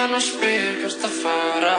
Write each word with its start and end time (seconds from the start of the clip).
hann 0.00 0.14
og 0.16 0.22
spyr 0.24 0.78
hvert 0.80 1.02
að 1.04 1.16
fara 1.22 1.74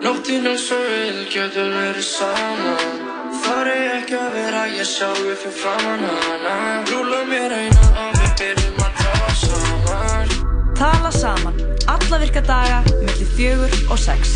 Nóttin 0.00 0.46
er 0.48 0.58
svo 0.60 0.78
vil, 0.78 1.24
getur 1.32 1.72
verið 1.74 2.06
saman 2.06 3.08
Þar 3.40 3.70
er 3.72 3.88
ekki 3.96 4.16
að 4.18 4.36
vera 4.36 4.62
ég 4.70 4.86
sjálfi 4.88 5.34
fyrir 5.42 5.56
framann 5.58 6.06
hana 6.06 6.54
Rúla 6.90 7.24
mér 7.30 7.56
eina 7.56 7.88
og 8.04 8.14
við 8.20 8.36
byrjum 8.42 8.78
að 8.86 9.02
tala 9.02 9.34
saman 9.42 10.36
Tala 10.80 11.10
saman, 11.12 11.58
alla 11.92 12.20
virka 12.22 12.40
daga, 12.40 12.78
millir 13.02 13.28
fjögur 13.34 13.74
og 13.92 13.98
sex. 14.00 14.32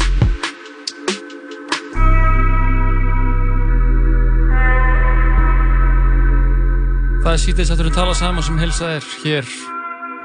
Það 7.25 7.30
er 7.32 7.41
sítið 7.46 7.70
sættur 7.70 7.88
að 7.88 7.96
tala 7.96 8.18
saman 8.20 8.45
sem 8.45 8.61
helsa 8.61 8.93
er 8.98 9.11
hér 9.22 9.48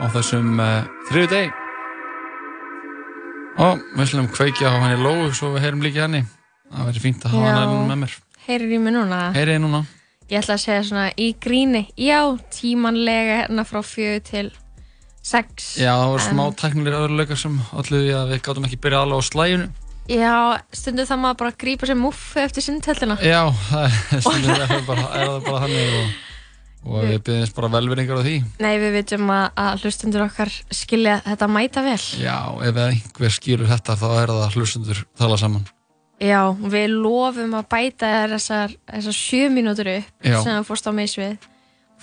á 0.04 0.12
þessum 0.12 0.60
uh, 0.60 0.84
þriðu 1.08 1.34
deg. 1.38 1.69
Og 3.60 3.82
við 3.98 4.08
slumum 4.14 4.30
kveikja 4.32 4.72
á 4.72 4.80
hann 4.80 4.96
í 4.96 5.00
lóu 5.04 5.30
svo 5.36 5.52
við 5.56 5.66
heyrum 5.66 5.82
líka 5.84 6.06
henni. 6.06 6.22
Það 6.70 6.86
verður 6.90 7.04
fínt 7.04 7.26
að 7.28 7.34
hafa 7.36 7.54
hann 7.58 7.90
með 7.90 8.00
mér. 8.06 8.14
Heyrir 8.48 8.72
í 8.72 8.80
mig 8.82 8.94
núna? 8.96 9.20
Heyriði 9.36 9.62
núna. 9.66 9.82
Ég 10.30 10.40
ætla 10.44 10.56
að 10.56 10.64
segja 10.64 10.86
svona 10.88 11.08
í 11.18 11.28
gríni. 11.42 11.82
Já, 11.98 12.20
tímanlega 12.54 13.40
hérna 13.42 13.66
frá 13.68 13.82
fjögur 13.84 14.24
til 14.30 14.48
sex. 15.26 15.74
Já, 15.82 15.92
það 15.98 16.08
voru 16.14 16.24
En- 16.24 16.30
smá 16.30 16.44
teknilegir 16.62 16.98
öðruleikar 17.02 17.38
sem 17.42 17.60
allir 17.74 18.04
því 18.06 18.14
að 18.20 18.32
við 18.34 18.42
gátum 18.48 18.66
ekki 18.70 18.80
byrjað 18.86 19.06
alveg 19.08 19.20
á 19.20 19.30
slæjunu. 19.30 19.70
Já, 20.10 20.38
stundum 20.74 21.06
það 21.06 21.20
maður 21.22 21.38
bara 21.42 21.52
að 21.52 21.60
grípa 21.62 21.86
sér 21.90 22.00
muffi 22.00 22.40
eftir 22.42 22.66
sundhöllina. 22.66 23.18
Já, 23.22 23.42
það 23.70 24.72
er, 24.72 24.86
bara, 24.88 25.06
er 25.20 25.36
bara 25.46 25.60
þannig 25.66 25.98
og, 26.00 26.16
og 26.90 27.04
við 27.06 27.20
byrjum 27.28 27.54
bara 27.56 27.70
velveringar 27.78 28.20
á 28.20 28.24
því. 28.26 28.36
Nei, 28.66 28.74
við 28.82 28.96
veitum 28.98 29.30
að, 29.34 29.46
að 29.64 29.84
hlustundur 29.86 30.24
okkar 30.26 30.52
skilja 30.74 31.20
þetta 31.28 31.48
mæta 31.54 31.84
vel. 31.86 32.00
Já, 32.22 32.38
ef 32.66 32.80
einhver 32.86 33.36
skýrur 33.36 33.70
þetta 33.70 33.96
þá 34.02 34.08
er 34.24 34.34
það 34.34 34.58
hlustundur 34.58 35.04
tala 35.22 35.38
saman. 35.38 35.68
Já, 36.20 36.42
við 36.52 36.90
lofum 37.00 37.54
að 37.56 37.68
bæta 37.72 38.10
þessar, 38.34 38.74
þessar 38.92 39.16
sjö 39.16 39.46
mínútur 39.56 39.88
upp 39.94 40.26
Já. 40.28 40.42
sem 40.44 40.58
þú 40.58 40.66
fórst 40.68 40.90
á 40.90 40.94
misvið. 40.98 41.38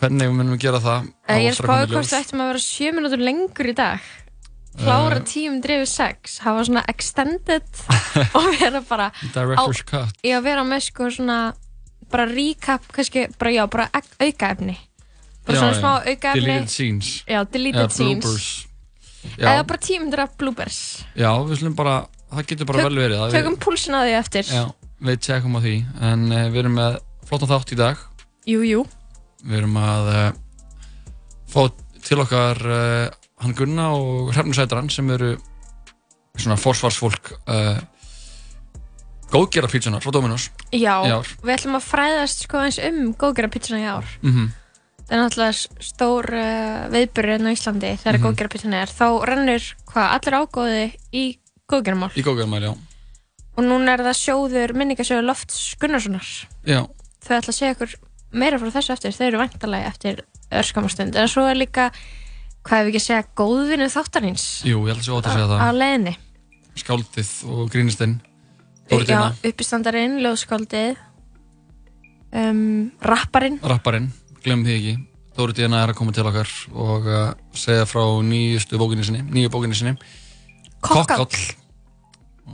Hvernig 0.01 0.31
munum 0.33 0.55
við 0.57 0.63
gera 0.67 0.81
það? 0.85 1.11
Eh, 1.29 1.43
Ég 1.45 1.51
er 1.51 1.51
á 1.51 1.53
eftir 1.53 1.65
að 1.65 1.67
koma 1.67 1.75
spáði 1.77 1.85
í 1.85 1.91
ljós. 1.91 1.97
hvort 1.97 2.13
þú 2.13 2.21
ættum 2.23 2.41
að 2.45 2.49
vera 2.53 2.63
sjö 2.65 2.95
mínútur 2.97 3.23
lengur 3.27 3.69
í 3.69 3.75
dag. 3.77 4.01
Klára 4.77 5.17
Eh. 5.17 5.25
tíum 5.25 5.55
drefið 5.65 5.89
sex, 5.89 6.39
hafa 6.45 6.65
svona 6.69 6.83
extended 6.93 7.65
og 8.37 8.49
vera 8.61 8.83
bara 8.89 9.07
Director's 9.33 9.81
cut. 9.89 10.13
Ég 10.25 10.37
að 10.37 10.43
vera 10.51 10.65
með 10.69 10.83
sko 10.91 11.09
svona 11.13 11.39
bara 12.13 12.27
recap, 12.31 12.87
kannski, 12.95 13.27
bara 13.39 13.51
já, 13.55 13.65
bara 13.71 13.89
aukaefni. 14.21 14.77
Bara 15.47 15.57
Já, 15.57 15.61
svona 15.61 15.75
smá 15.79 15.93
aukaefni. 16.11 16.43
Deleted 16.43 16.71
scenes. 16.73 17.11
Já, 17.27 17.45
deleted 17.45 17.85
Eða 17.85 17.95
scenes. 17.95 18.67
Eða 19.37 19.67
bara 19.67 19.83
tíum 19.83 20.11
dref 20.11 20.37
bloopers. 20.39 20.79
Já, 21.19 21.31
við 21.47 21.61
slum 21.61 21.75
bara, 21.79 21.97
það 22.33 22.49
getur 22.53 22.69
bara 22.71 22.83
Tök- 22.83 22.89
vel 22.91 23.01
verið. 23.03 23.25
Tökum 23.35 23.59
púlsin 23.63 23.99
að 23.99 24.09
því 24.09 24.17
eftir. 24.21 24.47
Við, 24.51 24.59
já, 24.59 24.93
við 25.09 25.21
tjekkum 25.27 25.59
á 25.59 25.61
því. 25.67 25.75
En 26.11 26.25
uh, 26.31 26.45
við 26.51 26.61
erum 26.63 26.79
með 26.79 26.99
flottan 27.27 27.51
þátt 27.53 27.75
í 27.75 27.79
dag. 27.81 28.03
Jú, 28.47 28.63
jú. 28.67 28.85
Við 29.47 29.59
erum 29.61 29.79
að 29.83 30.11
uh, 30.15 30.31
fá 31.51 31.61
til 32.07 32.21
okkar 32.23 32.63
uh, 32.71 33.11
hann 33.43 33.55
Gunna 33.59 33.91
og 33.99 34.33
Hrefnur 34.35 34.57
Sætran 34.59 34.91
sem 34.91 35.11
eru 35.15 35.35
svona 36.37 36.59
forsvarsfólk 36.61 37.33
uh, 37.47 37.79
góðgera 39.33 39.69
pítsunar 39.71 40.03
frá 40.05 40.13
Dominos 40.15 40.51
Já, 40.73 40.95
við 41.43 41.55
ætlum 41.57 41.79
að 41.81 41.87
fræðast 41.89 42.45
sko 42.47 42.61
eins 42.63 42.79
um 42.83 43.13
góðgera 43.19 43.51
pizzuna 43.53 43.81
í 43.83 43.89
ár. 43.91 44.07
Mm 44.23 44.53
Það 45.07 45.15
er 45.15 45.21
náttúrulega 45.23 45.85
stór 45.87 46.27
uh, 46.35 46.89
viðburður 46.91 47.31
hérna 47.37 47.51
á 47.51 47.55
Íslandi 47.55 47.91
þegar 47.95 48.17
mm 48.17 48.19
Mhm. 48.19 48.25
góðgera 48.27 48.51
pizzuna 48.51 48.81
er. 48.83 48.91
Þá 48.91 49.07
rennur 49.31 49.67
hvað 49.87 50.07
allir 50.17 50.35
ágóði 50.41 50.81
í 51.15 51.25
góðgeramál. 51.71 52.11
Í 52.19 52.25
góðgeramál, 52.27 52.63
já. 52.67 52.73
Og 53.57 53.63
núna 53.65 53.93
er 53.95 54.03
það 54.03 54.19
sjóður 54.19 54.75
minningasjóður 54.75 55.29
Lofts 55.29 55.77
Gunnarssonar. 55.79 56.27
Já, 56.67 56.81
Þau 57.23 57.37
ætla 57.39 57.53
að 57.55 57.59
segja 57.61 57.75
ykkur 57.77 57.95
meira 58.35 58.59
frá 58.59 58.71
þessu 58.75 58.93
eftir. 58.97 59.15
Þau 59.15 59.27
eru 59.27 59.39
vantalagi 59.39 59.87
eftir 59.87 60.21
örskamastund. 60.51 61.15
En 61.17 61.29
svo 61.31 61.47
er 61.47 61.55
líka, 61.55 61.87
hvað 62.67 62.81
ef 62.83 62.87
við 62.87 62.91
ekki 62.91 63.03
að 63.03 63.07
segja, 63.07 63.25
góðvinu 63.39 63.87
þáttarins 63.95 64.45
jú, 64.67 64.83
ég 64.91 64.91
held 64.91 65.23
að 65.23 65.31
segja 65.31 65.47
á 65.47 65.55
það. 65.55 65.79
leiðinni. 65.79 66.17
Skáldið 66.83 67.31
og 67.47 67.71
grínistinn. 67.71 68.19
Uppistandarinn, 68.91 70.21
ljóðskáldið, 70.23 70.97
um, 72.39 72.61
rapparinn. 73.03 73.59
rapparinn, 73.63 74.11
glemum 74.45 74.67
því 74.67 74.77
ekki. 74.79 74.97
Þóriðina 75.37 75.83
er 75.85 75.93
að 75.93 75.99
koma 75.99 76.15
til 76.17 76.25
okkar 76.25 76.53
og 76.73 77.09
uh, 77.11 77.25
segja 77.53 77.85
frá 77.89 78.03
nýjustu 78.25 78.79
bókinni 78.81 79.05
sinni, 79.05 79.25
nýju 79.27 79.51
bókinni 79.53 79.77
sinni. 79.77 79.97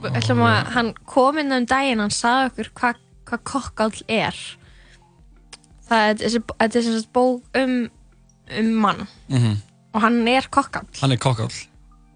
Að 0.02 0.72
hann 0.72 0.90
kom 1.06 1.38
inn 1.38 1.54
um 1.54 1.66
daginn, 1.68 2.02
hann 2.02 2.14
sagði 2.14 2.48
okkur 2.50 2.72
hvað 2.80 3.02
hva 3.28 3.38
kokkáll 3.52 4.02
er. 4.10 4.38
Það 5.88 6.08
er 6.08 6.72
þessi, 6.72 7.04
bók 7.12 7.60
um, 7.60 7.76
um 8.58 8.72
mann 8.82 9.06
Mm 9.28 9.60
og 9.92 10.00
hann 10.00 10.28
er 10.28 10.48
kokkáll. 10.50 10.88
Hann 11.00 11.12
er 11.12 11.20
kokkáll, 11.20 11.52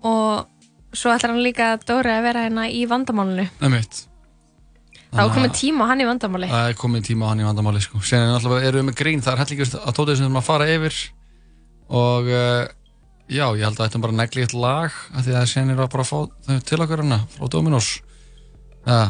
Og 0.07 0.47
svo 0.97 1.13
ætlar 1.15 1.35
hann 1.35 1.45
líka 1.45 1.75
Dóri 1.87 2.13
að 2.15 2.29
vera 2.31 2.47
hérna 2.47 2.69
í 2.73 2.85
vandamálinu. 2.91 3.49
emitt. 3.69 4.07
Það 5.13 5.23
var 5.23 5.37
komið 5.37 5.53
tíma 5.57 5.85
á 5.85 5.89
hann 5.93 6.03
í 6.03 6.07
vandamáli. 6.09 6.49
Það 6.51 6.71
er 6.71 6.81
komið 6.81 7.05
tíma 7.07 7.29
á 7.29 7.31
hann 7.31 7.41
í 7.41 7.47
vandamáli 7.47 7.81
sko. 7.85 8.01
Sen 8.05 8.25
er 8.25 8.33
náttúrulega 8.33 8.69
erum 8.69 8.83
við 8.83 8.89
með 8.91 8.97
grín, 8.99 9.23
það 9.25 9.33
er 9.33 9.43
hellingur 9.45 9.71
að 9.79 10.01
við 10.03 10.25
erum 10.25 10.41
að 10.41 10.49
fara 10.49 10.67
yfir 10.75 10.99
og 11.87 12.27
uh, 12.27 12.67
já, 13.31 13.47
ég 13.57 13.63
held 13.67 13.79
að 13.79 13.85
þetta 13.87 13.99
er 13.99 14.05
bara 14.05 14.19
negli 14.21 14.43
eitt 14.45 14.57
lag 14.57 14.97
af 15.15 15.23
því 15.27 15.37
að 15.39 15.47
sen 15.51 15.71
er 15.73 15.83
að 15.83 15.93
bara 15.95 16.07
fá 16.07 16.19
þau 16.27 16.59
til 16.67 16.81
okkur 16.83 17.03
hérna 17.03 17.21
frá 17.35 17.49
Dominos 17.53 17.89
ja, 18.87 19.01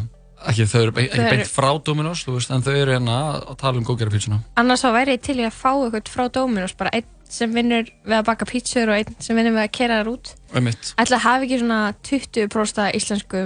ekki 0.50 0.68
þau 0.70 0.78
eru 0.82 0.94
ekki 1.04 1.26
beint 1.26 1.52
frá 1.52 1.68
Dominos, 1.84 2.24
þú 2.24 2.36
veist, 2.38 2.52
en 2.52 2.64
þau 2.64 2.72
eru 2.74 2.96
hérna 2.96 3.18
að 3.36 3.58
tala 3.60 3.80
um 3.80 3.86
góðgerðarpítsuna 3.88 4.40
Annars 4.60 4.84
þá 4.84 4.90
væri 4.96 5.16
ég 5.16 5.24
til 5.26 5.38
í 5.40 5.46
að 5.48 5.56
fá 5.56 5.70
eitthvað 5.72 6.12
frá 6.12 6.26
Dominos, 6.32 6.76
bara 6.78 6.94
einn 6.96 7.12
sem 7.28 7.52
vinnur 7.54 7.88
við 8.06 8.16
að 8.18 8.24
baka 8.28 8.46
pítsur 8.48 8.88
og 8.92 8.96
einn 9.00 9.16
sem 9.22 9.36
vinnur 9.36 9.54
við 9.56 9.64
að 9.66 9.72
kera 9.78 10.00
þær 10.02 10.10
út. 10.12 10.34
Ætla 10.54 11.16
að 11.18 11.24
hafa 11.24 11.44
ekki 11.46 11.58
svona 11.62 11.80
20% 12.06 12.94
íslensku 13.00 13.42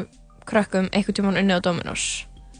krökkum 0.50 0.88
einhvern 0.92 1.16
tímann 1.16 1.38
unnið 1.41 1.60
á 1.60 1.64
Dominos. 1.64 2.04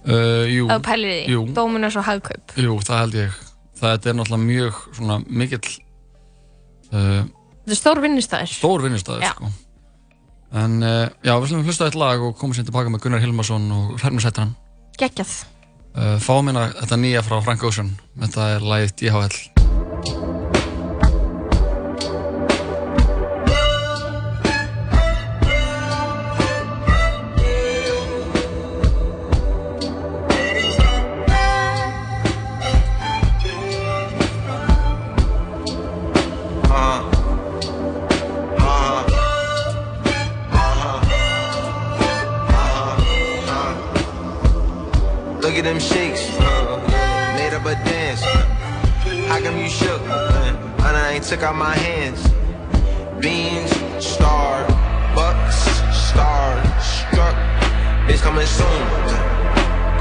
uh, 0.07 0.47
jú, 0.49 0.67
því, 0.71 1.15
jú, 1.29 1.45
Dominos 1.55 1.97
og 2.01 2.05
Hagkaup. 2.07 2.55
jú, 2.57 2.79
það 2.81 3.01
held 3.05 3.15
ég 3.21 3.39
það 3.81 4.07
er 4.07 4.15
náttúrulega 4.17 4.45
mjög 4.47 4.79
svona 4.97 5.19
mikill 5.27 5.69
uh, 6.93 7.25
Þetta 7.61 7.75
er 7.77 7.79
stór 7.81 8.01
vinnustæður. 8.05 8.53
stór 8.57 8.83
vinnustæður 8.87 9.23
Já. 9.27 9.33
sko. 9.37 9.51
en 10.53 10.83
uh, 10.83 11.07
já, 11.23 11.35
við 11.37 11.47
slumum 11.53 11.69
hlusta 11.69 11.85
á 11.85 11.89
eitt 11.91 11.99
lag 12.01 12.21
og 12.25 12.37
komum 12.41 12.57
sér 12.57 12.67
tilbaka 12.69 12.91
með 12.91 13.05
Gunnar 13.05 13.21
Hilmarsson 13.25 13.69
og 13.77 13.95
Hrefnur 14.01 14.25
Sætran 14.25 14.55
Geggjað. 14.99 15.33
uh, 15.95 16.17
fáum 16.21 16.49
hérna 16.51 16.69
þetta 16.81 16.97
nýja 17.01 17.23
frá 17.27 17.41
Frank 17.45 17.65
Ocean 17.69 17.93
þetta 18.19 18.49
er 18.57 18.61
lagið 18.73 18.97
DHL 19.05 19.60
took 51.31 51.45
out 51.45 51.55
my 51.55 51.77
hands. 51.77 52.21
Beans, 53.21 53.71
star, 54.05 54.67
bucks, 55.15 55.55
star, 55.95 56.59
struck. 56.81 57.37
It's 58.11 58.21
coming 58.21 58.45
soon. 58.47 58.83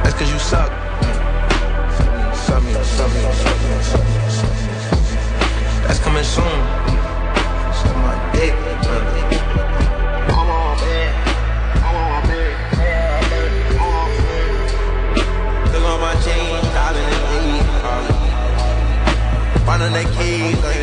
That's 0.01 0.15
cause 0.15 0.31
you 0.31 0.39
suck. 0.39 0.71
Suck 2.33 2.63
me, 2.63 2.73
suck 2.73 3.13
me, 3.13 3.21
suck 3.41 3.59
me, 3.61 3.77
suck 3.89 4.05
me. 4.09 4.15
That's 5.85 5.99
coming 5.99 6.23
soon. 6.23 6.59
Suck 7.77 7.95
my 8.07 8.15
dick. 8.33 8.53
I'm 10.33 10.49
on 10.49 10.77
bed. 10.79 11.13
I'm 11.85 11.95
on 11.95 12.23
on 15.85 15.99
my 16.01 16.15
chain, 16.25 16.55
uh. 16.73 16.89
keys, 20.19 20.63
like 20.63 20.78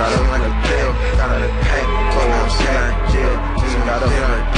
Thought 0.00 0.16
I 0.16 0.30
went 0.30 0.44
to 0.44 0.52
jail, 0.66 0.92
got 1.18 1.28
out 1.28 1.42
of 1.42 1.44
the 1.44 1.60
paint, 1.60 1.88
told 2.14 2.24
me 2.24 2.32
I'm 2.32 2.48
saying, 2.56 2.92
yeah, 3.12 3.60
just 3.60 3.76
got 3.84 4.02
up 4.02 4.49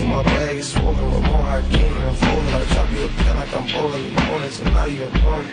see 0.00 0.06
my 0.06 0.22
bag 0.22 0.56
is 0.56 0.72
swollen 0.72 1.04
with 1.12 1.24
more 1.24 1.62
came 1.70 1.96
and 1.96 2.16
folding. 2.16 2.54
I 2.54 2.64
drop 2.72 2.90
you 2.92 3.04
a 3.04 3.08
pen 3.08 3.36
like 3.36 3.52
I'm 3.56 3.66
bowling, 3.72 4.04
you 4.04 4.18
own 4.32 4.42
it, 4.42 4.60
and 4.60 4.74
now 4.74 4.84
you're 4.86 5.08
alone. 5.08 5.46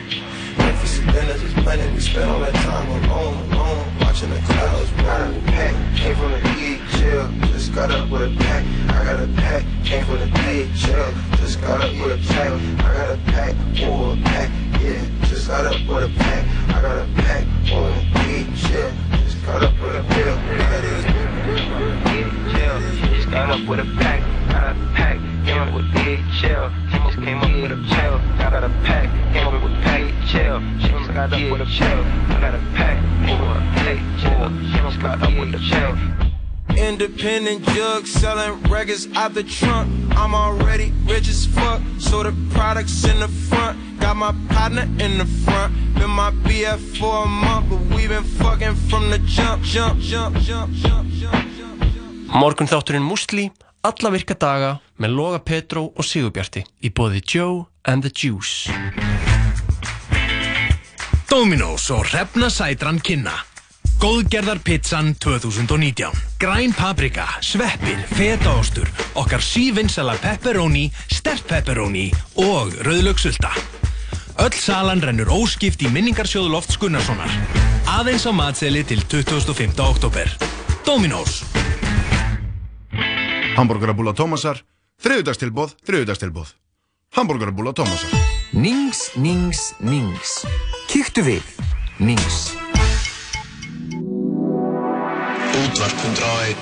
Memphis 0.57 0.99
and 0.99 1.11
dinners 1.11 1.43
is 1.43 1.53
blending, 1.53 1.93
we 1.93 1.99
spend 1.99 2.29
all 2.29 2.39
that 2.39 2.55
time 2.55 2.87
alone, 2.89 3.51
alone, 3.51 3.85
watching 3.99 4.29
the 4.29 4.39
clouds 4.47 4.91
roll. 5.03 5.41
Pack, 5.53 5.73
came 5.97 6.15
from 6.15 6.31
the 6.31 6.39
DHL, 6.39 7.51
just 7.51 7.73
got 7.73 7.91
up 7.91 8.09
with 8.09 8.21
a 8.21 8.31
pack. 8.43 8.63
I 8.89 9.03
got 9.03 9.19
a 9.19 9.27
pack, 9.43 9.63
came 9.83 10.05
from 10.05 10.19
the 10.19 10.29
DHL, 10.39 11.37
just 11.37 11.61
got 11.61 11.81
up 11.81 11.91
with 11.91 12.17
a 12.17 12.33
pack. 12.33 12.51
I 12.85 12.93
got 12.97 13.09
a 13.11 13.19
pack, 13.31 13.53
or 13.83 14.13
a 14.13 14.17
pack, 14.23 14.49
yeah, 14.81 15.27
just 15.27 15.47
got 15.47 15.65
up 15.65 15.79
with 15.87 16.09
a 16.09 16.11
pack. 16.19 16.43
I 16.69 16.81
got 16.81 16.97
a 16.97 17.07
pack, 17.21 17.43
or 17.73 17.89
a 17.89 18.01
DHL, 18.15 18.91
just 19.23 19.45
got 19.45 19.63
up 19.63 19.73
with 19.81 19.95
a 19.95 20.03
is 20.87 21.05
DHL, 22.05 23.15
just 23.15 23.29
got 23.29 23.49
up 23.49 23.67
with 23.67 23.79
a 23.79 23.85
pack. 23.99 24.36
Got 24.57 24.75
a 24.75 24.79
pack, 24.95 25.17
came 25.45 25.61
up 25.61 25.73
with 25.75 25.85
DHL, 25.93 26.71
just 26.89 27.17
came 27.19 27.37
up 27.37 27.53
with 27.61 27.71
a 27.71 27.79
chill. 27.93 28.15
I 28.41 28.49
got 28.49 28.63
a 28.63 28.69
pack, 28.83 29.07
came 29.31 29.47
up 29.47 29.61
with 29.61 29.71
DHL, 29.85 30.79
just 30.79 31.13
got 31.13 31.31
up 31.31 31.51
with 31.51 31.61
a 31.61 31.65
chill. 31.65 32.01
I 32.33 32.37
got 32.41 32.55
a 32.55 32.61
pack, 32.73 32.97
or 33.29 33.53
a 33.53 33.61
DHL, 33.77 34.49
just 34.73 34.99
got 34.99 35.21
up 35.21 35.29
with 35.37 35.53
a 35.53 35.59
chill. 35.59 35.93
Independent 36.75 37.65
jug 37.67 38.07
selling 38.07 38.63
records 38.63 39.07
out 39.13 39.35
the 39.35 39.43
trunk. 39.43 39.91
I'm 40.17 40.33
already 40.33 40.91
rich 41.05 41.29
as 41.29 41.45
fuck, 41.45 41.79
so 41.99 42.23
the 42.23 42.33
products 42.49 43.03
in 43.05 43.19
the 43.19 43.27
front. 43.27 43.77
Got 43.99 44.15
my 44.15 44.33
partner 44.49 44.87
in 44.97 45.19
the 45.19 45.25
front. 45.45 45.71
Been 45.93 46.09
my 46.09 46.31
BF 46.31 46.97
for 46.97 47.25
a 47.25 47.27
month, 47.27 47.69
but 47.69 47.79
we 47.95 48.07
been 48.07 48.23
fucking 48.23 48.73
from 48.89 49.11
the 49.11 49.19
jump, 49.19 49.61
jump, 49.61 49.99
jump, 49.99 50.35
jump, 50.37 50.73
jump, 50.73 51.07
jump, 51.11 51.43
jump. 51.43 52.33
Morgun 52.33 52.67
þátturinn 52.67 53.05
Musli, 53.05 53.51
alla 53.87 54.11
virka 54.11 54.35
daga 54.35 54.71
með 54.99 55.13
Loga 55.15 55.39
Petró 55.39 55.85
og 55.95 56.05
Sigurbjarti 56.05 56.63
í 56.83 56.91
bóði 56.91 57.21
Joe 57.23 57.65
and 57.87 58.03
the 58.03 58.11
Juice. 58.11 58.71
Dominos 61.29 61.87
og 61.95 62.07
Hrefna 62.09 62.49
Sætran 62.51 62.99
kynna. 63.03 63.35
Góðgerðar 63.97 64.59
pizzan 64.61 65.15
2019 65.17 66.13
Græn 66.37 66.73
paprika, 66.77 67.23
sveppir, 67.41 67.97
fetaostur 68.13 68.85
Okkar 69.17 69.41
sívinsala 69.41 70.13
pepperoni, 70.21 70.83
stert 71.09 71.47
pepperoni 71.49 72.11
og 72.43 72.75
rauðlöksulta 72.85 73.49
Öll 74.37 74.53
salan 74.53 75.01
rennur 75.01 75.31
óskipt 75.33 75.81
í 75.81 75.89
minningarsjóðu 75.89 76.51
Lofts 76.53 76.77
Gunnarssonar. 76.77 77.31
Aðeins 77.89 78.27
á 78.29 78.31
matseli 78.37 78.85
til 78.85 79.01
25. 79.01 79.73
oktober 79.81 80.29
Dominos 80.85 81.41
Hamburgerabúla 83.57 84.11
Tómasar, 84.13 84.59
þriðudagstilbóð, 85.01 85.71
þriðudagstilbóð. 85.81 86.51
Hamburgerabúla 87.17 87.71
Tómasar. 87.73 88.11
Nings, 88.53 88.99
nings, 89.17 89.71
nings. 89.81 90.45
Kíktu 90.91 91.23
við. 91.25 91.41
Nings. 91.97 92.53
Útvarp 95.57 96.05
101 96.05 96.61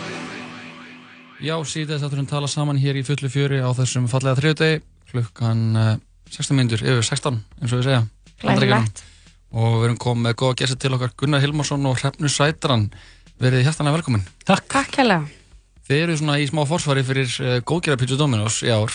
Já, 1.44 1.60
síðan 1.68 2.00
þátturinn 2.00 2.32
tala 2.32 2.48
saman 2.48 2.80
hér 2.80 2.96
í 2.96 3.04
fullu 3.04 3.28
fjöri 3.28 3.60
á 3.60 3.68
þessum 3.76 4.08
fallega 4.08 4.40
þriðdegi 4.40 4.80
klukkan 5.12 5.68
uh, 5.76 5.94
16 6.32 6.56
minnur, 6.56 6.80
yfir 6.80 7.04
16 7.12 7.44
eins 7.60 7.76
og 7.76 7.82
við 7.82 7.90
segja. 7.92 8.04
Glæsilegt. 8.40 9.04
og 9.52 9.82
við 9.82 9.90
erum 9.90 10.00
komið 10.00 10.30
með 10.30 10.40
góða 10.40 10.62
gæsti 10.64 10.80
til 10.80 10.96
okkar 10.96 11.18
Gunnar 11.20 11.44
Hilmarsson 11.44 11.92
og 11.92 12.00
Hrefnu 12.00 12.32
Sætran 12.32 12.88
verið 13.36 13.68
hjartanlega 13.68 14.00
velkomin 14.00 14.30
Takk. 14.48 14.72
Takk 14.72 15.04
hérlega. 15.04 15.44
Þið 15.86 16.00
eru 16.02 16.16
svona 16.18 16.40
í 16.42 16.48
smá 16.50 16.64
forsvari 16.66 17.04
fyrir 17.06 17.30
uh, 17.44 17.58
góðgerðarpítsu 17.68 18.18
Dominos 18.18 18.62
í 18.66 18.72
ár 18.74 18.94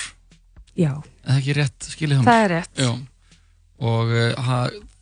Já, 0.78 0.92
eða 1.26 1.36
ekki 1.38 1.54
rétt 1.58 1.86
skilið 1.92 2.20
hann 2.20 2.26
Það 2.30 2.44
er 2.44 2.52
rétt. 2.56 2.82
Já. 2.82 2.90
og 3.90 4.10
uh, 4.14 4.34
ha, 4.46 4.58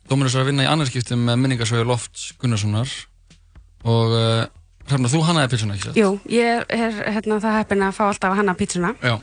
Dominos 0.09 0.35
er 0.35 0.43
að 0.43 0.49
vinna 0.51 0.65
í 0.65 0.69
annarskiptum 0.69 1.23
með 1.29 1.41
minningarsögur 1.43 1.89
Lofts 1.89 2.31
Gunnarssonar 2.41 2.89
og 3.89 4.13
uh, 4.15 4.45
Hrefna, 4.89 5.09
þú 5.11 5.19
hannaði 5.27 5.51
pítsuna 5.53 5.75
ekki 5.77 5.85
satt? 5.89 5.97
jú, 6.01 6.07
ég 6.33 6.49
er, 6.49 6.63
er 6.73 7.11
hérna, 7.13 7.37
það 7.43 7.57
heppin 7.59 7.83
að 7.85 7.97
fá 7.99 8.03
alltaf 8.09 8.33
hana 8.39 8.55
pítsuna 8.57 8.93
Já. 9.05 9.15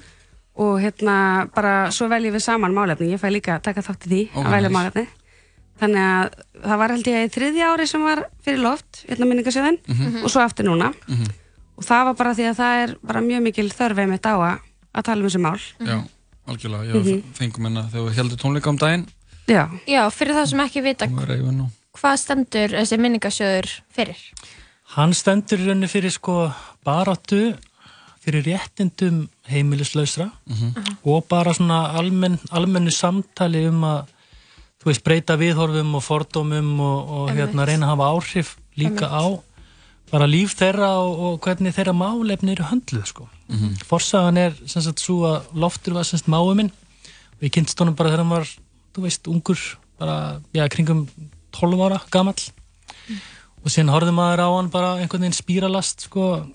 og 0.62 0.76
hérna 0.82 1.16
bara 1.54 1.72
svo 1.94 2.06
veljum 2.12 2.36
við 2.36 2.44
saman 2.46 2.74
málefni, 2.76 3.08
ég 3.10 3.18
fæ 3.22 3.26
líka 3.34 3.56
að 3.58 3.64
taka 3.66 3.82
þátt 3.82 4.06
í 4.06 4.12
því 4.12 4.20
Ó, 4.30 4.44
að 4.44 4.52
velja 4.54 4.68
nice. 4.70 4.76
málefni 4.78 5.06
þannig 5.82 6.04
að 6.06 6.36
það 6.68 6.78
var 6.84 6.94
held 6.94 7.10
ég 7.12 7.34
þriðja 7.34 7.72
ári 7.74 7.86
sem 7.90 8.06
var 8.06 8.22
fyrir 8.46 8.62
loft, 8.62 9.02
hérna 9.10 9.26
minningasjöðin 9.28 9.80
Mhm. 9.90 10.22
og 10.24 10.30
svo 10.32 10.40
aftur 10.46 10.64
núna 10.70 10.92
Mhm. 11.10 11.26
Og 11.76 11.84
það 11.84 12.04
var 12.08 12.14
bara 12.20 12.34
því 12.34 12.46
að 12.50 12.56
það 12.60 12.82
er 12.84 12.94
bara 13.06 13.20
mjög 13.20 13.42
mikil 13.46 13.68
þörfið 13.70 14.08
mitt 14.14 14.26
á 14.26 14.34
að, 14.36 14.58
að 14.96 15.06
tala 15.10 15.20
um 15.20 15.28
þessi 15.28 15.42
mál. 15.44 15.60
Já, 15.86 15.98
algjörlega, 16.48 16.84
já, 16.88 16.94
Mhm. 17.02 17.22
fengum 17.36 17.64
hérna 17.68 17.86
þegar 17.92 18.08
við 18.10 18.16
heldum 18.20 18.38
tónleika 18.44 18.68
um 18.72 18.78
daginn. 18.78 19.06
Já, 19.46 19.62
Já, 19.86 20.02
fyrir 20.10 20.34
það 20.34 20.46
sem 20.50 20.60
ekki 20.60 20.82
vita, 20.82 21.06
hvað 21.96 22.16
stendur 22.18 22.68
þessi 22.74 22.98
minningasjóður 22.98 23.68
fyrir? 23.94 24.16
Hann 24.96 25.12
stendur 25.14 25.58
í 25.58 25.66
rauninni 25.66 25.88
fyrir 25.90 26.10
sko 26.12 26.52
baráttu 26.84 27.56
fyrir 28.26 28.42
réttindum 28.44 29.28
heimilislausra 29.48 30.30
og 31.04 31.28
bara 31.28 31.52
svona 31.54 31.92
almenn, 31.98 32.38
almennu 32.50 32.90
samtali 32.90 33.66
um 33.68 33.82
að 33.86 34.06
þú 34.82 34.90
veist 34.90 35.04
breyta 35.04 35.36
viðhorfum 35.38 35.94
og 35.94 36.02
fordómum 36.02 36.80
og, 36.80 37.10
og 37.10 37.30
hérna 37.30 37.66
reyna 37.66 37.86
að 37.86 37.92
hafa 37.94 38.10
áhrif 38.14 38.56
líka 38.76 39.06
á 39.10 39.24
bara 40.10 40.28
líf 40.30 40.54
þeirra 40.58 40.90
og, 41.02 41.22
og 41.26 41.38
hvernig 41.44 41.74
þeirra 41.74 41.94
málefni 41.96 42.54
eru 42.54 42.68
höndluð 42.70 43.06
sko. 43.10 43.28
Forsagan 43.86 44.38
er 44.40 44.54
sem 44.66 44.82
sagt 44.84 45.02
svo 45.02 45.22
að 45.28 45.48
Loftur 45.62 45.96
var 45.96 46.06
sem 46.06 46.20
sagt 46.20 46.30
máu 46.30 46.54
minn 46.58 46.72
og 47.36 47.46
ég 47.46 47.54
kynst 47.54 47.78
honum 47.82 47.96
bara 47.98 48.12
þegar 48.12 48.24
hann 48.24 48.34
var 48.34 48.46
þú 48.96 49.04
veist 49.04 49.28
ungur 49.30 49.62
bara 50.00 50.40
já 50.56 50.66
kringum 50.72 51.06
12 51.56 51.82
ára 51.86 52.00
gamall 52.12 52.38
og 53.62 53.72
síðan 53.72 53.92
horfði 53.94 54.14
maður 54.16 54.44
á 54.46 54.48
hann 54.56 54.70
bara 54.72 54.94
einhvern 55.00 55.26
veginn 55.26 55.36
spíralast 55.36 56.06
sko, 56.06 56.46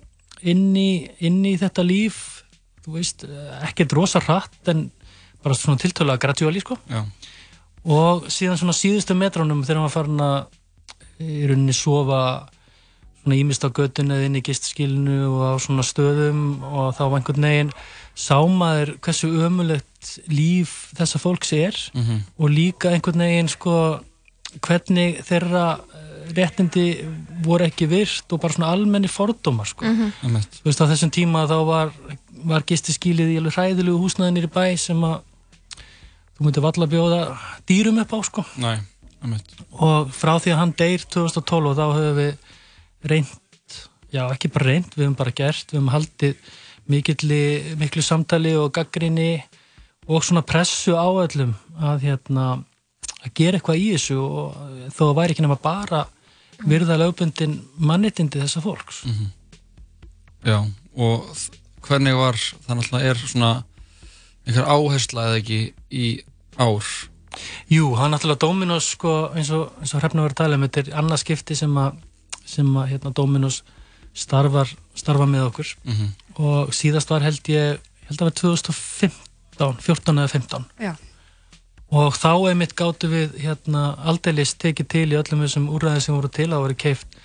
inn, 0.41 0.71
í, 0.77 1.09
inn 1.19 1.41
í 1.45 1.57
þetta 1.59 1.85
líf 1.85 2.41
þú 2.85 2.95
veist, 2.97 3.25
ekkert 3.67 3.93
rosa 3.97 4.21
hratt 4.23 4.71
en 4.71 4.87
bara 5.41 5.57
svona 5.57 5.81
tiltölulega 5.81 6.21
gradjúali 6.21 6.61
sko. 6.61 6.77
Já. 6.89 7.03
og 7.85 8.27
síðan 8.29 8.59
svona 8.61 8.77
síðustu 8.77 9.15
metrónum 9.17 9.63
þegar 9.65 9.83
maður 9.83 9.95
farin 9.95 10.25
að 10.25 10.39
í 11.21 11.45
rauninni 11.49 11.75
sofa 11.77 12.21
svona 13.21 13.37
ímist 13.37 13.63
á 13.65 13.69
göttinu 13.69 14.15
eða 14.17 14.25
inn 14.29 14.35
í 14.39 14.43
gistskilinu 14.45 15.17
og 15.29 15.41
á 15.45 15.53
svona 15.61 15.83
stöðum 15.85 16.61
og 16.65 16.95
þá 16.97 17.03
einhvern 17.07 17.45
veginn 17.47 17.73
sá 18.17 18.37
maður 18.49 18.95
hversu 19.05 19.29
ömulegt 19.45 20.15
líf 20.27 20.91
þessa 20.97 21.19
fólks 21.21 21.53
er 21.53 21.75
Mhm. 21.93 22.23
og 22.39 22.49
líka 22.49 22.89
einhvern 22.91 23.21
veginn 23.23 23.47
sko 23.49 24.01
hvernig 24.61 25.21
þeirra 25.23 25.79
eh, 25.79 26.33
réttindi 26.35 26.85
voru 27.45 27.65
ekki 27.65 27.87
virt 27.87 28.33
og 28.33 28.41
bara 28.41 28.53
svona 28.53 28.71
almenni 28.71 29.07
fordómar 29.07 29.65
sko. 29.67 29.85
Mhm. 29.85 30.11
Einmitt. 30.23 30.59
þú 30.61 30.65
veist 30.69 30.81
á 30.81 30.89
þessum 30.91 31.11
tíma 31.11 31.47
þá 31.47 31.57
var, 31.65 31.91
var 32.43 32.61
gistiskílið 32.63 33.31
í 33.35 33.37
alveg 33.39 33.53
hræðilegu 33.55 33.99
húsnaðinir 34.01 34.47
í 34.49 34.51
bæ 34.51 34.77
sem 34.77 34.97
að 35.01 35.21
þú 36.37 36.45
myndir 36.45 36.61
valla 36.65 36.87
bjóða 36.87 37.37
dýrum 37.67 37.99
upp 38.01 38.11
á 38.11 38.19
sko 38.25 38.45
Nei, 38.57 38.77
og 39.79 40.09
frá 40.11 40.35
því 40.41 40.51
að 40.53 40.57
hann 40.61 40.73
deyr 40.77 41.03
2012 41.05 41.69
og 41.71 41.77
þá 41.77 41.85
höfum 41.95 42.17
við 42.17 42.33
reynd, 43.07 43.77
já 44.13 44.25
ekki 44.27 44.51
bara 44.53 44.67
reynd 44.67 44.95
við 44.95 45.05
höfum 45.05 45.17
bara 45.19 45.33
gert, 45.35 45.67
við 45.71 45.79
höfum 45.79 45.93
haldið 45.93 46.51
mikilli, 46.91 47.43
miklu 47.79 48.03
samtali 48.03 48.55
og 48.59 48.71
gaggrinni 48.75 49.43
og 50.09 50.25
svona 50.25 50.43
pressu 50.45 50.97
á 50.97 51.07
öllum 51.07 51.53
að 51.79 52.07
hérna 52.07 52.47
að 53.21 53.33
gera 53.37 53.59
eitthvað 53.59 53.81
í 53.81 53.91
þessu 53.93 54.17
og 54.21 54.89
þó 54.95 55.03
að 55.11 55.17
væri 55.19 55.35
ekki 55.35 55.45
nema 55.45 55.59
bara 55.61 56.05
virða 56.67 56.97
lögbundin 57.01 57.59
mannitindi 57.81 58.41
þessa 58.41 58.61
fólks. 58.61 59.03
Já, 60.45 60.57
og 60.97 61.29
hvernig 61.85 62.17
var, 62.17 62.37
það 62.65 62.77
náttúrulega 62.77 63.11
er 63.13 63.21
svona 63.21 63.51
einhver 64.45 64.69
áhersla 64.69 65.27
eða 65.29 65.41
ekki 65.41 65.59
í 65.89 66.05
ár? 66.57 66.85
Jú, 67.71 67.93
hann 67.97 68.13
náttúrulega 68.13 68.43
Dominos 68.43 68.91
sko, 68.95 69.31
eins 69.37 69.51
og, 69.55 69.69
og 69.77 70.01
hrefna 70.01 70.25
verið 70.25 70.35
að 70.35 70.41
tala 70.41 70.57
um 70.57 70.65
þetta 70.65 70.83
er 70.83 70.97
annað 71.01 71.23
skipti 71.23 71.57
sem 71.57 71.77
að, 71.79 72.01
sem 72.51 72.67
að 72.81 72.89
hérna, 72.93 73.13
Dominos 73.15 73.61
starfar, 74.13 74.67
starfar 74.95 75.29
með 75.31 75.47
okkur 75.49 75.69
Mhm. 75.85 76.09
og 76.41 76.73
síðast 76.75 77.09
var 77.13 77.23
held 77.23 77.43
ég 77.47 77.79
held 78.09 78.19
að 78.19 78.19
það 78.19 78.27
var 78.27 78.37
2015 78.41 79.81
14 79.85 80.17
eða 80.19 80.29
15 80.31 80.65
Já. 80.81 80.93
og 81.91 82.13
þá 82.17 82.31
einmitt 82.49 82.75
gáttu 82.75 83.07
við 83.11 83.35
hérna, 83.43 83.95
aldeilis 84.09 84.55
tekið 84.59 84.87
til 84.87 85.07
í 85.11 85.19
öllum 85.19 85.43
þessum 85.45 85.69
úrræði 85.69 86.01
sem 86.01 86.15
voru 86.15 86.29
til, 86.31 86.49
það 86.49 86.63
voru 86.65 86.75
keift 86.85 87.19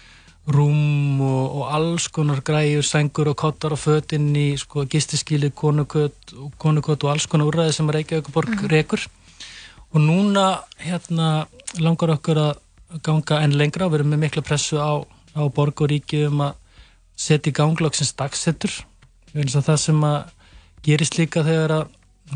rúm 0.47 1.21
og, 1.27 1.57
og 1.59 1.71
alls 1.75 2.07
konar 2.15 2.39
græjur, 2.47 2.85
sængur 2.87 3.33
og 3.33 3.37
kottar 3.41 3.73
og 3.75 3.81
fötinn 3.83 4.29
í 4.39 4.55
sko, 4.61 4.85
gistiskíli, 4.87 5.51
konukött 5.51 6.35
og 6.39 6.53
konukött 6.63 7.03
og 7.03 7.11
alls 7.17 7.27
konar 7.27 7.49
úrræði 7.51 7.73
sem 7.75 7.91
Reykjavík 7.91 8.31
borg 8.33 8.49
Mhm. 8.55 8.69
rekur 8.71 9.07
og 9.95 10.01
núna 10.01 10.61
hérna 10.79 11.47
langar 11.79 12.11
okkur 12.15 12.37
að 12.37 13.03
ganga 13.03 13.41
enn 13.43 13.57
lengra 13.59 13.87
og 13.87 13.93
við 13.93 13.99
erum 14.01 14.11
með 14.15 14.23
mikla 14.29 14.43
pressu 14.43 14.77
á, 14.79 15.03
á 15.37 15.43
borg 15.53 15.83
og 15.85 15.91
ríki 15.93 16.25
um 16.27 16.43
að 16.49 16.55
setja 17.17 17.53
í 17.53 17.57
ganglokksins 17.57 18.15
dagsettur 18.17 18.73
það 19.33 19.79
sem 19.81 20.05
að 20.05 20.33
gerist 20.87 21.19
líka 21.19 21.45
þegar 21.45 21.75
að 21.81 21.85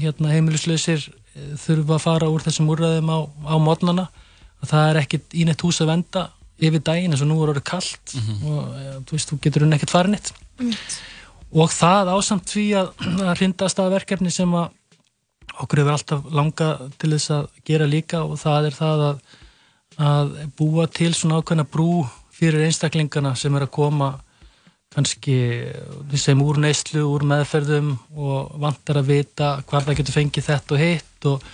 hérna, 0.00 0.32
heimilislausir 0.34 1.06
eh, 1.08 1.54
þurfa 1.60 1.96
að 1.96 2.04
fara 2.04 2.30
úr 2.32 2.44
þessum 2.44 2.70
úrræðum 2.72 3.12
á, 3.12 3.18
á 3.26 3.54
mótnana 3.60 4.08
að 4.60 4.72
það 4.72 4.88
er 4.88 5.00
ekkit 5.04 5.36
í 5.36 5.46
neitt 5.48 5.64
hús 5.64 5.80
að 5.80 5.94
venda 5.94 6.26
yfir 6.60 6.82
daginn 6.84 7.14
eins 7.14 7.22
og 7.24 7.30
nú 7.30 7.38
er 7.40 7.54
orðið 7.54 7.66
kallt 7.70 8.12
og 8.44 8.74
e, 8.76 8.90
þú 9.08 9.16
veist, 9.16 9.30
þú 9.30 9.38
getur 9.40 9.64
hún 9.64 9.72
ekkert 9.72 9.94
farin 9.94 10.18
eitt 10.18 10.34
og 11.50 11.72
það 11.72 12.10
ásamt 12.12 12.52
því 12.52 12.66
að, 12.82 12.90
að 13.30 13.32
hrindast 13.38 13.80
að 13.80 13.94
verkefni 13.96 14.32
sem 14.34 14.52
að 14.54 14.68
okkur 15.60 15.82
hefur 15.82 15.96
alltaf 15.96 16.26
langa 16.34 16.70
til 17.00 17.12
þess 17.14 17.32
að 17.34 17.48
gera 17.66 17.88
líka. 17.90 18.22
Og 18.24 18.38
það 18.40 18.70
er 18.70 18.76
það 18.76 19.04
að, 19.06 19.20
að 20.10 20.34
búa 20.58 20.86
til 20.92 21.12
svona 21.16 21.40
ákveðna 21.40 21.66
brú 21.68 21.92
fyrir 22.40 22.64
einstaklingana 22.66 23.34
sem 23.36 23.54
er 23.58 23.66
að 23.66 23.72
koma 23.76 24.10
kannski 24.90 25.34
við 26.10 26.18
segjum 26.18 26.40
úr 26.48 26.58
neyslu, 26.64 27.04
úr 27.06 27.22
meðferðum 27.30 27.92
og 28.18 28.56
vantar 28.58 28.98
að 28.98 29.12
vita 29.12 29.50
hvar 29.70 29.84
það 29.86 30.00
getur 30.00 30.16
fengið 30.16 30.48
þetta 30.48 30.74
og 30.74 30.80
hitt 30.82 31.28
og, 31.30 31.44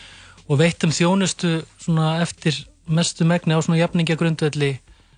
og 0.48 0.60
veittum 0.62 0.94
þjónustu 0.96 1.50
svona 1.82 2.14
eftir 2.24 2.62
mestu 2.88 3.26
megni 3.28 3.52
á 3.52 3.60
svona 3.60 3.80
jafningja 3.82 4.16
grundvelli 4.16 4.70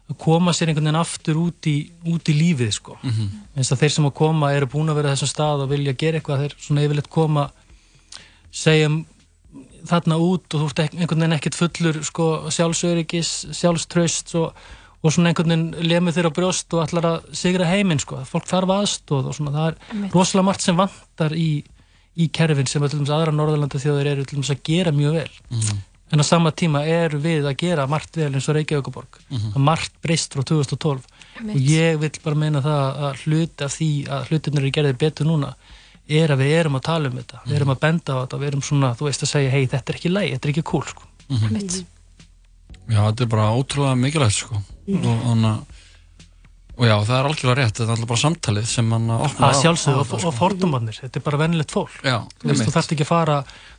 að 0.08 0.16
koma 0.24 0.54
sér 0.56 0.70
einhvern 0.72 0.88
veginn 0.88 0.98
aftur 1.02 1.36
út 1.44 1.66
í, 1.68 1.76
út 2.08 2.30
í 2.32 2.34
lífið 2.34 2.72
sko 2.78 2.96
Mhm. 3.04 3.28
eins 3.60 3.70
að 3.70 3.82
þeir 3.84 3.92
sem 3.92 4.06
að 4.08 4.14
koma 4.22 4.50
eru 4.56 4.66
búin 4.72 4.88
að 4.88 4.98
vera 5.02 5.12
þessum 5.14 5.28
stað 5.34 5.62
og 5.66 5.70
vilja 5.70 5.92
gera 6.00 6.18
eitthvað 6.18 6.42
þeir 6.46 6.54
svona 6.58 6.84
yfirleitt 6.86 7.10
koma 7.12 7.50
segjum 8.50 9.02
þarna 9.88 10.16
út 10.18 10.54
og 10.54 10.60
þú 10.64 10.68
ert 10.72 10.80
einhvern 10.96 11.20
veginn 11.22 11.36
ekkert 11.38 11.54
fullur 11.58 11.98
sko, 12.04 12.26
sjálfsöryggis, 12.50 13.30
sjálfströst 13.54 14.34
og, 14.40 14.52
og 15.02 15.12
svona 15.14 15.30
einhvern 15.30 15.48
veginn 15.52 15.88
lemur 15.88 16.26
á 16.26 16.32
brjóst 16.34 16.74
og 16.74 16.82
ætlar 16.88 17.04
að 17.06 17.34
sigra 17.38 17.64
heiminn 17.70 18.00
sko. 18.02 18.16
fólk 18.26 18.46
þarf 18.50 18.72
aðstóð 18.74 19.28
og 19.30 19.34
svona 19.36 19.52
það 19.54 19.68
er 19.68 19.76
Einmitt. 19.92 20.12
rosalega 20.14 20.44
margt 20.44 20.60
sem 20.60 20.76
vantar 20.76 21.32
í, 21.38 21.62
í 22.18 22.28
kerfin 22.32 22.66
sem 22.66 22.82
dæmis 22.82 23.08
aðra 23.14 23.30
Norðurlanda 23.32 23.78
þjóðir 23.78 24.06
eru 24.12 24.24
til 24.24 24.38
dæmis 24.38 24.50
að 24.50 24.62
gera 24.64 24.90
mjög 24.92 25.12
vel 25.12 25.30
Mhm. 25.50 25.78
en 26.10 26.18
á 26.20 26.24
sama 26.24 26.50
tíma 26.50 26.82
eru 26.86 27.18
við 27.20 27.44
að 27.44 27.56
gera 27.58 27.86
margt 27.86 28.16
vel 28.16 28.32
eins 28.32 28.48
og 28.48 28.56
Reykjavíkuborg 28.56 29.18
Mhm. 29.30 29.52
að 29.54 29.60
margt 29.60 29.92
breyst 30.02 30.32
frá 30.34 30.42
2012 30.42 31.02
Einmitt. 31.38 31.54
og 31.56 31.62
ég 31.62 31.98
vil 32.00 32.10
bara 32.24 32.34
meina 32.36 32.60
það 32.60 32.98
að 32.98 33.16
hluti 33.22 33.64
af 33.64 33.72
því 33.78 34.06
að 34.08 34.26
hlutinir 34.28 34.58
eru 34.62 34.70
gerðið 34.70 34.98
betur 34.98 35.26
núna 35.26 35.54
er 36.08 36.28
að 36.28 36.38
við 36.40 36.58
erum 36.60 36.74
að 36.74 36.82
tala 36.82 37.08
um 37.08 37.16
þetta 37.18 37.38
við 37.46 37.54
erum 37.56 37.68
að 37.76 37.80
benda 37.80 38.12
á 38.16 38.26
þetta, 38.26 38.38
við 38.40 38.46
erum 38.48 38.62
svona 38.62 38.94
þú 38.96 39.04
veist 39.06 39.22
að 39.22 39.28
segja 39.28 39.50
hei 39.50 39.66
þetta 39.66 39.90
er 39.92 39.94
ekki 39.94 40.10
lægi, 40.10 40.32
þetta 40.32 40.48
er 40.48 40.52
ekki 40.54 40.64
cool 40.64 40.82
sko. 40.82 41.02
Einmitt. 41.30 41.84
Já, 42.88 43.00
þetta 43.12 43.20
er 43.20 43.26
bara 43.26 43.52
ótrúlega 43.52 43.94
mikilvægt 44.00 44.32
sko 44.42 44.54
Mhm. 44.54 44.64
Og, 44.88 45.06
og, 45.28 45.78
og 46.78 46.86
já, 46.86 46.94
það 46.94 47.14
er 47.18 47.28
algjörlega 47.30 47.58
rétt 47.58 47.74
þetta 47.74 47.86
er 47.86 47.94
alltaf 47.94 48.10
bara 48.12 48.22
samtalið 48.24 48.68
sem 48.70 48.88
mann 48.88 49.10
opnar 49.16 49.50
að 49.50 49.60
sjálfsögðu 49.62 50.04
og, 50.04 50.28
og 50.30 50.36
fordómanir, 50.36 51.00
þetta 51.02 51.20
er 51.20 51.26
bara 51.26 51.42
vennilegt 51.44 51.74
fólk 51.74 51.98
Já, 52.06 52.20
þú 52.38 52.52
veist, 52.52 52.64
þú 52.64 52.76
þarft 52.76 52.94
ekki 52.96 53.06
að 53.06 53.12
fara 53.12 53.38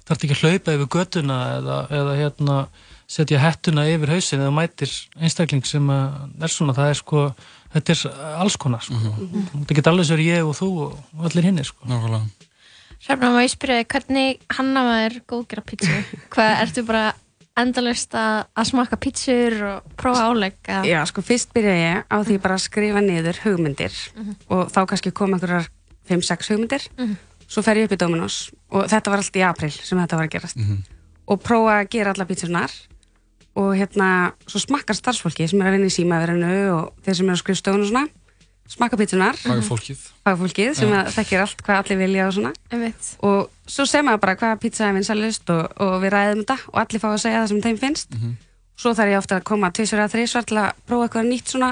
þarft 0.09 0.25
ekki 0.25 0.37
að 0.37 0.43
hlaupa 0.43 0.75
yfir 0.77 0.91
götuna 0.97 1.39
eða, 1.59 1.79
eða 2.01 2.17
hérna, 2.19 2.57
setja 3.09 3.41
hettuna 3.41 3.87
yfir 3.89 4.13
hausin 4.15 4.43
eða 4.43 4.57
mætir 4.57 4.93
einstakling 5.19 5.65
sem 5.65 5.89
að 5.93 6.45
er 6.45 6.53
svona, 6.53 6.77
það 6.77 6.91
er 6.91 7.01
sko 7.01 7.23
þetta 7.73 7.95
er 7.95 8.03
alls 8.41 8.59
konar 8.59 8.85
sko. 8.85 8.99
þetta 9.55 9.79
get 9.79 9.89
alveg 9.91 10.09
sér 10.09 10.23
ég 10.25 10.45
og 10.45 10.55
þú 10.57 10.69
og 10.89 11.25
allir 11.29 11.49
hinni 11.49 11.65
sko. 11.67 11.85
Nákvæmlega 11.89 12.47
Hrefna, 12.99 13.29
má 13.31 13.39
ég 13.39 13.51
spyrja 13.53 13.79
þig, 13.79 13.87
hvernig 13.93 14.41
hanna 14.57 14.81
maður 14.83 15.13
góðgera 15.31 15.61
pítsu? 15.63 15.99
Hvað, 16.33 16.49
ertu 16.65 16.81
bara 16.83 17.03
endalust 17.61 18.13
að, 18.17 18.45
að 18.55 18.67
smakka 18.71 18.97
pítsur 18.97 19.55
og 19.69 19.95
prófa 19.99 20.27
álegg? 20.29 20.57
eða? 20.67 20.83
Já, 20.87 20.99
sko, 21.09 21.21
fyrst 21.21 21.53
byrja 21.53 21.75
ég 21.75 22.03
á 22.09 22.17
því 22.23 22.37
bara 22.41 22.55
að 22.55 22.65
skrifa 22.67 23.01
niður 23.05 23.39
hugmyndir 23.45 23.93
Mhm. 24.15 24.35
og 24.49 24.69
þá 24.71 24.79
kannski 24.87 25.11
koma 25.13 25.37
einhverjar 25.37 25.67
5-6 26.09 26.49
hugmyndir 26.53 26.87
Mhm. 26.97 27.15
svo 27.47 27.61
fer 27.63 27.75
ég 27.77 27.83
upp 27.89 27.91
í 27.93 27.97
Dominos 27.97 28.51
og 28.71 28.87
þetta 28.89 29.09
var 29.09 29.17
allt 29.17 29.35
í 29.35 29.43
april 29.49 29.71
sem 29.71 29.97
þetta 29.97 30.17
var 30.17 30.27
að 30.27 30.31
gerast 30.37 30.57
Mhm. 30.57 30.77
og 31.27 31.43
prófa 31.43 31.81
að 31.83 31.89
gera 31.89 32.11
alla 32.13 32.25
pítsurnar 32.25 32.71
og 33.55 33.75
hérna, 33.75 34.33
svo 34.47 34.59
smakkar 34.59 34.95
starfsfólki 34.95 35.47
sem 35.49 35.59
er 35.61 35.65
að 35.67 35.71
vinna 35.77 35.89
í 35.89 35.95
símaverinu 35.97 36.73
og 36.77 36.93
þeir 37.03 37.15
sem 37.15 37.29
eru 37.29 37.35
á 37.35 37.41
skrifstofun 37.43 37.81
og 37.81 37.87
svona 37.89 38.07
smakka 38.69 38.97
pítsurnar 39.01 39.35
Fagfólkið. 39.41 39.99
fagfólkið 40.27 40.75
sem 40.77 40.89
Já. 40.91 40.99
að 41.03 41.13
þekkir 41.17 41.41
allt 41.43 41.63
hvað 41.65 41.79
allir 41.83 41.97
vilja 42.03 42.27
og 42.27 42.33
svona 42.37 42.51
Einmitt. 42.71 43.09
og 43.25 43.49
svo 43.67 43.85
segir 43.89 44.05
maður 44.05 44.21
bara 44.25 44.35
hvaða 44.35 44.59
pizza 44.61 44.87
er 44.89 44.93
vinsalust 44.93 45.49
og, 45.49 45.71
og 45.81 45.95
við 46.03 46.13
ræðum 46.13 46.43
þetta 46.45 46.57
og 46.69 46.79
allir 46.83 47.01
fá 47.03 47.09
að 47.13 47.21
segja 47.25 47.41
það 47.43 47.47
sem 47.53 47.61
þeim 47.65 47.79
finnst 47.81 48.09
Mhm. 48.13 48.35
svo 48.77 48.93
þarf 48.93 49.11
ég 49.13 49.17
ofta 49.17 49.39
að 49.39 49.43
koma 49.43 49.71
tvisvar 49.71 49.99
eða 50.05 50.13
þrísvar 50.15 50.45
til 50.45 50.57
að 50.57 50.71
prófa 50.87 51.07
eitthvað 51.09 51.29
nýtt 51.33 51.47
svona 51.49 51.71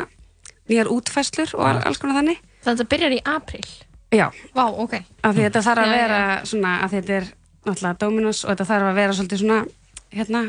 nýjar 0.69 0.87
útfæslur 0.91 1.53
og 1.55 1.65
Já. 1.67 1.83
alls 1.85 1.97
konar 1.97 2.15
þannig 2.21 2.37
Þetta 2.67 2.83
byrjar 2.89 3.13
í 3.15 3.21
april? 3.25 3.63
Já. 4.11 4.31
Vá, 4.55 4.65
ok. 4.67 4.93
af 5.23 5.35
því 5.35 5.41
þetta 5.47 5.61
þarf 5.63 5.83
að 5.85 5.91
vera 5.95 6.41
svona 6.43 6.71
að 6.83 6.91
þetta 6.97 7.09
er 7.21 7.25
náttúrulega 7.67 7.97
Dominos 7.99 8.43
og 8.45 8.49
þetta 8.51 8.65
þarf 8.65 8.87
að 8.91 8.95
vera 8.95 9.13
svolítið 9.13 9.39
svona 9.39 9.65
hérna 10.11 10.41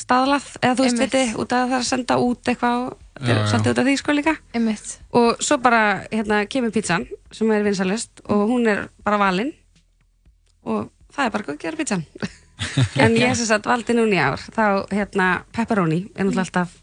staðlað 0.00 0.46
eða 0.60 0.74
þú 0.78 0.84
veist 0.86 0.98
viti 1.04 1.24
út 1.38 1.52
að 1.54 1.68
það 1.70 1.78
að 1.78 1.84
senda 1.88 2.16
út 2.18 2.48
eitthvað 2.50 2.78
svolítið 3.50 3.70
út 3.70 3.78
af 3.78 3.86
því 3.86 3.94
sko 4.00 4.12
líka. 4.16 4.32
Einmitt. 4.54 4.88
og 5.14 5.42
svo 5.44 5.58
bara 5.62 5.82
hérna 6.10 6.40
kemur 6.50 6.72
pizzan 6.74 7.06
sem 7.30 7.50
er 7.54 7.62
vinsalust 7.62 8.24
og 8.28 8.48
hún 8.50 8.66
er 8.68 8.88
bara 9.04 9.18
valin. 9.22 9.52
Og 10.64 10.88
það 11.14 11.26
er 11.28 11.30
bara 11.36 11.44
góð 11.46 11.54
að 11.54 11.62
gera 11.62 11.76
pizzan 11.78 12.04
en 13.04 13.14
ég 13.18 13.34
sem 13.36 13.46
sagt 13.46 13.66
valdi 13.70 13.94
núna 13.94 14.16
í 14.16 14.22
ár. 14.24 14.40
Þá 14.54 14.64
hérna 14.90 15.28
pepperoni 15.54 16.00
er 16.14 16.24
náttúrulega 16.26 16.46
alltaf 16.48 16.74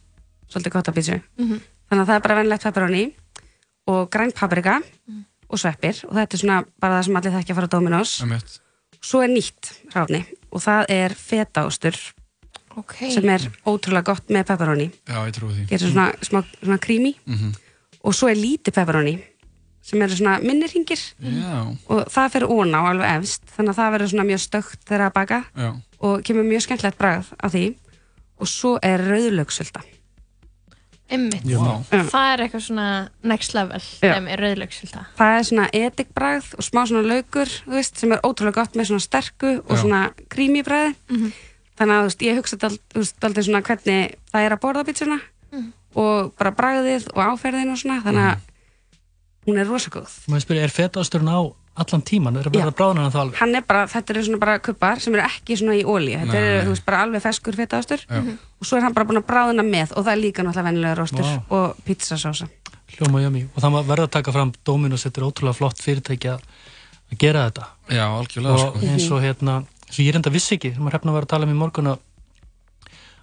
svolítið 0.51 0.75
gott 0.77 0.87
að 0.91 0.97
pizzu 0.99 1.19
Mhm. 1.39 1.59
þannig 1.91 2.01
að 2.03 2.07
það 2.07 2.15
er 2.15 2.25
bara 2.27 2.39
venlegt 2.39 2.63
pepperoni 2.63 3.03
og 3.91 4.09
grænt 4.13 4.35
paprika 4.39 4.77
og 5.51 5.59
sveppir. 5.59 6.05
Og 6.07 6.15
þetta 6.15 6.33
er 6.37 6.39
svona 6.45 6.63
bara 6.79 6.99
það 7.01 7.05
sem 7.05 7.15
allir 7.19 7.35
þekkja 7.35 7.51
að 7.51 7.59
fara 7.59 7.67
á 7.67 7.73
Dominos. 7.75 8.21
Einmitt. 8.23 8.59
svo 9.01 9.23
er 9.23 9.31
nýtt 9.33 9.71
ráfni 9.95 10.19
og 10.53 10.61
það 10.61 10.85
er 10.93 11.09
fetaostur 11.17 11.95
Ok. 12.77 12.93
sem 13.11 13.29
er 13.29 13.41
ótrúlega 13.65 14.03
gott 14.03 14.27
með 14.29 14.45
pepperoni 14.47 14.91
Já, 15.07 15.25
ég 15.27 15.33
trúi 15.35 15.53
því. 15.53 15.67
gerir 15.69 15.91
svona 15.91 16.11
smá 16.21 16.43
svona 16.63 16.79
creamy 16.79 17.15
Mhm. 17.25 17.51
og 18.03 18.13
svo 18.13 18.29
er 18.31 18.35
lítið 18.35 18.73
pepperoni 18.73 19.19
sem 19.81 20.01
eru 20.01 20.15
svona 20.15 20.39
minni 20.41 20.67
ringir 20.67 20.99
Já. 21.19 21.75
og 21.89 22.05
það 22.07 22.31
fyrir 22.31 22.47
ón 22.49 22.75
á 22.75 22.81
alveg 22.91 23.19
efst 23.19 23.41
þannig 23.57 23.69
að 23.73 23.79
það 23.81 23.91
verður 23.97 24.09
svona 24.13 24.29
mjög 24.29 24.41
stökt 24.47 24.79
þegar 24.85 25.07
að 25.09 25.13
baka 25.13 25.43
Já. 25.57 25.71
og 26.01 26.23
kemur 26.23 26.43
mjög 26.43 26.61
skemmtilegt 26.67 26.97
bragð 26.97 27.25
af 27.43 27.51
því 27.51 27.75
og 28.39 28.47
svo 28.47 28.77
er 28.81 28.99
rauðlöksulta 28.99 29.81
Einmitt. 31.11 31.43
Já. 31.43 31.59
Já. 31.91 32.03
Það 32.07 32.27
er 32.33 32.41
eitthvað 32.45 32.61
svona 32.63 32.85
next 33.27 33.53
level 33.53 33.79
sem 33.83 34.27
er 34.31 34.39
rauðlöksulta. 34.39 35.01
það 35.19 35.33
er 35.39 35.43
svona 35.43 35.65
etikbragð 35.75 36.53
og 36.55 36.63
smá 36.63 36.85
svona 36.87 37.03
laukur 37.03 37.49
þú 37.51 37.73
veist, 37.75 37.97
sem 37.99 38.11
er 38.15 38.21
ótrúlega 38.23 38.53
gott 38.61 38.73
með 38.79 38.87
svona 38.93 39.03
sterku 39.03 39.57
og 39.67 39.75
Já. 39.75 39.81
svona 39.81 40.01
creamy 40.29 40.63
bragði 40.63 40.95
Mhm. 41.09 41.31
Þannig 41.81 41.97
að 41.97 42.05
veist, 42.07 42.25
ég 42.27 42.37
hugsa 42.39 42.59
alltaf 42.61 43.41
svona 43.47 43.63
hvernig 43.65 44.13
það 44.31 44.45
er 44.47 44.55
að 44.57 44.61
borða 44.67 44.85
pítsuna 44.87 45.19
Mhm. 45.51 45.71
og 45.99 46.29
bara 46.39 46.51
bragðið 46.55 47.09
og 47.11 47.23
áferðin 47.33 47.71
og 47.73 47.79
svona 47.81 47.97
þannig 48.05 48.27
að 48.29 48.37
hún 49.47 49.57
er 49.59 49.67
rosa 49.67 49.89
góð 49.91 50.13
Maður 50.29 50.45
spyrir, 50.45 50.63
er 50.63 50.71
fetaosturinn 50.71 51.27
á 51.33 51.39
allan 51.81 52.01
tíman? 52.03 52.37
Er 52.37 52.47
að 52.47 52.55
verða 52.55 52.71
bráðan 52.77 52.99
hann 53.01 53.11
þá 53.11 53.19
alveg? 53.23 53.35
hann 53.41 53.55
er 53.55 53.61
bara, 53.67 53.81
þetta 53.87 54.13
eru 54.13 54.23
svona 54.27 54.39
bara 54.39 54.59
kuppar 54.59 54.99
sem 55.01 55.15
eru 55.15 55.23
ekki 55.25 55.57
svona 55.59 55.75
í 55.75 55.83
ólíu, 55.83 56.19
þetta 56.21 56.39
eru 56.39 56.65
þú 56.67 56.73
veist 56.75 56.85
bara 56.85 57.01
alveg 57.03 57.21
feskur 57.25 57.55
fetaostur. 57.59 58.05
Mhm. 58.09 58.37
og 58.61 58.67
svo 58.67 58.77
er 58.77 58.81
hann 58.83 58.93
bara 58.93 59.05
búin 59.09 59.19
að 59.23 59.27
bráðina 59.27 59.63
með 59.67 59.91
og 59.97 60.05
það 60.05 60.11
er 60.13 60.21
líka 60.21 60.43
náttúrulega 60.43 60.67
vennilega 60.69 60.95
róstur 61.01 61.23
Vá. 61.25 61.43
og 61.49 61.75
pizzasósa 61.85 62.47
Hljóma 62.91 63.21
jömi. 63.23 63.47
Og 63.55 63.61
það 63.63 63.85
verður 63.87 64.03
að 64.07 64.11
taka 64.11 64.31
fram 64.35 64.51
Dominos, 64.65 65.03
þetta 65.05 65.21
er 65.21 65.27
ótrúlega 65.31 65.55
flott 65.55 65.77
fyrirtæki 65.79 66.27
að 66.27 66.41
gera 67.17 67.49
þetta. 67.49 67.65
Já, 67.89 68.03
algjörlega, 68.19 68.51
Og 68.51 68.59
sko. 68.59 68.79
eins 68.87 69.11
og 69.11 69.21
hérna, 69.23 69.65
eins 69.91 69.99
og 69.99 70.05
ég 70.07 70.13
reynda 70.15 70.31
vissi 70.31 70.55
ekki, 70.55 70.71
sem 70.75 70.87
að 70.87 70.93
hrefna 70.95 71.11
var 71.15 71.25
að 71.27 71.31
tala 71.33 71.47
um 71.47 71.51
í 71.53 71.59
morgun 71.59 71.91
að 71.91 71.99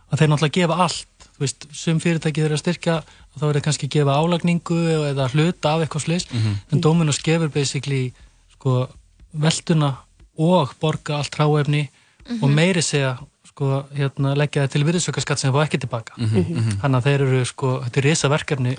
að 0.08 0.20
þeir 0.22 0.28
náttúrulega 0.32 0.56
gefa 0.56 0.76
allt 0.84 1.24
þú 1.36 1.42
veist, 1.44 1.66
sum 1.76 1.98
fyrirtæki 2.00 2.40
þeir 2.44 2.54
að 2.56 2.60
styrkja 2.62 2.94
og 2.98 3.40
þá 3.40 3.44
er 3.48 3.56
þeir 3.58 3.64
kannski 3.66 3.88
að 3.88 3.94
gefa 3.96 4.14
álagningu 4.16 4.78
eða 5.12 5.26
hluta 5.34 5.72
af 5.74 5.82
eitthvað 5.84 6.04
slis 6.06 6.26
Mhm. 6.32 6.54
en 6.72 6.80
Dominos 6.80 7.18
gefur 7.22 7.48
basically 7.52 8.12
sko, 8.52 8.88
velduna 9.34 9.96
og 10.38 10.72
borga 10.80 11.18
allt 11.18 11.36
ráefni 11.36 11.88
og 12.42 12.48
Mhm. 12.48 12.54
meiri 12.54 12.82
segja 12.82 13.18
sko, 13.46 13.84
hérna, 13.94 14.34
leggja 14.36 14.64
það 14.66 14.70
til 14.70 14.84
virðisaukaskatt 14.84 15.38
sem 15.38 15.52
það 15.52 15.56
fá 15.58 15.66
ekki 15.68 15.80
tilbaka 15.80 16.12
Mhm, 16.16 16.38
mhm. 16.38 16.70
þannig 16.80 16.96
að 16.96 17.04
þeir 17.04 17.20
eru 17.20 17.44
sko, 17.44 17.80
þetta 17.84 17.96
er 17.98 18.02
risa 18.02 18.28
verkefni 18.28 18.76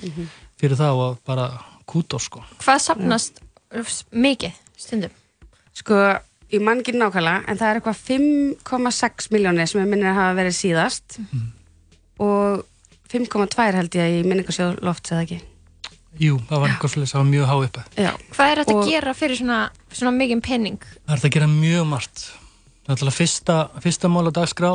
fyrir 0.59 0.75
það 0.77 0.93
og 0.97 1.17
bara 1.25 1.51
kútó 1.87 2.19
sko 2.19 2.43
Hvað 2.59 2.79
sapnast 2.81 3.39
mikið 4.13 4.51
stundum? 4.77 5.11
sko, 5.73 6.19
ég 6.51 6.61
man 6.65 6.79
ekki 6.81 6.95
nákvæmlega 6.97 7.43
en 7.47 7.57
það 7.59 7.69
er 7.69 7.79
eitthvað 7.79 8.01
5,6 8.09 9.29
miljónir 9.33 9.67
sem 9.69 9.81
ég 9.83 9.89
minnir 9.91 10.11
að 10.11 10.19
hafa 10.19 10.37
verið 10.39 10.55
síðast 10.57 11.19
og 12.19 12.65
5,2 13.11 13.71
held 13.77 13.95
ég 13.97 14.19
í 14.19 14.25
minningarsjóð 14.27 14.81
loft 14.85 15.11
eða 15.13 15.23
ekki 15.27 15.39
Jú, 16.19 16.39
það 16.49 16.59
var 16.63 16.71
einhver 16.73 16.89
slis, 16.91 17.11
það 17.13 17.21
var 17.21 17.27
mjög 17.29 17.45
há 17.47 17.55
uppi 17.63 17.81
Já. 18.01 18.11
Hvað 18.33 18.51
er 18.51 18.59
þetta 18.63 18.73
Og- 18.75 18.81
að 18.83 18.89
gera 18.91 19.13
fyrir 19.13 19.37
svona, 19.39 19.59
svona 19.93 20.11
mikið 20.17 20.41
penning? 20.43 20.79
Það 21.05 21.13
er 21.13 21.19
þetta 21.21 21.29
að 21.29 21.35
gera 21.37 21.47
mjög 21.53 21.85
margt. 21.87 22.23
Náttúrulega 22.89 23.15
fyrsta, 23.19 23.57
fyrsta 23.79 24.09
mál 24.09 24.27
á 24.27 24.31
dagskrá 24.33 24.71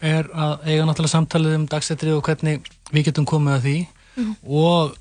er 0.00 0.24
að 0.32 0.64
eiga 0.64 0.86
náttúrulega 0.88 1.12
samtalið 1.12 1.54
um 1.58 1.66
dagsettrið 1.68 2.16
og 2.16 2.22
hvernig 2.24 2.66
við 2.90 3.04
getum 3.10 3.26
komið 3.28 3.54
að 3.58 3.62
því 3.68 3.76
Mhm. 4.16 4.34
og 4.48 4.96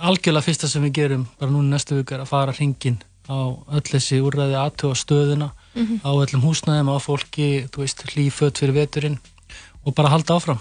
algjörlega 0.00 0.46
fyrsta 0.46 0.68
sem 0.68 0.82
við 0.84 0.92
gerum 0.92 1.26
bara 1.38 1.50
núna 1.50 1.68
í 1.68 1.72
næstu 1.74 1.98
viku 1.98 2.14
er 2.14 2.20
að 2.22 2.28
fara 2.28 2.52
hringin 2.52 3.02
á 3.28 3.36
öll 3.74 3.82
þessi 3.82 4.22
úrræði 4.22 4.56
aðtöða 4.56 4.96
stöðuna 4.96 5.50
Mhm. 5.74 6.00
á 6.04 6.10
öllum 6.12 6.42
húsnæðum, 6.44 6.90
á 6.92 6.96
fólki, 7.00 7.68
þú 7.72 7.78
veist, 7.84 8.02
hlýföt 8.12 8.58
fyrir 8.60 8.74
veturinn 8.76 9.18
og 9.84 9.94
bara 9.94 10.10
halda 10.12 10.36
áfram. 10.36 10.60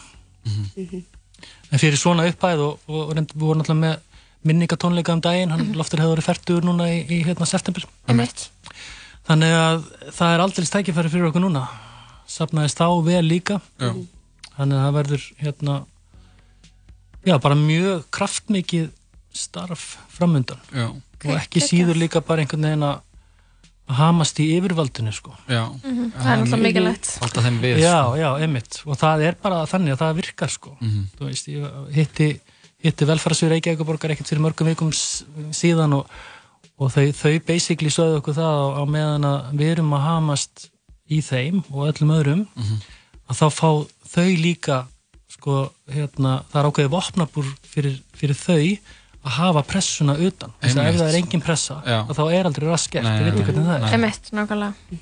En 1.71 1.80
fyrir 1.80 1.97
svona 2.00 2.28
upphæð 2.30 2.60
og, 2.65 2.80
og 2.88 3.13
reynd, 3.15 3.34
við 3.36 3.43
vorum 3.45 3.62
náttúrulega 3.62 3.82
með 3.82 4.00
minningatónleika 4.43 5.13
um 5.13 5.21
daginn, 5.21 5.52
hann 5.54 5.74
loftur 5.78 6.00
hefur 6.02 6.15
verið 6.15 6.26
færtur 6.30 6.63
núna 6.65 6.88
í, 6.89 7.04
í 7.06 7.19
hérna 7.28 7.45
september. 7.45 7.86
Þannig 9.28 9.54
að 9.54 9.84
það 10.17 10.34
er 10.34 10.43
aldrei 10.45 10.65
stækifæri 10.65 11.12
fyrir 11.13 11.28
okkur 11.30 11.43
núna. 11.43 11.67
Safnaðist 12.28 12.80
þá 12.80 12.88
vel 13.06 13.21
líka. 13.28 13.60
Já. 13.80 13.91
Þannig 14.58 14.78
að 14.80 14.84
það 14.86 14.95
verður 14.97 15.28
hérna, 15.43 15.76
já, 17.28 17.36
bara 17.43 17.56
mjög 17.60 18.08
kraftmikið 18.12 18.89
starf 19.34 19.97
framundan. 20.10 20.60
Já. 20.74 20.88
Og 21.21 21.36
ekki 21.38 21.62
síður 21.62 22.00
líka 22.02 22.24
bara 22.26 22.41
einhvern 22.41 22.65
veginn 22.65 22.88
að 22.88 23.00
hamast 23.97 24.39
í 24.43 24.47
yfirvaldinu, 24.58 25.12
sko. 25.15 25.34
Já. 25.49 25.63
Mhm, 25.84 26.12
það 26.15 26.32
er 26.32 26.41
náttúrulega 26.41 26.65
mikilvægt. 26.67 27.10
Halda 27.21 27.41
þeim 27.45 27.60
við, 27.63 27.80
Já, 27.82 27.95
sko. 28.04 28.15
já, 28.21 28.30
einmitt. 28.45 28.82
Og 28.86 28.97
það 29.01 29.23
er 29.27 29.38
bara 29.43 29.62
þannig 29.69 29.93
að 29.95 30.01
það 30.04 30.15
virkar, 30.21 30.49
sko. 30.49 30.75
Mhm. 30.82 31.01
Þú 31.17 31.25
veist, 31.30 31.47
ég 31.47 31.95
hitti, 31.95 32.30
hitti 32.84 33.06
velfærarsvið 33.06 33.54
Reykjavíkuborgar 33.56 34.12
ekkert 34.15 34.27
fyrir 34.32 34.41
mörgum 34.45 34.67
vikum 34.71 34.91
síðan 35.54 35.93
og, 35.99 36.08
og 36.80 36.91
þau, 36.91 37.12
þau 37.13 37.34
basically 37.45 37.89
sögðu 37.93 38.21
okkur 38.21 38.38
það 38.39 38.54
á, 38.58 38.65
á 38.82 38.84
meðan 38.89 39.25
að 39.30 39.51
við 39.60 39.71
erum 39.75 39.93
að 39.93 40.06
hamast 40.08 40.69
í 41.12 41.19
þeim 41.21 41.63
og 41.71 41.91
öllum 41.91 42.15
öðrum 42.15 42.47
að 43.30 43.38
þá 43.38 43.47
fá 43.54 43.69
þau 44.15 44.30
líka 44.41 44.88
sko, 45.32 45.71
hérna, 45.91 46.43
það 46.51 46.60
er 46.62 46.69
ákveðið 46.71 46.91
vopnabúr 46.95 47.51
fyrir, 47.63 47.99
fyrir 48.17 48.36
þau 48.36 48.77
að 49.21 49.38
hafa 49.38 49.63
pressuna 49.69 50.17
utan 50.17 50.53
þess 50.62 50.77
að 50.81 50.89
ef 50.89 50.99
það 50.99 51.07
er 51.12 51.17
engin 51.21 51.45
pressa 51.45 51.77
Já. 51.86 51.99
þá 52.10 52.21
er 52.25 52.49
aldrei 52.49 52.67
raskert, 52.69 53.05
Nei, 53.05 53.13
þið 53.17 53.27
veitir 53.27 53.39
nei, 53.39 53.47
hvernig 53.47 53.67
það 53.67 53.75
er 53.75 53.84
nei. 53.86 53.91
Einmitt, 53.97 54.31
nákvæmlega. 54.38 54.99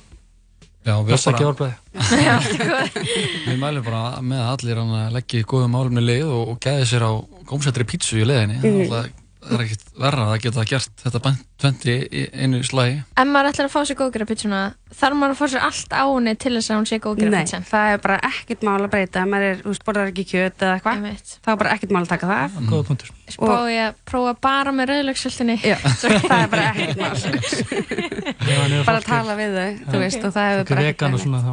Já, 0.89 0.93
við 1.03 1.12
Passa 1.13 1.32
ekki 1.34 1.47
orðbræði 1.49 2.23
Já, 2.25 2.34
allt 2.36 2.53
er 2.55 2.69
góð. 2.71 2.99
Við 3.45 3.58
mælum 3.62 3.88
bara 3.88 4.03
með 4.23 4.43
að 4.43 4.51
allir 4.53 4.84
leggja 5.15 5.41
í 5.41 5.47
góðum 5.53 5.73
málumni 5.75 6.03
leið 6.03 6.29
og, 6.32 6.53
og 6.53 6.62
gæði 6.63 6.86
sér 6.91 7.05
á 7.08 7.12
gómsættri 7.49 7.88
pítsu 7.89 8.19
í 8.21 8.27
leiðinni. 8.27 8.60
Mm. 8.63 9.18
Það 9.49 9.55
er 9.57 9.63
ekkert 9.65 9.85
verra 9.97 10.25
að 10.29 10.41
geta 10.43 10.63
gert 10.69 11.01
þetta 11.01 11.19
bænt 11.25 11.39
tventi 11.59 11.93
í 12.13 12.21
einu 12.38 12.59
slægi. 12.63 12.99
Ef 13.17 13.25
maður 13.27 13.47
ætlar 13.49 13.65
að 13.65 13.71
fá 13.73 13.79
sér 13.89 13.97
góðgerðarpizzuna, 13.97 14.59
þarf 14.99 15.15
maður 15.17 15.33
að 15.33 15.39
fá 15.39 15.45
sér 15.53 15.63
allt 15.65 15.95
á 15.97 16.03
henni 16.05 16.33
til 16.38 16.51
þess 16.53 16.69
að 16.69 16.77
hún 16.77 16.85
sé 16.89 16.95
Nei, 16.95 17.01
góðgerðarpizza? 17.05 17.59
það 17.71 17.93
er 17.95 18.03
bara 18.03 18.19
ekkert 18.29 18.62
mál 18.67 18.77
að 18.85 18.91
breyta 18.93 19.23
maður 19.25 19.47
er, 19.49 19.57
þú 19.63 19.73
veist, 19.73 19.85
borðar 19.89 20.12
ekki 20.13 20.25
kjöt 20.29 20.62
eða 20.67 20.75
eitthvað 20.77 21.33
þá 21.33 21.49
er 21.49 21.59
bara 21.63 21.73
ekkert 21.75 21.95
mál 21.97 22.03
að 22.05 22.12
taka 22.13 22.29
það 22.29 22.43
af 22.45 22.51
Góða 22.69 22.88
punktur 22.91 23.09
Spá 23.29 23.55
ég 23.73 23.81
að 23.89 23.97
prófa 24.13 24.35
bara 24.45 24.71
með 24.77 24.91
rauðlöksultinni? 24.93 25.57
Já, 25.65 25.77
það 25.81 26.38
er 26.38 26.53
bara 26.53 26.69
ekkert 26.69 26.97
mál 27.01 28.85
bara 28.89 29.01
tala 29.05 29.35
við 29.39 29.57
þau, 29.57 29.67
þú 29.89 30.03
veist, 30.05 30.23
og 30.29 30.33
það 30.38 30.49
hefur 30.53 30.63
er 30.63 30.69
bara 30.73 30.88
vegan 30.88 31.17
og 31.17 31.25
svona 31.25 31.43
þá 31.43 31.51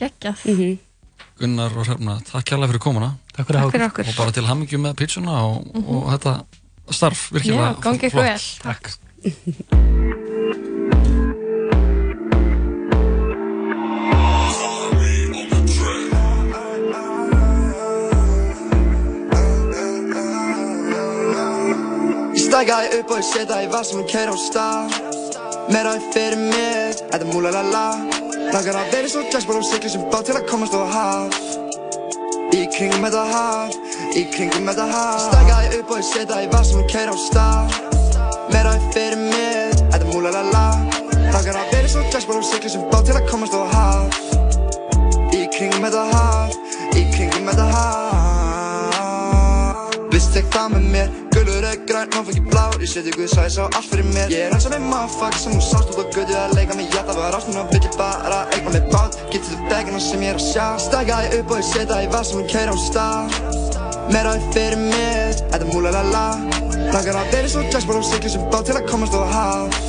Geggjað. 0.00 0.46
Mhm. 0.48 0.78
Gunnar 1.40 1.72
og 1.72 1.86
Hrefna, 1.88 2.14
takk 2.28 2.44
kærlega 2.50 2.68
fyrir 2.74 2.82
komuna. 2.84 3.06
Takk 3.32 3.46
fyrir 3.48 3.60
Takk 3.64 3.72
fyrir 3.72 3.86
okkur. 3.88 4.08
Og 4.12 4.16
bara 4.18 4.32
til 4.36 4.44
hammingju 4.44 4.78
með 4.80 4.94
pítsuna 5.00 5.36
og, 5.48 5.64
Mhm. 5.72 5.86
og 5.88 6.10
þetta 6.12 6.34
starf 6.96 7.28
virkilega 7.34 7.70
Já, 7.70 7.80
gangi 7.86 8.06
ykkur 8.10 8.10
flott. 8.10 8.26
vel. 8.26 8.40
Takk. 8.62 10.00
Ég 22.30 22.44
stækkaði 22.44 22.98
upp 23.00 23.10
og 23.10 23.18
ég 23.20 23.26
setja 23.26 23.56
í 23.64 23.68
vatn 23.72 23.88
sem 23.88 24.00
ég 24.02 24.10
keir 24.10 24.30
á 24.30 24.36
stað 24.38 24.98
Meira 25.70 25.94
en 25.98 26.04
fyrir 26.14 26.38
mig, 26.40 27.00
þetta 27.10 27.20
er 27.20 27.30
múlalala 27.30 27.84
Langar 28.50 28.78
að 28.80 28.94
vera 28.94 29.10
svo 29.10 29.24
jazzból 29.30 29.58
og 29.60 29.66
sigla 29.66 29.92
sem 29.92 30.06
bát 30.12 30.28
til 30.28 30.36
að 30.38 30.46
komast 30.50 30.76
á 30.76 30.82
haf 30.94 31.69
Í 32.50 32.64
kringum 32.74 33.04
þetta 33.06 33.20
haf, 33.30 33.74
í 34.18 34.24
kringum 34.32 34.66
þetta 34.66 34.86
haf 34.90 35.20
Ég 35.20 35.22
stækkaði 35.28 35.66
upp 35.78 35.90
og 35.90 35.98
ég 36.00 36.06
setja 36.08 36.36
í 36.42 36.48
vatn 36.50 36.66
sem 36.66 36.80
ég 36.80 36.88
keir 36.90 37.08
á 37.10 37.16
stað. 37.24 37.64
Meira 38.50 38.72
en 38.74 38.84
fyrir 38.94 39.20
mig, 39.22 39.76
þetta 39.78 40.00
er 40.00 40.08
múlalala 40.10 40.66
Langar 41.30 41.56
að 41.60 41.70
vera 41.76 41.88
svo 41.92 42.00
jazzból 42.10 42.40
og 42.40 42.46
sigla 42.48 42.70
sem 42.74 42.82
bát 42.90 43.04
til 43.06 43.14
að 43.14 43.28
komast 43.30 43.54
á 43.54 43.62
haf. 43.70 44.10
Í 45.30 45.40
kringum 45.54 45.82
þetta 45.86 46.02
haf, 46.10 46.50
í 46.98 47.02
kringum 47.14 47.46
þetta 47.52 47.66
haf 47.70 48.90
Vist 50.10 50.30
tek 50.34 50.46
það 50.50 50.66
með 50.74 50.84
mér 50.96 51.29
Gulur 51.80 52.00
er 52.00 52.06
græn, 52.06 52.08
mannfengi 52.14 52.40
blár 52.50 52.74
Ég 52.80 52.88
seti 52.88 53.10
Guð 53.10 53.28
sæs 53.28 53.56
á 53.58 53.64
allt 53.64 53.88
fyrir 53.90 54.04
mér. 54.04 54.28
Ég 54.28 54.38
er 54.46 54.52
eins 54.54 54.66
og 54.66 54.72
með 54.72 54.82
motherfuck 54.90 55.36
sem 55.38 55.52
hún 55.52 55.62
sást 55.62 55.88
út 55.90 56.00
á 56.00 56.04
götu 56.12 56.34
að 56.36 56.54
leika 56.56 56.74
mig. 56.74 56.88
Já, 56.92 57.02
það 57.08 57.16
var 57.16 57.36
ástum 57.38 57.56
og 57.60 57.68
vill 57.72 57.84
ég 57.86 57.96
bara 57.96 58.40
eigna 58.52 58.70
mig 58.74 58.84
bát. 58.92 59.16
Getið 59.32 59.48
þú 59.48 59.68
degina 59.70 60.00
sem 60.00 60.22
ég 60.22 60.30
er 60.34 60.40
að 60.40 60.46
sjá 60.52 60.66
Stækjaði 60.84 61.38
upp 61.38 61.50
og 61.50 61.60
ég 61.60 61.68
setja 61.70 62.00
í 62.04 62.08
vað 62.12 62.24
sem 62.28 62.36
hún 62.38 62.48
keir 62.52 62.68
á 62.68 62.76
stað. 62.84 63.24
Meira 64.12 64.34
en 64.36 64.44
fyrir 64.52 64.78
mér, 64.82 65.32
þetta 65.50 65.64
er 65.64 65.70
múlalala 65.72 66.24
Langar 66.90 67.20
að 67.22 67.32
vera 67.32 67.48
svo 67.48 67.64
jazzból 67.70 67.98
og 68.00 68.06
sigla 68.10 68.30
sem 68.34 68.46
bát 68.52 68.64
til 68.66 68.76
að 68.76 68.88
komast 68.90 69.16
á 69.16 69.22
haf. 69.34 69.80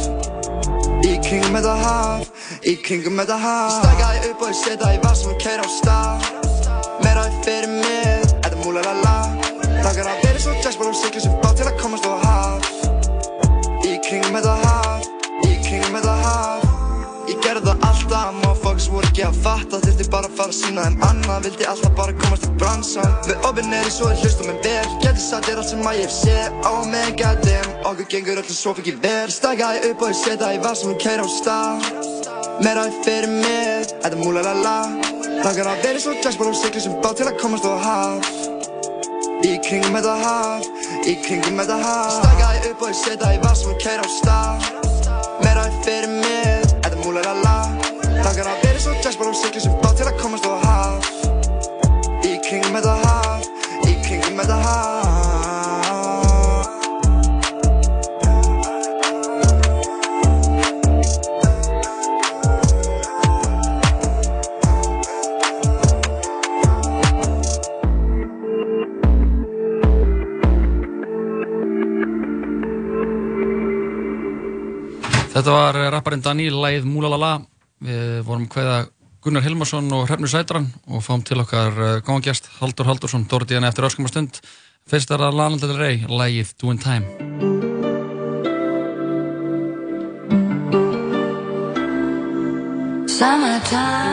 Í 1.01 1.13
kringum 1.25 1.55
þetta 1.57 1.75
haf, 1.81 2.27
í 2.63 2.75
kringum 2.85 3.19
þetta 3.19 3.39
haf. 3.41 3.79
Stækjaði 3.81 4.31
upp 4.31 4.45
og 4.45 4.53
ég 4.53 4.59
setja 4.63 4.95
í 4.95 5.01
vað 5.03 5.15
sem 5.19 5.31
hún 5.31 5.39
keir 5.43 5.65
á 5.65 5.67
stað. 5.79 6.15
Meira 7.03 7.27
en 7.27 7.39
fyrir 7.43 7.71
mér, 7.81 8.27
þetta 8.29 8.55
er 8.55 8.61
múlalala 8.63 9.15
Langar 9.81 10.11
að 10.11 10.20
og 10.91 10.97
sigla 10.99 11.21
sem 11.23 11.35
bát 11.39 11.55
til 11.55 11.67
að 11.69 11.77
komast 11.79 12.03
á 12.03 12.13
haf. 12.25 12.69
Í 13.87 13.93
kringum 14.03 14.35
þetta 14.35 14.55
haf, 14.65 15.05
í 15.47 15.53
kringum 15.63 15.95
þetta 15.95 16.15
haf. 16.25 16.65
Ég 17.29 17.37
gerði 17.45 17.61
það 17.67 17.85
alltaf, 17.87 18.31
motherfuckers 18.41 18.87
voru 18.91 19.07
ekki 19.07 19.23
að 19.23 19.37
fatta, 19.45 19.79
þurfti 19.85 20.07
bara 20.11 20.27
að 20.27 20.35
fara 20.39 20.51
að 20.51 20.57
sína 20.57 20.85
þeim 20.87 21.05
annað 21.07 21.45
Vildi 21.45 21.67
alltaf 21.71 21.93
bara 21.95 22.15
komast 22.17 22.47
í 22.47 22.49
bransan 22.59 23.13
Við 23.27 23.45
opinn 23.47 23.75
er 23.77 23.87
í 23.87 23.93
svo 23.93 24.09
ég 24.11 24.23
hlustum 24.25 24.49
en 24.51 24.59
vel. 24.65 24.89
Geti 25.05 25.23
sagt 25.23 25.47
þér 25.47 25.61
allt 25.61 25.69
sem 25.69 25.87
að 25.91 25.99
ég 26.01 26.15
séð 26.17 26.67
Oh 26.67 26.81
man, 26.91 27.15
goddamn, 27.21 27.75
okkur 27.91 28.09
gengur 28.11 28.41
öllum 28.41 28.57
svo 28.57 28.75
ég 28.81 28.99
vel. 29.05 29.31
Stækka 29.31 29.71
ég 29.77 29.87
upp 29.91 30.03
og 30.03 30.11
ég 30.11 30.19
setja 30.25 30.53
í 30.57 30.63
vassum 30.65 30.95
og 30.95 30.99
keira 31.05 31.23
á 31.23 31.29
stað. 31.37 31.91
Meira 32.65 32.87
er 32.89 32.97
fyrir 33.05 33.31
mig, 33.31 33.93
þetta 33.93 34.11
er 34.11 34.19
múla 34.19 34.43
la 34.45 34.57
la 34.59 34.77
Langar 35.41 35.71
að 35.71 35.85
vera 35.87 36.03
svo 36.03 36.17
jazzból 36.19 36.51
og 36.51 36.57
sigla 36.59 36.83
sem 36.83 36.99
bát 37.05 37.21
til 37.21 37.29
að 37.31 37.39
komast 37.41 37.65
á 37.69 37.73
haf 37.85 38.60
Í 39.41 39.55
kringum 39.65 39.95
þetta 39.97 40.13
haf, 40.21 40.67
í 41.09 41.15
kringum 41.23 41.57
þetta 41.57 41.77
haf 41.81 42.17
Stækka 42.19 42.49
ég 42.57 42.67
upp 42.69 42.83
og 42.85 42.91
ég 42.91 42.97
setja 42.99 43.31
í 43.33 43.39
vassum 43.41 43.71
og 43.73 43.79
keira 43.81 44.05
á 44.05 44.09
stað. 44.13 44.67
Meira 45.41 45.63
er 45.65 45.79
fyrir 45.81 46.13
mig, 46.13 46.67
þetta 46.69 46.91
er 46.91 46.99
múla 47.01 47.23
la 47.25 47.33
la 47.41 47.55
Langar 48.21 48.51
að 48.51 48.61
vera 48.67 48.83
svo 48.83 48.93
jazzból 49.01 49.31
og 49.31 49.39
sigla 49.39 49.63
sem 49.65 49.73
bát 49.81 49.90
Þetta 75.31 75.53
var 75.55 75.79
eh, 75.79 75.91
rapparinn 75.93 76.23
Daniel 76.25 76.59
Læð 76.63 76.87
Múlalala. 76.89 77.37
Við 77.81 78.19
vorum 78.27 78.49
hvaða 78.51 78.83
Gunnar 79.21 79.45
Hilmarsson 79.45 79.87
og 79.95 80.07
Hrefnur 80.09 80.29
Sætran 80.29 80.67
og 80.89 81.03
fáum 81.05 81.23
til 81.25 81.39
okkar 81.41 82.01
gáðangjast 82.05 82.49
Haldur 82.59 82.89
Haldursson, 82.89 83.25
Dóriðan 83.29 83.69
eftir 83.69 83.87
öskumar 83.89 84.13
stund. 84.13 84.41
Fyrst 84.89 85.13
er 85.13 85.21
það 85.21 85.37
Lana 85.37 85.61
Del 85.61 85.77
Rey, 85.77 86.01
lægið 86.09 86.55
Doing 86.61 86.81
Time. 86.81 87.05
Summertime 93.07 94.10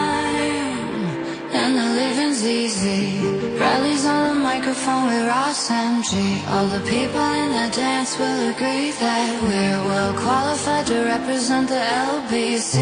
microphone 4.79 5.07
with 5.07 5.27
Ross 5.27 5.71
MG. 5.71 6.47
All 6.51 6.67
the 6.67 6.81
people 6.81 7.21
in 7.21 7.51
the 7.51 7.75
dance 7.75 8.19
will 8.19 8.51
agree 8.51 8.91
that 8.93 9.43
we're 9.43 9.81
well 9.89 10.13
qualified 10.15 10.87
to 10.87 11.05
represent 11.05 11.69
the 11.69 11.75
LBC. 11.75 12.77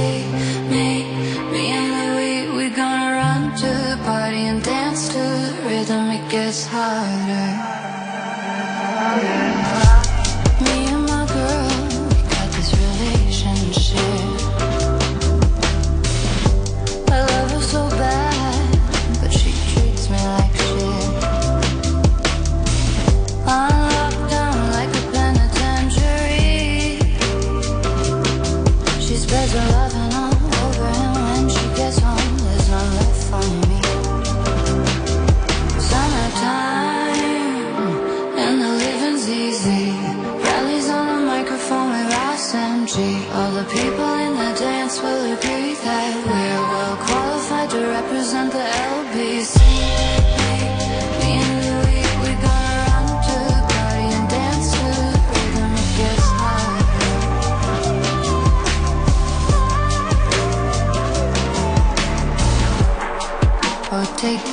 Me, 0.71 1.05
me 1.53 1.65
and 1.79 1.89
Louis, 1.97 2.57
we 2.57 2.71
gonna 2.71 3.13
run 3.13 3.57
to 3.57 3.67
the 3.67 3.99
party 4.05 4.47
and 4.51 4.63
dance 4.63 5.09
to 5.09 5.19
the 5.19 5.63
rhythm. 5.69 6.11
It 6.11 6.31
gets 6.31 6.67
harder. 6.67 7.47
Me 9.17 9.56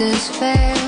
Oh, 0.06 0.83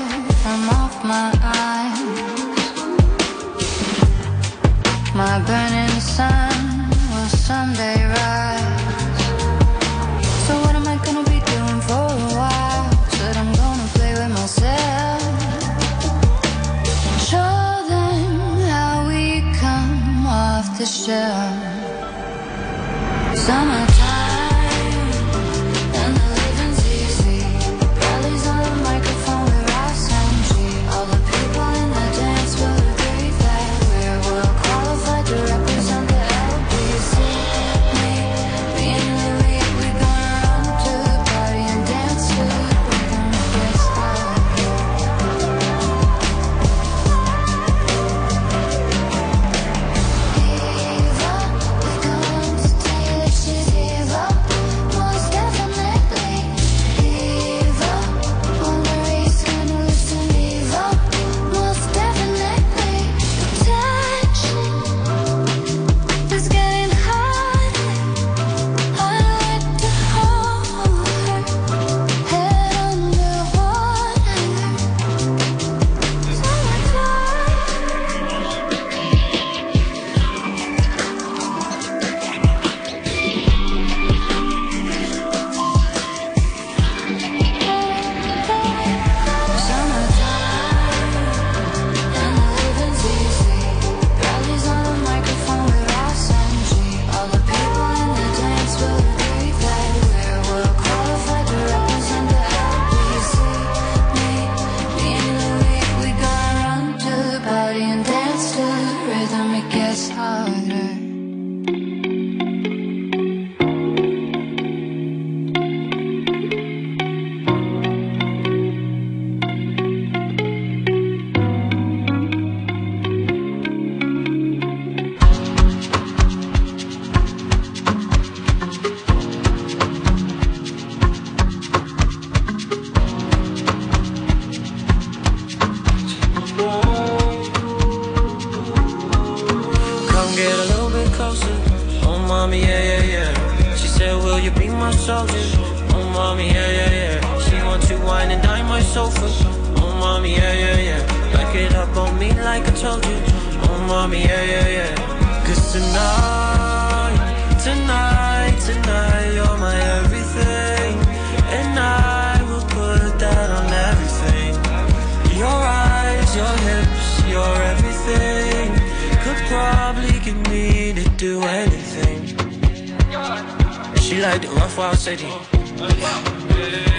wild 174.76 174.98
city. 174.98 175.26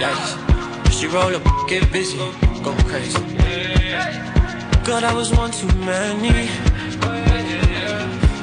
Yikes. 0.02 0.90
She 0.90 1.06
roll 1.06 1.34
up, 1.34 1.42
get 1.68 1.92
busy, 1.92 2.18
go 2.62 2.74
crazy. 2.86 3.18
God, 4.84 5.04
I 5.04 5.14
was 5.14 5.30
one 5.32 5.50
too 5.52 5.68
many. 5.78 6.48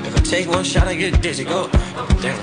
If 0.06 0.16
I 0.16 0.22
take 0.24 0.48
one 0.48 0.64
shot, 0.64 0.88
I 0.88 0.96
get 0.96 1.22
dizzy. 1.22 1.44
Go, 1.44 1.70
damn. 2.22 2.38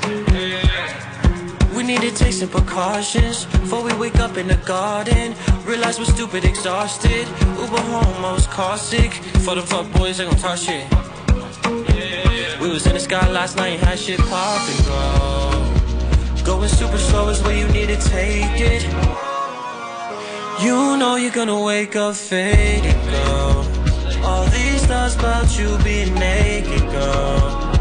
We 1.74 1.82
need 1.82 2.02
to 2.02 2.10
take 2.10 2.34
some 2.34 2.48
precautions 2.48 3.46
before 3.46 3.82
we 3.82 3.94
wake 3.94 4.16
up 4.16 4.36
in 4.36 4.48
the 4.48 4.56
garden. 4.66 5.34
Realize 5.64 5.98
we're 5.98 6.04
stupid, 6.04 6.44
exhausted. 6.44 7.26
Uber 7.58 7.80
home, 7.80 8.24
I 8.24 8.32
was 8.32 8.46
caustic. 8.46 9.12
For 9.44 9.54
the 9.54 9.62
fuck 9.62 9.90
boys, 9.92 10.18
they 10.18 10.24
gon' 10.24 10.36
talk 10.36 10.58
shit. 10.58 10.86
We 12.60 12.68
was 12.70 12.86
in 12.86 12.94
the 12.94 13.00
sky 13.00 13.30
last 13.30 13.56
night, 13.56 13.80
had 13.80 13.98
shit 13.98 14.20
poppin', 14.20 14.84
bro. 14.84 15.41
Going 16.44 16.68
super 16.68 16.98
slow 16.98 17.28
is 17.28 17.40
where 17.42 17.56
you 17.56 17.68
need 17.68 17.86
to 17.88 17.96
take 17.96 18.60
it. 18.60 18.82
You 20.62 20.96
know 20.96 21.14
you're 21.16 21.30
gonna 21.30 21.60
wake 21.60 21.94
up 21.94 22.16
faded, 22.16 22.96
girl. 23.10 23.66
All 24.24 24.44
these 24.46 24.84
thoughts 24.86 25.14
about 25.14 25.56
you 25.56 25.78
being 25.84 26.12
naked, 26.14 26.82
girl. 26.90 27.72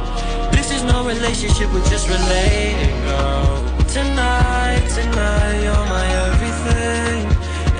This 0.52 0.72
is 0.72 0.84
no 0.84 1.04
relationship, 1.06 1.74
we're 1.74 1.90
just 1.90 2.08
related, 2.08 2.94
girl. 3.06 3.66
Tonight, 3.88 4.86
tonight, 4.94 5.58
you're 5.64 5.86
my 5.96 6.06
everything. 6.28 7.22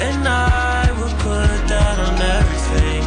And 0.08 0.28
I 0.28 0.92
will 0.98 1.16
put 1.28 1.60
that 1.70 1.98
on 2.08 2.16
everything. 2.40 3.04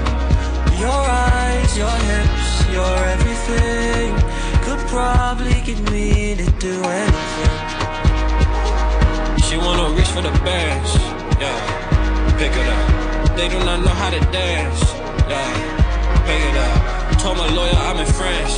Your 0.78 1.02
eyes, 1.30 1.76
your 1.76 1.96
hips, 2.08 2.72
your 2.72 2.96
everything 3.14 4.14
could 4.64 4.80
probably 4.88 5.60
get 5.66 5.78
me 5.90 6.34
to 6.36 6.46
do 6.58 6.74
anything. 6.82 7.63
Wanna 9.64 9.88
reach 9.96 10.08
for 10.08 10.22
the 10.22 10.30
bags, 10.44 10.92
yeah. 11.40 11.58
Pick 12.38 12.52
it 12.52 12.68
up. 12.68 13.36
They 13.36 13.48
do 13.48 13.58
not 13.60 13.80
know 13.80 13.94
how 14.02 14.10
to 14.10 14.20
dance, 14.30 14.80
yeah. 15.28 15.50
Pick 16.26 16.42
it 16.50 16.56
up. 16.56 17.18
Told 17.18 17.38
my 17.38 17.48
lawyer 17.48 17.72
I'm 17.88 17.98
in 17.98 18.06
France, 18.06 18.54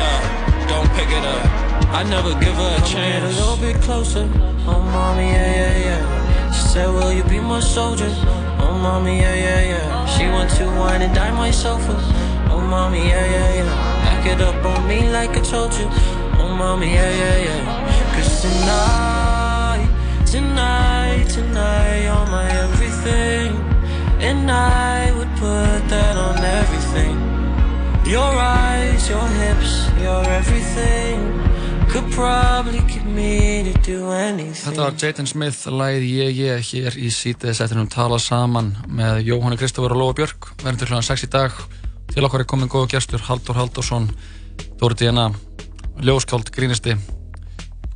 yeah. 0.00 0.68
Don't 0.68 0.88
pick 0.98 1.10
it 1.10 1.24
up. 1.24 1.66
I 1.98 2.02
never 2.04 2.32
give 2.40 2.54
her 2.54 2.76
a 2.76 2.86
chance. 2.86 3.36
a 3.36 3.40
little 3.40 3.56
bit 3.56 3.76
closer. 3.82 4.28
Oh, 4.68 4.80
mommy, 4.92 5.26
yeah, 5.26 5.56
yeah, 5.60 5.78
yeah. 5.88 6.52
She 6.52 6.62
said, 6.68 6.88
Will 6.88 7.12
you 7.12 7.24
be 7.24 7.40
my 7.40 7.60
soldier? 7.60 8.12
Oh, 8.60 8.78
mommy, 8.80 9.18
yeah, 9.18 9.34
yeah, 9.34 9.60
yeah. 9.72 10.06
She 10.06 10.26
want 10.28 10.50
to 10.58 10.66
wine 10.78 11.02
and 11.02 11.14
dine 11.14 11.34
my 11.34 11.50
sofa. 11.50 11.96
Oh, 12.50 12.60
mommy, 12.60 12.98
yeah, 12.98 13.26
yeah, 13.34 13.54
yeah. 13.58 14.04
Back 14.04 14.26
it 14.26 14.40
up 14.40 14.64
on 14.64 14.86
me 14.86 15.08
like 15.10 15.30
I 15.30 15.40
told 15.40 15.72
you. 15.74 15.88
Oh, 16.38 16.54
mommy, 16.56 16.92
yeah, 16.92 17.10
yeah, 17.22 17.36
yeah. 17.46 18.14
Cause 18.14 18.42
tonight, 18.42 19.25
tonight, 20.26 21.26
tonight, 21.28 22.04
you're 22.04 22.26
my 22.26 22.46
everything. 22.64 23.50
And 24.20 24.50
I 24.50 25.12
would 25.16 25.30
put 25.38 25.88
that 25.88 26.16
on 26.16 26.38
everything. 26.42 27.16
Your 28.06 28.32
eyes, 28.38 29.08
your 29.08 29.26
hips, 29.40 29.88
your 30.00 30.22
everything 30.38 31.18
could 31.88 32.12
probably 32.12 32.80
get 32.92 33.04
me 33.06 33.64
to 33.64 33.72
do 33.82 34.10
anything. 34.10 34.54
Þetta 34.66 34.82
var 34.82 34.96
Jaden 35.00 35.26
Smith, 35.26 35.66
læð 35.66 36.04
Ég 36.04 36.38
Ég 36.38 36.70
hér 36.70 36.98
í 36.98 37.10
sítið 37.14 37.54
settinum 37.56 37.88
tala 37.88 38.18
saman 38.18 38.74
með 38.88 39.22
Jóhanni 39.30 39.58
Kristofur 39.60 39.94
og 39.94 40.02
Lóa 40.02 40.16
Björk 40.18 40.50
verðum 40.62 40.80
til 40.80 40.90
hlugan 40.90 41.06
6 41.06 41.26
í 41.26 41.30
dag 41.32 41.54
til 42.12 42.26
okkar 42.26 42.44
er 42.44 42.50
komin 42.50 42.70
góða 42.72 42.90
gestur 42.96 43.22
Haldur 43.26 43.56
Haldursson 43.58 44.10
Dóri 44.80 44.98
Díana, 44.98 45.30
ljóskáld, 46.02 46.50
grínisti 46.52 46.96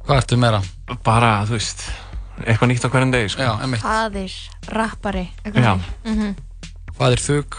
Hvað 0.06 0.22
ertu 0.22 0.38
meira? 0.40 0.62
Bara, 1.04 1.42
þú 1.46 1.58
veist, 1.58 1.84
eitthvað 2.46 2.70
nýtt 2.72 2.86
á 2.86 2.92
hverjum 2.92 3.12
degi 3.14 3.32
sko. 3.34 3.50
Faðir, 3.82 4.38
rappari 4.76 5.26
Já. 5.54 5.74
mm 6.04 6.34
Faðir 7.00 7.22
þug, 7.24 7.56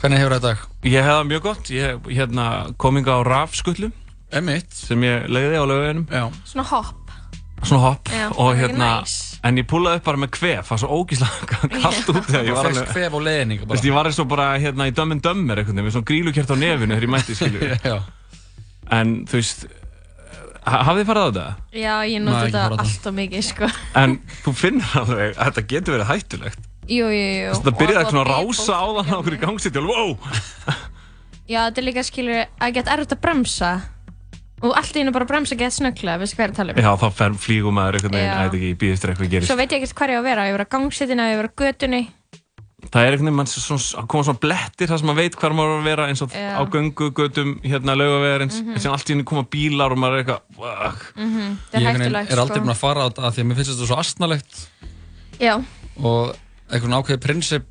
hvernig 0.00 0.20
hefur 0.20 0.36
þetta 0.36 0.46
dag? 0.46 0.66
Ég 0.86 1.02
hef 1.02 1.16
það 1.16 1.26
mjög 1.30 1.42
gott, 1.48 1.70
ég 1.74 1.88
hef 1.88 2.10
hérna, 2.14 2.44
kominga 2.78 3.18
á 3.18 3.20
rafskullu 3.26 3.90
sem 4.74 5.02
ég 5.02 5.26
leiði 5.26 5.58
á 5.58 5.64
laugavinum 5.66 6.06
Svona 6.46 6.66
hopp 6.70 7.00
Svona 7.64 7.82
hopp 7.88 8.08
Já, 8.14 8.28
og 8.30 8.54
það 8.54 8.60
hérna 8.62 8.92
nice. 9.00 9.26
En 9.44 9.56
ég 9.56 9.66
púlaði 9.68 10.00
upp 10.00 10.06
bara 10.06 10.20
með 10.20 10.30
kvef, 10.36 10.62
það 10.68 10.70
var 10.74 10.80
svo 10.82 10.96
ógíslega 11.00 11.58
kallt 11.80 12.08
út 12.12 12.26
þegar 12.28 12.46
ég 12.48 12.56
var 12.56 12.70
kvef 12.92 13.12
bara. 13.14 13.74
Veist, 13.74 13.86
ég 13.88 13.94
var 13.96 14.08
eins 14.10 14.20
og 14.20 14.28
bara 14.28 14.48
hérna 14.60 14.86
í 14.88 14.94
dömmin 14.96 15.22
dömmir 15.24 15.62
með 15.64 15.92
svona 15.94 16.08
grílukert 16.10 16.52
á 16.52 16.56
nefinu 16.60 16.96
þegar 16.96 17.06
ég 17.06 17.12
mætti. 17.14 17.96
En 18.90 19.12
þú 19.30 19.38
veist, 19.38 19.60
hafið 20.66 21.00
þið 21.00 21.08
farið 21.10 21.22
á 21.22 21.28
þetta? 21.30 21.46
Já, 21.72 21.94
ég 22.10 22.18
Nei, 22.20 22.24
noti 22.26 22.40
ekki 22.46 22.56
þetta. 22.56 22.80
alltaf 22.84 23.14
mikið, 23.16 23.44
sko. 23.50 23.70
En 24.00 24.18
þú 24.44 24.54
finnir 24.60 24.90
alveg 25.00 25.30
að 25.36 25.46
þetta 25.50 25.66
getur 25.72 25.96
verið 25.96 26.10
hættulegt. 26.10 26.66
Jú, 26.90 27.06
jú, 27.06 27.26
jú. 27.40 27.52
Þetta 27.54 27.72
byrjaði 27.78 27.96
Og- 27.96 28.02
ekki 28.02 28.14
svona 28.16 28.24
að 28.26 28.32
rása 28.34 28.74
á 28.76 28.86
þann 28.98 29.10
á 29.14 29.18
okkur 29.20 29.36
í 29.36 29.40
gangsitt 29.44 29.76
og 29.80 29.86
wow! 29.90 30.10
Já, 31.50 31.64
þetta 31.66 31.80
er 31.82 31.86
líka, 31.88 32.04
skilur, 32.06 32.44
að 32.62 32.74
geta 32.76 32.92
erfitt 32.94 33.14
að 33.16 33.20
bremsa. 33.24 33.70
Og 34.60 34.74
allt 34.76 34.92
í 34.92 35.00
hennu 35.00 35.12
bara 35.14 35.24
bremsa 35.24 35.56
gett 35.56 35.72
snögglega, 35.72 36.18
veistu 36.20 36.36
hvað 36.36 36.44
ég 36.44 36.50
er 36.50 36.52
að 36.52 36.58
tala 36.60 36.72
um? 36.74 36.80
Já, 36.84 36.90
þá 37.00 37.06
fer 37.16 37.36
flýgum 37.40 37.74
maður 37.78 37.96
einhvern 37.96 38.12
veginn, 38.12 38.28
Já. 38.28 38.34
að 38.36 38.44
þetta 38.44 38.58
ekki 38.60 38.76
býðist 38.82 39.06
eitthvað 39.08 39.30
gerist. 39.32 39.48
Svo 39.48 39.56
veit 39.56 39.72
Það 42.90 43.02
er 43.04 43.12
einhvern 43.12 43.26
veginn, 43.28 43.36
mann 43.36 43.46
svona, 43.50 43.82
að 44.00 44.06
koma 44.08 44.24
svona 44.24 44.40
blettir 44.40 44.88
þar 44.90 44.98
sem 44.98 45.06
maður 45.10 45.20
veit 45.20 45.36
hvað 45.36 45.52
maður 45.58 45.70
á 45.70 45.78
að 45.80 45.84
vera 45.90 46.06
eins 46.08 46.22
og 46.24 46.30
Já. 46.32 46.52
á 46.56 46.62
göngu, 46.72 47.08
götum, 47.18 47.50
hérna 47.62 47.96
laugavegarins 48.00 48.56
Mhm. 48.62 48.70
en 48.72 48.80
síðan 48.80 48.94
allt 48.96 49.10
í 49.10 49.12
henni 49.14 49.24
koma 49.28 49.44
bílar 49.44 49.92
og 49.92 49.98
maður 49.98 50.14
er 50.16 50.24
eitthvað 50.24 50.40
"Ugh." 50.58 51.02
Mhm, 51.16 51.58
Ég 51.74 51.82
er 51.82 52.00
er 52.00 52.38
aldrei 52.40 52.56
sko. 52.56 52.64
búin 52.64 52.74
að 52.74 52.80
fara 52.80 53.00
á 53.04 53.08
þetta 53.10 53.22
af 53.26 53.34
því 53.36 53.40
að 53.42 53.46
mér 53.50 53.56
finnst 53.60 53.70
þetta 53.70 53.86
svo 53.86 53.98
astnalegt 54.00 54.68
Já, 55.40 55.54
og 56.02 56.36
einhvern 56.70 56.96
ákveðið 57.02 57.20
prinsip 57.20 57.64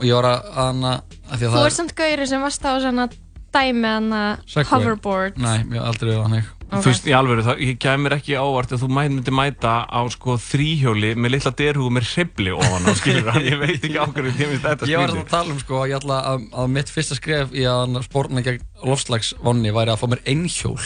og 0.00 0.04
ég 0.04 0.14
var 0.14 0.24
að, 0.24 0.40
að, 0.56 1.02
að 1.30 1.38
því 1.38 1.44
að 1.44 1.50
þú 1.50 1.56
það 1.58 1.66
ert 1.66 1.72
samt 1.78 1.94
gauri 1.94 2.26
sem 2.26 2.40
varst 2.42 2.62
á 2.64 2.72
svona 2.80 3.08
dæmi 3.52 3.86
hana 3.88 4.38
hoverboard 4.70 5.36
Nei, 5.38 5.62
mér 5.64 5.80
aldrei 5.86 6.10
verið 6.12 6.44
þannig 6.68 6.84
Þú 6.84 6.90
veist, 6.92 7.08
í 7.08 7.42
það, 7.46 7.60
ég 7.64 7.78
kemur 7.82 8.14
ekki 8.18 8.36
ávart 8.38 8.72
að 8.74 8.82
þú 8.84 8.88
myndir 8.96 9.34
mæta 9.36 9.74
á 9.88 10.00
sko 10.12 10.36
þríhjóli 10.42 11.14
með 11.16 11.34
litla 11.34 11.52
derhúðu 11.58 11.94
með 11.96 12.08
hribli 12.12 12.54
ofan 12.56 12.88
á, 12.88 12.92
skilur 12.98 13.38
ég 13.48 13.60
veit 13.62 13.76
ekki 13.78 13.96
ákveður 13.96 14.42
ég 14.42 14.52
finnst 14.52 14.66
þetta 14.66 14.90
Ég 14.90 15.02
var 15.02 15.14
að 15.14 15.30
tala 15.32 15.54
um 15.54 15.62
sko 15.62 15.82
að 15.82 15.94
ætla 15.98 16.18
að, 16.32 16.48
að 16.62 16.72
mitt 16.76 16.92
fyrsta 16.92 17.18
skref 17.18 17.54
í 17.56 17.64
að 17.68 18.00
spórna 18.04 18.44
gegn 18.44 18.66
lofslagsvonni 18.84 19.72
væri 19.76 19.94
að 19.94 20.02
fá 20.02 20.10
mér 20.12 20.24
einhjól. 20.28 20.76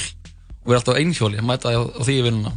Og 0.63 0.71
vera 0.71 0.79
alltaf 0.79 0.95
á 0.95 1.01
einhjóli, 1.03 1.41
að 1.43 1.49
mæta 1.51 1.75
á, 1.75 1.83
á 1.83 2.01
því 2.07 2.19
í 2.21 2.27
vinnuna. 2.29 2.55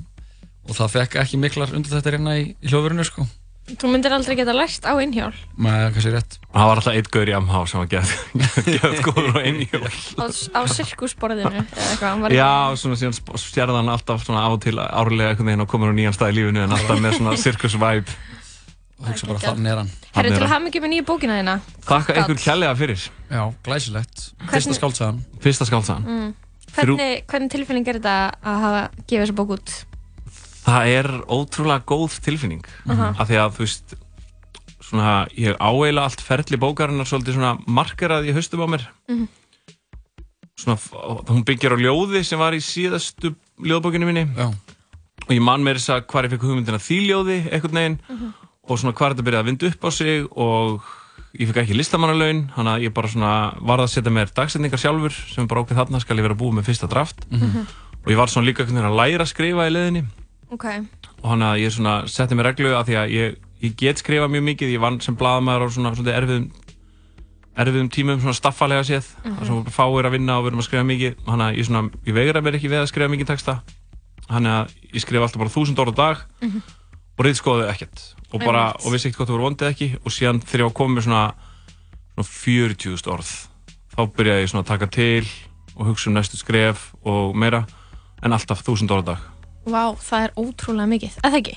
Og 0.69 0.77
það 0.77 0.93
fekk 0.99 1.17
ekki 1.23 1.41
miklar 1.41 1.73
undir 1.73 1.97
þetta 1.97 2.13
reyna 2.13 2.38
í, 2.38 2.45
í 2.61 2.69
hljóðverinu 2.69 3.05
sko 3.09 3.25
Þú 3.65 3.89
myndir 3.89 4.13
aldrei 4.13 4.36
geta 4.38 4.54
lært 4.54 4.86
á 4.86 4.93
innhjól 5.01 5.32
með 5.58 5.88
kannski 5.95 6.12
rétt. 6.13 6.36
Það 6.54 6.67
var 6.69 6.80
alltaf 6.82 6.97
eitt 6.99 7.08
gaur 7.15 7.30
í 7.32 7.34
MH 7.34 7.62
sem 7.71 7.82
var 7.82 7.88
gett, 7.89 8.12
gett 8.67 8.99
góður 9.08 9.32
á 9.38 9.39
einhjól. 9.41 9.89
Á, 10.21 10.25
á 10.30 10.62
sirkusborðinu 10.69 11.63
eða 11.63 11.88
eitthvað 11.88 12.06
hann 12.12 12.21
var 12.21 12.36
Já, 12.36 12.51
svona 12.78 12.99
síðan 13.01 13.73
hann 13.80 13.89
alltaf 13.95 14.21
svona 14.21 14.43
á 14.45 14.49
og 14.54 14.60
til 14.62 14.75
árlega 14.78 15.34
einhvern 15.34 15.49
veginn 15.49 15.65
og 15.65 15.71
komur 15.71 15.89
á 15.89 15.97
nýjan 15.97 16.13
stað 16.13 16.36
í 16.36 16.38
lífinu 16.38 16.62
en 16.62 16.75
alltaf 16.78 17.01
með 17.01 17.17
svona 17.17 17.34
circus-vibe 17.45 18.13
og 19.01 19.10
hugsa 19.10 19.32
bara 19.32 19.43
þannig 19.47 19.73
er 19.73 19.82
hann. 19.82 19.91
Herri 20.19 20.36
til 20.36 20.43
að 20.43 20.54
hafa 20.54 20.65
mikið 20.67 20.86
með 20.86 20.93
nýju 20.93 21.08
bókina 21.10 21.39
þína. 21.41 21.58
Þakka 21.89 22.19
ykkur 22.21 22.41
kjærlega 22.45 22.78
fyrir. 22.84 23.10
Já, 23.34 23.41
glæsilegt. 23.65 24.28
Fyrsta 24.54 24.78
skáltsagan 24.78 25.19
Fyrsta 25.41 25.65
skáltsagan 25.67 26.06
mm. 26.06 26.32
hvernig, 26.78 27.25
hvernig 27.25 27.51
tilfinning 27.58 27.89
er 27.89 27.97
þetta 27.97 28.15
að 28.45 28.63
hafa 28.67 28.88
gefið 29.01 29.25
þessa 29.25 29.38
bók 29.41 29.58
út? 29.58 29.75
Það 30.65 30.88
er 30.97 31.08
ótrúlega 31.30 31.84
góð 31.86 32.19
tilfinning 32.25 32.65
Aha. 32.89 33.12
af 33.19 33.28
því 33.30 33.38
að 33.38 33.51
þú 33.56 33.65
veist 33.65 33.95
svona, 34.86 35.28
ég 35.38 35.58
áeila 35.62 36.04
allt 36.06 36.21
ferli 36.21 36.58
bókarinnar 36.62 37.06
svolítið 37.10 37.38
svona 37.38 37.56
markerað 37.67 38.28
í 38.30 38.34
haustum 38.34 38.62
á 38.65 38.67
mér 38.69 38.84
Mhm. 39.10 39.28
svona, 40.58 40.78
f- 40.78 40.93
hún 41.30 41.43
byggir 41.45 41.73
á 41.73 41.78
ljóði 41.78 42.23
sem 42.25 42.39
var 42.39 42.54
í 42.54 42.62
síðastu 42.63 43.36
ljóðbókinu 43.62 44.06
minni 44.06 44.25
Já. 44.36 44.47
og 45.25 45.30
ég 45.34 45.41
man 45.41 45.62
mér 45.63 45.75
þess 45.78 45.89
að 45.93 46.06
hvað 46.08 46.23
ég 46.25 46.32
fekk 46.36 46.45
hugmyndina 46.47 46.80
því 46.82 46.99
ljóði 47.10 47.38
einhvern 47.51 47.73
veginn 47.80 47.99
Mhm. 48.10 48.34
og 48.69 48.78
svona 48.80 48.93
hvað 48.93 49.13
þetta 49.15 49.25
byrjaði 49.25 49.43
að 49.43 49.45
vinda 49.45 49.67
upp 49.67 49.84
á 49.86 49.89
sig 49.91 50.28
og 50.38 50.82
ég 51.38 51.47
fekk 51.51 51.62
ekki 51.65 51.75
listamannalaun 51.78 52.49
þannig 52.56 52.73
að 52.73 52.84
ég 52.88 52.93
bara 52.93 53.08
svona 53.08 53.54
varð 53.62 53.84
að 53.86 53.93
setja 53.93 54.12
mér 54.12 54.34
dagsetningar 54.34 54.80
sjálfur 54.80 55.12
sem 55.34 55.47
bara 55.47 55.62
okkur 55.62 55.78
þarna 55.78 55.99
skal 56.01 56.17
ég 56.17 56.21
vera 56.23 56.36
búið 56.36 56.54
með 56.60 56.65
fyrsta 56.69 56.88
draft 56.89 57.25
Mhm. 57.30 57.67
og 58.06 58.08
ég 58.12 58.17
var 58.17 58.28
svona 58.28 58.45
líka 58.47 58.63
að 58.65 58.95
læra 58.95 59.21
að 59.25 59.34
skrifa 59.34 59.67
í 59.67 59.73
leiðinni 59.73 60.06
Ok, 60.53 60.65
og 61.23 61.29
hann 61.29 61.41
að 61.41 61.60
ég 61.63 61.71
svona 61.73 62.08
setti 62.08 62.36
mig 62.36 62.45
reglu 62.45 62.75
af 62.77 62.86
því 62.88 62.95
að 63.01 63.13
ég, 63.15 63.36
ég 63.65 63.75
get 63.79 63.97
skrifa 63.99 64.27
mjög 64.29 64.43
mikið 64.51 64.75
ég 64.75 64.84
vann 64.84 64.99
sem 65.01 65.15
blaðamæður 65.17 65.65
á 65.65 65.67
svona, 65.73 65.95
svona 65.95 66.13
erfiðum 66.19 66.51
erfiðum 67.55 67.89
tímum 67.89 68.19
svona 68.21 68.36
staffalega 68.36 68.84
séð. 68.84 69.08
Mm. 69.23 69.31
-hmm. 69.31 69.45
svona 69.47 69.71
fáir 69.71 70.05
að 70.05 70.12
vinna 70.12 70.38
og 70.38 70.43
við 70.43 70.47
erum 70.51 70.60
að 70.60 70.67
skrifa 70.67 70.84
mikið. 70.84 71.15
Hann 71.27 71.41
að 71.41 71.58
ég 71.58 71.65
svona, 71.65 71.89
ég 72.05 72.13
veigra 72.13 72.41
mér 72.41 72.55
ekki 72.55 72.69
við 72.69 72.81
að 72.81 72.91
skrifa 72.91 73.10
mikið 73.10 73.27
texta. 73.27 73.62
Hann 74.29 74.45
að 74.45 74.69
ég 74.93 75.01
skrifa 75.01 75.23
alltaf 75.23 75.39
bara 75.39 75.49
þúsund 75.55 75.79
orð 75.79 75.93
á 75.93 75.95
dag 75.95 76.17
Mhm. 76.41 76.62
og 77.17 77.25
reyðskoði 77.25 77.69
ekkert. 77.71 78.15
Og 78.34 78.39
bara, 78.43 78.73
og 78.86 78.91
vissi 78.91 79.08
ekkert 79.08 79.17
hvort 79.17 79.29
það 79.29 79.38
voru 79.38 79.49
vondið 79.49 79.69
ekki. 79.71 79.97
Og 80.05 80.12
síðan 80.12 80.41
þegar 80.43 80.60
ég 80.60 80.67
var 80.67 80.79
komið 80.86 81.03
svona, 81.03 81.34
40.000 82.23 83.12
orð 83.12 83.47
þá 83.95 84.01
byrjaði 84.15 84.43
ég 84.45 84.49
svona 84.51 84.63
að 84.63 84.71
taka 84.71 84.88
til 84.88 85.27
og 85.75 85.88
hugsa 85.89 86.10
um 86.10 86.15
næstu 86.15 86.38
skref 86.39 86.93
og 87.03 87.36
meira 87.36 87.65
en 88.23 88.31
alltaf 88.36 88.63
þúsund 88.63 88.91
orð 88.91 89.03
á 89.03 89.15
dag 89.15 89.19
Vá, 89.65 89.82
það 89.97 90.28
er 90.28 90.34
ótrúlega 90.38 90.88
mikið. 90.91 91.15
Er 91.23 91.32
það 91.34 91.39
ekki? 91.41 91.56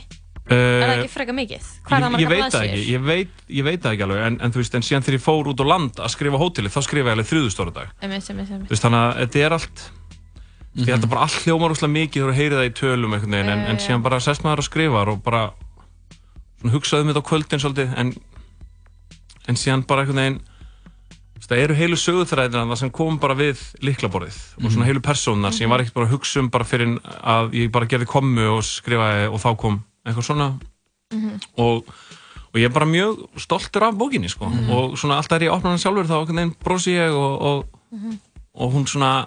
uh, 0.49 0.55
Er 0.57 0.87
það 0.89 0.95
ekki 1.03 1.11
freka 1.13 1.35
mikið? 1.37 1.67
Hvað 1.85 1.99
er 1.99 2.05
það 2.05 2.15
blaðsíður? 2.33 2.71
ekki, 2.73 2.93
ég 2.95 3.03
veit, 3.05 3.43
ég 3.59 3.67
veit 3.69 3.83
það 3.85 3.93
ekki 3.97 4.07
alveg 4.07 4.23
en, 4.29 4.39
en 4.47 4.55
þú 4.55 4.63
veist, 4.63 4.75
en 4.79 4.87
síðan 4.89 5.05
þegar 5.05 5.19
ég 5.19 5.25
fór 5.27 5.51
út 5.53 5.61
á 5.61 5.67
land 5.69 6.01
að 6.01 6.13
skrifa 6.15 6.41
hótelið, 6.41 6.73
þá 6.73 6.81
skrifa 6.89 7.11
ég 7.13 7.17
alveg 7.19 7.29
þrjúðust 7.29 7.61
orð 7.65 7.71
á 7.71 7.77
dag 7.79 7.89
Einmitt, 8.01 8.31
einmitt, 8.33 8.49
Þú 8.49 8.55
einmitt. 8.57 8.71
veist, 8.73 8.85
þannig 8.87 9.05
að 9.05 9.21
þetta 9.23 9.45
er 9.49 9.57
allt 9.59 9.85
ég 10.79 10.93
held 10.95 11.05
að 11.05 11.11
bara 11.13 11.23
allt 11.27 11.39
hljómar 11.45 11.73
úrslega 11.75 11.93
mikið 11.99 12.23
þú 12.29 12.35
heyrið 12.39 12.59
það 12.63 12.69
í 12.69 12.75
tölum 12.81 13.15
veginn 13.17 13.35
en, 13.41 13.49
Já, 13.65 13.69
en 13.73 13.81
síðan 13.83 14.05
bara 14.05 14.21
sest 14.23 14.45
maður 14.47 14.63
og 14.63 14.67
skrifar 14.69 15.11
og 15.13 15.23
bara 15.27 15.41
svona, 16.61 16.73
hugsaði 16.77 17.03
um 17.05 17.11
þetta 17.13 17.23
á 17.25 17.29
kvöldin 17.29 17.63
svolítið 17.65 17.97
en, 17.99 18.13
en 19.49 19.59
síðan 19.59 19.85
bara 19.89 20.05
þú 20.09 20.17
veist, 20.17 20.39
það 21.47 21.59
eru 21.63 21.75
heilu 21.75 21.97
sögutræðina 21.97 22.77
sem 22.77 22.91
kom 22.91 23.19
bara 23.19 23.35
við 23.39 23.61
liklaborðið 23.85 24.39
og 24.65 24.71
svona 24.71 24.85
Mhm. 24.85 24.89
heilu 24.89 25.01
persónar 25.01 25.53
sem 25.53 25.67
ég 25.67 25.71
var 25.71 25.81
ekkert 25.81 25.95
bara 25.95 26.07
að 26.07 26.13
hugsa 26.17 26.41
um 26.41 26.49
bara 26.51 26.65
fyrir 26.65 26.99
að 27.23 27.51
ég 27.53 27.71
bara 27.73 27.87
gerði 27.87 28.07
kommu 28.07 28.49
og 28.57 28.63
skrifaði 28.63 29.29
og 29.33 29.41
þá 29.41 29.57
kom 29.57 29.85
eitthvað 30.07 30.25
svona 30.25 30.59
Mhm. 31.13 31.41
og, 31.57 31.85
og 32.53 32.55
ég 32.55 32.65
er 32.65 32.69
bara 32.75 32.87
mjög 32.87 33.29
stoltur 33.37 33.83
af 33.83 33.95
bókinni 33.95 34.29
sko. 34.29 34.47
Mhm. 34.49 34.71
og 34.71 34.99
svona 34.99 35.17
alltaf 35.17 35.41
er 35.41 35.47
ég 35.49 35.53
opnað 35.53 35.71
hann 35.71 35.79
sjálfur 35.79 36.07
þá 36.07 36.19
einhvern 36.21 36.37
veginn 36.37 36.57
brosi 36.65 36.91
ég 36.97 37.11
og, 37.13 37.43
og, 37.43 37.67
Mhm. 37.93 38.19
og 38.55 38.73
hún 38.75 38.87
svona 38.87 39.27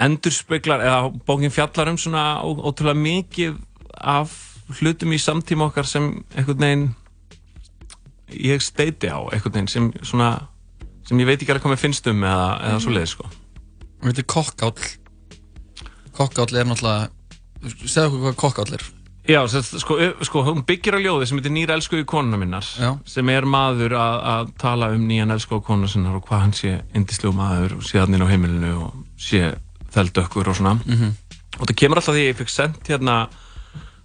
endurspeglar 0.00 0.80
eða 0.84 1.12
bókin 1.26 1.50
fjallar 1.50 1.88
um 1.90 1.96
svona 1.98 2.40
ótrúlega 2.42 2.96
mikið 2.96 3.56
af 4.00 4.30
hlutum 4.80 5.12
í 5.12 5.18
samtíma 5.18 5.66
okkar 5.70 5.86
sem 5.86 6.24
einhvern 6.36 6.58
veginn 6.62 6.94
ég 8.32 8.62
steiti 8.64 9.10
á 9.10 9.18
veginn 9.32 9.68
sem 9.70 9.90
svona 10.02 10.48
sem 11.08 11.20
ég 11.20 11.28
veit 11.28 11.40
ekki 11.40 11.52
alveg 11.54 11.64
hvað 11.64 11.74
mér 11.74 11.80
finnst 11.80 12.10
um 12.10 12.24
eða, 12.26 12.48
eða 12.68 12.80
svo 12.84 12.92
leiðis 12.92 13.14
sko. 13.16 13.30
Við 14.02 14.10
veitum 14.12 14.28
kokkáll. 14.34 14.88
Kokkáll 16.18 16.58
er 16.58 16.68
náttúrulega 16.68 17.08
Segðu 17.58 18.06
okkur 18.06 18.20
hvað 18.22 18.36
kokkáll 18.38 18.74
er. 18.76 18.84
Já, 19.28 19.42
sko, 19.50 19.96
sko, 20.24 20.42
hún 20.46 20.62
byggir 20.64 20.96
á 20.96 21.04
ljóði 21.04 21.26
sem 21.28 21.36
heitir 21.36 21.52
Nýra 21.52 21.74
elskuði 21.76 22.06
konuna 22.08 22.38
minnar 22.40 22.64
Já. 22.64 22.94
sem 23.04 23.28
er 23.28 23.44
maður 23.44 23.92
að, 23.98 24.52
tala 24.62 24.88
um 24.94 25.02
nýjan 25.04 25.34
elskuði 25.34 25.66
konuna 25.66 25.90
sinnar 25.92 26.16
og 26.16 26.24
hvað 26.24 26.44
hann 26.46 26.54
sé 26.56 26.70
indislegu 26.96 27.34
maður 27.36 27.74
og 27.76 27.82
sé 27.84 28.00
hann 28.00 28.16
inn 28.16 28.24
á 28.24 28.30
heimilinu 28.30 28.70
og 28.86 29.02
sé 29.20 29.50
þeldökkur 29.92 30.48
og 30.48 30.56
svona. 30.56 30.78
Mhm. 30.80 31.12
og 31.58 31.66
það 31.66 31.76
kemur 31.82 32.00
alltaf 32.00 32.14
því 32.14 32.22
að 32.24 32.30
ég 32.30 32.38
fikk 32.38 32.54
sendt 32.54 32.88
hérna 32.88 33.18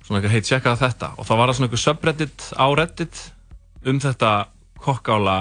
svona 0.03 0.19
eitthvað 0.19 0.35
heit 0.35 0.49
tjekka 0.49 0.75
þetta. 0.81 1.09
Og 1.15 1.25
þá 1.27 1.33
var 1.37 1.47
það 1.47 1.55
svona 1.55 1.67
eitthvað 1.69 1.85
subreddit 1.85 2.49
á 2.59 2.65
reddit 2.75 3.23
um 3.85 3.99
þetta 3.99 4.31
kokkála 4.83 5.37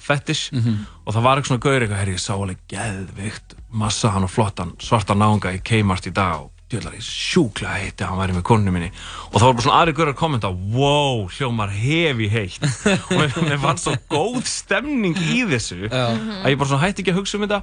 fetish 0.00 0.50
Mhm. 0.52 0.86
og 1.06 1.14
það 1.14 1.22
var 1.22 1.36
eitthvað 1.36 1.50
svona 1.50 1.60
gaur 1.66 1.80
eitthvað, 1.82 1.98
herri, 2.00 2.12
ég 2.16 2.22
sá 2.24 2.32
alveg 2.34 2.58
geðvikt 2.72 3.54
massaðan 3.72 4.24
og 4.24 4.30
flottan 4.32 4.72
svartan 4.80 5.18
náunga 5.20 5.52
í 5.54 5.60
Kmart 5.62 6.06
í 6.08 6.12
dag 6.16 6.40
og 6.40 6.50
djöðlar 6.70 6.94
ég 6.94 7.02
sjúklega 7.04 7.74
heitti 7.82 8.04
að 8.04 8.08
hann 8.12 8.18
væri 8.22 8.34
með 8.38 8.42
konunni 8.46 8.70
minni. 8.72 8.90
Og 9.32 9.40
það 9.40 9.46
var 9.46 9.54
bara 9.58 9.62
svona 9.66 9.80
aðri 9.82 9.94
gaur 9.98 10.08
að 10.12 10.18
kommenta 10.20 10.50
wow, 10.54 11.26
hljómar 11.28 11.70
hefi 11.74 12.28
heitt. 12.30 12.62
Og 13.10 13.16
mér, 13.18 13.34
mér 13.42 13.58
fannst 13.58 13.84
svo 13.88 13.96
góð 14.08 14.44
stemning 14.46 15.16
í 15.18 15.42
þessu 15.50 15.88
að 15.90 16.46
ég 16.48 16.58
bara 16.58 16.68
svona 16.70 16.84
hætti 16.86 17.02
ekki 17.02 17.10
að 17.12 17.18
hugsa 17.20 17.36
um 17.40 17.46
þetta. 17.48 17.62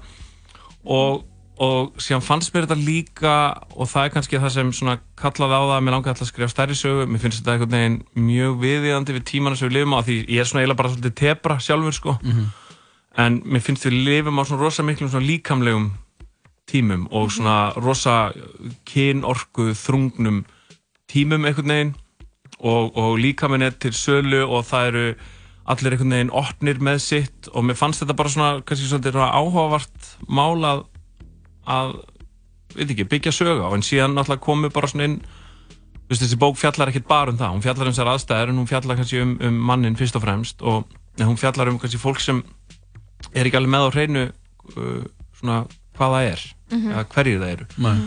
Og, 0.86 1.24
og 1.58 1.98
síðan 2.02 2.22
fannst 2.22 2.54
mér 2.54 2.68
þetta 2.68 2.78
líka 2.86 3.34
og 3.74 3.90
það 3.90 4.04
er 4.04 4.12
kannski 4.14 4.40
það 4.42 4.54
sem 4.54 4.72
svona 4.78 4.98
kallaði 5.18 5.58
á 5.58 5.62
það 5.62 5.76
að 5.76 5.86
mér 5.86 5.96
langaði 5.96 6.12
alltaf 6.14 6.26
að 6.26 6.32
skrifa 6.32 6.50
stærri 6.52 6.78
sögu. 6.78 7.06
Mér 7.10 7.22
finnst 7.24 7.40
þetta 7.42 7.54
einhvern 7.56 7.76
veginn 7.76 8.28
mjög 8.28 8.58
viðiðandi 8.62 9.16
við 9.16 9.24
tímana 9.32 9.58
sem 9.58 9.70
við 9.70 9.78
lifum 9.80 9.96
á 9.98 10.02
því 10.06 10.18
ég 10.22 10.42
er 10.42 10.50
svona 10.50 10.64
eiginlega 10.64 10.82
bara 10.82 10.92
svolítið 10.94 11.16
tebra 11.22 11.60
sjálfur 11.60 11.98
sko. 11.98 12.18
Mhm. 12.24 12.48
en 13.18 13.42
mér 13.42 13.62
finnst 13.66 13.86
við 13.88 13.96
lifum 14.06 14.38
á 14.38 14.44
svona 14.46 14.62
rosa 14.62 14.84
miklum 14.84 15.10
svona 15.10 15.26
líkamlegum 15.26 15.88
tímum 16.70 17.08
og 17.12 17.32
svona 17.32 17.74
rosa 17.82 18.32
kynorku 18.86 19.74
þrungnum 19.74 20.44
tímum 21.10 21.46
einhvern 21.46 21.74
veginn. 21.74 21.96
Og, 22.60 22.98
og 22.98 23.18
líkaminn 23.18 23.62
er 23.62 23.72
til 23.72 23.94
sölu 23.94 24.46
og 24.46 24.66
það 24.66 24.88
eru 24.88 25.08
allir 25.66 25.94
einhvern 25.94 26.14
veginn 26.14 26.32
opnir 26.34 26.78
með 26.78 27.02
sitt. 27.02 27.50
Og 27.54 27.66
mér 27.66 27.78
fannst 27.80 28.04
þetta 28.04 28.14
bara 28.14 28.30
svona 28.30 28.62
kannski 28.62 28.88
svona 28.90 29.32
áhugavart 29.34 30.14
mál 30.30 30.86
að, 31.68 31.96
veit 32.76 32.92
ekki, 32.94 33.06
byggja 33.12 33.34
sög 33.36 33.62
á 33.64 33.70
en 33.76 33.84
síðan 33.86 34.16
náttúrulega 34.18 34.44
komu 34.48 34.70
bara 34.74 34.88
svona 34.92 35.08
inn 35.10 35.18
þú 35.22 36.14
veist, 36.14 36.22
þessi 36.24 36.40
bók 36.40 36.58
fjallar 36.60 36.92
ekkert 36.92 37.08
bara 37.10 37.32
um 37.34 37.38
það 37.40 37.56
hún 37.58 37.64
fjallar 37.66 37.88
um 37.90 37.94
þessar 37.96 38.12
aðstæður 38.14 38.52
en 38.54 38.62
hún 38.62 38.70
fjallar 38.70 39.00
kannski 39.02 39.22
um, 39.24 39.34
um 39.44 39.58
mannin 39.72 39.98
fyrst 40.00 40.16
og 40.20 40.24
fremst 40.24 40.62
og 40.64 40.86
hún 41.20 41.40
fjallar 41.40 41.72
um 41.72 41.80
kannski 41.82 42.00
fólk 42.00 42.22
sem 42.24 42.44
er 43.34 43.48
ekki 43.50 43.58
alveg 43.60 43.74
með 43.74 43.88
á 43.88 43.90
hreinu 43.96 44.24
uh, 44.28 45.04
svona 45.40 45.64
hvað 45.98 46.16
það 46.18 46.32
er 46.36 46.46
Mhm. 46.68 46.90
eða 46.92 47.04
hverjir 47.14 47.38
það 47.40 47.52
eru 47.54 47.66
Nei. 47.80 48.00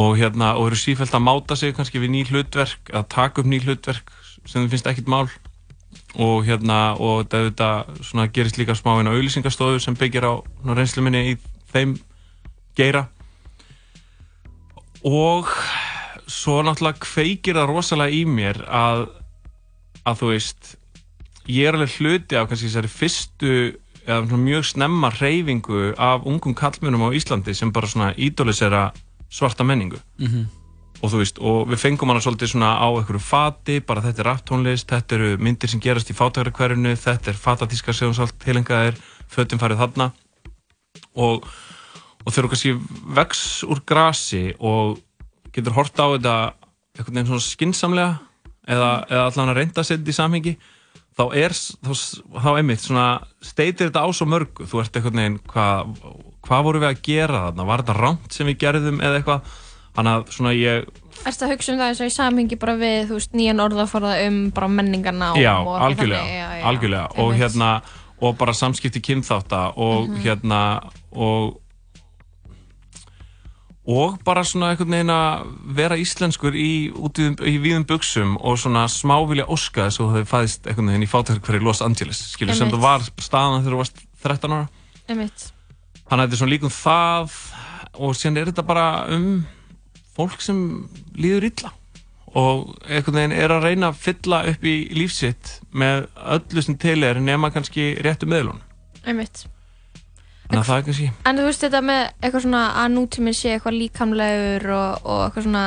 og 0.00 0.14
hérna 0.16 0.46
og 0.56 0.66
eru 0.70 0.76
sífælt 0.80 1.12
að 1.12 1.20
máta 1.26 1.56
sig 1.60 1.74
kannski 1.76 2.00
við 2.00 2.08
ný 2.14 2.22
hlutverk 2.30 2.88
að 2.96 3.08
taka 3.12 3.42
upp 3.42 3.48
ný 3.52 3.58
hlutverk 3.60 4.08
sem 4.48 4.62
þeim 4.62 4.70
finnst 4.72 4.86
ekkit 4.88 5.10
mál 5.12 5.28
og 6.16 6.46
hérna 6.48 6.96
og 6.96 7.26
þetta 7.26 7.42
auðvitað 7.42 8.00
svona 8.08 8.24
gerist 8.32 8.56
líka 8.56 8.72
smá 8.72 8.94
inn 9.02 9.08
á 9.08 9.12
auðlýsingastofu 9.12 9.76
sem 9.84 9.94
byggir 10.00 10.24
á 10.24 10.40
reynslu 10.72 11.04
minni 11.04 11.34
í 11.34 11.36
þeim 11.74 11.98
geira. 12.78 13.06
Og 15.02 15.48
svo 16.30 16.60
náttúrulega 16.62 17.02
kveikir 17.02 17.58
það 17.58 17.72
rosalega 17.72 18.14
í 18.14 18.22
mér 18.28 18.62
að 18.68 19.08
að 20.02 20.18
þú 20.18 20.30
veist 20.32 20.72
ég 21.50 21.68
er 21.68 21.76
alveg 21.76 21.96
hluti 21.98 22.38
af 22.38 22.48
kannski 22.50 22.70
þessari 22.70 22.90
fyrstu 22.90 23.54
eða 24.02 24.38
mjög 24.38 24.66
snemma 24.66 25.12
reyfingu 25.14 25.92
af 25.94 26.26
ungum 26.26 26.54
kallmönum 26.58 27.06
á 27.06 27.14
Íslandi 27.14 27.54
sem 27.54 27.70
bara 27.72 27.86
svona 27.86 28.14
ídólisera 28.14 28.90
svarta 29.30 29.64
menningu. 29.64 30.00
Mhm. 30.18 30.46
og 31.02 31.10
þú 31.10 31.18
veist, 31.18 31.38
og 31.42 31.66
við 31.66 31.80
fengum 31.82 32.12
hana 32.12 32.20
svolítið 32.22 32.52
svona 32.52 32.78
á 32.78 32.86
einhverju 32.86 33.18
fati, 33.18 33.80
bara 33.80 34.00
þetta 34.00 34.22
er 34.22 34.28
rapptónlist 34.28 34.86
þetta 34.86 35.16
eru 35.16 35.30
myndir 35.42 35.68
sem 35.68 35.80
gerast 35.82 36.10
í 36.10 36.14
fátækrakverfinu 36.14 36.94
þetta 36.94 37.32
er 37.32 37.40
fatatíska 37.42 37.92
sem 37.92 38.12
svolítið 38.14 38.46
heilengaðir 38.46 39.00
fötum 39.26 39.58
farið 39.58 39.82
þarna. 39.82 40.12
Og, 41.16 41.42
og 42.24 42.32
þegar 42.32 42.46
þú 42.46 42.52
kannski 42.54 42.74
vex 43.18 43.62
úr 43.68 43.80
grasi 43.86 44.44
og 44.60 44.98
getur 45.52 45.74
hort 45.76 45.96
á 46.00 46.06
þetta 46.14 46.34
einhvern 46.98 47.14
veginn 47.16 47.30
svona 47.32 47.46
skinsamlega 47.46 48.12
eða, 48.68 48.90
eða 49.10 49.24
allan 49.30 49.52
að 49.52 49.58
reynda 49.60 49.80
að 49.82 49.88
setja 49.88 50.00
þetta 50.02 50.12
í 50.14 50.18
samhengi 50.20 50.54
þá 51.12 51.24
er, 51.36 51.52
þá, 51.52 51.90
þá 52.40 52.50
einmitt 52.56 52.80
svona 52.84 53.06
steitir 53.44 53.90
þetta 53.90 54.04
á 54.04 54.08
svo 54.16 54.26
mörgu. 54.32 54.64
Þú 54.64 54.80
ert 54.80 54.96
einhvern 54.96 55.20
veginn, 55.20 55.38
hvað 55.52 55.96
hva 56.42 56.58
voru 56.64 56.80
við 56.82 56.88
að 56.88 57.02
gera 57.06 57.42
þarna, 57.46 57.66
var 57.68 57.82
þetta 57.84 57.96
rámt 58.00 58.32
sem 58.34 58.48
við 58.48 58.56
gerðum 58.64 58.96
eða 59.04 59.18
eitthvað, 59.20 59.50
þannig 59.94 60.16
að 60.16 60.32
svona 60.34 60.54
ég 60.56 60.88
Erstu 61.28 61.44
að 61.46 61.52
hugsa 61.52 61.70
um 61.74 61.78
það 61.78 61.90
eins 61.92 62.00
og 62.02 62.08
í 62.08 62.14
samhengi 62.16 62.56
bara 62.58 62.72
við, 62.80 62.96
þú 63.10 63.18
veist, 63.18 63.34
nýjan 63.38 63.60
orðaforða 63.62 64.14
um 64.26 64.38
bara 64.56 64.68
menningarna 64.72 65.28
já, 65.38 65.52
og 65.60 65.76
algjörlega, 65.76 66.22
þannig, 66.24 66.38
já, 66.40 66.48
já, 66.58 66.64
algjörlega. 66.70 67.04
Og 67.22 67.34
hérna, 67.38 67.68
og 68.22 68.34
bara 68.40 68.54
samskipti 68.56 69.02
kynþátta 69.06 69.60
og 69.76 70.08
Mhm. 70.08 70.18
hérna 70.24 70.62
og 71.12 71.60
og 73.82 74.20
bara 74.22 74.44
svona 74.46 74.70
einhvern 74.70 74.94
veginn 74.94 75.10
að 75.10 75.48
vera 75.74 75.96
íslenskur 75.98 76.54
í, 76.54 76.92
í, 76.94 77.24
í 77.50 77.54
víðum 77.62 77.86
buksum 77.88 78.36
og 78.38 78.60
svona 78.62 78.84
smá 78.90 79.16
vilja 79.26 79.48
óska 79.50 79.88
þess 79.88 80.02
að 80.04 80.12
þau 80.20 80.30
fæðist 80.30 80.68
einhvern 80.70 80.92
veginn 80.92 81.06
í 81.06 81.10
fátækverði 81.10 81.64
Los 81.66 81.82
Angeles 81.82 82.20
skilur 82.30 82.54
sem 82.54 82.70
það 82.70 82.84
var 82.84 83.08
staðan 83.18 83.64
þegar 83.64 83.74
þú 83.74 83.80
varst 83.82 84.02
13 84.22 84.54
ára 84.54 84.68
Einmitt. 85.10 85.48
þannig 86.06 86.12
að 86.12 86.22
þetta 86.22 86.36
er 86.36 86.42
svona 86.42 86.54
líkum 86.54 86.74
það 86.76 87.36
og 87.92 88.16
síðan 88.16 88.38
er 88.38 88.52
þetta 88.52 88.66
bara 88.70 88.86
um 89.16 89.28
fólk 90.14 90.44
sem 90.44 90.60
líður 91.18 91.48
illa 91.50 91.72
og 92.38 92.76
einhvern 92.86 93.18
veginn 93.18 93.34
er 93.36 93.52
að 93.56 93.66
reyna 93.66 93.90
að 93.90 93.98
fylla 94.06 94.44
upp 94.52 94.62
í 94.62 94.76
lífsitt 94.94 95.56
með 95.74 96.06
öllu 96.38 96.64
sem 96.64 96.78
til 96.80 97.00
er 97.02 97.18
nema 97.20 97.50
kannski 97.50 97.96
réttu 98.04 98.30
meðlun 98.30 98.62
Einmitt. 99.02 99.48
Að 100.60 100.66
það 100.68 100.78
er 100.78 100.84
kannski 100.88 101.08
En 101.30 101.38
þú 101.38 101.44
veist 101.48 101.64
þetta 101.64 101.80
með 101.88 102.02
eitthvað 102.22 102.42
svona 102.46 102.62
að 102.82 102.88
nútíminn 102.96 103.34
sé 103.38 103.52
eitthvað 103.56 103.78
líkamlegur 103.80 104.66
og, 104.76 105.06
og 105.06 105.20
eitthvað 105.26 105.46
svona 105.48 105.64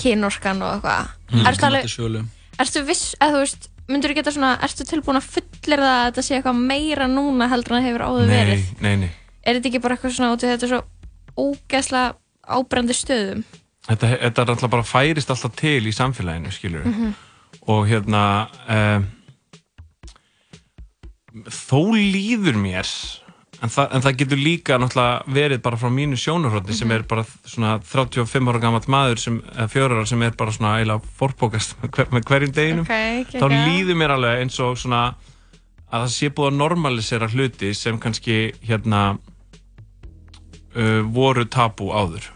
kynorskan 0.00 0.62
og 0.64 0.72
eitthvað. 0.74 1.10
Mm. 1.30 1.46
Ertu 1.50 1.66
alveg, 1.66 2.26
ertu 2.64 2.82
viss, 2.88 3.04
eða 3.20 3.32
þú 3.34 3.40
veist, 3.44 3.68
myndur 3.90 4.10
þú 4.12 4.16
geta 4.20 4.32
svona, 4.32 4.50
ertu 4.66 4.84
tilbúin 4.88 5.18
að 5.20 5.28
fullir 5.34 5.82
það 5.84 5.94
að 5.96 6.04
þetta 6.08 6.22
sé 6.26 6.36
eitthvað 6.38 6.60
meira 6.70 7.06
núna 7.10 7.48
heldur 7.52 7.76
en 7.76 7.82
það 7.82 7.88
hefur 7.90 8.04
áður 8.08 8.30
verið? 8.34 8.64
nei, 8.80 8.96
nei, 8.96 8.96
nei 9.06 9.10
Er 9.40 9.56
þetta 9.56 9.68
ekki 9.70 9.80
bara 9.80 9.94
eitthvað 9.96 10.12
svona 10.16 10.34
út 10.36 10.42
í 10.44 10.50
þetta 10.50 10.66
er 10.66 10.72
svo 10.74 10.80
ógeðslega 11.40 12.14
ábrendi 12.58 12.96
stöðum? 12.96 13.44
þetta, 13.88 14.10
þetta 14.20 14.42
er 14.44 14.50
alltaf 14.54 14.70
bara 14.70 14.84
færist 14.86 15.30
alltaf 15.32 15.54
til 15.56 15.80
í 15.88 15.92
samfélaginu, 15.96 16.52
skilur 16.52 16.84
Mhm. 16.86 17.14
og 17.66 17.86
hérna 17.88 18.22
um, 18.68 19.06
þó 21.50 21.80
líður 21.94 22.56
mér 22.60 22.88
en, 23.62 23.68
þa 23.72 23.84
en 23.96 24.02
það 24.04 24.16
getur 24.22 24.40
líka 24.40 24.78
náttúrulega 24.80 25.34
verið 25.36 25.62
bara 25.64 25.76
frá 25.80 25.90
mínu 25.92 26.16
sjónarhótti 26.20 26.72
sem 26.76 26.88
Mhm. 26.88 26.94
er 26.96 27.02
bara 27.08 27.24
svona 27.44 27.72
35 27.84 28.48
ára 28.48 28.60
gammal 28.62 28.80
maður 28.88 29.18
sem, 29.18 29.40
eða 29.54 29.68
fjórar 29.68 30.06
sem 30.08 30.22
er 30.22 30.30
bara 30.36 30.50
svona 30.52 30.76
eiginlega 30.78 31.02
forpókast 31.18 31.74
með, 31.82 31.90
hver, 31.96 32.06
með 32.14 32.24
hverjum 32.30 32.52
deginum. 32.56 32.86
Ok, 32.86 33.34
þá 33.36 33.46
líður 33.66 33.96
mér 34.00 34.10
alveg 34.16 34.40
eins 34.44 34.60
og 34.60 34.76
svona 34.78 35.02
að 35.92 36.04
það 36.04 36.12
sé 36.14 36.28
búið 36.30 36.50
að 36.52 36.56
normalisera 36.60 37.28
hluti 37.28 37.74
sem 37.74 37.98
kannski 37.98 38.52
hérna 38.62 39.18
uh, 40.76 41.02
voru 41.12 41.44
tabú 41.50 41.90
áður. 41.92 42.28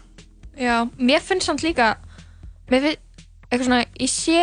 Já, 0.59 0.85
mér 0.97 1.21
finnst 1.23 1.47
samt 1.49 1.63
líka 1.65 1.95
mér 2.71 2.81
finnst, 2.81 3.01
eitthvað 3.49 3.67
svona 3.67 3.81
ég 3.99 4.11
sé 4.11 4.39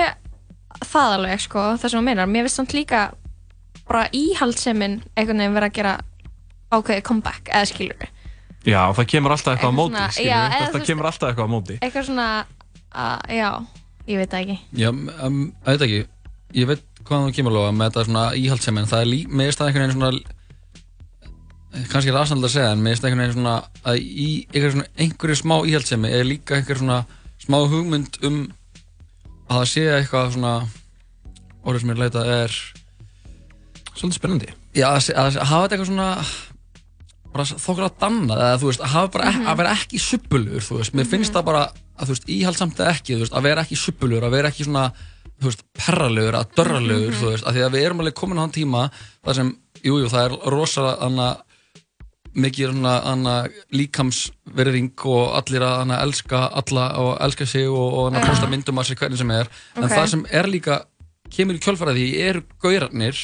það 0.88 1.14
alveg, 1.18 1.40
sko 1.44 1.64
það 1.76 1.88
sem 1.92 1.98
þú 2.00 2.04
meinar, 2.06 2.28
mér 2.30 2.46
finnst 2.48 2.60
samt 2.60 2.74
líka 2.76 3.02
bara 3.88 4.06
íhaldsemin 4.16 5.00
einhvern 5.16 5.40
veginn 5.42 5.56
vera 5.56 5.68
að 5.68 5.76
gera 5.78 5.94
ákveðið 6.72 7.02
comeback, 7.08 7.48
eða 7.52 7.68
skilur 7.72 8.08
Já, 8.62 8.80
það 8.94 9.06
kemur 9.10 9.32
alltaf 9.34 9.52
eitthvað 9.56 9.72
á 9.74 9.78
móti 9.78 9.90
svona- 9.92 10.10
skilur, 10.14 10.28
já, 10.30 10.38
það, 10.38 10.52
eða 10.52 10.58
þú 10.62 10.72
það 10.72 10.78
veist- 10.78 10.90
kemur 10.92 11.06
alltaf 11.10 11.28
eitthvað 11.32 11.48
á 11.48 11.54
móti. 11.54 11.78
eitthvað 11.82 12.04
svona, 12.08 12.26
uh, 12.94 13.18
já 13.28 13.50
ég 14.06 14.16
veit 14.18 14.30
það 14.30 14.40
ekki. 14.42 14.58
Já, 14.82 14.88
um, 14.90 15.40
ég 15.66 15.72
veit 15.72 15.82
ekki. 15.86 16.00
Ég 16.54 16.66
veit 16.70 16.82
hvað 17.06 17.26
þú 17.26 17.34
kemur 17.36 17.52
alveg 17.56 17.74
með 17.80 17.90
þetta 17.90 18.04
svona 18.06 18.24
íhaldsemi 18.38 18.78
en 18.82 18.86
það 18.92 19.00
er 19.02 19.10
líka, 19.10 19.28
mér 19.32 19.46
finnst 19.50 19.58
það 19.62 19.66
einhvern 19.68 19.86
veginn 19.86 19.98
svona 19.98 20.38
kannski 21.88 22.10
er 22.12 22.18
aðsannlega 22.20 22.48
að 22.50 22.54
segja 22.54 22.72
en 22.74 22.82
mér 22.84 22.92
finnst 22.92 23.04
einhvern 23.08 23.22
veginn 23.22 23.36
svona 23.38 23.54
að 23.88 23.96
í 24.02 24.28
einhverju, 24.52 24.72
svona, 24.76 24.88
einhverju 25.02 25.36
smá 25.40 25.54
íhaldsemi 25.70 26.10
er 26.12 26.24
líka 26.28 26.56
einhver 26.58 26.78
svona 26.82 26.98
smá 27.42 27.58
hugmynd 27.72 28.18
um 28.28 28.36
að 29.48 29.56
það 29.56 29.66
sé 29.72 29.84
eitthvað 29.96 30.32
svona 30.36 30.52
orðið 31.64 31.80
sem 31.84 31.92
ég 31.94 32.02
leita 32.02 32.24
er 32.42 32.58
Svolítið 33.92 34.16
spennandi. 34.16 34.46
Já, 34.72 34.86
að, 34.88 35.08
að, 35.20 35.34
að 35.36 35.48
hafa 35.50 35.64
þetta 35.66 35.74
eitthvað 35.76 35.90
svona 35.90 36.10
bara 37.32 37.44
þokkar 37.44 37.86
að 37.88 37.98
danna 38.00 38.34
eða 38.34 38.58
þú 38.60 38.66
veist, 38.70 38.80
að 38.84 38.92
hafa 38.94 39.08
bara, 39.12 39.30
Mhm. 39.32 39.46
að 39.48 39.56
vera 39.56 39.70
ekki 39.76 39.98
suppulur, 40.00 40.60
þú 40.60 40.76
veist, 40.78 40.92
mér 40.94 41.06
finnst 41.06 41.32
það 41.32 41.44
bara 41.44 41.62
að 41.98 42.04
þú 42.06 42.12
veist, 42.14 42.28
íhaldsamt 42.28 42.76
eða 42.76 42.92
ekki, 42.96 43.14
þú 43.16 43.20
veist, 43.24 43.32
að 43.32 43.42
vera 43.42 43.62
ekki 43.64 43.76
suppulur, 43.76 44.22
að 44.22 44.30
vera 44.30 44.48
ekki 44.50 44.64
svona, 44.64 44.92
þú 45.40 45.44
veist, 45.50 45.62
perralegur, 45.74 46.34
að 46.34 46.52
dörralegur, 46.56 47.12
Mhm. 47.12 47.20
þú 47.20 47.30
veist, 47.32 47.44
að 47.44 47.52
því 47.54 47.62
að 47.66 47.72
við 47.72 47.84
erum 47.86 48.00
alveg 48.00 48.14
komin 48.14 48.38
á 48.38 48.42
þann 48.44 48.52
tíma 48.58 48.90
þar 49.24 49.34
sem, 49.34 49.56
jú, 49.84 49.94
jú, 50.02 50.08
það 50.08 50.24
er 50.30 50.50
rosa 50.50 50.96
anna, 51.00 51.36
mikið 52.34 52.68
anna, 52.70 53.00
anna 53.04 53.48
líkamsverðing 53.72 54.92
og 55.04 55.34
allir 55.36 55.60
að 55.64 55.80
anna, 55.82 55.98
elska 56.04 56.40
alla 56.56 56.86
og 57.00 57.18
elska 57.20 57.46
sig 57.46 57.66
og, 57.68 57.92
og 57.92 58.06
anna, 58.10 58.22
posta 58.26 58.48
myndum 58.50 58.78
að 58.80 58.86
sig 58.90 58.98
hvernig 58.98 59.18
sem 59.18 59.30
er, 59.30 59.48
en 59.76 59.84
Ok. 59.84 59.90
það 59.90 60.08
sem 60.08 60.26
er 60.32 60.44
líka 60.50 60.78
kemur 61.32 61.54
í 61.58 61.62
kjölfara 61.64 61.94
því 61.96 62.06
eru 62.28 62.42
gaurarnir 62.62 63.20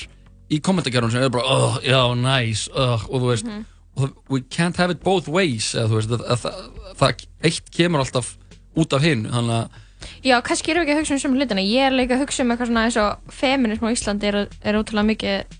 í 0.50 0.60
kommentargerðunum 0.64 1.12
sem 1.12 1.22
er 1.22 1.32
bara 1.32 1.44
oh, 1.44 1.78
já, 1.84 2.00
nice, 2.16 2.68
uh, 2.74 2.94
og 3.08 3.20
þú 3.20 3.26
veist 3.32 3.44
Mhm. 3.44 3.64
það, 3.64 3.64
we 4.28 4.40
can't 4.40 4.76
have 4.76 4.90
it 4.94 5.02
both 5.04 5.28
ways 5.28 5.74
eða, 5.74 5.90
veist, 5.96 6.14
að, 6.14 6.24
að, 6.30 6.46
að, 6.50 6.96
það 7.00 7.26
eitt 7.48 7.70
kemur 7.74 8.04
alltaf 8.04 8.34
út 8.78 8.96
af 8.96 9.04
hinn 9.04 9.26
að 9.32 9.68
Já, 10.22 10.36
kannski 10.46 10.72
erum 10.72 10.84
við 10.84 10.92
ekki 10.92 10.94
að 10.94 11.00
hugsa 11.00 11.14
um 11.16 11.20
svona 11.22 11.40
hlutina. 11.40 11.62
Ég 11.64 11.88
er 11.88 11.94
líka 11.94 12.14
að 12.14 12.22
hugsa 12.22 12.44
um 12.44 12.52
eitthvað 12.52 12.68
svona 12.70 12.84
eins 12.86 12.98
og 13.02 13.32
feminism 13.34 13.86
á 13.86 13.90
Íslandi 13.90 14.28
er, 14.30 14.38
er 14.62 14.78
ótrúlega 14.78 15.08
mikið 15.08 15.56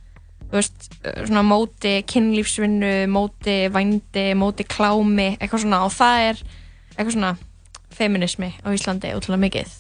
veist, 0.53 0.87
svona 1.27 1.43
móti 1.47 1.95
kynlífsvinnu, 2.09 2.93
móti 3.13 3.57
vændi 3.75 4.27
móti 4.39 4.67
klámi, 4.69 5.33
eitthvað 5.37 5.65
svona. 5.65 5.83
Og 5.89 5.95
það 5.95 6.29
er 6.29 6.43
eitthvað 6.95 7.15
svona 7.17 7.33
feminismi 7.99 8.53
á 8.63 8.69
Íslandi 8.71 9.13
ótrúlega 9.19 9.45
mikið. 9.49 9.75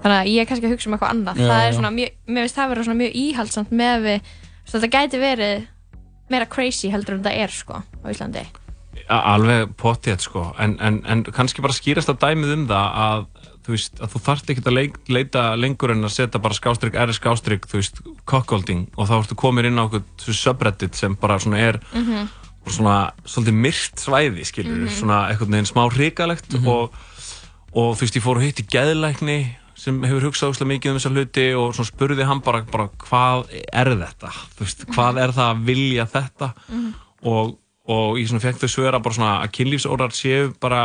Þannig 0.00 0.16
að 0.16 0.30
ég 0.32 0.40
er 0.42 0.48
kannski 0.48 0.68
að 0.68 0.74
hugsa 0.76 0.88
um 0.88 0.96
eitthvað 0.96 1.14
annað. 1.16 1.42
Já, 1.42 1.50
það 1.50 1.66
er 1.66 1.76
svona 1.76 1.92
mjög, 1.98 2.16
mér 2.30 2.46
finnst 2.46 2.60
það 2.60 2.72
vera 2.72 2.86
svona 2.86 3.00
mjög 3.02 3.20
íhaldsamt 3.20 3.74
með 3.82 4.06
við, 4.06 4.30
þú 4.30 4.70
veist, 4.70 4.76
þetta 4.76 4.92
gæti 4.96 5.22
verið 5.26 5.66
meira 6.30 6.46
crazy 6.46 6.90
heldur 6.92 7.14
en 7.18 7.22
þetta 7.24 7.36
er 7.44 7.50
sko 7.54 7.82
á 7.82 8.06
Íslandi. 8.10 8.46
Alveg 9.10 9.72
pottið 9.80 10.20
sko. 10.22 10.42
En, 10.58 10.76
en, 10.82 11.00
en 11.06 11.22
kannski 11.24 11.62
bara 11.64 11.74
skýrast 11.74 12.10
að 12.12 12.20
dæmið 12.24 12.52
um 12.56 12.66
það 12.70 12.98
að 13.04 13.24
þú 13.66 13.74
veist, 13.74 14.00
að 14.02 14.12
þú 14.14 14.20
þarft 14.26 14.50
ekki 14.50 14.62
að 14.66 14.76
leita 15.14 15.42
lengur 15.58 15.92
en 15.94 16.06
að 16.06 16.14
setja 16.14 16.40
bara 16.42 16.56
skástrygg, 16.56 16.94
er 16.96 17.12
skástrygg, 17.14 17.66
þú 17.70 17.78
veist, 17.80 18.00
cockholding 18.30 18.86
og 18.96 19.08
þá 19.10 19.14
ertu 19.20 19.36
komin 19.38 19.68
inn 19.68 19.78
á 19.78 19.84
okkur 19.86 20.34
subreddit 20.34 20.94
sem 20.98 21.14
bara 21.20 21.38
svona 21.38 21.58
er 21.60 21.80
Mhm. 21.94 22.28
svona 22.66 23.12
svolítið 23.24 23.54
myrt 23.66 23.96
svæði, 24.00 24.44
skilur 24.46 24.76
Mhm. 24.86 24.88
svona 24.96 25.28
eitthvað 25.30 25.48
neginn 25.54 25.70
smá 25.70 25.84
hrikalegt 25.90 26.54
og, 26.66 26.92
og 27.72 27.96
þú 27.96 28.00
veist, 28.00 28.16
ég 28.16 28.22
fór 28.22 28.36
að 28.40 28.46
hitti 28.48 28.66
geðlækni 28.70 29.38
sem 29.80 30.02
hefur 30.04 30.26
hugsað 30.28 30.52
óslega 30.52 30.70
mikið 30.74 30.90
um 30.92 30.98
þessa 30.98 31.12
hluti 31.14 31.46
og 31.56 31.70
spurði 31.88 32.26
hann 32.28 32.42
bara, 32.44 32.60
bara 32.68 32.88
hvað 33.06 33.46
er 33.72 33.90
þetta, 34.02 34.32
veist, 34.60 34.84
hvað 34.92 35.20
er 35.24 35.32
það 35.36 35.54
að 35.54 35.62
vilja 35.70 36.04
þetta 36.12 36.50
Mhm. 36.68 36.90
og, 37.24 37.54
og 37.88 38.18
ég 38.20 38.28
fekk 38.44 38.60
þau 38.60 38.68
svöra 38.74 39.00
að 39.00 39.50
kynlífsórar 39.56 40.12
séu 40.12 40.52
bara 40.60 40.82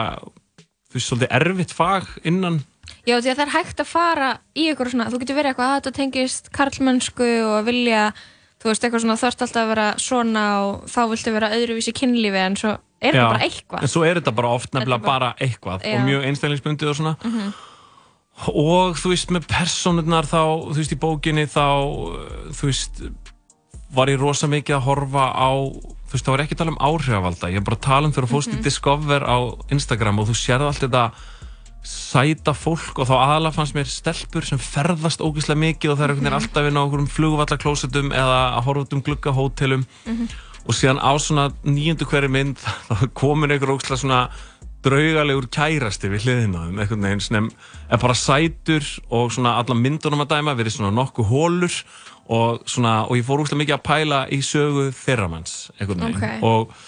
veist, 0.94 1.10
svolítið 1.12 1.32
erfitt 1.42 1.74
fag 1.76 2.08
innan 2.24 2.64
Já, 3.06 3.20
því 3.22 3.30
að 3.30 3.36
það 3.38 3.46
er 3.46 3.54
hægt 3.54 3.80
að 3.84 3.86
fara 3.90 4.30
í 4.58 4.64
eitthvað 4.70 4.90
svona, 4.94 5.10
þú 5.12 5.20
getur 5.22 5.36
verið 5.38 5.52
eitthvað 5.52 5.70
að 5.70 5.76
þetta 5.82 5.92
tengist 6.00 6.50
karlmennsku 6.56 7.28
og 7.46 7.66
vilja 7.68 8.14
þú 8.62 8.70
veist, 8.72 8.82
eitthvað 8.88 9.04
svona, 9.04 9.18
þarft 9.22 9.42
alltaf 9.46 9.62
að 9.62 9.70
vera 9.74 9.88
svona 10.02 10.44
og 10.66 10.86
þá 10.90 11.00
viltu 11.12 11.34
vera 11.36 11.50
öðruvísi 11.54 11.94
kynlífi 11.94 12.42
en 12.46 12.56
svo 12.58 12.72
er 13.02 13.14
Já, 13.14 13.20
þetta 13.20 13.30
bara 13.30 13.46
eitthvað 13.46 13.82
en 13.86 13.92
svo 13.94 14.04
er 14.08 14.20
þetta 14.22 14.36
bara 14.40 14.54
oft 14.56 14.72
nefnilega 14.74 15.02
bara- 15.06 15.20
bara 15.36 15.36
eitthvað 15.42 15.84
Já. 15.86 15.94
og 16.00 16.08
mjög 16.08 16.26
einstaklingsbundið 16.32 16.90
og 16.90 16.96
svona 16.96 17.16
Mhm. 17.22 17.54
Og 18.52 18.98
þú 19.00 19.14
veist 19.14 19.30
með 19.32 19.46
personurnar 19.48 20.28
þá, 20.28 20.42
þú 20.72 20.80
veist 20.82 20.92
í 20.96 21.00
bókinni 21.00 21.46
þá 21.48 21.64
uh, 21.64 22.52
þú 22.52 22.68
veist 22.72 23.04
var 23.96 24.10
ég 24.12 24.20
rosa 24.20 24.48
mikið 24.52 24.76
að 24.76 24.86
horfa 24.90 25.26
á 25.32 25.50
þú 25.72 26.12
veist 26.12 26.26
það 26.26 26.34
var 26.36 26.44
ekki 26.44 26.56
að 26.58 26.62
tala 26.64 26.74
um 26.76 26.82
áhrifavalda 26.90 27.50
ég 27.54 27.62
er 27.62 27.66
bara 27.66 27.78
að 27.80 27.86
tala 27.88 28.08
um 28.10 28.14
þegar 28.16 28.28
þú 28.28 28.34
fórst 28.36 28.52
í 28.52 28.58
Mhm. 28.58 28.64
Discover 28.68 29.24
á 29.24 29.38
Instagram 29.72 30.20
og 30.20 30.28
þú 30.30 30.36
sérði 30.36 30.68
allt 30.68 30.84
þetta 30.84 31.06
sæta 31.86 32.54
fólk 32.58 32.98
og 33.00 33.08
þá 33.08 33.14
aðalega 33.14 33.54
fannst 33.60 33.76
mér 33.78 33.86
stelpur 33.90 34.46
sem 34.48 34.58
ferðast 34.58 35.22
ógeðslega 35.22 35.62
mikið 35.62 35.92
og 35.94 35.98
það 36.00 36.04
er 36.10 36.14
veginn 36.16 36.32
Mhm. 36.34 36.40
alltaf 36.40 36.68
inn 36.68 36.80
á 36.82 36.86
okkur 36.86 37.06
flugvallaklósetum 37.16 38.10
eða 38.12 38.40
að 38.58 38.64
horfa 38.66 38.82
út 38.86 38.94
um 38.94 39.02
gluggahótelum 39.06 39.86
Mhm. 40.06 40.28
og 40.66 40.74
síðan 40.74 40.98
á 41.00 41.12
svona 41.22 41.52
nýjöndu 41.64 42.06
hverju 42.10 42.30
mynd 42.30 42.58
þá 42.90 43.08
komin 43.14 43.52
einhver 43.52 43.70
ógeðslega 43.78 44.02
svona 44.02 44.30
draugalegur 44.86 45.48
kærasti 45.52 46.12
við 46.12 46.26
hliðina 46.26 46.62
á 46.62 46.66
þeim, 46.68 46.82
einhvern 46.84 47.08
veginn 47.08 47.24
sem 47.26 47.48
er 47.50 48.02
bara 48.02 48.18
sætur 48.18 48.86
og 49.10 49.34
svona 49.36 49.58
alla 49.62 49.78
myndunum 49.78 50.24
að 50.26 50.36
dæma 50.36 50.56
verið 50.58 50.78
svona 50.78 50.94
nokkuð 50.96 51.32
hólur 51.32 51.80
og 52.26 52.64
svona, 52.70 53.04
og 53.06 53.18
ég 53.20 53.26
fór 53.26 53.44
úrslega 53.44 53.62
mikið 53.62 53.78
að 53.78 53.84
pæla 53.86 54.22
í 54.34 54.40
sögu 54.46 54.88
þeirra 54.98 55.28
manns 55.30 55.68
einhvern 55.78 56.08
veginn 56.08 56.18
Ok. 56.18 56.48
og, 56.48 56.88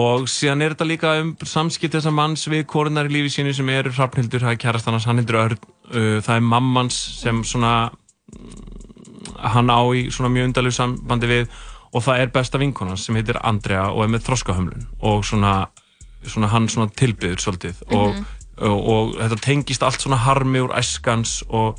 og 0.00 0.28
síðan 0.28 0.64
er 0.64 0.74
þetta 0.74 0.88
líka 0.88 1.14
um 1.22 1.32
samskipt 1.48 1.96
þessar 1.96 2.16
manns 2.16 2.44
við 2.50 2.66
korunar 2.68 3.08
í 3.08 3.14
lífi 3.14 3.32
sínu 3.38 3.54
sem 3.56 3.72
eru 3.72 3.92
Hrafnhildur, 3.94 4.44
það 4.44 4.56
er 4.56 4.60
kærast 4.60 4.90
hann 4.90 5.22
hildur 5.22 5.40
Örn 5.46 5.58
uh, 5.64 6.20
það 6.20 6.34
er 6.36 6.46
mammans 6.52 7.00
sem 7.22 7.40
svona 7.44 7.74
mm, 7.88 8.70
hann 9.54 9.72
á 9.72 9.80
í 9.96 10.08
svona 10.12 10.32
mjög 10.34 10.50
undarlegu 10.50 10.76
sambandi 10.76 11.30
við 11.30 11.60
og 11.90 12.04
það 12.04 12.22
er 12.22 12.32
besta 12.34 12.60
vinkonans 12.60 13.06
sem 13.06 13.16
heitir 13.18 13.38
Andrea 13.42 13.88
og 13.90 14.04
er 14.04 14.12
með 14.12 14.26
þroskahömlun 14.28 14.86
og 15.06 15.24
svona, 15.26 15.54
svona 16.26 16.48
hann 16.52 16.68
svona 16.68 16.90
tilbyður 16.92 17.40
svolítið 17.40 17.82
og, 17.92 18.14
Mhm. 18.14 18.24
og, 18.60 18.88
og 18.88 19.14
þetta 19.20 19.40
tengist 19.40 19.82
allt 19.82 20.00
svona 20.00 20.16
harmi 20.16 20.58
úr 20.60 20.74
æskans 20.76 21.42
og 21.48 21.78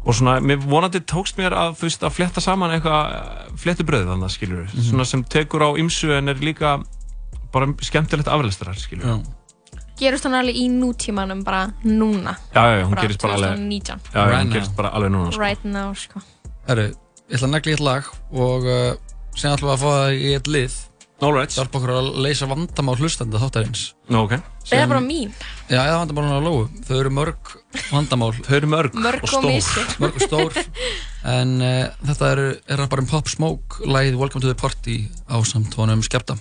og 0.00 0.14
svona, 0.16 0.38
mér 0.40 0.56
vonandi 0.64 1.00
tókst 1.04 1.36
mér 1.36 1.52
að 1.52 1.74
þú 1.76 1.82
veist, 1.84 2.00
að 2.02 2.10
fletta 2.16 2.40
saman 2.40 2.70
eitthvað 2.72 3.50
flettu 3.60 3.84
bröð 3.84 4.06
þannig, 4.08 4.30
skilur 4.32 4.62
við, 4.64 4.74
Mhm. 4.74 4.82
svona 4.90 5.04
sem 5.06 5.24
tekur 5.24 5.60
á 5.60 5.76
ymsu 5.76 6.10
en 6.16 6.28
er 6.28 6.34
líka 6.40 6.82
bara 7.52 7.66
skemmtilegt 7.82 8.28
aflæstrar, 8.28 8.74
skilur 8.80 9.04
við 9.04 9.26
gerist 10.00 10.24
hann 10.24 10.32
alveg 10.32 10.56
í 10.56 10.70
nútímanum 10.70 11.44
bara 11.44 11.74
núna 11.84 12.32
já, 12.54 12.62
já, 12.64 12.80
já, 12.80 12.84
hún 12.88 12.96
gerist 12.96 13.20
bara 13.20 13.34
alveg 13.34 13.58
2019. 13.58 14.00
já, 14.14 14.14
já, 14.14 14.24
Right 14.26 14.40
hún 14.40 14.48
now. 14.48 14.52
gerist 14.54 14.76
bara 14.76 14.88
alveg 14.88 15.10
núna, 15.12 15.32
sko 15.32 15.40
right 15.40 15.64
now 15.64 15.92
sko. 15.92 16.20
Herru, 16.66 16.82
ég 17.28 17.36
ætla 17.36 17.46
að 17.46 17.50
negla 17.50 17.70
í 17.70 17.74
eitt 17.74 17.80
lag 17.80 18.04
og 18.32 18.64
uh, 18.64 18.94
sen 19.36 19.52
ætlum 19.52 19.68
við 19.68 19.74
að 19.76 19.82
fá 19.84 19.90
það 19.92 20.16
í 20.16 20.34
eitt 20.34 20.46
lið 20.48 20.72
Alright 21.20 21.52
Hjálpa 21.52 21.76
okkur 21.80 21.92
að 21.92 22.06
leysa 22.24 22.46
vandamál 22.48 22.96
hlustanda 22.96 23.40
þáttarins. 23.42 23.82
Nú, 24.08 24.22
ok. 24.24 24.38
Eða 24.72 24.86
bara 24.88 25.02
mín 25.04 25.32
Já, 25.68 25.82
eða 25.82 25.98
vandamálun 26.00 26.38
á 26.40 26.40
lóu 26.40 26.62
Þau 26.88 26.94
eru 26.96 27.12
mörg 27.12 27.54
vandamál. 27.90 28.32
Þau 28.46 28.54
eru 28.56 28.70
mörg 28.72 28.96
Mörg 28.96 29.24
og 29.24 29.28
og 29.28 29.34
stór. 29.34 29.48
missi. 29.52 29.84
Mörg 30.00 30.16
og 30.16 30.24
stór. 30.24 30.60
En 31.36 31.56
uh, 31.60 31.90
þetta 32.08 32.30
eru, 32.34 32.46
er 32.72 32.86
bara 32.88 33.04
um 33.04 33.10
Pop 33.10 33.28
Smoke 33.28 33.84
Lagið 33.84 34.16
Welcome 34.20 34.40
to 34.44 34.48
the 34.48 34.56
Party 34.56 35.02
á 35.28 35.36
samt 35.44 35.76
honum 35.76 36.00
skepta 36.06 36.38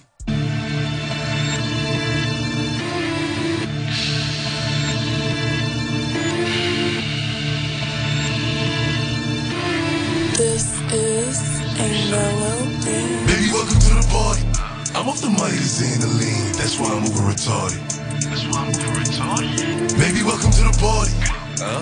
I'm 15.10 15.18
off 15.18 15.22
the 15.26 15.34
money 15.42 15.58
to 15.58 15.66
Xandaline. 15.66 16.54
That's 16.54 16.78
why 16.78 16.94
I'm 16.94 17.02
over 17.02 17.26
retarded. 17.26 17.82
That's 18.30 18.46
why 18.46 18.62
I'm 18.62 18.70
over 18.70 18.94
retarded. 19.02 19.58
Maybe 19.98 20.22
to 20.22 20.64
the 20.70 20.76
party. 20.78 21.18
Huh? 21.58 21.82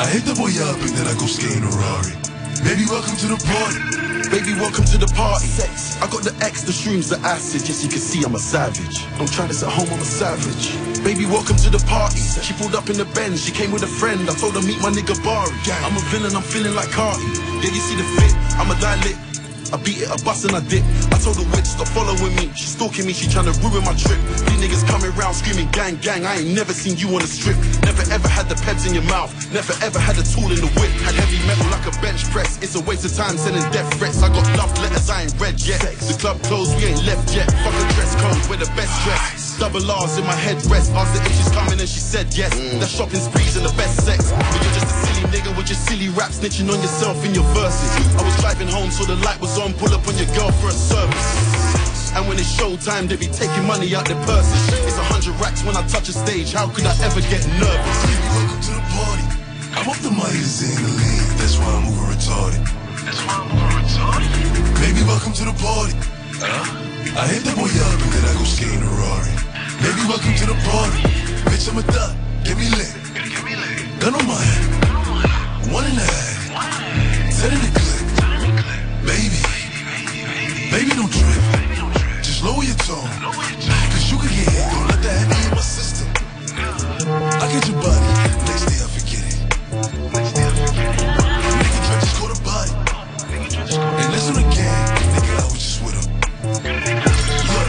I 0.00 0.08
hit 0.08 0.24
the 0.24 0.32
boy 0.32 0.48
up 0.56 0.80
and 0.80 0.88
then 0.96 1.04
I 1.04 1.12
go 1.20 1.28
skating 1.28 1.60
a 1.60 1.68
Rari. 1.68 2.16
Baby, 2.64 2.88
welcome 2.88 3.12
to 3.20 3.28
the 3.28 3.36
party. 3.44 3.76
Baby, 4.32 4.56
welcome 4.56 4.88
to 4.88 4.96
the 4.96 5.04
party. 5.12 5.44
Sex. 5.52 6.00
I 6.00 6.08
got 6.08 6.24
the 6.24 6.32
X, 6.40 6.64
the 6.64 6.72
shrooms, 6.72 7.12
the 7.12 7.20
acid. 7.20 7.60
Yes, 7.68 7.84
you 7.84 7.92
can 7.92 8.00
see 8.00 8.24
I'm 8.24 8.32
a 8.32 8.40
savage. 8.40 9.04
Don't 9.20 9.28
try 9.28 9.44
this 9.44 9.60
at 9.60 9.68
home, 9.68 9.92
I'm 9.92 10.00
a 10.00 10.08
savage. 10.08 10.72
Baby, 11.04 11.28
welcome 11.28 11.60
to 11.60 11.68
the 11.68 11.84
party. 11.84 12.24
She 12.40 12.56
pulled 12.56 12.72
up 12.72 12.88
in 12.88 12.96
the 12.96 13.04
Benz. 13.12 13.44
She 13.44 13.52
came 13.52 13.68
with 13.68 13.84
a 13.84 13.92
friend. 14.00 14.24
I 14.24 14.32
told 14.32 14.56
her 14.56 14.64
meet 14.64 14.80
my 14.80 14.88
nigga 14.88 15.12
Bari. 15.20 15.52
I'm 15.84 15.92
a 15.92 16.04
villain, 16.08 16.32
I'm 16.32 16.40
feeling 16.40 16.72
like 16.72 16.88
Carti. 16.88 17.20
Yeah, 17.60 17.68
you 17.68 17.84
see 17.84 18.00
the 18.00 18.08
fit. 18.16 18.32
I'm 18.56 18.72
a 18.72 18.80
die 18.80 18.96
lit. 19.04 19.31
I 19.72 19.80
beat 19.80 20.04
it, 20.04 20.10
I 20.12 20.16
bust 20.20 20.44
and 20.44 20.52
I 20.52 20.60
dip. 20.60 20.84
I 21.08 21.16
told 21.16 21.40
the 21.40 21.48
witch 21.56 21.64
stop 21.64 21.88
following 21.88 22.36
me. 22.36 22.52
She 22.52 22.68
stalking 22.68 23.06
me, 23.08 23.12
she 23.16 23.24
trying 23.28 23.48
to 23.48 23.56
ruin 23.64 23.80
my 23.88 23.96
trip. 23.96 24.20
These 24.44 24.60
niggas 24.60 24.84
coming 24.84 25.08
round 25.16 25.34
screaming 25.34 25.72
gang 25.72 25.96
gang. 26.04 26.28
I 26.28 26.44
ain't 26.44 26.52
never 26.52 26.72
seen 26.76 27.00
you 27.00 27.08
on 27.16 27.24
a 27.24 27.30
strip. 27.30 27.56
Never 27.88 28.04
ever 28.12 28.28
had 28.28 28.52
the 28.52 28.56
peps 28.60 28.84
in 28.84 28.92
your 28.92 29.06
mouth. 29.08 29.32
Never 29.48 29.72
ever 29.80 29.98
had 29.98 30.20
a 30.20 30.24
tool 30.28 30.52
in 30.52 30.60
the 30.60 30.68
whip. 30.76 30.92
Had 31.00 31.16
heavy 31.16 31.40
metal 31.48 31.64
like 31.72 31.88
a 31.88 31.94
bench 32.04 32.20
press. 32.28 32.60
It's 32.60 32.76
a 32.76 32.82
waste 32.84 33.08
of 33.08 33.16
time 33.16 33.40
sending 33.40 33.64
death 33.72 33.88
threats. 33.96 34.22
I 34.22 34.28
got 34.28 34.44
love 34.60 34.76
letters 34.76 35.08
I 35.08 35.24
ain't 35.24 35.34
read 35.40 35.56
yet. 35.64 35.80
The 35.80 36.16
club 36.20 36.36
closed, 36.44 36.76
we 36.76 36.92
ain't 36.92 37.04
left 37.08 37.32
yet. 37.32 37.48
Fuck 37.64 37.72
a 37.72 37.84
dress 37.96 38.12
code, 38.20 38.44
we're 38.52 38.60
the 38.60 38.70
best 38.76 38.92
dress. 39.08 39.56
Double 39.58 39.80
R's 39.88 40.18
in 40.18 40.24
my 40.28 40.36
head 40.36 40.60
rest. 40.68 40.92
Asked 40.92 41.16
her 41.16 41.24
if 41.24 41.32
she's 41.32 41.52
coming 41.52 41.80
and 41.80 41.88
she 41.88 42.00
said 42.00 42.28
yes. 42.36 42.52
Mm. 42.52 42.80
The 42.80 42.86
shopping 42.86 43.20
sprees 43.24 43.56
and 43.56 43.64
the 43.64 43.72
best 43.72 44.04
sex. 44.04 44.32
But 44.32 44.52
you're 44.60 44.76
just 44.76 44.92
a 44.92 44.96
silly 45.06 45.21
nigga 45.32 45.48
with 45.56 45.72
your 45.72 45.80
silly 45.80 46.12
rap 46.12 46.28
snitching 46.28 46.68
on 46.68 46.76
yourself 46.84 47.16
in 47.24 47.32
your 47.32 47.48
verses. 47.56 47.88
I 48.20 48.22
was 48.22 48.36
driving 48.44 48.68
home 48.68 48.92
so 48.92 49.08
the 49.08 49.16
light 49.24 49.40
was 49.40 49.56
on. 49.58 49.72
Pull 49.80 49.88
up 49.96 50.04
on 50.04 50.14
your 50.20 50.28
girl 50.36 50.52
for 50.60 50.68
a 50.68 50.76
service. 50.76 52.12
And 52.12 52.28
when 52.28 52.36
it's 52.36 52.52
showtime, 52.52 53.08
they 53.08 53.16
be 53.16 53.32
taking 53.32 53.64
money 53.64 53.96
out 53.96 54.04
their 54.04 54.20
purses. 54.28 54.60
It's 54.84 55.00
a 55.00 55.06
hundred 55.08 55.32
racks 55.40 55.64
when 55.64 55.74
I 55.74 55.82
touch 55.88 56.12
a 56.12 56.12
stage. 56.12 56.52
How 56.52 56.68
could 56.68 56.84
I 56.84 56.92
ever 57.00 57.24
get 57.32 57.40
nervous? 57.56 57.98
Welcome 58.28 58.60
to 58.60 58.72
the 58.76 58.84
party. 58.92 59.26
I'm 59.72 59.88
off 59.88 60.00
the 60.04 60.12
money 60.12 60.36
to 60.36 60.52
sing 60.52 60.76
the 60.76 60.92
lean. 61.00 61.24
That's 61.40 61.56
why 61.56 61.72
I'm 61.80 61.88
over 61.88 62.12
retarded. 62.12 62.62
That's 63.00 63.20
why 63.24 63.40
I'm 63.40 63.48
over 63.56 63.72
retarded. 63.80 64.28
Baby, 64.84 65.00
welcome 65.08 65.32
to 65.32 65.44
the 65.48 65.56
party. 65.56 65.96
Huh? 66.44 67.16
I 67.16 67.24
hit 67.32 67.40
the 67.48 67.56
boy 67.56 67.72
up 67.72 67.98
and 68.04 68.10
then 68.12 68.24
I 68.28 68.32
go 68.36 68.44
skating 68.44 68.84
a 68.84 68.92
Rari. 69.00 69.32
Baby, 69.80 70.02
welcome 70.12 70.36
to 70.36 70.46
the 70.52 70.58
party. 70.68 71.00
Bitch, 71.48 71.72
I'm 71.72 71.80
a 71.80 71.84
thot. 71.88 72.12
Get 72.44 72.60
me 72.60 72.68
lit. 72.76 72.92
Gun 73.96 74.12
on 74.12 74.26
my 74.28 74.36
head. 74.36 74.81
One 75.72 75.84
and 75.86 75.96
a 75.96 76.04
half. 76.04 76.52
Ten 77.40 77.50
in 77.56 77.60
the 77.64 77.72
clip. 77.72 78.04
Baby. 79.08 79.40
Baby, 80.70 80.90
don't 80.92 81.08
trip. 81.08 81.42
Just 82.22 82.44
lower 82.44 82.62
your 82.62 82.76
tone. 82.84 83.08
Cause 83.24 84.12
you 84.12 84.18
can 84.20 84.28
get 84.28 84.52
hit. 84.52 84.68
Don't 84.68 84.86
let 84.92 85.00
that 85.00 85.16
heavy 85.16 85.48
in 85.48 85.50
my 85.56 85.64
system. 85.64 86.08
I 87.40 87.48
get 87.48 87.64
your 87.68 87.80
body. 87.80 88.04
Next 88.44 88.64
day 88.68 88.84
I 88.84 88.88
forget 88.92 89.24
it. 89.24 89.38
Nigga 91.56 91.80
try 91.88 91.96
just 92.04 92.16
caught 92.20 92.36
a 92.36 92.40
body. 92.44 92.72
And 93.80 94.12
listen 94.12 94.36
again. 94.44 94.76
Nigga, 95.16 95.40
I 95.40 95.44
was 95.48 95.56
just 95.56 95.80
with 95.80 95.96
him. 95.96 96.04
Look. 97.48 97.68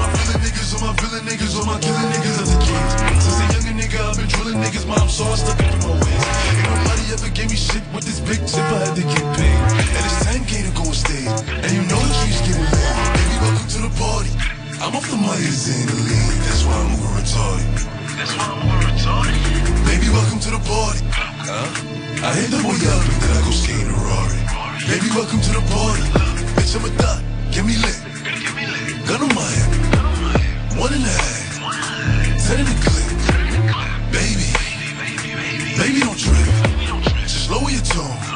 My 0.00 0.08
villain 0.16 0.40
niggas, 0.40 0.72
all 0.72 0.80
my 0.80 0.96
villain 0.96 1.24
niggas, 1.28 1.52
all 1.60 1.66
my 1.66 1.76
killing 1.78 2.08
niggas 2.08 2.40
as 2.40 2.56
a 2.56 2.58
kid. 2.64 3.20
Since 3.20 3.36
a 3.36 3.44
younger 3.52 3.74
nigga, 3.84 4.00
I've 4.00 4.16
been 4.16 4.28
drilling 4.28 4.58
niggas. 4.64 4.86
Mom 4.88 5.08
saw 5.10 5.30
I 5.30 5.36
stuck 5.36 5.60
it 5.60 5.74
in 5.74 5.80
my 5.80 5.92
ways. 5.92 6.91
Ever 7.12 7.28
gave 7.28 7.50
me 7.52 7.56
shit 7.60 7.84
with 7.92 8.08
this 8.08 8.24
big 8.24 8.40
chip. 8.48 8.64
I 8.72 8.88
had 8.88 8.96
to 8.96 9.04
get 9.04 9.20
paid. 9.36 9.52
And 9.84 10.00
it's 10.00 10.24
10K 10.24 10.64
to 10.64 10.72
go 10.72 10.88
on 10.88 10.96
stage. 10.96 11.28
And 11.60 11.68
you 11.76 11.84
know 11.84 12.00
the 12.00 12.08
trees 12.24 12.40
getting 12.40 12.64
laid. 12.64 12.96
Baby, 13.12 13.36
welcome 13.44 13.68
to 13.68 13.80
the 13.84 13.92
party. 14.00 14.32
I'm 14.80 14.96
off 14.96 15.04
the 15.12 15.20
Myers 15.20 15.68
and 15.68 15.92
the 15.92 15.98
lean. 16.08 16.32
That's 16.40 16.64
why 16.64 16.72
I'm 16.72 16.96
over 16.96 17.12
retarded. 17.20 17.68
That's 18.16 18.32
why 18.32 18.48
I'm 18.48 18.64
over 18.64 18.80
retarded. 18.88 19.36
Baby, 19.84 20.08
welcome 20.08 20.40
to 20.40 20.50
the 20.56 20.62
party. 20.64 21.04
I 22.24 22.32
hit 22.32 22.48
the 22.48 22.64
boy 22.64 22.80
up 22.80 23.04
and 23.04 23.18
then 23.20 23.32
I 23.36 23.40
go 23.44 23.52
skating 23.52 23.92
a 23.92 23.98
Rari. 24.08 24.40
Baby, 24.88 25.12
welcome 25.12 25.40
to 25.44 25.52
the 25.52 25.64
party. 25.68 26.08
Bitch, 26.56 26.72
I'm 26.80 26.88
a 26.88 26.90
thot. 26.96 27.20
Get 27.52 27.68
me 27.68 27.76
lit. 27.76 28.00
Gun 29.04 29.20
on 29.20 29.32
my 29.36 29.44
head. 29.52 30.80
One 30.80 30.96
and 30.96 31.04
a 31.04 31.12
half. 31.12 31.60
Ten 32.40 32.56
in 32.56 32.66
the 32.72 32.76
clip. 32.80 33.04
Baby. 34.08 34.48
Baby, 35.76 36.00
don't 36.00 36.16
trip. 36.16 36.71
Just 37.92 38.31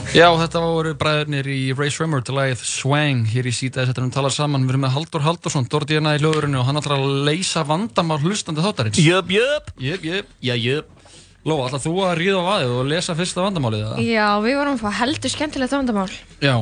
Já, 0.20 0.26
þetta 0.40 0.62
voru 0.64 0.94
bræðurnir 1.00 1.50
í 1.52 1.60
Ray 1.76 1.92
Swimmer 1.92 2.24
til 2.24 2.36
lagið 2.38 2.64
Swang 2.68 3.26
hér 3.32 3.48
í 3.48 3.54
síta 3.54 3.82
þess 3.82 3.94
að 3.96 4.06
við 4.06 4.16
talar 4.16 4.34
saman, 4.34 4.66
við 4.66 4.74
erum 4.74 4.84
með 4.86 4.94
Haldur 4.96 5.24
Haldursson 5.26 5.68
Dordíana 5.72 6.16
í 6.16 6.22
hljóðurinu 6.22 6.60
og 6.62 6.68
hann 6.68 6.80
ætlar 6.80 6.98
að 6.98 7.22
leysa 7.28 7.64
vandamál 7.68 8.20
hlustandi 8.22 8.64
þáttarins 8.64 9.00
Jöp, 9.02 9.32
jöp 9.34 9.72
Jöp, 9.82 10.06
jöp, 10.08 10.34
já, 10.40 10.54
jöp 10.56 10.98
Lóa, 11.42 11.66
ætlar 11.66 11.82
þú 11.82 11.96
að 12.06 12.12
ríða 12.20 12.38
á 12.38 12.44
vaðið 12.46 12.72
og 12.76 12.84
lesa 12.86 13.16
fyrsta 13.18 13.42
vandamálið 13.42 13.80
það? 13.88 14.02
Já, 14.06 14.26
við 14.44 14.58
vorum 14.60 14.76
að 14.76 14.84
fá 14.84 15.00
heldur 15.00 15.32
skemmtilegt 15.32 15.74
vandamál. 15.74 16.12
Já 16.38 16.54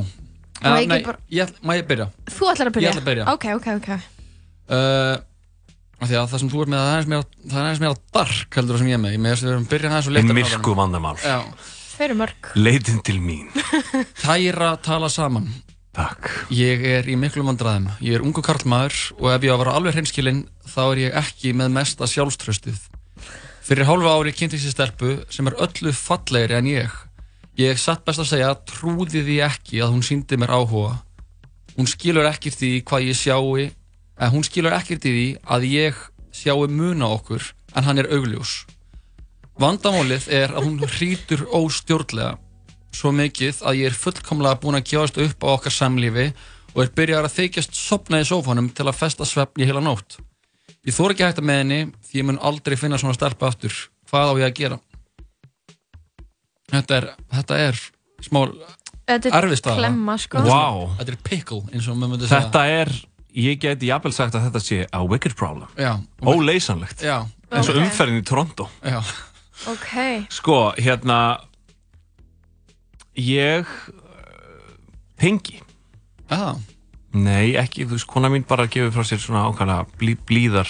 ekki 0.60 0.86
Nei, 0.88 1.02
bara- 1.04 1.18
ég, 1.32 1.52
má 1.64 1.74
ég 1.76 1.86
byrja? 1.88 2.06
Þú 2.28 2.48
ætlar 2.52 2.70
að 2.70 2.74
byrja? 2.76 2.88
Ég 2.88 2.94
ætla 2.94 3.02
að 3.02 3.10
byrja. 3.10 3.24
Ok, 3.32 3.44
ok, 3.56 3.66
ok. 3.76 3.90
Uh, 4.70 5.16
það 6.06 6.38
sem 6.38 6.48
þú 6.52 6.62
ert 6.64 6.72
með, 6.72 6.80
það 6.80 6.86
er 6.86 6.94
aðeins 6.94 7.10
meira, 7.12 7.24
það 7.44 7.58
er 7.60 7.66
aðeins 7.66 7.82
meira 7.84 8.00
dark 8.12 8.56
heldur 8.56 8.74
það 8.76 8.80
sem 8.80 8.90
ég 8.90 8.96
er 8.96 9.02
með, 9.04 9.12
ég 9.12 9.20
með 9.20 9.30
þess 9.34 9.42
að 9.42 9.48
við 9.48 9.54
erum 9.54 9.68
byrjað 9.70 9.92
aðeins 9.92 10.08
og 10.10 10.16
leta 10.16 10.36
myrku 10.40 10.74
vandamál 10.80 11.16
Já 11.20 11.38
Þau 12.00 12.06
eru 12.06 12.14
mörg. 12.16 12.46
Leitin 12.56 13.02
til 13.04 13.18
mín. 13.20 13.50
Tæra 14.22 14.70
tala 14.80 15.10
saman. 15.12 15.50
Takk. 15.92 16.30
Ég 16.48 16.80
er 16.88 17.10
í 17.12 17.16
miklu 17.20 17.44
vandræðum. 17.44 17.90
Ég 18.00 18.16
er 18.16 18.24
ungu 18.24 18.40
karlmaður 18.40 18.96
og 19.18 19.26
ef 19.34 19.44
ég 19.44 19.52
á 19.52 19.54
að 19.58 19.60
vera 19.60 19.74
alveg 19.76 19.98
hreinskilinn 19.98 20.38
þá 20.64 20.80
er 20.86 21.02
ég 21.02 21.18
ekki 21.20 21.52
með 21.60 21.74
mesta 21.74 22.08
sjálfströstið 22.08 22.80
Fyrir 23.68 23.84
hálfa 23.84 24.14
ári 24.16 24.32
kynntist 24.32 24.70
ég 24.70 24.72
stelpu 24.72 25.12
sem 25.28 25.52
er 25.52 25.58
öllu 25.60 25.92
fallegri 25.92 26.56
en 26.56 26.72
ég. 26.72 26.96
Ég 27.60 27.76
satt 27.76 28.06
best 28.08 28.24
að 28.24 28.30
segja 28.32 28.56
trúði 28.72 29.20
því 29.28 29.38
ekki 29.50 29.84
að 29.84 29.92
hún 29.98 30.08
síndi 30.08 30.40
mér 30.40 30.56
áhuga. 30.56 30.96
Hún 31.76 31.92
skilur 31.98 32.32
ekkert 32.32 32.64
í 32.64 32.78
hvað 32.80 33.10
ég 33.10 33.20
sjái 33.26 33.68
en 33.68 34.36
hún 34.38 34.48
skilur 34.48 34.80
ekkert 34.80 35.04
í 35.04 35.16
því 35.18 35.30
að 35.44 35.68
ég 35.68 36.04
sjái 36.32 36.64
muna 36.64 37.12
okkur 37.20 37.52
en 37.76 37.84
hann 37.84 38.00
er 38.00 38.08
augljós 38.08 38.62
Vandamálið 39.60 40.28
er 40.32 40.54
að 40.56 40.64
hún 40.66 40.78
hrítur 40.88 41.42
óstjórnlega 41.52 42.38
svo 42.96 43.12
mikið 43.14 43.60
að 43.68 43.76
ég 43.82 43.90
er 43.90 43.98
fullkomlega 43.98 44.58
búinn 44.62 44.78
að 44.78 44.86
gefast 44.90 45.18
upp 45.20 45.44
á 45.46 45.48
okkar 45.52 45.74
samlífi 45.74 46.30
og 46.72 46.80
er 46.84 46.92
byrjar 46.96 47.26
að 47.28 47.36
þykjast 47.36 47.76
sopna 47.76 48.22
í 48.22 48.26
sófanum 48.26 48.70
til 48.74 48.86
að 48.88 48.96
festa 48.98 49.26
svefn 49.28 49.62
í 49.62 49.68
heila 49.68 49.82
nótt. 49.84 50.16
Ég 50.86 50.96
þór 50.96 51.12
ekki 51.14 51.26
að 51.26 51.32
hætta 51.34 51.44
með 51.44 51.60
henni 51.60 51.80
því 52.08 52.18
ég 52.22 52.26
mun 52.30 52.40
aldrei 52.50 52.76
finna 52.80 52.98
svona 52.98 53.14
stelpa 53.18 53.50
aftur. 53.50 53.74
Hvað 54.10 54.32
á 54.32 54.34
ég 54.40 54.48
að 54.48 54.56
gera? 54.58 54.78
Þetta 56.70 56.96
er, 57.00 57.08
þetta 57.36 57.60
er 57.68 57.80
smá 58.24 58.42
Þetta 59.10 59.26
er 59.28 59.36
erfist 59.42 59.66
að 59.66 59.80
klemma, 59.80 60.14
sko. 60.22 60.42
Vá. 60.46 60.64
Þetta 61.00 61.12
er 61.12 61.22
pickle 61.26 61.62
eins 61.74 61.86
og 61.90 61.96
maður 61.98 62.12
myndi 62.14 62.28
segja. 62.30 62.44
Þetta 62.46 62.60
er, 62.80 62.92
ég 63.42 63.58
geti 63.64 63.88
jafnvel 63.90 64.12
sagt 64.14 64.36
að 64.38 64.44
þetta 64.48 64.62
sé 64.62 64.78
a 64.86 65.00
wicked 65.04 65.34
problem 65.38 65.68
Já. 65.78 65.96
Óleysanlegt 66.22 67.02
Já. 67.02 67.16
eins 67.50 67.68
og 67.70 67.76
Ok. 67.76 67.82
umferðin 67.84 68.22
í 68.22 68.26
Toronto 68.26 68.68
Já. 68.86 69.00
Ok. 69.68 70.26
Sko, 70.32 70.72
hérna 70.80 71.40
Ég 73.16 73.66
uh, 73.66 73.98
Pengi 75.20 75.60
Já 76.30 76.54
Nei, 77.12 77.56
ekki, 77.58 77.84
þú 77.90 77.96
veist, 77.98 78.06
kona 78.06 78.28
mín 78.30 78.44
bara 78.46 78.68
gefur 78.70 78.92
frá 78.94 79.02
sér 79.04 79.18
svona 79.18 79.42
ákvæmlega 79.50 79.86
blí, 79.98 80.14
blíðar 80.28 80.68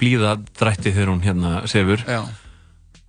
blíðadrætti 0.00 0.92
þegar 0.92 1.10
hún 1.12 1.22
hérna 1.24 1.50
sefur 1.68 2.00
Já. 2.08 2.22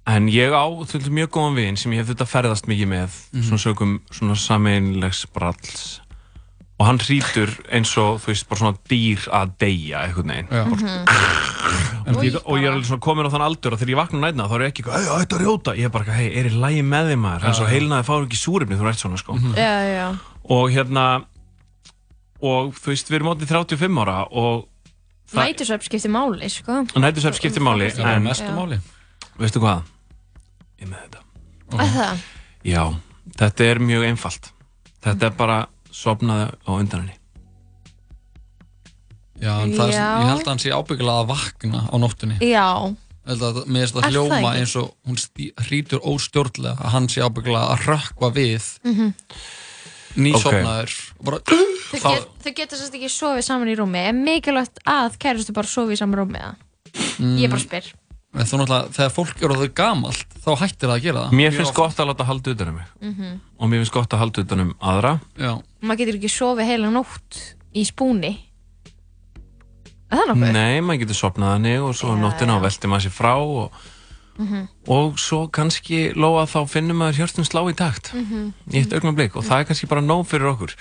En 0.07 0.27
ég 0.31 0.51
á 0.55 0.63
til 0.87 1.01
dæmis 1.03 1.11
mjög 1.17 1.31
góðan 1.35 1.55
vin 1.57 1.75
sem 1.79 1.91
ég 1.95 1.99
hef 2.03 2.11
þetta 2.13 2.27
ferðast 2.27 2.67
mikið 2.67 2.87
með 2.91 3.15
Mhm. 3.33 3.43
svona 3.47 3.63
sögum 3.63 3.95
svona 4.11 4.35
sameinlegs 4.39 5.25
bralls 5.35 5.99
og 6.77 6.85
hann 6.85 6.99
hrýtur 7.01 7.49
eins 7.73 7.91
og 7.97 8.19
þú 8.21 8.31
veist, 8.31 8.47
bara 8.49 8.61
svona 8.61 8.77
dýr 8.89 9.23
að 9.33 9.53
deyja 9.63 10.03
einhvern 10.05 10.33
veginn. 10.33 10.51
Já. 10.51 10.63
En 12.07 12.19
ég, 12.23 12.37
og 12.39 12.59
ég 12.61 12.67
er 12.69 12.75
alveg 12.75 12.85
svona 12.87 13.03
komin 13.03 13.27
á 13.27 13.31
þann 13.33 13.43
aldur 13.43 13.73
og 13.75 13.81
þegar 13.81 13.91
ég 13.91 13.99
vakna 13.99 14.19
nætna 14.21 14.45
þá 14.47 14.53
er 14.55 14.61
ég 14.63 14.69
ekki 14.71 14.83
eitthvað, 14.83 15.01
hei, 15.01 15.17
þetta 15.23 15.35
er 15.35 15.41
rjóta. 15.43 15.73
Ég 15.75 15.89
er 15.89 15.93
bara, 15.95 16.13
hei, 16.15 16.27
er 16.39 16.47
í 16.47 16.53
lægi 16.53 16.83
með 16.87 17.09
þig 17.11 17.19
maður? 17.23 17.47
Svo 17.57 17.65
já. 17.65 17.71
heilnaði 17.73 18.07
fáur 18.07 18.27
ekki 18.27 18.39
súrefni, 18.39 18.77
þú 18.79 18.87
ert 18.91 19.01
svona 19.01 19.19
sko. 19.19 19.35
Já, 19.57 19.73
já. 19.89 20.05
og 20.55 20.71
hérna 20.71 21.05
og 22.37 22.73
þú 22.77 22.93
veist, 22.93 23.09
við 23.09 23.19
erum 23.19 23.31
áttið 23.33 23.53
35 23.55 24.01
ára 24.05 24.17
og 24.29 24.67
Nætursöp 25.35 25.83
skiptir 25.83 26.11
máli, 26.13 26.47
sko. 26.47 26.85
nætusöp 26.95 27.35
skiptir 27.35 27.59
máli 27.59 27.89
Það 27.91 28.05
er 28.05 28.19
en 28.21 28.23
mestu 28.23 28.51
máli. 28.55 28.77
veistu 29.35 29.59
hvað, 29.59 29.81
ég 30.79 30.87
er 30.87 30.93
með 30.93 31.01
þetta. 31.03 31.23
Að 31.83 32.21
já, 32.63 32.83
þetta 33.41 33.67
er 33.67 33.81
mjög 33.83 34.05
einfalt. 34.07 34.53
Þetta 35.03 35.27
er 35.27 35.35
bara 35.35 35.57
sopnaði 35.97 36.51
á 36.65 36.69
undan 36.77 37.05
henni 37.07 37.15
Já, 39.37 39.51
en 39.61 39.73
það, 39.77 39.91
Já. 39.93 40.05
ég 40.17 40.29
held 40.31 40.41
að 40.41 40.47
hann 40.49 40.61
sé 40.63 40.71
ábyggilega 40.73 41.21
að 41.21 41.27
vakna 41.29 41.81
á 41.85 41.95
nóttunni. 42.01 42.37
Já. 42.41 42.63
Ég 42.89 43.29
held 43.29 43.43
að 43.45 43.57
mér 43.69 43.83
finnst 43.83 43.93
Er 43.93 43.99
það 43.99 44.05
það 44.07 44.15
hljóma 44.15 44.37
ekki? 44.39 44.61
eins 44.63 44.73
og 44.81 44.87
hún 45.05 45.19
stí- 45.21 45.51
hrítur 45.67 46.01
óstjórnlega 46.09 46.73
að 46.81 46.93
hann 46.95 47.07
sé 47.13 47.21
ábyggilega 47.21 47.67
að 47.75 47.83
rökkva 47.91 48.29
við 48.33 48.65
Mhm. 48.83 49.13
nýsopnaður 50.17 50.95
og 51.19 51.25
bara 51.29 51.39
Þau, 51.87 51.99
get, 52.01 52.25
þau 52.43 52.51
getur 52.57 52.77
sérst 52.81 52.95
ekki 52.97 53.07
sofið 53.13 53.43
saman 53.45 53.69
í 53.69 53.75
rúmi. 53.77 54.01
Er 54.09 54.11
mikilvægt 54.17 54.81
að 54.85 55.17
kærustu 55.21 55.53
bara 55.53 55.67
sofi 55.67 55.93
í 55.93 55.97
saman 56.01 56.17
rúmi, 56.19 56.41
eða? 56.41 56.55
Mm. 57.19 57.37
Ég 57.39 57.49
bara 57.49 57.61
spyr. 57.61 57.93
En 58.37 58.45
Þú 58.45 58.57
náttúrulega, 58.61 58.89
þegar 58.93 59.11
fólk 59.15 59.41
eru 59.41 59.55
þau 59.57 59.69
gamalt 59.73 60.35
þá 60.45 60.49
hættir 60.61 60.87
það 60.89 60.95
að 60.97 61.01
gera 61.07 61.21
það 61.25 61.31
mér 61.39 61.51
finnst 61.57 61.73
gott 61.73 61.97
að 62.03 62.07
láta 62.11 62.25
halda 62.29 62.51
utan 62.53 62.67
um 62.67 62.75
mig 62.75 62.85
Mhm. 63.01 63.39
og 63.59 63.69
mér 63.69 63.79
finnst 63.81 63.93
gott 63.93 64.13
að 64.13 64.19
halda 64.19 64.41
utan 64.45 64.59
um 64.59 64.73
aðra 64.81 65.19
Já. 65.37 65.53
Maður 65.81 65.97
getur 65.97 66.17
ekki 66.19 66.29
sofið 66.29 66.65
heila 66.69 66.89
nótt 66.93 67.39
í 67.73 67.83
spúni. 67.85 68.33
Er 70.11 70.17
það 70.21 70.27
nokkuð? 70.31 70.51
nei, 70.55 70.79
maður 70.81 71.01
getur 71.03 71.17
sopnað 71.19 71.53
henni 71.57 71.75
og 71.83 71.95
svo 71.97 72.13
Já, 72.15 72.19
nóttina 72.21 72.53
já. 72.53 72.57
og 72.57 72.63
velti 72.63 72.87
maður 72.87 73.05
sér 73.07 73.15
frá 73.17 73.33
og, 73.37 73.71
Mhm. 74.37 74.67
og 74.87 75.17
svo 75.17 75.47
kannski 75.51 76.13
lóa 76.13 76.45
þá 76.45 76.67
finnum 76.69 76.97
maður 77.01 77.17
hjörtum 77.25 77.43
slá 77.45 77.61
í 77.71 77.75
takt 77.75 78.13
Mhm. 78.13 78.53
í 78.71 78.77
eitt 78.83 78.93
augnablik 78.93 79.35
og 79.35 79.43
það 79.43 79.59
er 79.59 79.65
kannski 79.65 79.87
bara 79.89 80.01
nóg 80.01 80.25
fyrir 80.27 80.53
okkur 80.53 80.75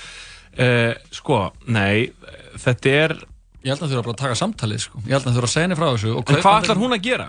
uh, 0.59 0.95
sko, 1.11 1.53
nei 1.67 2.13
þetta 2.57 2.87
er 2.87 3.17
Ég 3.67 3.73
held 3.75 3.83
að 3.83 3.91
þau 3.91 3.97
eru 3.97 4.05
bara 4.07 4.15
að 4.15 4.21
taka 4.23 4.39
samtalið 4.39 4.83
sko. 4.85 5.01
Ég 5.09 5.17
held 5.17 5.27
að 5.27 5.35
þau 5.35 5.41
eru 5.41 5.49
að 5.49 5.53
segja 5.57 5.67
henni 5.67 5.79
frá 5.79 5.87
þessu 5.91 6.11
og 6.15 6.29
en 6.31 6.43
hvað 6.45 6.59
ætlar 6.63 6.83
hún 6.83 6.95
að 6.95 7.07
gera? 7.07 7.29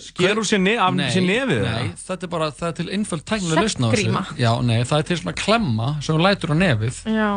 sker 0.00 0.38
hún 0.38 0.46
sér, 0.48 0.60
nefið 0.64 1.64
Nei, 1.64 1.90
þetta 2.00 2.26
er 2.26 2.30
bara, 2.32 2.48
það 2.56 2.68
er 2.70 2.76
til 2.78 2.86
einföld 2.96 3.24
tæknileg 3.28 3.60
lausn 3.60 3.84
á 3.84 3.88
þessu 3.92 4.38
Já, 4.40 4.50
nei, 4.64 4.78
það 4.88 5.02
er 5.02 5.08
til 5.10 5.18
svona 5.20 5.34
klemma 5.36 5.88
sem 6.04 6.16
hún 6.16 6.24
lætur 6.24 6.54
á 6.54 6.56
nefið 6.56 7.00
Já. 7.12 7.28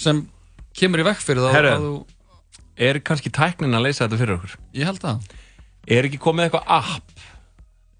sem 0.00 0.22
kemur 0.80 1.02
í 1.02 1.06
vekk 1.10 1.24
fyrir 1.24 1.44
það 1.44 1.56
Herru, 1.58 1.72
að 1.74 1.84
þú 1.84 2.86
er 2.88 3.00
kannski 3.04 3.32
tæknin 3.36 3.76
að 3.76 3.84
leysa 3.86 4.06
þetta 4.06 4.20
fyrir 4.22 4.38
okkur? 4.38 4.56
Ég 4.80 4.88
held 4.88 5.02
það 5.04 5.36
Er 5.90 6.06
ekki 6.08 6.20
komið 6.22 6.46
eitthvað 6.48 6.72
app 6.80 7.26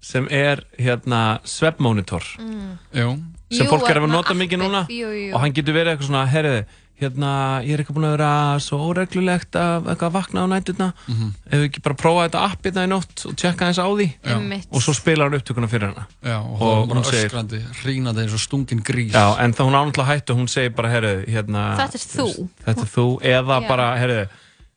sem 0.01 0.27
er 0.33 0.65
hérna 0.81 1.21
svefnmonitor 1.45 2.25
Mm. 2.41 2.73
Jú 2.97 3.11
sem 3.51 3.65
Jú, 3.65 3.71
fólk 3.73 3.89
er 3.91 3.99
að 3.99 4.07
nota 4.07 4.31
mikið 4.37 4.61
núna 4.61 4.85
jú, 4.87 5.09
jú. 5.11 5.31
og 5.35 5.41
hann 5.43 5.51
getur 5.51 5.75
verið 5.75 5.91
eitthvað 5.91 6.07
svona 6.07 6.21
herriði, 6.31 6.61
hérna, 7.01 7.29
ég 7.65 7.73
er 7.73 7.81
eitthvað 7.81 7.97
búin 7.97 8.05
að 8.07 8.13
vera 8.15 8.29
svo 8.63 8.77
óreglulegt 8.91 9.55
að 9.57 9.89
vakna 10.13 10.43
á 10.45 10.47
nætturna 10.51 10.87
Mhm. 11.07 11.27
ef 11.51 11.57
við 11.59 11.65
ekki 11.69 11.81
bara 11.83 11.95
prófa 11.95 12.25
þetta 12.29 12.43
app 12.51 12.63
hérna 12.65 12.83
í 12.85 12.89
nótt 12.91 13.25
og 13.25 13.35
tjekka 13.35 13.65
eins 13.67 13.79
á 13.81 13.85
því 13.89 14.07
Já. 14.23 14.61
Og 14.71 14.81
svo 14.81 14.93
spilar 14.93 15.29
hann 15.29 15.39
upptökuna 15.39 15.67
fyrir 15.67 15.89
hana 15.93 16.07
Já, 16.23 16.37
og, 16.39 16.61
Og 16.61 16.87
bara 16.89 16.99
hún 17.01 17.05
segir- 17.09 17.29
öskrandi, 17.31 17.61
hrínandi 17.83 18.21
eins 18.25 18.33
og 18.33 18.39
stungin 18.39 18.81
grís 18.83 19.11
Já, 19.11 19.35
en 19.39 19.53
þá 19.53 19.61
hún 19.65 19.75
ánáttúrulega 19.77 20.07
hættu 20.15 20.33
hún 20.35 20.47
segir 20.47 20.75
bara, 20.75 20.89
herriði, 20.89 21.27
hérna 21.27 21.75
Þetta 21.77 21.95
er 21.95 22.05
þú. 22.05 22.49
þetta 22.65 22.81
er 22.81 22.91
þú, 22.95 23.21
eða 23.21 23.61
Já. 23.61 23.67
bara, 23.67 23.95
herriði 23.97 24.27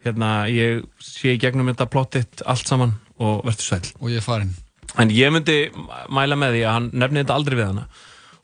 hérna, 0.05 0.47
ég 0.49 0.85
sé 1.01 1.39
gegnum 1.39 1.66
þetta 1.72 1.87
plottitt 1.91 2.43
allt 2.47 2.66
saman 2.66 2.95
og 3.18 3.45
verður 3.45 3.61
sæl 3.62 3.93
Og 4.01 4.09
ég 4.11 4.16
er 4.16 4.20
farinn 4.20 4.55
En 4.99 5.09
ég 5.11 5.33
myndi 5.33 5.70
mæla 6.11 6.37
með 6.37 6.53
því 6.55 6.61
að 6.66 6.72
hann 6.72 6.91
nefni 6.93 7.25
þetta 7.25 7.35
aldrei 7.35 7.57
við 7.59 7.66
hana 7.66 7.87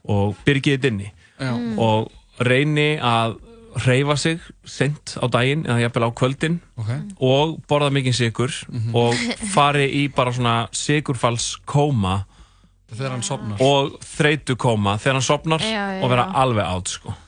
og 0.09 0.37
byrgið 0.47 0.78
þetta 0.78 0.89
inni 0.89 1.11
Já. 1.41 1.53
Mm. 1.57 1.78
og 1.78 2.11
reyni 2.41 2.99
að 3.01 3.37
reyfa 3.87 4.16
sig 4.18 4.41
sent 4.64 5.14
á 5.23 5.27
daginn 5.31 5.62
eða 5.66 5.81
jafnvel 5.85 6.09
á 6.09 6.11
kvöldin 6.14 6.59
Ok. 6.77 6.91
og 7.21 7.61
borða 7.68 7.91
mikið 7.95 8.14
sigur 8.14 8.51
Mhm. 8.68 8.95
og 8.95 9.14
fari 9.55 9.87
í 10.05 10.09
bara 10.14 10.33
svona 10.33 10.68
sigurfalls 10.73 11.57
kóma 11.66 12.25
Þegar 12.91 13.11
hann 13.11 13.23
sopnar. 13.23 13.61
og 13.61 14.01
þreytu 14.03 14.57
kóma 14.57 14.99
þegar 14.99 15.12
hann 15.12 15.23
sopnar 15.23 15.61
Já, 15.61 16.01
já, 16.01 16.03
og 16.03 16.11
vera 16.11 16.25
alveg 16.35 16.64
átt 16.66 16.89
sko. 16.89 17.14
Já. 17.14 17.25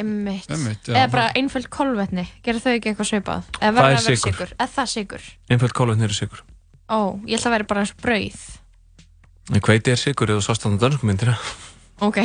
Eða 0.00 1.10
bara 1.10 1.32
einföld 1.36 1.68
kolvetni, 1.68 2.26
gerir 2.42 2.60
þau 2.60 2.72
ekki 2.78 2.88
eitthvað 2.94 3.08
svipað? 3.10 3.42
Það 3.52 3.62
er 3.62 3.68
að 3.68 3.74
vera 3.74 3.98
sykur. 4.00 4.32
sigur? 4.32 4.52
Eða 4.58 4.68
það 4.76 4.86
sigur? 4.88 5.20
einföld 5.50 5.72
kólvetni 5.76 6.04
eru 6.04 6.14
sigur 6.14 6.40
Ó, 6.90 7.20
ég 7.26 7.36
held 7.38 7.46
að 7.46 7.50
vera 7.50 7.64
bara 7.64 7.80
eins 7.80 7.92
og 7.92 8.00
brauð. 8.02 8.40
en 9.52 9.60
hveiti 9.60 9.90
er 9.92 9.96
sigur 9.96 10.26
eða 10.28 10.40
þú 10.40 10.46
sást 10.48 10.62
þannig 10.64 10.80
dönsku 10.80 11.04
myndir 11.06 11.34
Ok. 12.00 12.16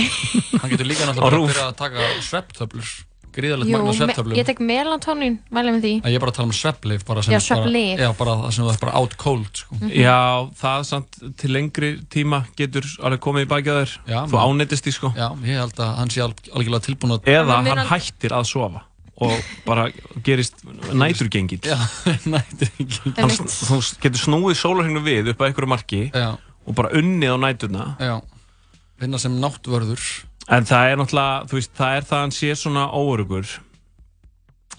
Hann 0.61 0.69
getur 0.71 0.85
líka 0.87 1.03
náttúrulega 1.03 1.65
að 1.67 1.75
taka 1.75 1.99
svepptöflur. 2.23 2.87
Gríðalegt 3.35 3.71
magna 3.73 3.93
svepptöflum. 3.97 4.35
ég 4.39 4.45
tek 4.47 4.59
melatonin, 4.63 5.37
mælum 5.51 5.75
með 5.77 5.85
því. 5.85 5.93
Ég 6.07 6.15
er 6.15 6.23
bara 6.23 6.31
að 6.31 6.37
tala 6.39 6.47
um 6.47 6.55
sveppleif 6.55 7.05
bara 7.07 7.23
sem 7.25 7.33
Já, 7.33 7.37
er 7.37 7.43
bara, 7.43 7.49
svefnlyf. 7.49 7.99
Já, 8.05 8.09
bara 8.21 8.35
það 8.41 8.55
sem 8.55 8.65
þú 8.65 8.71
er 8.73 8.79
bara 8.85 8.95
out 9.01 9.15
cold 9.21 9.61
sko. 9.61 9.79
Já, 9.91 10.19
það 10.61 10.85
samt 10.91 11.19
til 11.41 11.51
lengri 11.51 11.91
tíma 12.15 12.41
getur 12.55 12.87
alveg 13.03 13.23
komið 13.27 13.47
í 13.47 13.49
baki 13.51 13.73
að 13.73 13.79
þér 13.83 13.95
Já, 14.15 14.19
Þú 14.31 14.41
áneittist 14.45 14.87
því 14.87 14.93
sko 14.97 15.11
Já, 15.19 15.27
ég 15.51 15.59
held 15.65 15.79
að 15.83 15.93
hann 15.99 16.13
sé 16.15 16.23
al 16.23 16.31
algjörlega 16.55 16.85
tilbúin 16.87 17.15
að 17.17 17.31
Eða 17.35 17.57
hann 17.59 17.67
mun 17.69 17.83
hættir 17.91 18.35
að 18.35 18.47
sofa 18.51 18.83
og 19.15 19.31
bara 19.63 19.85
gerist 20.27 20.59
næturgengill 20.91 21.61
Já, 21.63 21.77
næturgengill 22.33 23.13
Hann, 23.15 23.31
Þú 23.31 23.77
getur 24.03 24.19
snúið 24.19 24.57
sólarhengnu 24.59 25.03
við 25.05 25.29
upp 25.31 25.43
að 25.43 25.51
einhverju 25.51 25.71
marki 25.71 26.01
Já. 26.11 26.33
og 26.65 26.75
bara 26.75 26.91
unnið 26.99 27.31
á 27.31 27.37
næturna 27.45 27.85
Já, 27.99 28.15
vinna 28.99 29.19
sem 29.21 29.37
náttvörður 29.39 30.03
En 30.49 30.63
það 30.69 30.91
er 30.91 30.97
náttúrulega, 31.01 31.47
þú 31.49 31.57
veist, 31.57 31.71
það 31.77 31.95
er 31.97 32.03
það 32.05 32.17
að 32.17 32.21
hann 32.25 32.35
sé 32.35 32.49
svona 32.55 32.83
óörugur 32.93 33.53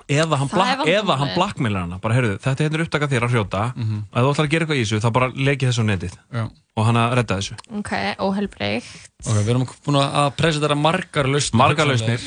eða 0.07 0.37
hann, 0.39 0.49
vandamálið. 0.53 0.91
eða 1.01 1.15
hann 1.19 1.31
blackmailar 1.35 1.81
hana 1.87 1.97
bara, 1.99 2.15
heyrðu, 2.15 2.37
þetta 2.39 2.63
er 2.63 2.69
hérna 2.69 2.85
upptaka 2.87 3.09
þér 3.11 3.25
að 3.27 3.33
hrjóta 3.35 3.63
Mhm. 3.75 3.97
og 4.13 4.17
ef 4.19 4.23
þú 4.23 4.31
ætlar 4.35 4.47
að 4.47 4.51
gera 4.53 4.65
eitthvað 4.67 4.79
í 4.79 4.85
þessu, 4.85 5.01
þá 5.03 5.11
bara 5.13 5.29
leki 5.35 5.67
þessu 5.67 5.83
á 5.83 5.87
netið 5.91 6.15
Já. 6.33 6.45
og 6.77 6.85
hann 6.87 6.97
að 6.97 7.15
redda 7.19 7.37
þessu 7.41 7.55
Ok, 7.81 7.93
óhelbreygt. 8.23 9.09
Ok, 9.27 9.35
við 9.43 9.51
erum 9.51 9.67
búin 9.67 9.99
að 9.99 10.37
presentera 10.37 10.77
margar 10.79 11.25
lausnir 11.27 11.59
Margar 11.59 11.87
lausnir. 11.87 12.21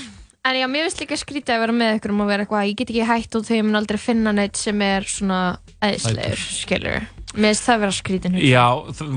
En 0.43 0.55
já, 0.55 0.67
mér 0.67 0.83
finnst 0.89 0.99
líka 0.99 1.15
skrítið 1.19 1.55
að 1.55 1.59
vera 1.59 1.73
með 1.73 1.95
ykkur 1.99 2.09
um 2.11 2.21
að 2.21 2.27
vera 2.27 2.43
eitthvað, 2.45 2.67
ég 2.67 2.75
get 2.75 2.89
ekki 2.89 3.05
hætt 3.07 3.35
út 3.35 3.45
þegar 3.47 3.59
ég 3.59 3.65
mun 3.65 3.75
aldrei 3.79 3.97
finna 3.99 4.31
neitt 4.33 4.55
sem 4.57 4.81
er 4.81 5.01
svona 5.03 5.39
æðislegur, 5.81 6.35
skilur. 6.35 7.07
Mér 7.35 7.51
finnst 7.53 7.65
það 7.69 7.81
vera 7.83 7.93
skrítin 7.93 8.37
hugsun. 8.37 8.49
Já, 8.49 8.63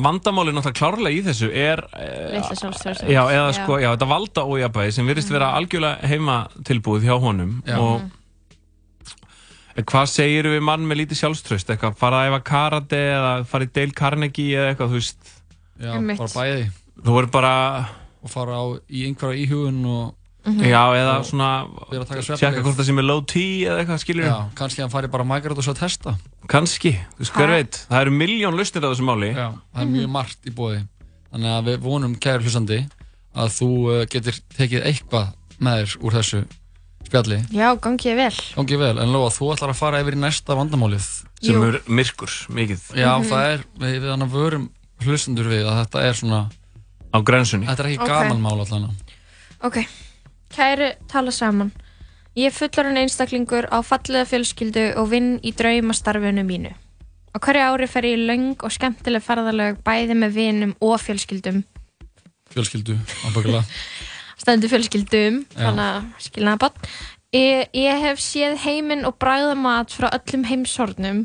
vandamálið 0.05 0.57
náttúrulega 0.59 0.79
klárlega 0.79 1.17
í 1.17 1.23
þessu 1.25 1.49
er 1.49 1.81
eh, 1.97 2.27
Litla 2.35 2.57
sjálfstraustið. 2.61 3.13
Já, 3.15 3.23
eða 3.33 3.47
Já. 3.47 3.55
sko, 3.57 3.79
já, 3.81 3.89
þetta 3.95 4.09
valda 4.11 4.45
ójabæði 4.53 4.93
sem 4.99 5.09
virðist 5.09 5.33
vera 5.33 5.49
algjörlega 5.57 6.11
heima 6.13 6.37
tilbúið 6.69 7.07
hjá 7.09 7.15
honum 7.25 7.55
Já. 7.65 7.79
og 7.81 8.11
En 9.73 9.87
Hvað 9.89 10.11
segir 10.13 10.45
við 10.53 10.61
mann 10.69 10.83
með 10.85 10.99
lítið 11.01 11.23
sjálfströst? 11.23 11.71
Eitthvað, 11.73 11.95
fara 11.97 12.19
að 12.21 12.27
æfa 12.35 12.41
karate 12.45 12.99
eða 13.15 13.31
fara 13.49 13.65
í 13.65 13.71
Dale 13.73 13.95
Carnegie 13.97 14.59
eða 14.61 14.75
eitthvað, 14.75 14.91
þú 14.93 14.99
veist 15.01 15.31
Já, 15.81 15.93
bara 15.97 16.33
bæði 16.35 16.67
Þú 17.03 17.15
verður 17.17 17.31
bara 17.33 17.55
og 18.23 18.31
fara 18.31 18.59
á 18.61 18.65
í 18.93 19.07
einhverja 19.09 19.41
íhugun 19.47 19.81
og 19.89 20.13
Já, 20.43 20.83
eða 20.99 21.13
svona 21.23 21.49
Byrja 21.91 22.01
að 22.03 22.09
taka 22.09 22.23
svefnlyf. 22.27 22.41
Tjekka 22.43 22.63
hvort 22.67 22.79
það 22.81 22.87
sem 22.89 22.99
er 22.99 23.07
low 23.07 23.21
T 23.31 23.43
eða 23.63 23.77
eitthvað, 23.83 24.01
skilur 24.03 24.25
Já, 24.27 24.37
kannski 24.59 24.83
hann 24.83 24.91
fari 24.91 25.11
bara 25.13 25.25
mækara 25.25 25.55
og 25.55 25.63
svo 25.63 25.75
að 25.77 25.83
testa. 25.85 26.15
Kannski, 26.51 26.93
þú 27.21 27.29
hver 27.37 27.47
Ha? 27.53 27.59
veit. 27.61 27.79
Það 27.91 28.01
eru 28.03 28.15
miljón 28.17 28.57
lausnir 28.59 28.83
á 28.83 28.89
þessu 28.91 29.07
máli. 29.07 29.29
Já, 29.37 29.47
það 29.75 29.83
er 29.85 29.93
mjög 29.93 30.09
margt 30.11 30.49
í 30.51 30.55
bóði 30.57 30.81
Þannig 31.33 31.53
að 31.57 31.69
við 31.71 31.79
vonum, 31.87 32.17
kæri 32.19 32.43
hlustandi 32.45 32.81
að 33.35 33.49
þú 33.57 33.69
uh, 33.89 34.03
getur 34.11 34.41
tekið 34.59 34.83
eitthvað 34.91 35.31
með 35.63 35.79
þér 35.79 35.95
úr 36.03 36.13
þessu 36.19 36.41
spjalli. 37.07 37.39
Já, 37.55 37.69
gangi 37.81 38.09
ég 38.11 38.17
vel. 38.19 38.35
Gangi 38.59 38.77
vel, 38.83 38.99
en 38.99 39.13
Lóa, 39.15 39.31
þú 39.33 39.53
ætlar 39.55 39.71
að 39.73 39.79
fara 39.79 40.01
yfir 40.03 40.19
í 40.19 40.21
næsta 40.21 40.57
vandamálið. 40.59 41.07
Sem 41.43 41.55
Jú. 41.57 41.63
er 41.71 41.81
myrkur, 41.89 42.31
mikið. 42.51 42.83
Já, 42.99 43.15
Mhm. 43.19 43.31
það 43.31 43.47
er, 43.55 43.65
við, 43.79 43.97
við 44.03 44.11
hann 44.11 44.29
vörum 44.31 44.69
hlustendur 45.07 45.49
við 45.49 45.65
að 45.71 45.79
þetta 45.87 46.03
er 46.03 46.15
svona 46.15 46.43
Á 47.13 47.19
grensunni 47.25 47.67
Þetta 47.67 47.81
er 47.85 47.89
ekki 47.93 48.01
Ok. 48.03 48.09
gaman 48.09 48.41
mál 48.43 48.61
allan. 48.61 48.97
Ok, 49.63 49.87
kæri 50.55 50.93
tala 51.11 51.33
saman. 51.35 51.73
Ég 52.37 52.49
er 52.49 52.57
fullarinn 52.57 53.01
einstaklingur 53.03 53.69
á 53.69 53.85
fallega 53.85 54.25
fjölskyldu 54.29 54.87
og 55.01 55.11
vinn 55.11 55.35
í 55.45 55.53
draumastarfinu 55.53 56.45
mínu. 56.49 56.73
Á 57.33 57.37
hverju 57.41 57.65
ári 57.65 57.89
fer 57.89 58.09
ég 58.09 58.17
í 58.21 58.27
löng 58.29 58.57
og 58.61 58.73
skemmtileg 58.73 59.25
ferðalög 59.25 59.83
bæði 59.85 60.17
með 60.17 60.39
vinum 60.39 60.73
og 60.81 60.97
fjölskyldum. 61.01 61.63
Fjölskyldu, 62.53 62.97
ábyggilega 63.29 63.65
Stendur 64.43 64.73
fjölskyldum, 64.73 65.43
þannig 65.55 65.85
að 65.87 66.25
skilnaða 66.25 66.65
bann. 66.65 66.89
Ég, 67.33 67.69
ég 67.79 68.01
hef 68.03 68.19
séð 68.21 68.57
heiminn 68.65 69.07
og 69.09 69.15
bragða 69.23 69.55
mat 69.57 69.93
frá 69.95 70.09
öllum 70.11 70.43
heimshornum. 70.49 71.23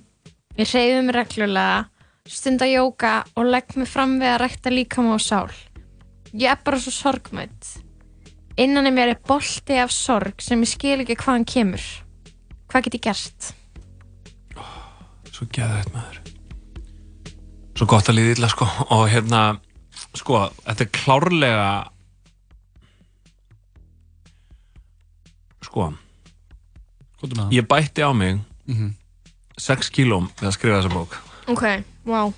Ég 0.59 0.69
reyði 0.69 1.01
mig 1.07 1.15
reglulega, 1.15 1.87
stunda 2.29 2.67
jóka 2.69 3.15
og 3.35 3.49
legg 3.49 3.73
mig 3.79 3.89
fram 3.89 4.19
við 4.21 4.35
að 4.35 4.39
rækta 4.43 4.73
líkama 4.75 5.15
og 5.17 5.23
sál. 5.23 5.49
Ég 6.31 6.51
er 6.51 6.61
bara 6.63 6.79
svo 6.83 6.93
sorgmætt. 6.93 7.86
Innan 8.57 8.89
í 8.89 8.91
mér 8.93 9.11
er 9.13 9.19
bolti 9.27 9.77
af 9.77 9.91
sorg 9.93 10.41
sem 10.41 10.61
ég 10.65 10.71
skil 10.71 10.99
ekki 11.03 11.17
hvaðan 11.21 11.45
kemur. 11.45 11.83
Hvað 12.71 12.87
get 12.87 12.97
ég 12.97 13.03
gert? 13.05 13.51
Svo 15.31 15.45
geðvægt 15.53 15.91
maður 15.93 16.23
Svo 17.77 17.85
gott 17.85 18.07
að 18.09 18.15
líða 18.17 18.31
illa 18.39 18.47
sko 18.49 18.65
og 18.89 19.03
hérna 19.11 19.41
sko, 20.17 20.39
þetta 20.65 20.81
er 20.87 20.89
klárlega 20.97 21.67
sko 25.67 25.91
ég 27.53 27.67
bætti 27.69 28.01
á 28.01 28.11
mig 28.17 28.39
Mhm. 28.67 28.95
6 29.57 29.89
kílóm 29.93 30.27
við 30.41 30.47
að 30.49 30.53
skrifa 30.57 30.81
þessa 30.81 30.93
bók 30.93 31.17
Ok, 31.47 31.63
wow. 32.05 32.33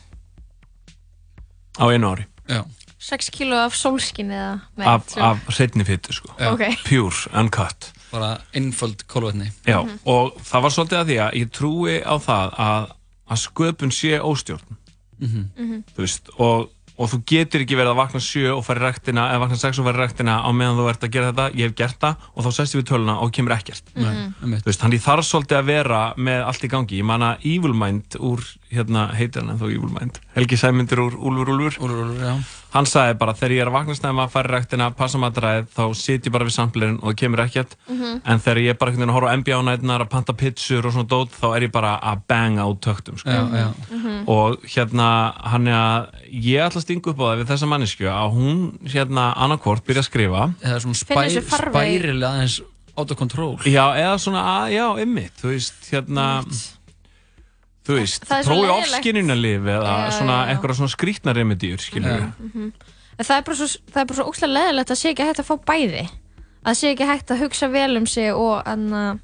á 1.79 1.85
einu 1.89 2.07
ári 2.11 2.25
Já. 2.47 2.65
6 2.99 3.29
kíló 3.31 3.55
af 3.65 3.75
sólskinni 3.79 4.35
eða? 4.35 4.59
Af, 4.83 5.13
af 5.17 5.37
setni 5.55 5.85
fyttu 5.87 6.13
sko 6.13 6.33
Já. 6.39 6.51
Ok. 6.53 6.63
pure, 6.83 7.29
uncut 7.39 7.91
Bara 8.11 8.37
einföld 8.53 9.03
kólvetni 9.07 9.51
Já, 9.67 9.83
Mhm. 9.85 9.99
og 10.05 10.33
það 10.43 10.61
var 10.61 10.69
svolítið 10.75 10.99
að 10.99 11.05
því 11.07 11.17
að 11.27 11.37
ég 11.39 11.51
trúi 11.51 11.95
á 12.03 12.15
það 12.19 12.55
að, 12.59 12.89
að 13.29 13.37
sköpun 13.47 13.91
sé 13.93 14.19
óstjórn 14.19 14.75
Mhm. 15.19 15.49
Mhm. 15.57 15.83
þú 15.95 15.99
veist, 16.03 16.29
og, 16.39 16.69
og 16.97 17.09
þú 17.11 17.17
getur 17.27 17.61
ekki 17.63 17.75
verið 17.75 17.91
að 17.93 17.99
vakna 17.99 18.19
sjö 18.19 18.55
og 18.57 18.63
fara 18.65 18.79
í 18.79 18.83
rektina 18.91 19.29
eða 19.31 19.39
vakna 19.45 19.57
sex 19.59 19.79
og 19.79 19.85
fara 19.85 19.97
í 19.97 20.01
rektina 20.07 20.39
á 20.43 20.49
meðan 20.51 20.77
þú 20.79 20.89
ert 20.89 21.03
að 21.03 21.11
gera 21.11 21.31
þetta 21.31 21.47
ég 21.55 21.67
hef 21.69 21.75
gert 21.75 21.99
það 21.99 22.15
og 22.35 22.43
þá 22.45 22.51
sest 22.55 22.75
ég 22.75 22.81
við 22.83 22.87
töluna 22.91 23.15
og 23.21 23.31
kemur 23.31 23.51
ekkert 23.55 23.83
Nei, 23.95 24.31
einmitt. 24.43 24.63
þú 24.63 24.71
veist, 24.71 24.81
hann 24.81 24.91
ég 24.91 25.03
þarf 25.03 25.23
svolítið 25.27 25.59
að 25.59 25.65
vera 25.65 26.13
með 26.17 26.45
allt 26.47 26.63
í 26.63 26.69
gangi, 26.69 26.97
ég 26.99 27.03
man 27.05 27.21
að 27.21 27.45
Evil 27.45 27.73
Mind 27.73 28.15
úr, 28.19 28.43
hérna, 28.71 29.07
heitir 29.17 29.41
hann 29.41 29.51
ennþá 29.55 29.69
Evil 29.73 29.89
Mind 29.95 30.19
Helgi 30.35 30.57
Sæmyndir 30.61 30.99
úr 31.01 31.15
Úlfur 31.17 31.49
Úlfur 31.55 31.79
Úlfur 31.81 32.01
Úlfur, 32.05 32.23
já 32.23 32.35
hann 32.69 32.85
sagði 32.85 33.15
bara, 33.17 33.33
þegar 33.33 33.51
ég 33.55 33.61
er 33.63 33.69
að 33.71 33.73
vakna 33.73 33.93
snemma 33.97 34.27
fara 34.29 34.45
í 34.45 34.51
rektina, 34.53 34.91
passa 34.93 35.17
matræðið, 35.17 35.71
þá 35.73 35.83
sit 35.97 36.27
ég 36.27 36.33
bara 36.35 36.45
við 36.45 36.53
samplerinn 36.53 36.99
og 37.01 37.07
það 37.09 37.15
kemur 37.23 37.41
ekkert 37.41 37.71
Mhm. 37.89 38.19
en 38.29 38.39
þegar 38.45 38.59
ég 38.61 38.69
er 38.69 38.77
bara 38.77 38.91
að 38.91 39.09
horfa 39.15 39.31
á 39.33 39.37
NBA-nætnar 39.39 40.01
að 40.05 40.09
panta 40.09 40.33
pizzur 40.37 40.85
og 40.85 40.93
svona 40.93 41.07
dót, 41.09 41.31
þá 41.33 41.47
er 41.57 41.61
ég 41.65 41.71
bara 41.71 41.95
að 41.99 42.21
banga 42.29 42.61
á 42.61 42.69
töktum, 42.77 43.17
sko 43.17 43.29
Já, 43.29 43.41
já. 43.57 43.73
Mhm. 43.89 44.23
og 44.29 44.61
hérna, 44.69 45.33
hann 45.49 45.67
er 45.67 45.73
að 45.73 46.07
ég 46.29 46.61
ætla 46.61 46.77
að 46.77 46.85
stinga 46.85 47.09
upp 47.09 47.17
á 47.17 47.25
það 47.25 47.37
við 47.41 47.47
þessa 47.49 47.67
mannesku 47.73 48.05
að 48.05 48.33
hún, 48.37 48.77
hérna, 48.85 49.33
annarkvort 49.35 49.83
byrja 49.83 50.03
að 50.05 50.09
skrifa 50.11 50.53
eða 50.61 50.79
svona 50.85 51.05
Finna 51.09 51.25
spæ, 51.25 51.33
sér 51.33 51.49
farveg. 51.49 51.73
spærilega 51.73 52.29
aðeins 52.37 52.61
out 52.99 53.09
of 53.11 53.17
control 53.17 53.57
já, 53.65 53.85
eða 53.97 54.15
svona, 54.21 54.41
að, 54.45 54.73
já, 54.77 54.85
ymmit 55.01 55.31
þú 55.41 55.49
veist, 55.55 55.89
hérna 55.89 56.43
þú 57.89 57.97
veist, 57.97 58.25
Það 58.29 58.39
er 58.39 58.47
prófi 58.51 58.69
ofskinnunarlif 58.77 59.67
eða 59.73 59.93
Já, 59.97 60.11
svona 60.19 60.37
já. 60.45 60.53
eitthvað 60.53 60.75
svona 60.79 60.93
skrítna 60.93 61.33
remedýr, 61.35 61.81
skilur 61.81 62.11
við 62.13 62.31
Mhm. 62.39 62.71
En 63.19 63.25
það 63.25 63.37
er 63.37 63.41
bara 63.49 63.57
svo, 63.59 63.65
það 63.91 64.01
er 64.01 64.05
bara 64.05 64.15
svo 64.21 64.27
óslega 64.31 64.53
leðilegt 64.55 64.91
að 64.93 64.99
sé 65.01 65.09
ekki 65.11 65.25
hægt 65.27 65.39
að 65.41 65.47
fá 65.49 65.55
bæði. 65.67 66.03
Að 66.65 66.75
sé 66.79 66.91
ekki 66.93 67.05
hægt 67.09 67.31
að 67.33 67.39
hugsa 67.43 67.67
vel 67.71 67.97
um 67.97 68.05
sig 68.07 68.31
og, 68.33 68.61
anna, 68.65 69.19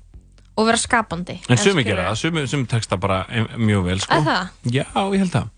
og 0.57 0.65
vera 0.67 0.77
skapandi. 0.77 1.37
En 1.49 1.57
sumi 1.57 1.83
gera 1.83 2.09
það, 2.09 2.17
sumi, 2.17 2.43
sumi 2.47 2.65
texta 2.67 2.97
bara 2.99 3.25
em- 3.29 3.47
mjög 3.55 3.83
vel, 3.85 3.99
sko. 3.99 4.13
Er 4.15 4.21
það? 4.21 4.49
Já, 4.65 4.85
ég 4.95 5.17
held 5.19 5.31
það. 5.31 5.49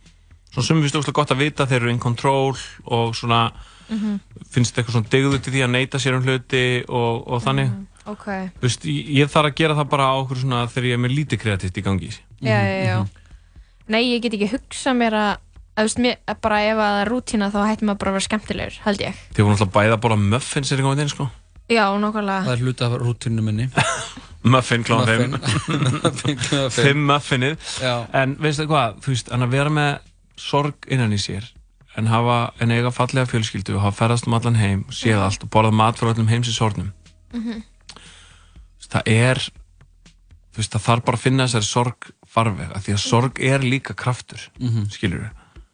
Svo 0.53 0.61
sumi 0.63 0.81
finnst 0.85 0.95
óslega 1.01 1.13
gott 1.13 1.29
að 1.31 1.37
vita 1.37 1.65
að 1.65 1.69
þeir 1.71 1.81
eru 1.81 1.89
in 1.89 1.99
control 1.99 2.55
og 2.85 3.15
svona, 3.15 3.51
Mhm. 3.89 4.19
finnst 4.53 4.75
eitthvað 4.77 4.91
svona 5.01 5.09
degðu 5.09 5.41
til 5.41 5.53
því 5.53 5.63
að 5.65 5.69
neyta 5.71 5.97
sér 5.97 6.15
um 6.17 6.23
hluti 6.23 6.83
og, 6.89 7.27
og 7.27 7.41
þannig. 7.41 7.71
Ok. 7.71 7.96
Þú 8.07 8.65
veist, 8.67 8.85
ég, 8.87 9.09
ég 9.21 9.31
þarf 9.33 9.49
að 9.51 9.57
gera 9.61 9.75
það 9.79 9.89
bara 9.93 10.05
á 10.07 10.13
okkur 10.21 10.39
svona 10.43 10.61
þegar 10.71 10.87
ég 10.89 10.97
er 10.97 11.01
með 11.05 11.15
lítið 11.17 11.41
kreatíft 11.43 11.77
í 11.77 11.83
gangi. 11.85 12.11
Já, 12.41 12.57
já, 12.61 12.77
já. 12.87 12.97
Nei, 13.87 14.01
ég 14.13 14.21
get 14.23 14.33
ekki 14.37 14.49
hugsað 14.53 14.97
mér 14.99 15.17
að, 15.17 15.33
að 15.77 15.87
veist, 15.89 15.99
mér, 16.03 16.17
bara 16.43 16.61
ef 16.67 16.77
að 16.77 16.93
það 16.93 17.01
er 17.03 17.11
rútína 17.13 17.49
þá 17.53 17.59
hættum 17.71 17.87
maður 17.91 17.99
bara 18.03 18.11
að 18.13 18.17
vera 18.17 18.27
skemmtilegur, 18.27 18.79
held 18.87 19.03
ég. 19.05 19.21
Þið 19.35 19.43
voru 19.47 19.55
náttúrulega 19.55 19.75
bæða 19.77 19.97
að 19.97 20.01
bóla 20.07 20.17
muffins 20.23 20.71
er 20.71 20.81
eitthvað 20.81 21.03
inn, 21.05 21.11
sko. 21.13 21.27
Já, 21.67 21.83
nákvæmlega. 21.99 22.43
Það 22.47 22.53
er 22.55 22.63
hluti 22.63 22.85
af 22.87 22.97
rútinu 23.01 23.43
minni 23.43 23.69
Muffin 24.53 24.83
klón 24.87 25.01
Muffin. 25.03 25.33
5. 25.35 25.97
Muffin 26.05 26.37
klón 26.39 26.69
fimm. 26.71 26.85
5 26.87 27.01
muffinið. 27.09 27.55
Já. 27.83 27.93
En 28.15 28.35
veistu 28.39 28.67
hvað, 28.69 28.99
þú 29.03 29.11
veist, 29.11 29.31
en 29.35 29.43
að 29.43 29.55
vera 29.57 29.73
með 29.75 29.89
sorg 30.39 30.87
innan 30.93 31.11
í 31.15 31.19
sér 31.19 31.49
en 31.97 32.07
hafa 32.11 32.37
en 32.61 32.71
eiga 32.71 32.91
fallega 32.93 33.25
fjölskyldu 33.27 33.73
og 33.75 33.81
hafa 33.87 33.97
ferðast 34.03 34.27
um 34.29 34.35
allan 34.37 34.55
heim, 34.61 34.83
séð 34.93 35.17
allt 35.25 35.43
og 35.43 35.49
borðað 35.55 35.75
mat 35.79 35.97
frá 35.99 36.11
öllum 36.13 36.29
heimsins 36.31 36.59
hornum 36.61 36.91
Mhm. 37.33 37.63
Það 38.91 39.01
er 39.13 39.37
þú 40.53 40.57
veist, 40.61 40.71
það 40.73 40.85
þarf 40.87 41.03
bara 41.05 41.17
að 41.17 41.21
finna 41.27 41.45
þessari 41.47 41.67
sorg 41.69 42.11
farveg, 42.27 42.71
af 42.75 42.85
því 42.85 42.93
að 42.95 43.03
sorg 43.03 43.39
er 43.39 43.59
líka 43.65 43.93
kraftur, 43.95 44.41
Mhm. 44.59 44.89
skilur 44.91 45.29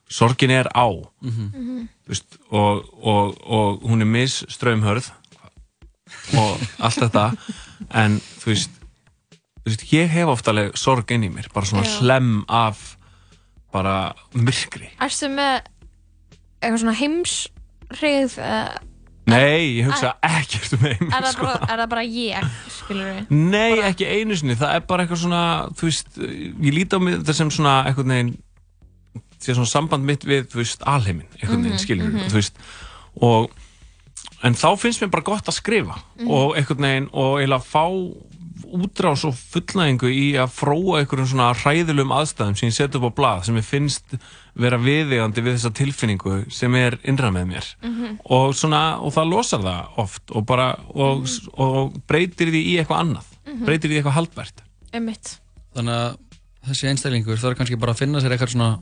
sorgin 0.10 0.52
er 0.52 0.68
á 0.76 0.88
Mhm. 1.22 1.52
Mhm. 1.54 1.88
þú 2.06 2.08
veist, 2.10 2.38
og, 2.52 2.86
og, 3.02 3.38
og 3.48 3.82
hún 3.84 4.02
er 4.02 4.06
miss 4.06 4.44
ströymhörð 4.50 5.12
og 6.38 6.60
allt 6.80 7.00
þetta 7.00 7.26
en 7.92 8.20
þú 8.40 8.46
veist, 8.52 8.70
þú 9.64 9.70
veist 9.72 9.86
ég 9.94 10.08
hef 10.10 10.28
oft 10.28 10.48
alveg 10.48 10.76
sorg 10.78 11.12
inn 11.12 11.24
í 11.24 11.30
mér 11.34 11.48
bara 11.54 11.66
svona 11.66 11.84
Já. 11.88 12.00
hlem 12.02 12.44
af 12.50 12.98
bara 13.74 14.14
myrkri 14.36 14.90
Erstu 15.02 15.28
með 15.34 15.64
eitthvað 16.62 16.80
svona 16.84 17.00
heimsrið 17.00 18.38
uh, 18.38 18.78
nei, 19.28 19.78
ég 19.80 19.86
hugsa 19.88 20.14
ekkert 20.28 20.74
um 20.78 20.86
er, 20.88 20.96
heim 21.00 21.12
það 21.14 21.28
sko. 21.32 21.46
bara, 21.48 21.68
er 21.74 21.82
það 21.84 21.90
bara 21.94 22.04
ég, 22.04 22.48
skilur 22.78 23.06
við? 23.08 23.30
Nei, 23.54 23.80
ekki 23.90 24.08
einu 24.10 24.36
sinni, 24.40 24.56
það 24.60 24.76
er 24.76 24.88
bara 24.90 25.06
eitthvað 25.06 25.22
svona, 25.24 25.44
þú 25.80 25.88
veist, 25.90 26.18
ég 26.20 26.74
líti 26.76 26.98
á 26.98 27.00
mig 27.00 27.20
þetta 27.22 27.36
sem 27.40 27.52
svona 27.56 27.76
eitthvað 27.88 28.10
neginn, 28.12 28.34
sé 29.44 29.56
svona 29.56 29.72
samband 29.72 30.04
mitt 30.08 30.26
við, 30.28 30.48
þú 30.52 30.62
veist, 30.64 30.84
alheimin, 30.88 31.28
eitthvað 31.40 31.60
neginn, 31.62 31.78
Mhm, 31.78 31.84
skilur 31.86 32.10
mhm. 32.12 32.28
þú 32.34 32.40
veist, 32.42 32.60
og, 33.22 33.50
en 34.44 34.54
þá 34.60 34.68
finnst 34.80 35.02
mér 35.04 35.12
bara 35.16 35.24
gott 35.24 35.48
að 35.48 35.60
skrifa 35.62 35.96
Mhm. 36.20 36.28
og 36.30 36.56
eitthvað 36.60 36.80
neginn, 36.84 37.10
og 37.14 37.40
eiginlega 37.40 37.64
fá 37.64 37.86
útrás 38.74 39.24
og 39.28 39.36
fullnæðingu 39.38 40.10
í 40.12 40.24
að 40.42 40.50
fróa 40.56 41.00
einhverjum 41.02 41.28
svona 41.30 41.52
hræðilegum 41.54 42.14
aðstæðum 42.18 42.58
sem 42.60 42.70
ég 42.70 42.76
set 42.78 42.96
upp 42.98 43.06
á 43.08 43.12
blað, 43.18 43.44
sem 43.48 43.58
ég 43.60 43.68
finnst 43.68 44.16
vera 44.60 44.78
viðegandi 44.82 45.44
við 45.46 45.56
þessa 45.58 45.72
tilfinningu 45.78 46.36
sem 46.54 46.76
er 46.80 46.98
innra 47.10 47.30
með 47.34 47.46
mér. 47.54 47.70
Mhm. 47.84 48.18
og 48.30 48.54
svona, 48.58 49.00
og 49.02 49.14
það 49.14 49.30
losar 49.30 49.60
það 49.66 49.98
oft 50.04 50.32
og 50.36 50.46
bara, 50.46 50.68
og, 50.94 51.26
og 51.58 51.94
breytir 52.08 52.50
því 52.54 52.62
í 52.74 52.74
eitthvað 52.82 53.02
annað, 53.06 53.26
Mhm. 53.48 53.66
breytir 53.66 53.90
því 53.90 53.98
í 53.98 54.02
eitthvað 54.02 54.18
haldbært 54.20 54.64
Einmitt. 54.94 55.40
Þannig 55.76 55.94
að 55.94 56.18
þessi 56.70 56.88
einstaklingur 56.92 57.38
þarf 57.42 57.58
kannski 57.58 57.80
bara 57.80 57.94
að 57.94 57.98
finna 58.04 58.20
sér 58.22 58.32
eitthvað 58.38 58.54
svona 58.54 58.80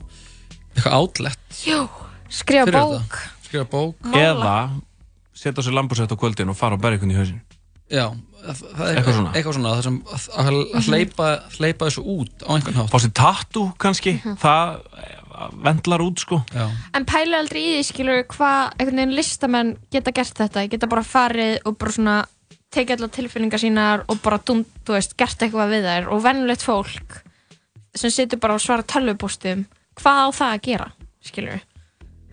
eitthvað 0.76 0.96
átlett 1.00 1.62
Jú, 1.66 1.88
skrifa 2.28 2.66
bók. 2.70 3.16
Skrifa 3.44 3.64
bók. 3.68 3.94
Eða 4.12 4.80
setja 5.34 5.60
á 5.60 5.64
sér 5.64 5.74
lambúsett 5.74 6.12
á 6.12 6.16
kvöldin 6.16 6.48
og 6.52 6.56
fara 6.56 6.74
og 6.76 6.80
berja 6.80 6.98
einhvern 7.00 7.12
í 7.12 7.16
hausin 7.18 7.40
Já, 7.92 8.06
það 8.42 8.84
er 8.86 8.98
Eitthvað 8.98 9.16
svona. 9.16 9.32
eitthvað 9.36 9.56
svona 9.56 9.72
það 9.74 9.82
sem 9.86 9.96
að, 10.02 10.28
að, 10.42 10.60
að 10.78 10.86
hleypa, 10.88 11.30
hleypa 11.58 11.88
þessu 11.88 12.04
út 12.14 12.44
á 12.46 12.50
einhvern 12.56 12.78
hátt. 12.80 12.92
Fá 12.92 12.98
sér 13.02 13.12
tattoo 13.18 13.64
kannski, 13.82 14.14
það 14.40 14.78
eh, 15.02 15.16
vendlar 15.66 16.04
út 16.04 16.22
sko. 16.22 16.38
Já. 16.54 16.64
En 16.96 17.08
pælu 17.08 17.36
aldrei 17.36 17.60
í 17.62 17.74
því, 17.74 17.82
skilur 17.90 18.22
hvað 18.32 18.62
einhvern 18.78 19.02
veginn 19.02 19.16
listamenn 19.18 19.74
geta 19.92 20.14
gert 20.16 20.40
þetta, 20.40 20.64
geta 20.72 20.88
bara 20.88 21.04
farið 21.04 21.58
og 21.68 21.76
bara 21.80 21.96
svona 21.98 22.16
tekið 22.72 22.96
allar 22.96 23.12
tilfinningar 23.12 23.60
sínar 23.60 24.06
og 24.08 24.22
bara 24.24 24.40
dund, 24.48 24.64
þú 24.86 24.96
veist, 24.96 25.12
gert 25.20 25.44
eitthvað 25.44 25.74
við 25.74 25.90
þær. 25.90 26.08
Og 26.14 26.24
vennulegt 26.24 26.64
fólk 26.64 27.18
sem 27.98 28.12
situr 28.14 28.40
bara 28.40 28.56
og 28.56 28.64
svara 28.64 28.86
tölvupóstum 28.88 29.66
hvað 30.00 30.24
á 30.24 30.28
það 30.32 30.54
að 30.54 30.62
gera, 30.70 30.88
skilur 31.28 31.60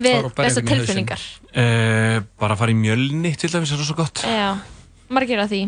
við 0.00 0.14
við 0.16 0.28
þessar 0.38 0.64
í 0.64 0.68
tilfinningar? 0.70 1.24
Uh, 1.50 2.22
bara 2.40 2.56
fara 2.56 2.72
í 2.72 2.78
mjölni 2.78 3.34
til 3.36 3.50
dæmis 3.52 3.74
er 3.74 3.82
það 3.82 3.90
svo 3.90 3.98
gott. 3.98 4.22
Já, 4.24 4.54
margir 5.10 5.40
að 5.42 5.50
því 5.54 5.62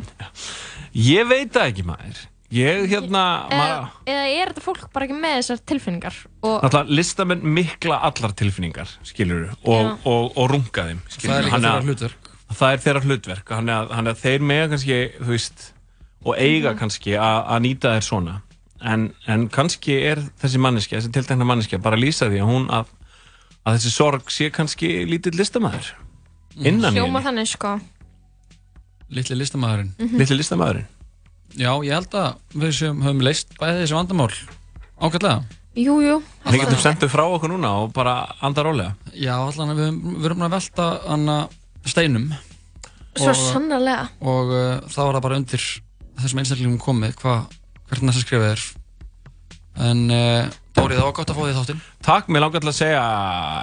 ég 1.09 1.27
veit 1.31 1.53
það 1.55 1.69
ekki 1.73 1.85
maður 1.89 2.21
ég 2.53 2.83
hérna 2.93 3.21
eða, 3.49 3.59
maður, 3.59 3.85
eða 4.13 4.25
er 4.37 4.51
þetta 4.53 4.65
fólk 4.67 4.83
bara 4.93 5.07
ekki 5.09 5.17
með 5.23 5.37
þessar 5.39 5.61
tilfinningar 5.73 6.17
og 6.45 6.57
Náttúrulega 6.67 6.97
listamenn 6.99 7.47
mikla 7.57 8.01
allar 8.11 8.35
tilfinningar 8.37 8.91
skilur 9.09 9.47
og, 9.65 9.87
Já. 9.87 9.93
og, 10.05 10.27
og 10.37 10.51
runga 10.53 10.85
þeim. 10.91 11.01
Það 11.17 11.33
er 11.39 11.49
þeirra 11.49 11.73
að- 11.79 11.87
hlutverk. 11.89 12.29
það 12.53 12.73
er 12.77 12.83
þeirra 12.85 13.03
hlutverk 13.07 13.53
hann 13.57 13.73
að, 13.73 13.93
hann 13.97 14.11
að 14.13 14.21
þeir 14.27 14.45
mega 14.53 14.69
kannski 14.75 14.99
þú 15.17 15.31
veist, 15.33 15.69
og 16.25 16.35
eiga 16.37 16.73
Mhm. 16.75 16.79
kannski 16.83 17.15
að 17.17 17.39
að 17.57 17.63
nýta 17.65 17.95
þeir 17.97 18.05
svona 18.11 18.35
en, 18.85 19.09
en 19.27 19.49
kannski 19.49 19.97
er 20.11 20.21
þessi 20.43 20.59
manneskja 20.61 20.99
þessi 21.01 21.13
tiltekna 21.17 21.45
manneskja 21.49 21.81
bara 21.83 21.97
að 21.97 22.05
lýsa 22.05 22.29
því 22.29 22.43
að 22.45 22.51
hún 22.53 22.69
að, 22.69 22.87
að 23.65 23.79
þessi 23.79 23.91
sorg 23.97 24.29
sé 24.31 24.51
kannski 24.53 24.93
lítill 25.09 25.33
listamæður 25.41 25.89
innan 26.61 26.93
í 26.93 26.99
hljóma 27.01 27.23
henni 27.25 27.47
þannig 27.47 27.49
sko 27.57 27.73
Litli 29.13 29.37
listamæðurinn 29.37 29.91
Mhm. 29.99 30.19
litli 30.19 30.37
listamæðurinn 30.41 30.87
Já, 31.61 31.73
ég 31.85 31.93
held 31.93 32.15
að 32.17 32.37
við 32.57 32.73
sem 32.79 33.03
höfum 33.05 33.21
leist 33.23 33.51
bæði 33.61 33.83
þessi 33.83 33.93
vandamál. 33.99 34.31
Ágætlega. 35.03 35.43
Jú, 35.77 35.99
jú. 36.01 36.15
Við 36.49 36.61
getum 36.63 36.79
sendið 36.81 37.11
frá 37.13 37.23
okkur 37.29 37.51
núna 37.53 37.69
og 37.83 37.93
bara 37.93 38.15
andar 38.41 38.65
rólega. 38.65 38.95
Já, 39.13 39.35
allan 39.37 39.69
að 39.75 39.77
við, 39.77 39.91
höfum- 39.91 40.17
við 40.17 40.25
erum 40.31 40.45
að 40.47 40.55
velta 40.55 40.87
hana 41.09 41.37
steinum. 41.85 42.33
Svo 43.15 43.29
Og- 43.29 43.53
sannarlega. 43.53 44.09
og 44.23 44.49
uh, 44.49 44.81
þá 44.89 44.99
er 45.09 45.13
það 45.19 45.23
bara 45.23 45.37
undir 45.37 45.67
þessum 46.23 46.39
einstaklingum 46.41 46.79
komið 46.81 47.15
hva, 47.21 47.35
hvert 47.91 48.03
næsta 48.03 48.25
skrifið 48.25 48.51
er. 48.53 48.63
En 49.77 50.11
uh, 50.11 50.49
Dóri 50.73 50.97
það 50.97 51.05
var 51.05 51.13
gott 51.17 51.31
að 51.33 51.37
fá 51.37 51.43
því 51.45 51.55
þáttinn. 51.59 51.81
Takk, 52.05 52.29
mér 52.33 52.41
langar 52.47 52.61
til 52.65 52.71
að 52.73 52.79
segja 52.81 53.03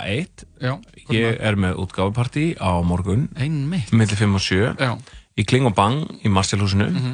eitt. 0.06 0.44
Já, 0.62 0.78
Ég 1.10 1.40
er 1.42 1.56
með 1.58 1.80
útgáfupartí 1.82 2.54
á 2.62 2.70
morgun. 2.86 3.30
Einmitt. 3.36 3.90
Millir 3.98 4.14
5 4.20 4.36
og 4.38 4.42
7 4.46 4.76
Já. 4.78 4.94
Í 5.40 5.44
Kling 5.48 5.66
og 5.70 5.76
Bang 5.78 5.98
í 6.26 6.28
Marcelhúsinu 6.32 6.88
Mhm. 6.92 7.14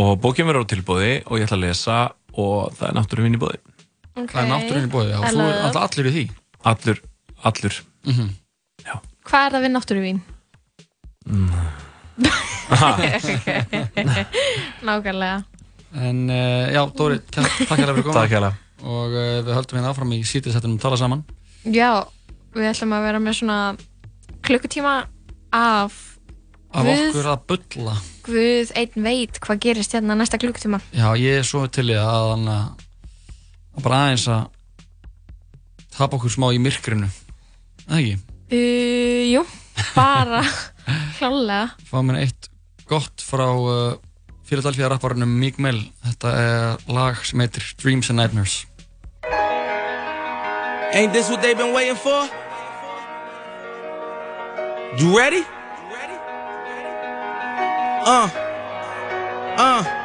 Og 0.00 0.10
bókin 0.22 0.46
verður 0.48 0.64
á 0.66 0.70
tilbúði 0.70 1.12
Og 1.26 1.34
ég 1.38 1.44
ætla 1.46 1.56
að 1.58 1.64
lesa 1.66 1.96
Og 2.34 2.72
það 2.78 2.88
er 2.88 2.94
náttúruvín 2.98 3.36
í 3.36 3.40
bóði 3.42 3.58
Ok. 4.18 4.30
Það 4.34 4.42
er 4.42 4.50
náttúrunni 4.50 4.90
bóði 4.90 5.12
og 5.16 5.22
þú 5.30 5.38
er 5.46 5.54
alltaf 5.64 5.82
allir 5.86 6.06
í 6.10 6.12
því. 6.16 6.24
Allur, 6.66 6.98
allur. 7.46 7.74
Mhm. 8.04 8.28
Hvað 9.30 9.42
er 9.46 9.50
það 9.54 9.62
við 9.64 9.72
náttúruvín? 9.76 10.18
Nákvæmlega. 14.82 15.42
En 15.94 16.30
uh, 16.30 16.72
já, 16.74 16.82
Dóri, 16.94 17.18
takk 17.30 17.50
hérlega 17.70 17.94
fyrir 17.94 18.04
koma 18.06 18.14
Takk 18.20 18.30
hérlega. 18.34 18.54
Og 18.82 19.14
uh, 19.14 19.42
við 19.46 19.54
höldum 19.56 19.78
hérna 19.80 19.90
áfram 19.94 20.12
í 20.14 20.20
sítiðsettunum 20.26 20.78
tala 20.82 20.96
saman. 21.00 21.22
Já, 21.66 22.04
við 22.54 22.68
ætlum 22.70 22.94
að 22.96 23.06
vera 23.08 23.20
með 23.22 23.34
svona 23.40 23.58
klukkutíma 24.46 24.94
af 25.54 25.92
Af 26.70 26.86
Guð, 26.86 27.00
okkur 27.10 27.28
að 27.32 27.40
bulla 27.50 27.94
Guð 28.26 28.70
einn 28.78 29.02
veit 29.06 29.40
hvað 29.42 29.58
gerist 29.64 29.94
hérna 29.96 30.14
næsta 30.18 30.38
klukkutíma 30.38 30.78
Já, 30.94 31.08
ég 31.18 31.40
er 31.40 31.46
svo 31.48 31.64
til 31.72 31.88
í 31.90 31.96
að 31.98 32.28
hann 32.34 32.46
að 32.52 32.68
að 33.74 33.82
bara 33.86 34.02
aðeins 34.04 34.26
að 34.30 34.44
tapa 35.96 36.18
okkur 36.18 36.30
smá 36.36 36.46
í 36.54 36.60
myrkrinu 36.62 37.08
Það 37.86 37.96
ekki? 37.98 38.14
uh, 38.54 39.24
Jú, 39.34 39.42
bara 39.96 40.44
klálega 41.18 41.64
Fá 41.90 41.98
mér 42.06 42.20
eitt 42.22 42.50
gott 42.90 43.22
frá 43.26 43.48
uh, 43.50 43.98
Philadelphia 44.46 44.88
rapparunum 44.94 45.34
Meek 45.42 45.58
Mill 45.62 45.82
Þetta 46.06 46.36
er 46.38 46.86
lag 46.94 47.18
sem 47.26 47.42
heitir 47.42 47.66
Dreams 47.82 48.10
and 48.14 48.22
Nightmares 48.22 48.60
Ain't 50.94 51.12
this 51.14 51.28
what 51.30 51.42
they've 51.42 51.58
been 51.58 51.70
waiting 51.74 51.94
for? 51.94 52.26
You 54.98 55.14
ready? 55.16 55.44
Uh, 58.00 58.30
uh. 59.58 59.96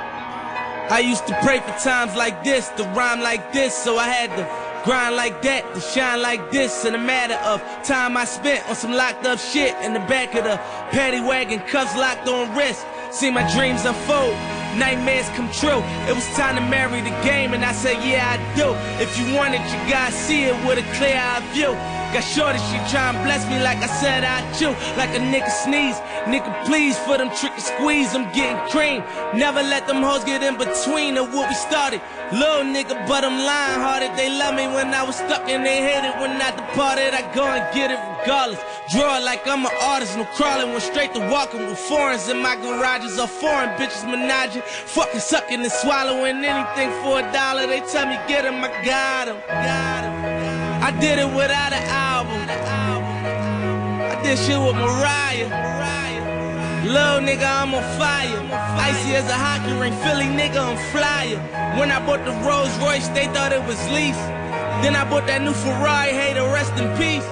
I 0.87 0.99
used 0.99 1.25
to 1.27 1.39
pray 1.41 1.59
for 1.59 1.71
times 1.79 2.15
like 2.15 2.43
this, 2.43 2.69
to 2.77 2.83
rhyme 2.95 3.21
like 3.21 3.51
this, 3.51 3.73
so 3.75 3.97
I 3.97 4.07
had 4.07 4.29
to 4.37 4.83
grind 4.83 5.15
like 5.15 5.41
that, 5.41 5.73
to 5.73 5.81
shine 5.81 6.21
like 6.21 6.51
this. 6.51 6.85
In 6.85 6.93
a 6.93 6.99
matter 6.99 7.33
of 7.35 7.61
time 7.83 8.15
I 8.15 8.25
spent 8.25 8.67
on 8.69 8.75
some 8.75 8.91
locked 8.91 9.25
up 9.25 9.39
shit 9.39 9.73
in 9.81 9.93
the 9.93 9.99
back 10.01 10.35
of 10.35 10.43
the 10.43 10.57
paddy 10.91 11.21
wagon, 11.21 11.59
cuffs 11.61 11.95
locked 11.95 12.27
on 12.27 12.55
wrist. 12.55 12.85
See 13.11 13.31
my 13.31 13.49
dreams 13.55 13.83
unfold, 13.85 14.35
nightmares 14.75 15.27
come 15.29 15.51
true. 15.51 15.81
It 16.09 16.15
was 16.15 16.25
time 16.35 16.55
to 16.55 16.61
marry 16.61 17.01
the 17.01 17.15
game, 17.23 17.53
and 17.53 17.63
I 17.63 17.71
said, 17.73 18.03
Yeah, 18.03 18.35
I 18.35 18.37
do. 18.55 18.75
If 19.01 19.17
you 19.17 19.33
want 19.35 19.55
it, 19.55 19.61
you 19.71 19.79
gotta 19.89 20.11
see 20.11 20.43
it 20.45 20.55
with 20.65 20.79
a 20.79 20.87
clear 20.97 21.17
eye 21.17 21.41
view. 21.53 21.75
Got 22.15 22.23
shorty, 22.23 22.59
she 22.71 22.77
try 22.87 23.11
and 23.11 23.19
bless 23.27 23.43
me 23.49 23.59
like 23.59 23.79
I 23.83 23.87
said 23.87 24.23
I 24.23 24.39
do. 24.57 24.69
Like 24.95 25.11
a 25.11 25.19
nigga 25.19 25.51
sneeze, 25.51 25.97
nigga 26.31 26.47
please 26.65 26.97
for 26.99 27.17
them 27.17 27.29
tricky 27.35 27.59
squeeze, 27.59 28.15
I'm 28.15 28.31
getting 28.31 28.55
cream. 28.71 29.03
Never 29.33 29.61
let 29.61 29.85
them 29.85 30.01
hoes 30.01 30.23
get 30.23 30.41
in 30.41 30.55
between 30.57 31.17
of 31.17 31.33
what 31.33 31.49
we 31.49 31.55
started. 31.55 31.99
Little 32.31 32.63
nigga, 32.63 32.95
but 33.07 33.25
I'm 33.25 33.37
lying 33.43 33.81
hearted. 33.81 34.15
They 34.15 34.29
love 34.29 34.55
me 34.55 34.65
when 34.67 34.93
I 34.93 35.03
was 35.03 35.17
stuck 35.17 35.43
and 35.49 35.65
they 35.65 35.81
hated 35.83 36.15
when 36.21 36.41
I 36.41 36.51
departed. 36.55 37.13
I 37.13 37.21
go 37.35 37.43
and 37.43 37.65
get 37.75 37.91
it 37.91 37.99
regardless. 38.21 38.61
Draw 38.89 39.19
like 39.19 39.45
I'm 39.45 39.65
an 39.65 39.71
artist, 39.81 40.15
no 40.15 40.25
crawling. 40.39 40.69
Went 40.71 40.83
straight 40.83 41.13
to 41.15 41.19
walking 41.29 41.67
with 41.67 41.79
foreigns 41.79 42.29
in 42.29 42.41
my 42.41 42.55
garages. 42.55 43.19
All 43.19 43.27
foreign 43.27 43.69
bitches 43.77 44.05
menaging. 44.09 44.63
Fucking 44.65 45.19
sucking 45.19 45.61
and 45.61 45.71
swallowing 45.71 46.43
anything 46.43 46.89
for 47.03 47.19
a 47.19 47.31
dollar. 47.31 47.67
They 47.67 47.81
tell 47.81 48.07
me 48.07 48.17
get 48.27 48.45
'em, 48.45 48.63
I 48.63 48.69
got 48.83 49.27
'em. 49.27 49.37
I 50.83 50.91
did 50.99 51.19
it 51.19 51.29
without 51.33 51.73
an 51.73 51.83
album. 51.89 52.41
I 54.11 54.15
did 54.23 54.37
shit 54.39 54.59
with 54.59 54.75
Mariah. 54.75 55.49
Little 56.85 57.21
nigga, 57.27 57.49
I'm 57.61 57.73
on 57.73 57.83
fire. 57.97 58.39
Icy 58.77 59.15
as 59.15 59.27
a 59.29 59.33
hockey 59.33 59.73
ring, 59.73 59.93
Philly 60.03 60.25
nigga, 60.25 60.61
I'm 60.61 60.77
flyer. 60.91 61.39
When 61.77 61.91
I 61.91 61.99
bought 62.05 62.23
the 62.25 62.31
Rolls 62.47 62.75
Royce, 62.77 63.07
they 63.09 63.27
thought 63.33 63.51
it 63.51 63.63
was 63.63 63.79
lease. 63.89 64.23
Then 64.81 64.95
I 64.95 65.03
bought 65.09 65.25
that 65.27 65.41
new 65.41 65.53
Ferrari, 65.53 66.11
hey, 66.11 66.33
to 66.35 66.43
rest 66.43 66.73
in 66.77 66.87
peace. 66.97 67.25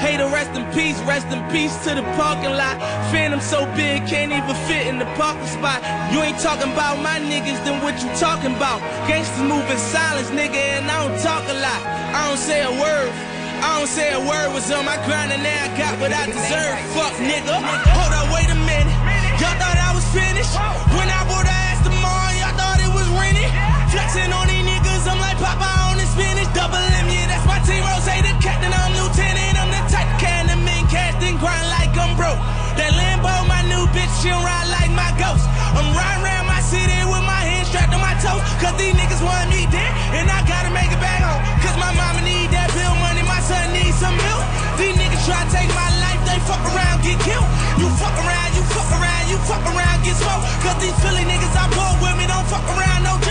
Hater, 0.00 0.24
rest 0.32 0.56
in 0.56 0.64
peace, 0.72 0.96
rest 1.04 1.28
in 1.28 1.44
peace 1.52 1.76
to 1.84 1.94
the 1.94 2.02
parking 2.16 2.56
lot. 2.56 2.80
Phantom 3.12 3.38
so 3.38 3.68
big, 3.76 4.08
can't 4.08 4.32
even 4.32 4.56
fit 4.64 4.88
in 4.88 4.98
the 4.98 5.04
parking 5.20 5.44
spot. 5.44 5.84
You 6.08 6.24
ain't 6.24 6.40
talking 6.40 6.72
about 6.72 7.04
my 7.04 7.20
niggas, 7.20 7.60
then 7.68 7.84
what 7.84 8.00
you 8.00 8.08
talking 8.16 8.56
about? 8.56 8.80
Gangsters 9.04 9.44
moving 9.44 9.76
silence, 9.76 10.32
nigga, 10.32 10.56
and 10.80 10.88
I 10.88 11.04
don't 11.04 11.20
talk 11.20 11.44
a 11.52 11.56
lot. 11.60 11.80
I 12.16 12.32
don't 12.32 12.40
say 12.40 12.64
a 12.64 12.72
word. 12.72 13.12
I 13.60 13.76
don't 13.76 13.92
say 13.92 14.08
a 14.16 14.22
word 14.24 14.56
was 14.56 14.72
on 14.72 14.88
my 14.88 14.96
grind 15.04 15.36
and 15.36 15.44
now 15.44 15.52
I 15.52 15.68
got 15.76 15.92
what 16.00 16.16
I 16.16 16.24
deserve. 16.32 16.80
Fuck 16.96 17.12
nigga. 17.20 17.60
Hold 17.92 18.12
up, 18.16 18.32
wait 18.32 18.48
a 18.48 18.56
minute. 18.56 18.96
Y'all 19.36 19.52
thought 19.60 19.76
I 19.76 19.92
was 19.92 20.06
finished. 20.16 20.56
When 20.96 21.12
I 21.12 21.20
bought 21.28 21.44
the 21.44 21.52
ass 21.52 21.84
tomorrow, 21.84 22.32
y'all 22.40 22.56
thought 22.56 22.80
it 22.80 22.88
was 22.88 23.04
rented. 23.20 23.52
Flexing 23.92 24.32
on 24.32 24.48
these 24.48 24.64
niggas, 24.64 25.04
I'm 25.04 25.20
like 25.20 25.36
Papa 25.36 25.92
on 25.92 26.00
the 26.00 26.08
spinach. 26.08 26.48
Double 26.56 26.80
M, 26.80 27.12
yeah, 27.12 27.28
that's 27.28 27.44
my 27.44 27.60
team. 27.68 27.84
Rose, 27.84 28.08
the 28.08 28.32
captain, 28.40 28.72
I'm 28.72 28.96
lieutenant. 28.96 29.49
Broke. 32.20 32.40
That 32.76 32.92
Lambo, 32.92 33.32
my 33.48 33.64
new 33.64 33.88
bitch, 33.96 34.12
she'll 34.20 34.44
ride 34.44 34.68
like 34.68 34.92
my 34.92 35.08
ghost. 35.16 35.48
I'm 35.72 35.88
riding 35.96 36.20
around 36.20 36.44
my 36.44 36.60
city 36.60 37.00
with 37.08 37.24
my 37.24 37.40
hands 37.48 37.72
strapped 37.72 37.96
on 37.96 38.04
my 38.04 38.12
toes. 38.20 38.44
Cause 38.60 38.76
these 38.76 38.92
niggas 38.92 39.24
want 39.24 39.48
me 39.48 39.64
dead, 39.72 39.88
and 40.12 40.28
I 40.28 40.44
gotta 40.44 40.68
make 40.68 40.92
it 40.92 41.00
back 41.00 41.24
home. 41.24 41.40
Cause 41.64 41.76
my 41.80 41.88
mama 41.96 42.20
need 42.20 42.52
that 42.52 42.68
bill 42.76 42.92
money, 43.00 43.24
my 43.24 43.40
son 43.40 43.64
needs 43.72 43.96
some 43.96 44.12
milk. 44.12 44.44
These 44.76 45.00
niggas 45.00 45.24
try 45.24 45.40
to 45.40 45.48
take 45.48 45.72
my 45.72 45.88
life, 46.04 46.20
they 46.28 46.36
fuck 46.44 46.60
around, 46.68 47.00
get 47.00 47.16
killed. 47.24 47.48
You 47.80 47.88
fuck 47.96 48.16
around, 48.20 48.50
you 48.52 48.62
fuck 48.68 48.90
around, 49.00 49.24
you 49.32 49.38
fuck 49.48 49.64
around, 49.64 49.96
get 50.04 50.16
smoked. 50.20 50.44
Cause 50.60 50.76
these 50.84 50.96
Philly 51.00 51.24
niggas 51.24 51.56
I 51.56 51.72
pull 51.72 51.94
with 52.04 52.16
me 52.20 52.28
don't 52.28 52.44
fuck 52.52 52.68
around, 52.68 53.00
no 53.08 53.16
joke. 53.24 53.29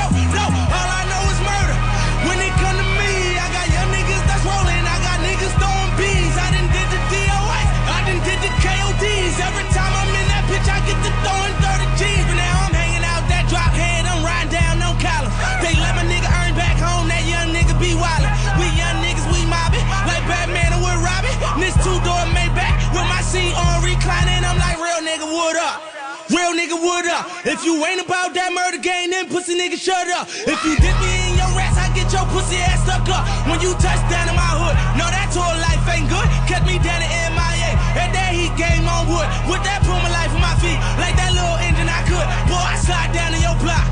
If 27.59 27.67
you 27.67 27.75
ain't 27.83 27.99
about 27.99 28.31
that 28.39 28.55
murder 28.55 28.79
game, 28.79 29.11
then 29.11 29.27
pussy 29.27 29.51
nigga, 29.51 29.75
shut 29.75 30.07
up. 30.15 30.31
If 30.31 30.63
you 30.63 30.79
dip 30.79 30.95
me 31.03 31.11
in 31.27 31.35
your 31.35 31.51
ass, 31.59 31.75
I 31.75 31.91
get 31.91 32.07
your 32.07 32.23
pussy 32.31 32.55
ass 32.55 32.87
stuck 32.87 33.03
up. 33.11 33.27
When 33.51 33.59
you 33.59 33.75
touch 33.83 33.99
down 34.07 34.31
in 34.31 34.35
my 34.39 34.51
hood, 34.55 34.79
no, 34.95 35.03
that 35.03 35.27
tour 35.35 35.43
life 35.43 35.83
ain't 35.91 36.07
good. 36.07 36.23
Kept 36.47 36.63
me 36.63 36.79
down 36.79 37.03
in 37.03 37.11
MIA. 37.35 37.75
At 37.99 38.15
that 38.15 38.31
heat 38.31 38.55
game 38.55 38.87
on 38.87 39.11
wood. 39.11 39.27
With 39.51 39.59
that 39.67 39.83
Puma 39.83 40.07
life 40.07 40.31
on 40.31 40.39
my 40.39 40.55
feet. 40.63 40.79
Like 41.03 41.19
that 41.19 41.35
little 41.35 41.59
engine 41.59 41.91
I 41.91 41.99
could. 42.07 42.23
Boy, 42.47 42.63
I 42.63 42.79
slide 42.79 43.11
down 43.11 43.35
in 43.35 43.43
your 43.43 43.59
block. 43.59 43.83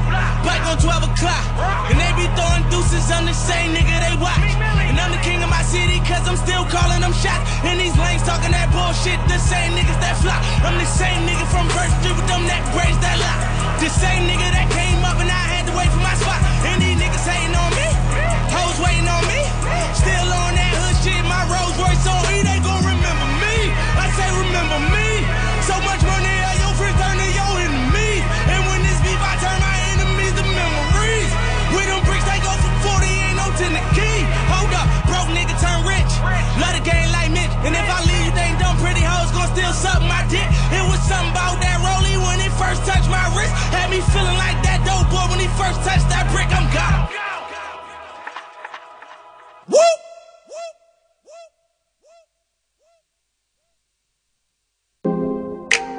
Bike 0.47 0.63
on 0.63 0.79
12 0.79 1.11
o'clock. 1.11 1.43
And 1.91 1.99
they 1.99 2.11
be 2.15 2.23
throwing 2.39 2.63
deuces. 2.71 3.03
I'm 3.11 3.27
the 3.27 3.35
same 3.35 3.75
nigga 3.75 3.99
they 3.99 4.15
watch. 4.15 4.47
And 4.87 4.95
I'm 4.95 5.11
the 5.11 5.19
king 5.19 5.43
of 5.43 5.51
my 5.51 5.67
city, 5.67 5.99
cause 6.07 6.23
I'm 6.23 6.39
still 6.39 6.63
calling 6.71 7.03
them 7.03 7.11
shots. 7.11 7.43
And 7.67 7.75
these 7.83 7.99
lanes 7.99 8.23
talking 8.23 8.55
that 8.55 8.71
bullshit. 8.71 9.19
The 9.27 9.35
same 9.43 9.75
niggas 9.75 9.99
that 9.99 10.15
flop. 10.23 10.39
I'm 10.63 10.79
the 10.79 10.87
same 10.87 11.27
nigga 11.27 11.43
from 11.51 11.67
Street 12.07 12.15
with 12.15 12.27
them 12.31 12.45
neck 12.47 12.63
braids 12.71 12.99
that 13.03 13.17
lock. 13.19 13.56
The 13.79 13.89
same 13.89 14.23
nigga 14.27 14.51
that 14.51 14.71
came 14.71 14.86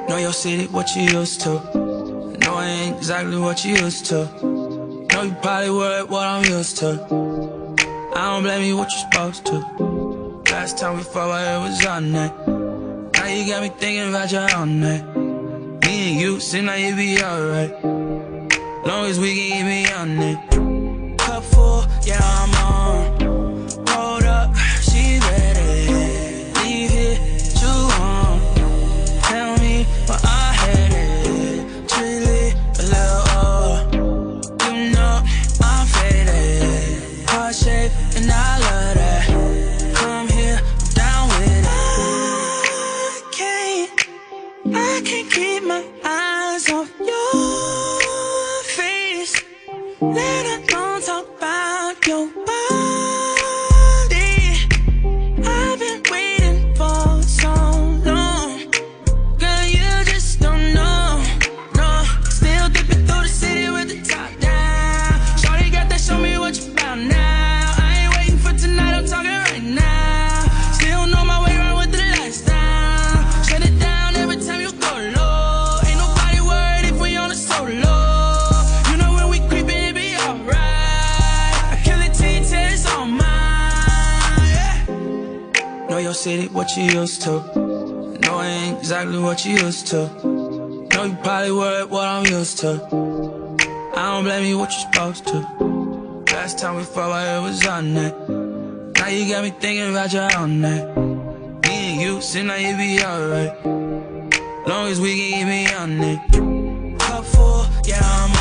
Know 0.09 0.17
your 0.17 0.33
city, 0.33 0.65
what 0.67 0.95
you 0.95 1.03
used 1.03 1.41
to. 1.41 1.49
Know 2.39 2.55
I 2.55 2.65
ain't 2.65 2.97
exactly 2.97 3.37
what 3.37 3.63
you 3.63 3.75
used 3.75 4.07
to. 4.07 4.25
Know 4.41 5.21
you 5.21 5.35
probably 5.41 5.69
worried 5.69 6.09
what 6.09 6.25
I'm 6.25 6.43
used 6.45 6.77
to. 6.77 6.89
I 8.15 8.31
don't 8.31 8.41
blame 8.41 8.63
you, 8.63 8.75
what 8.75 8.91
you 8.91 8.97
supposed 8.97 9.45
to. 9.45 9.59
Last 10.51 10.79
time 10.79 10.97
we 10.97 11.03
fought, 11.03 11.29
it 11.29 11.59
was 11.59 11.85
on 11.85 12.11
that. 12.13 12.47
Now 12.47 13.27
you 13.27 13.45
got 13.47 13.61
me 13.61 13.69
thinking 13.69 14.09
about 14.09 14.31
your 14.31 14.47
own 14.55 14.79
night. 14.79 15.15
Me 15.85 16.11
and 16.11 16.19
you 16.19 16.39
seem 16.39 16.65
like 16.65 16.79
it'd 16.79 16.97
be 16.97 17.21
alright. 17.21 17.83
Long 18.85 19.05
as 19.05 19.19
we 19.19 19.35
can 19.35 19.65
me 19.67 19.91
on 19.91 20.17
it. 20.17 20.68
Full, 21.41 21.85
yeah, 22.03 22.19
I'm 22.21 22.53
on. 22.55 23.67
Hold 23.87 24.23
up, 24.23 24.53
she 24.81 25.19
ready. 25.19 25.87
Leave 26.59 26.91
here, 26.91 27.17
you 27.61 27.73
on. 27.99 28.41
Tell 29.23 29.57
me 29.59 29.85
what 30.05 30.21
I 30.25 30.51
had 30.61 30.91
it. 30.91 31.87
Truly, 31.87 32.51
a 32.79 32.83
little 32.83 33.23
oh. 33.39 33.89
You 34.65 34.91
know 34.91 35.23
I'm 35.61 35.87
faded. 35.87 37.29
Heart 37.29 37.55
shape, 37.55 37.91
and 38.17 38.29
I 38.29 38.59
love 38.59 38.95
that. 38.95 39.25
Come 39.95 40.27
here, 40.27 40.59
I'm 40.61 40.93
down 40.93 41.27
with 41.29 41.47
it. 41.47 41.65
I 41.65 43.21
can't, 43.31 43.91
I 44.75 45.01
can't 45.05 45.31
keep 45.31 45.63
my 45.63 45.83
eyes 46.03 46.69
off 46.69 46.91
your 46.99 48.63
face. 48.63 49.35
Let 50.01 50.48
City, 86.49 86.55
what 86.55 86.77
you 86.77 86.83
used 86.99 87.21
to. 87.23 87.31
Know 88.21 88.35
I 88.35 88.47
ain't 88.47 88.79
exactly 88.79 89.19
what 89.19 89.45
you 89.45 89.53
used 89.53 89.87
to. 89.87 90.07
Know 90.23 91.03
you 91.05 91.17
probably 91.23 91.51
worried 91.51 91.89
what 91.89 92.07
I'm 92.07 92.25
used 92.25 92.59
to. 92.59 92.69
I 93.95 94.11
don't 94.11 94.23
blame 94.23 94.45
you, 94.45 94.57
what 94.57 94.71
you 94.71 94.79
supposed 94.79 95.27
to. 95.27 95.39
Last 96.33 96.59
time 96.59 96.75
we 96.75 96.83
fought, 96.83 97.25
it 97.25 97.41
was 97.41 97.65
on 97.67 97.93
that. 97.95 98.29
Now 98.97 99.07
you 99.07 99.29
got 99.29 99.43
me 99.43 99.51
thinking 99.51 99.89
about 99.91 100.13
your 100.13 100.29
own 100.37 100.61
night. 100.61 100.97
Me 101.65 101.91
and 101.91 102.01
you 102.01 102.21
seem 102.21 102.47
like 102.47 102.61
it 102.63 102.77
be 102.77 103.03
alright. 103.03 103.65
Long 104.67 104.87
as 104.87 104.99
we 104.99 105.31
can 105.31 105.47
me 105.47 105.73
on 105.73 105.99
it. 106.01 106.99
Cup 106.99 107.25
full, 107.25 107.65
yeah, 107.85 107.99
I'm 108.01 108.38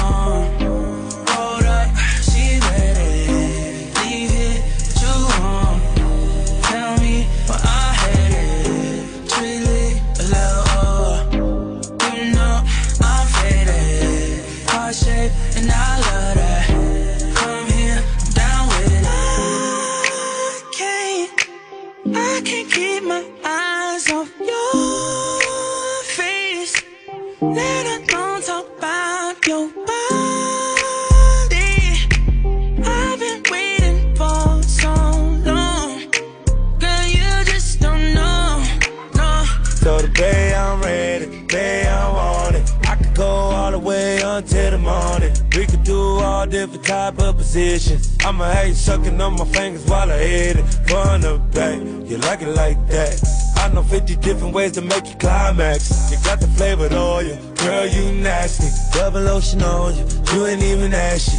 positions. 47.48 48.14
I'ma 48.24 48.50
hate 48.52 48.76
sucking 48.76 49.18
on 49.20 49.32
my 49.38 49.46
fingers 49.46 49.84
while 49.86 50.10
I 50.10 50.18
hit 50.18 50.56
it. 50.58 50.64
Front 50.86 51.24
or 51.24 51.38
back, 51.38 51.78
you 51.78 52.18
like 52.18 52.42
it 52.42 52.54
like 52.54 52.76
that. 52.88 53.18
I 53.56 53.72
know 53.72 53.82
50 53.82 54.16
different 54.16 54.54
ways 54.54 54.72
to 54.72 54.82
make 54.82 55.08
you 55.08 55.16
climax. 55.16 56.10
You 56.10 56.18
got 56.24 56.40
the 56.40 56.48
flavored 56.48 56.92
oil, 56.92 57.38
girl, 57.56 57.86
you 57.86 58.12
nasty. 58.20 58.68
Double 58.92 59.22
lotion 59.22 59.62
on 59.62 59.96
you, 59.96 60.06
you 60.32 60.46
ain't 60.46 60.62
even 60.62 60.92
ashy. 60.92 61.38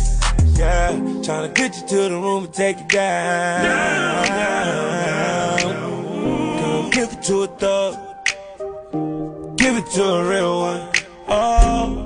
Yeah, 0.58 0.92
tryna 1.26 1.54
get 1.54 1.76
you 1.78 1.88
to 1.88 1.96
the 1.96 2.20
room 2.20 2.46
and 2.46 2.54
take 2.54 2.80
you 2.80 2.88
down. 2.88 3.66
Girl, 6.60 6.90
give 6.90 7.14
it 7.14 7.22
to 7.24 7.44
a 7.44 7.48
thug. 7.48 7.96
Give 9.58 9.78
it 9.78 9.86
to 9.92 10.04
a 10.04 10.30
real 10.30 10.60
one. 10.60 10.90
Oh. 11.28 11.99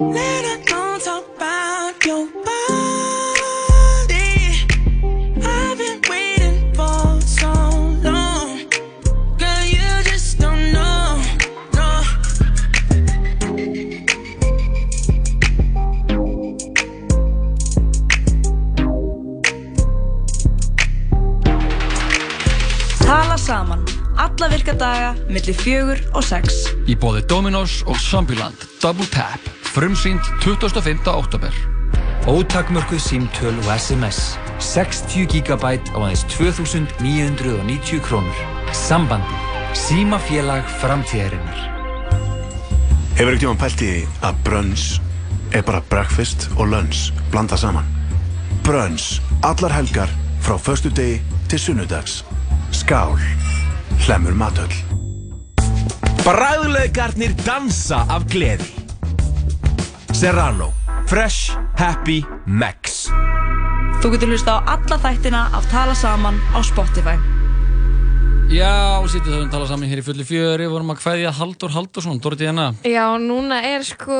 Let 0.00 0.44
alone 0.70 1.00
talk 1.00 1.24
about 1.36 2.06
your 2.06 2.28
body. 2.46 2.54
I've 5.42 5.76
been 5.76 6.00
waiting 6.08 6.72
for 6.72 7.20
so 7.26 7.50
long. 8.06 8.70
Girl, 9.38 9.64
you 9.66 10.02
just 10.04 10.38
don't 10.38 10.70
know, 10.72 11.20
no. 11.74 12.02
Tala 23.00 23.36
saman. 23.36 23.84
Alla 24.16 24.48
virka 24.48 24.72
daga, 24.72 25.16
milli 25.28 25.52
fjögur 25.52 25.98
og 26.14 26.22
sex. 26.22 26.70
Í 26.86 26.94
bóði 26.94 27.26
Dominos 27.26 27.82
og 27.82 27.98
Zombieland 27.98 28.54
Double 28.78 29.10
Tap 29.10 29.57
Frumsýnd 29.68 30.20
25. 30.40 31.06
oktober 31.06 31.52
Ótakmörkuð 32.26 33.00
símtöl 33.00 33.52
og 33.52 33.68
SMS 33.76 34.38
60 34.58 35.26
GB 35.28 35.64
á 35.92 35.96
aðeins 35.96 36.24
2990 36.32 38.00
krónur 38.00 38.38
Sambandi 38.72 39.36
Símafélag 39.76 40.64
framtíðarinnar 40.80 41.60
Hefur 43.18 43.34
ekkert 43.34 43.44
tíma 43.44 43.58
pælt 43.60 43.84
í 43.84 43.92
að 44.24 44.40
brunch 44.48 44.86
er 45.52 45.64
bara 45.68 45.84
breakfast 45.92 46.48
og 46.56 46.72
lunch 46.72 47.12
blanda 47.32 47.56
saman? 47.60 47.86
Brunch, 48.64 49.20
allar 49.42 49.72
helgar 49.76 50.10
frá 50.44 50.56
förstu 50.56 50.90
degi 50.92 51.20
til 51.48 51.60
sunnudags. 51.60 52.22
Skál, 52.70 53.16
hlemur 54.06 54.36
matöll. 54.36 54.74
Bræðulegarnir 56.24 57.32
dansa 57.46 58.04
af 58.12 58.28
gleði 58.28 58.77
Serrano. 60.18 60.72
Fresh, 61.06 61.54
Happy, 61.78 62.24
Max. 62.44 63.06
Þú 64.02 64.08
getur 64.16 64.32
hlusta 64.32 64.56
á 64.58 64.74
alla 64.74 64.96
þættina 64.98 65.42
af 65.54 65.68
Tala 65.70 65.94
saman 65.94 66.40
á 66.50 66.58
Spotify. 66.66 67.14
Já, 68.50 68.98
sýttu 69.06 69.30
þau 69.30 69.44
að 69.44 69.52
tala 69.52 69.68
saman 69.70 69.86
hér 69.86 70.02
í 70.02 70.04
fulli 70.08 70.26
fjöri. 70.26 70.66
Vorum 70.72 70.90
að 70.90 70.98
kveðja 71.04 71.30
Haldur 71.38 71.70
Haldursson, 71.70 72.18
Dóri 72.18 72.40
Díana. 72.40 72.72
Já, 72.82 73.04
núna 73.22 73.60
er 73.62 73.86
sko 73.86 74.18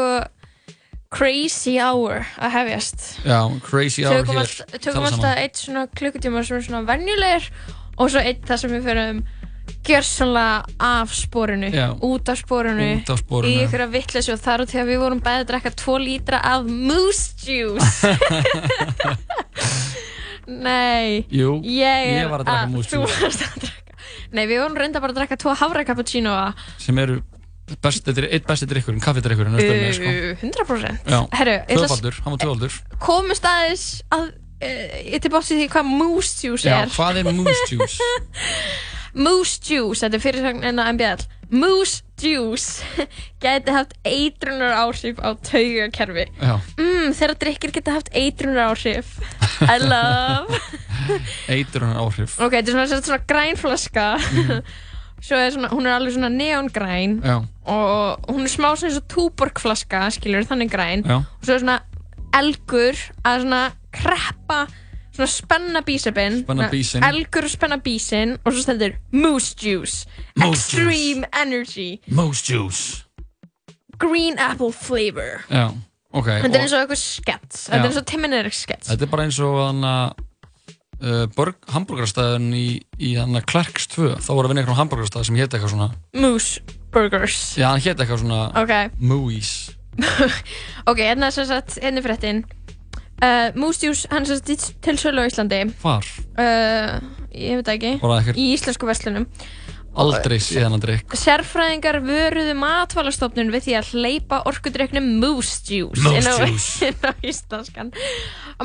crazy 1.10 1.80
hour 1.82 2.22
að 2.38 2.54
hefjast. 2.60 3.08
Já, 3.26 3.40
crazy 3.66 4.06
hour 4.06 4.22
Tökum, 4.22 4.38
hér. 4.38 4.54
all, 4.54 4.78
tökum 4.78 5.08
alltaf 5.10 5.42
eitt 5.42 5.58
svona 5.58 5.88
klukkutíma 5.98 6.46
sem 6.46 6.60
er 6.60 6.68
svona 6.68 6.84
venjulegir 6.86 7.50
og 7.98 8.14
svo 8.14 8.22
eitt 8.22 8.46
það 8.46 8.62
sem 8.62 8.76
við 8.78 8.86
fyrir 8.86 9.20
gjörsanlega 9.88 10.64
af 10.88 11.14
spórinu, 11.16 11.70
Já. 11.72 11.86
út 12.04 12.28
af 12.28 12.38
sporinu, 12.42 12.88
í 12.98 13.54
já. 13.54 13.62
ykkur 13.64 13.84
að 13.86 13.94
vittlesu 13.96 14.34
og 14.34 14.42
þar 14.42 14.64
og 14.64 14.70
til 14.70 14.82
að 14.82 14.90
við 14.92 15.02
vorum 15.04 15.22
bæðið 15.24 15.44
að 15.44 15.48
drekka 15.52 15.72
2 15.82 15.96
lítra 16.04 16.42
af 16.44 16.68
moose 16.68 17.34
juice. 17.46 18.12
Nei, 20.48 21.24
Jú, 21.28 21.58
ég, 21.64 22.06
ég 22.18 22.30
var 22.30 22.44
að 22.44 22.48
drekka 22.50 22.70
moose 22.72 22.96
juice. 22.96 23.72
Nei, 24.32 24.44
við 24.48 24.62
vorum 24.62 24.76
reynda 24.76 25.00
bara 25.00 25.14
að 25.14 25.22
drekka 25.22 25.40
2 25.44 25.56
havra 25.62 25.84
cappuccinoa. 25.88 26.52
sem 26.80 26.98
eru 27.00 27.20
best, 27.76 28.04
þetta 28.06 28.24
er 28.24 28.28
eitt 28.36 28.46
besti 28.48 28.68
drikkurinn, 28.68 29.00
kaffidrikkurinn 29.04 29.56
uh, 29.56 29.88
sko. 29.96 30.12
Uh, 30.12 30.44
100% 30.44 31.08
Já, 31.12 31.18
Herru, 31.36 31.56
tvöfaldur, 31.68 32.20
hann 32.24 32.34
var 32.34 32.42
tvöfaldur 32.44 32.78
komast 33.04 33.48
aðeins 33.48 33.86
að 34.14 34.30
uh, 34.30 34.94
ég 35.04 35.20
til 35.24 35.32
bóttið 35.34 35.62
því 35.62 35.68
hvað 35.74 35.90
moose 35.90 36.48
juice 36.48 36.68
Já, 36.68 36.78
er 36.84 36.94
hvað 36.94 37.20
er 37.22 37.28
moose 37.32 37.68
juice? 37.74 38.08
moose 39.14 39.60
juice, 39.64 40.02
þetta 40.04 40.18
er 40.18 40.24
fyrirsögn 40.24 40.64
en 40.68 40.82
að 40.82 40.92
MBL 40.96 41.26
moose 41.48 42.02
juice 42.20 42.84
gæti 43.42 43.72
haft 43.72 43.94
eitrunar 44.04 44.74
áhrif 44.82 45.20
á 45.22 45.32
taugakerfi. 45.48 46.26
Mm, 46.76 47.14
þegar 47.16 47.38
drikkir 47.40 47.72
geta 47.72 47.94
haft 47.96 48.10
eitrunar 48.12 48.68
áhrif 48.74 49.14
I 49.64 49.78
love. 49.92 50.58
Hann 51.48 51.96
áhrif 51.96 52.36
ok, 52.36 52.58
þetta 52.58 52.68
er 52.68 52.74
svona, 52.76 53.00
svona 53.00 53.22
grænflaska 53.30 54.08
svo 55.24 55.38
er 55.40 55.54
svona, 55.54 55.70
hún 55.72 55.88
er 55.88 55.96
alveg 55.96 56.14
svona 56.14 56.28
neongræn 56.30 57.16
Já, 57.24 57.38
og 57.72 58.28
hún 58.28 58.44
er 58.44 58.52
smá 58.52 58.74
svona 58.76 58.90
eins 58.92 59.00
og 59.00 59.08
túborgflaska 59.10 60.04
skilur 60.14 60.44
þannig 60.46 60.70
græn. 60.74 61.06
Já. 61.08 61.22
og 61.24 61.48
svo 61.48 61.56
er 61.56 61.64
svona 61.64 61.78
elgur 62.38 63.00
að 63.24 63.46
svona 63.46 63.62
kreppa 63.94 64.60
svona 65.18 65.30
spenna 65.34 65.82
bísepin 65.86 66.40
Spenna 66.44 66.68
bísinn. 66.72 67.04
elgur 67.04 67.44
og 67.48 67.52
spenna 67.52 67.78
bísinn 67.82 68.36
og 68.44 68.54
svo 68.54 68.62
stendur 68.64 68.94
moose 69.12 69.54
juice. 69.58 70.06
Moose 70.38 70.62
extreme 70.78 71.26
energy. 71.42 71.98
Moose 72.14 72.46
juice. 72.46 73.04
Green 73.98 74.38
apple 74.38 74.70
flavor. 74.72 75.42
Já, 75.50 75.72
ok 76.14 76.26
þetta 76.30 76.46
er 76.46 76.54
og- 76.54 76.62
eins 76.62 76.72
og 76.72 76.80
eitthvað 76.84 77.02
skets. 77.02 77.66
Þetta 77.68 77.76
Já. 77.76 77.82
er 77.84 77.90
eins 77.90 78.00
og 78.00 78.06
Tim 78.06 78.24
and 78.24 78.34
Eric 78.34 78.54
skets. 78.54 78.88
Þetta 78.88 79.02
er 79.02 79.12
bara 79.12 79.24
eins 79.26 79.38
og 79.42 79.58
hann 79.66 79.82
að 79.82 80.24
uh, 81.02 81.54
hamburgerstæðin 81.74 82.48
í, 82.54 82.66
í 82.98 83.14
hann 83.18 83.34
að 83.38 83.46
Clarks 83.50 83.86
2 83.94 84.14
þá 84.22 84.30
voru 84.34 84.46
að 84.48 84.52
vinna 84.54 84.62
eitthvað 84.64 84.80
hamburgerstæð 84.82 85.26
sem 85.28 85.36
hétt 85.40 85.54
eitthvað 85.54 85.74
svona 85.74 85.90
moose 86.14 86.62
burgers. 86.94 87.40
Já, 87.58 87.68
hann 87.72 87.82
hétt 87.84 87.98
eitthvað 88.00 88.22
svona 88.24 88.40
Ok. 88.62 88.72
Mooies 89.02 89.74
ok, 90.90 90.98
hérna 91.02 91.26
er 91.26 91.34
sem 91.34 91.46
sagt 91.48 91.78
hérna 91.82 91.98
er 91.98 92.06
fréttin 92.06 92.44
uh, 93.22 93.48
moose 93.58 93.86
juice, 93.86 94.08
hann 94.12 94.26
er 94.26 94.38
sagt 94.38 94.68
til 94.84 94.98
sölu 95.00 95.24
á 95.24 95.28
Íslandi. 95.28 95.62
Hvar? 95.82 96.12
uh, 96.38 96.98
ég 97.34 97.60
veit 97.60 97.72
ekki. 97.76 97.96
Í 98.36 98.52
íslensku 98.56 98.88
verslunum. 98.88 99.28
Aldrei 99.98 100.36
síðan 100.42 100.76
að 100.76 100.82
drikk 100.84 101.14
Sérfræðingar 101.18 101.98
vöruðu 102.04 102.54
matvælastofnun 102.60 103.50
við 103.50 103.64
því 103.64 103.74
að 103.78 103.88
hleypa 103.96 104.38
orkudrykknum 104.46 105.08
Moose 105.22 105.58
Juice 105.66 106.04
Moose 106.04 106.90
inn 106.92 107.08
á, 107.08 107.10
íslenskan 107.26 107.90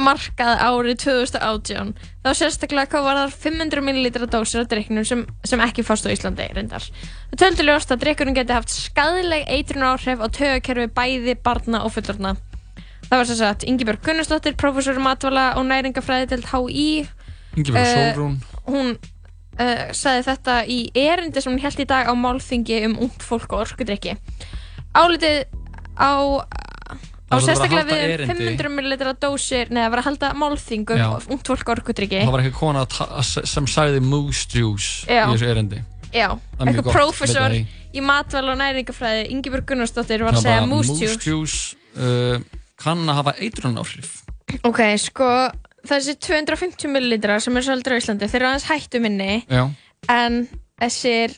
markað 0.03 0.61
árið 0.61 0.99
2018 1.05 1.93
þá 2.25 2.29
sérstaklega 2.37 2.91
hvað 2.91 3.07
var 3.07 3.21
þar 3.23 3.35
500 3.47 3.85
ml 3.87 4.29
dósir 4.35 4.61
af 4.61 4.69
drykknum 4.71 5.07
sem, 5.07 5.25
sem 5.47 5.65
ekki 5.65 5.85
fást 5.87 6.05
á 6.05 6.13
Íslandi 6.13 6.49
reyndar. 6.53 6.85
Það 7.33 7.43
töldu 7.45 7.67
ljóst 7.67 7.93
að 7.93 8.05
drykkurinn 8.05 8.37
geti 8.37 8.57
haft 8.57 8.73
skadleg 8.73 9.47
eitrun 9.49 9.89
áhrif 9.89 10.21
á 10.21 10.27
tögakerfi 10.27 10.89
bæði 10.93 11.37
barna 11.41 11.85
og 11.87 11.95
fullorna. 11.97 12.35
Það 13.13 13.19
var 13.21 13.27
sem 13.29 13.37
sagt 13.37 13.63
Ingibjörg 13.69 13.99
Gunnarsdóttir, 14.01 14.55
prófessor 14.57 14.97
í 14.97 15.01
matvæla 15.05 15.41
og 15.59 15.67
næringafræði 15.69 16.29
til 16.31 16.45
HÍ 16.49 16.85
Ingibjörg 17.53 17.77
Eh, 17.77 18.15
Sólrún. 18.15 18.37
hún 18.65 18.87
uh, 18.97 19.91
sagði 19.93 20.23
þetta 20.31 20.55
í 20.65 20.77
erindi 20.97 21.43
sem 21.43 21.53
hún 21.53 21.61
held 21.61 21.83
í 21.83 21.85
dag 21.85 22.09
á 22.09 22.13
málþingi 22.17 22.79
um 22.87 22.95
ungt 23.05 23.21
fólk 23.21 23.53
og 23.53 23.67
orkudrykki. 23.67 24.15
Álitið 24.97 25.43
á 25.93 26.41
á 27.29 27.37
sérstaklega 27.37 27.85
við 27.91 28.01
erindi. 28.15 28.47
500 28.57 28.73
ml 28.73 29.13
dósir 29.21 29.69
neða 29.69 29.91
var 29.93 30.01
að 30.01 30.09
halda 30.09 30.33
málþing 30.33 30.89
um 30.95 31.03
Já. 31.03 31.07
ungt 31.37 31.53
fólk 31.53 31.69
og 31.69 31.75
orkudrykki. 31.77 32.23
Það 32.25 32.33
var 32.33 32.45
ekki 32.47 32.57
kona 32.57 32.87
sem 33.29 33.69
sagði 33.69 34.01
moose 34.01 34.49
juice 34.49 35.05
Já. 35.05 35.27
í 35.27 35.35
þessu 35.35 35.51
erindi. 35.53 35.83
Já, 36.09 36.31
eitthvað 36.57 37.13
það 37.29 37.59
í. 37.61 38.01
matvæla 38.01 38.57
og 38.57 38.59
næringafræði 38.65 39.29
Ingibjörg 39.29 39.69
Gunnarsdóttir 39.69 40.25
var 40.25 40.33
að 40.33 40.45
segja 40.47 40.65
moose 40.65 40.97
moose 40.97 41.05
juice. 41.05 41.29
juice 41.29 41.77
uh, 41.93 42.41
kann 42.83 43.03
að 43.09 43.19
hafa 43.21 43.35
eitrun 43.39 43.79
áhrif 43.81 44.19
ok, 44.63 44.81
sko 45.01 45.29
þessi 45.87 46.17
250 46.23 46.91
ml 46.91 47.39
sem 47.43 47.57
er 47.59 47.67
svolítið 47.67 47.95
á 47.95 47.99
Íslandi 48.01 48.29
þeir 48.31 48.41
eru 48.41 48.51
aðeins 48.51 48.69
hættu 48.69 49.01
minni 49.03 49.31
Já, 49.47 49.65
en 50.11 50.43
þessir 50.81 51.37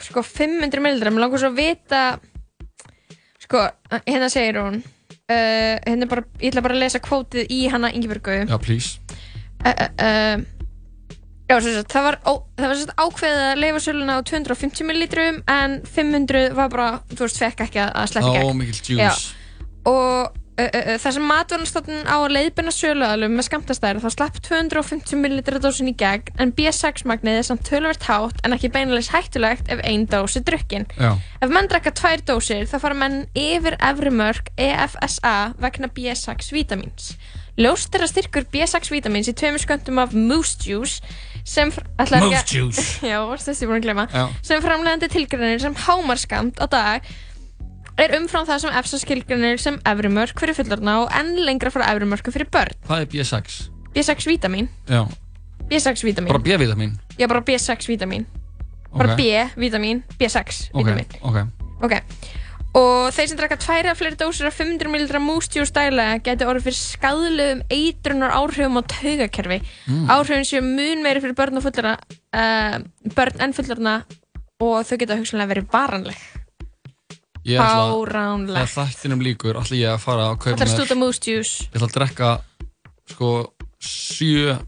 sko 0.00 0.22
500 0.24 0.80
ml, 0.82 1.02
mér 1.10 1.24
langar 1.24 1.42
svo 1.42 1.50
að 1.52 1.60
vita 1.60 2.04
sko, 3.40 3.66
hérna 4.06 4.30
segir 4.32 4.60
hún 4.60 4.80
uh, 4.80 5.74
hérna 5.84 6.08
bara, 6.10 6.24
ég 6.40 6.52
ætla 6.52 6.64
bara 6.64 6.78
að 6.78 6.84
lesa 6.84 7.02
kvótið 7.02 7.50
í 7.52 7.64
hana 7.72 7.92
Ingibjörgu 7.94 8.44
Já, 8.44 8.56
please 8.62 9.00
uh, 9.64 9.74
uh, 9.74 9.90
uh, 9.98 10.48
Já, 11.50 11.56
sagt, 11.64 11.90
það 11.90 12.04
var, 12.06 12.16
ó, 12.30 12.32
það 12.60 12.70
var 12.70 12.78
sagt, 12.78 12.92
ákveðið 12.94 13.40
að 13.48 13.60
leifa 13.64 13.80
söluna 13.82 14.14
á 14.14 14.20
250 14.22 14.86
millilitrum 14.86 15.40
en 15.50 15.72
500 15.82 16.52
var 16.54 16.68
bara, 16.70 16.90
þú 17.10 17.24
veist, 17.26 17.40
fekk 17.42 17.64
ekki 17.64 17.80
að 17.82 18.20
Ó, 18.20 18.28
gegn. 18.36 18.52
mikill 18.60 18.78
juice. 18.86 19.00
Já. 19.02 19.80
Og 19.90 20.36
uh, 20.60 20.68
uh, 20.68 20.84
uh, 20.92 20.98
það 21.00 21.16
sem 21.16 21.26
matvarnastofnun 21.30 22.06
á 22.06 22.16
að 22.20 22.34
leiðbina 22.36 22.74
söluaðlum 22.74 23.34
með 23.38 23.46
skamtastæður 23.48 24.02
þá 24.04 24.14
slapp 24.14 24.38
250 24.46 25.20
millilitra 25.20 25.60
dósin 25.62 25.90
í 25.90 25.96
gegn 25.98 26.30
en 26.42 26.52
B6 26.56 27.06
magnið 27.08 27.40
er 27.40 27.48
samt 27.48 27.64
tölvert 27.68 28.06
hátt 28.08 28.40
en 28.44 28.56
ekki 28.56 28.72
beinilegs 28.74 29.10
hættulegt 29.14 29.72
ef 29.72 29.82
ein 29.86 30.06
dós 30.10 30.36
er 30.38 30.44
drukkin. 30.46 30.86
Já. 31.00 31.14
Ef 31.40 31.52
menn 31.52 31.70
drekka 31.70 31.94
tvær 31.96 32.24
dósir 32.28 32.68
þá 32.70 32.78
fara 32.84 32.98
menn 33.02 33.22
yfir 33.38 33.78
efri 33.80 34.12
mörg 34.14 34.52
EFSA 34.60 35.36
vegna 35.60 35.90
B6 35.96 36.52
vítamins. 36.54 37.14
Ljóst 37.60 37.92
er 37.96 38.06
að 38.06 38.12
styrkur 38.14 38.46
B6 38.52 38.92
vítamins 38.92 39.28
í 39.28 39.34
tveimur 39.36 39.60
sköndum 39.60 39.98
af 40.00 40.14
Moose 40.16 40.60
Juice 40.64 41.02
sem 41.44 41.72
Moose 41.72 42.44
Juice. 42.48 42.84
Já, 43.10 43.18
sem 44.46 44.62
framlegandi 44.64 45.10
tilgreinir 45.12 45.60
sem 45.60 45.76
hámarskamt 45.86 46.60
á 46.62 46.66
dag 46.70 47.10
er 48.06 48.16
umfram 48.20 48.46
það 48.48 48.62
sem 48.64 48.76
EFSA 48.80 49.00
skilgreinir 49.02 49.60
sem 49.60 49.78
efri 49.92 50.10
mörg 50.12 50.38
fyrir 50.40 50.56
fullorna 50.56 50.96
og 51.04 51.14
enn 51.20 51.36
lengra 51.46 51.72
frá 51.74 51.86
efri 51.90 52.08
mörgum 52.08 52.34
fyrir 52.34 52.50
börn. 52.52 52.76
Hvað 52.88 53.06
er 53.06 53.10
B6? 53.14 53.60
B6 53.94 54.26
vítamin 54.30 54.68
Já, 54.88 55.06
B6 55.70 56.04
vítamin 56.06 56.30
bara 56.30 56.42
B-vitamin 56.42 56.92
Já, 57.18 57.26
bara 57.26 57.42
B6 57.42 57.88
vítamin 57.90 58.26
bara 58.92 59.14
Ok. 59.14 59.18
B 59.18 59.60
vítamin, 59.60 60.04
B6 60.18 60.70
Ok, 60.72 60.88
ok. 61.22 61.40
Ok, 61.82 61.94
og 62.76 63.10
þeir 63.14 63.28
sem 63.30 63.38
drakka 63.38 63.56
tværi 63.58 63.88
að 63.90 63.98
fleiri 63.98 64.18
dósir 64.20 64.46
af 64.46 64.54
500 64.54 64.90
ml 64.92 65.20
mústjús 65.24 65.72
dælega 65.74 66.20
geti 66.22 66.46
orðið 66.46 66.66
fyrir 66.68 66.78
skadlegum 66.78 67.62
eitrunar 67.72 68.34
áhrifum 68.36 68.78
á 68.78 68.82
taugakerfi. 68.84 69.58
Mm. 69.88 70.10
áhrifum 70.12 70.44
séu 70.44 70.62
mun 70.62 71.02
meiri 71.02 71.22
fyrir 71.24 71.34
börn 71.38 71.62
fullorna 71.64 71.96
uh, 72.36 72.76
börn 73.16 73.40
en 73.40 73.56
fullorna 73.56 73.94
og 74.60 74.84
þau 74.86 74.98
geta 75.00 75.16
hugsanlega 75.16 75.54
verið 75.54 75.70
varanleg 75.72 76.20
Fáránlegt. 77.46 78.56
Þegar 78.58 78.72
þættinum 78.90 79.22
líkur 79.24 79.56
ætla 79.60 79.76
ég 79.80 79.94
að 79.94 80.02
fara 80.04 80.26
að 80.30 80.38
kaupa 80.44 80.56
Ætlar 80.56 80.68
að 80.68 80.74
stúta 80.76 80.96
mústjús 81.00 81.52
Ég 81.70 81.78
ætla 81.78 81.88
að 81.88 81.94
drekka 81.96 82.30
sko 83.10 83.30
7 83.80 84.58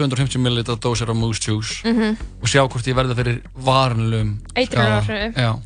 250 0.00 0.38
ml 0.40 0.62
dósir 0.80 1.10
af 1.12 1.16
Moose 1.18 1.42
Juice 1.44 1.82
Mhm. 1.84 2.16
og 2.40 2.48
sjá 2.48 2.62
hvort 2.68 2.86
ég 2.88 2.94
verða 2.96 3.14
fyrir 3.18 3.42
varanlegum 3.54 4.38
Eitrunaráhrif. 4.56 5.34
Já. 5.36 5.58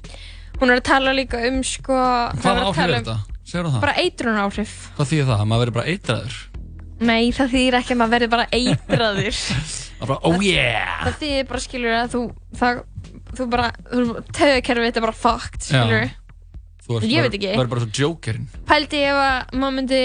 Hún 0.58 0.70
er 0.70 0.80
að 0.80 0.82
tala 0.82 1.12
líka 1.14 1.38
um 1.48 1.62
sko 1.62 1.92
það 1.92 2.40
Hvað 2.42 2.64
áhrif 2.64 2.78
er 2.78 2.88
um- 2.90 3.04
þetta? 3.04 3.18
Segðu 3.44 3.70
það? 3.74 3.80
Bara 3.80 3.94
eitrunar 4.00 4.40
áhrif 4.48 4.72
Hvað 4.96 5.06
þýðir 5.12 5.26
það? 5.28 5.40
Að 5.40 5.46
maður 5.46 5.62
verður 5.64 5.74
bara 5.78 5.86
eitraður? 5.92 6.34
Nei, 7.00 7.30
það 7.32 7.48
þýðir 7.54 7.74
ekki 7.78 7.92
að 7.94 7.98
maður 8.00 8.14
verði 8.14 8.30
bara 8.30 8.46
eitraður 8.52 9.38
Það 9.98 10.02
er 10.02 10.06
bara, 10.08 10.20
oh 10.24 10.40
yeah! 10.42 11.04
Það 11.04 11.18
þýðir 11.20 11.48
bara 11.48 11.60
skilur 11.60 11.94
að 11.98 12.10
þú 12.14 12.22
það, 12.58 12.82
þú 13.36 13.46
bara, 13.50 13.70
þú 13.92 14.04
töðukerfið 14.34 14.86
þetta 14.88 14.96
er 15.02 15.06
bara 15.06 15.18
fucked, 15.24 15.62
skilur 15.62 16.04
Þú 16.04 16.10
ert 16.10 16.23
Ég 16.84 17.24
veit 17.24 17.32
ekki. 17.38 17.52
verður 17.54 17.70
bara 17.72 17.84
svo 17.86 17.92
jokerinn. 17.96 18.48
Pældi 18.68 18.98
ég 19.00 19.14
ef 19.14 19.20
að 19.22 19.56
maður 19.56 19.76
myndi 19.78 20.00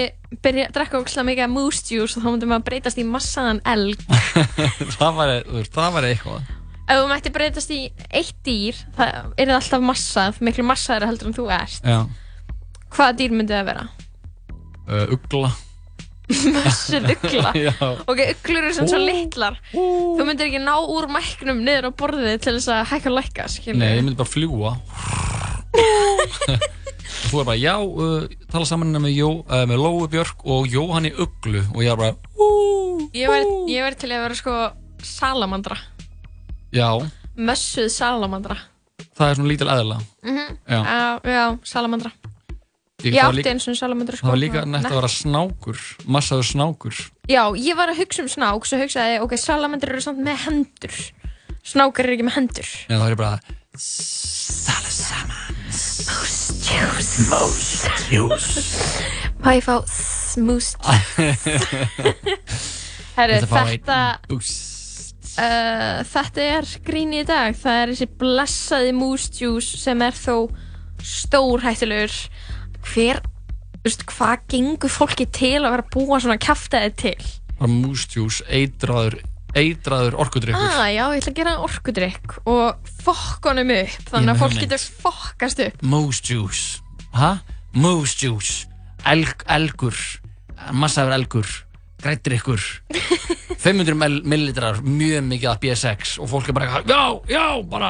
byrja 0.45 0.67
að 0.69 0.75
drekka 0.77 1.01
ógislega 1.01 1.27
mikið 1.27 1.43
af 1.43 1.51
moose 1.51 1.83
juice 1.91 2.15
og 2.15 2.23
þá 2.23 2.29
myndi 2.29 2.47
maður 2.47 2.65
breytast 2.69 3.01
í 3.01 3.05
massaðan 3.09 3.59
elg. 3.67 4.05
Það 4.95 5.19
þú 5.49 5.63
það 5.75 5.95
væri 5.97 6.11
eitthvað. 6.13 6.55
Ef 6.89 6.97
þú 6.97 7.07
mætti 7.11 7.31
breytast 7.35 7.73
í 7.75 7.79
eitt 8.09 8.37
dýr 8.47 8.77
það 8.97 9.33
er 9.37 9.49
það 9.51 9.57
alltaf 9.59 9.83
massað, 9.85 10.39
miklu 10.41 10.63
massaðara 10.65 11.09
heldur 11.11 11.29
en 11.29 11.35
þú 11.37 11.49
ert. 11.53 11.83
Já. 11.83 11.99
Hvaða 12.95 13.17
dýr 13.19 13.35
myndi 13.35 13.53
það 13.53 13.67
vera? 13.73 13.83
uh, 14.87 15.13
Ugla. 15.17 15.51
Mössuð 16.55 17.11
ugla? 17.13 17.51
Já. 17.67 17.75
Ok, 18.07 18.23
uglur 18.23 18.63
eru 18.63 18.73
sem 18.77 18.89
svo 18.89 19.01
litlar. 19.03 19.59
Þú 19.73 20.25
myndir 20.25 20.49
ekki 20.49 20.63
ná 20.63 20.75
úr 20.79 21.09
mæknum 21.11 21.61
niður 21.65 21.89
á 21.89 21.91
borðið 21.99 22.41
til 22.45 22.55
þess 22.57 22.71
að 22.73 22.83
hækka 22.93 23.11
og 23.11 23.17
lækka, 23.19 23.47
skilur 23.51 23.81
Nei, 23.81 23.91
ég 23.97 24.05
myndi 24.05 24.19
bara 24.19 24.33
fljúa 24.33 24.75
og 25.73 27.29
þú 27.29 27.41
er 27.41 27.45
bara, 27.47 27.57
já, 27.59 27.75
uh, 27.83 28.25
tala 28.51 28.65
saman 28.67 28.93
með, 29.01 29.13
Jó, 29.17 29.29
uh, 29.45 29.63
með 29.69 29.81
Lóu 29.83 30.07
Björk 30.11 30.45
og 30.45 30.67
Jóhanni 30.71 31.11
Uglu. 31.13 31.61
Og 31.75 31.83
ég 31.85 31.91
er 31.93 31.99
bara, 31.99 32.15
Ég 33.15 33.29
væri, 33.31 33.45
ég 33.73 33.81
væri 33.85 33.97
til 33.97 34.09
að 34.13 34.23
vera 34.25 34.35
sko 34.37 34.55
salamandra. 35.05 35.77
Já, 36.75 36.89
Mössuð 37.39 37.87
salamandra. 37.93 38.57
Það 39.15 39.29
er 39.31 39.37
svona 39.37 39.49
lítil 39.51 39.69
eðla 39.71 39.95
mm 40.23 40.49
Já. 40.67 40.79
já, 40.83 41.19
já, 41.23 41.45
salamandra. 41.63 42.11
Ég- 42.99 43.13
Ég 43.15 43.21
átti 43.23 43.37
líka- 43.39 43.51
eins 43.53 43.67
og 43.71 43.75
salamandra 43.79 44.17
sko 44.17 44.27
Það 44.27 44.33
var 44.33 44.41
líka 44.43 44.63
nætt 44.67 44.85
að 44.89 44.95
vera 44.99 45.07
snákur, 45.07 45.77
massaður 46.05 46.47
snákur. 46.51 46.95
Já, 47.31 47.43
ég 47.55 47.75
var 47.79 47.87
að 47.89 47.97
hugsa 48.03 48.21
um 48.21 48.27
snák 48.27 48.65
svo 48.67 48.77
hugsaði, 48.81 49.21
ok, 49.23 49.37
salamandra 49.39 49.89
eru 49.95 50.01
samt 50.03 50.19
með 50.19 50.37
hendur. 50.45 50.95
Snákar 51.63 52.03
eru 52.05 52.17
ekki 52.17 52.27
með 52.27 52.35
hendur. 52.35 52.67
Já, 52.89 52.97
það 52.99 53.11
er 53.11 53.15
bara 53.15 53.39
Moose 56.09 56.53
juice 56.65 57.29
Moose 57.29 57.85
juice. 58.09 58.61
Má 59.43 59.53
ég 59.53 59.61
fá 59.63 59.75
smoost 59.85 60.77
Herru, 63.17 63.35
Þetta 63.45 64.17
uh, 64.33 66.01
Þetta 66.09 66.41
er 66.41 66.65
grín 66.87 67.13
í 67.13 67.21
dag. 67.27 67.53
Það 67.53 67.81
er 67.83 67.87
þessi 67.93 68.07
blessaði 68.23 68.91
moose 68.97 69.29
juice 69.37 69.77
sem 69.77 70.01
er 70.01 70.15
þó 70.17 70.49
stórhættulegur. 71.05 72.15
Hver, 72.89 73.21
þú 73.75 73.83
veist, 73.85 74.01
hvað 74.09 74.37
gengur 74.55 74.89
fólki 74.93 75.25
til 75.29 75.61
að 75.61 75.71
vera 75.75 75.85
að 75.85 75.93
búa 75.93 76.17
svona 76.23 76.41
kjaftaði 76.41 76.91
til? 77.03 77.19
bara 77.59 77.71
Moose 77.75 78.07
juice, 78.15 78.41
eitraður 78.49 79.19
eitraður 79.57 80.17
orkudrykkur. 80.21 80.61
Ah, 80.61 80.89
já, 80.93 81.03
ég 81.09 81.23
ætla 81.23 81.31
að 81.31 81.37
gera 81.39 81.53
orkudrykk 81.65 82.35
og 82.49 82.91
fokk 83.05 83.47
honum 83.49 83.71
upp 83.75 84.09
þannig 84.11 84.33
að 84.33 84.41
fólk 84.43 84.59
getur 84.63 84.83
fokkast 85.03 85.61
upp. 85.65 85.81
Moose 85.81 86.21
juice. 86.25 86.81
Hæ? 87.15 87.31
Moose 87.79 88.17
juice. 88.25 88.67
Elg, 89.07 89.43
elgur. 89.47 89.95
Massaður 90.75 91.15
elgur. 91.19 91.47
Grættir 92.03 92.37
ykkur. 92.37 92.63
500 93.63 93.95
ml- 93.99 94.23
millilitrar. 94.23 94.79
Mjög 94.83 95.25
mikið 95.27 95.49
af 95.51 95.57
B6 95.63 96.13
Og 96.23 96.29
fólk 96.31 96.47
er 96.47 96.55
bara 96.55 96.79
Já, 96.87 97.01
já, 97.27 97.45
bara 97.67 97.89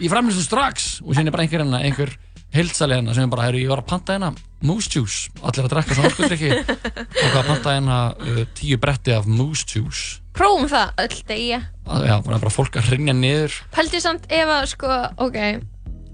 Ég 0.00 0.08
framlýstu 0.12 0.44
strax. 0.46 0.86
Og 1.04 1.12
síðan 1.16 1.28
er 1.28 1.34
bara 1.36 1.44
einhver 1.44 1.60
hérna 1.64 1.80
Einhver 1.84 2.14
hildsali 2.56 2.96
hérna 2.96 3.12
Sem 3.16 3.26
er 3.26 3.32
bara, 3.32 3.50
ég 3.52 3.68
var 3.68 3.82
að 3.84 3.88
panta 3.90 4.16
hérna 4.16 4.30
Moose 4.64 4.88
juice. 4.94 5.28
Allir 5.44 5.66
að 5.66 5.74
drekka 5.74 5.96
svona 5.98 6.10
orkudrykki 6.14 6.50
Og 7.24 7.26
hvað 7.34 7.40
að 7.42 7.48
panta 7.50 7.74
hérna 7.76 7.98
uh, 8.16 8.42
Tíu 8.56 8.80
bretti 8.80 9.12
af 9.16 9.28
Moose 9.28 9.66
juice? 9.74 10.22
Prófum 10.36 10.68
það 10.72 11.04
öll 11.04 11.18
degi 11.28 11.60
Að- 11.86 12.06
Já, 12.08 12.16
bara, 12.26 12.50
fólk 12.50 12.76
að 12.80 12.88
hrinja 12.90 13.14
niður 13.14 13.54
Pældi 13.74 14.00
samt 14.02 14.26
ef 14.32 14.48
að 14.48 14.66
sko, 14.72 14.90
ok 15.22 15.38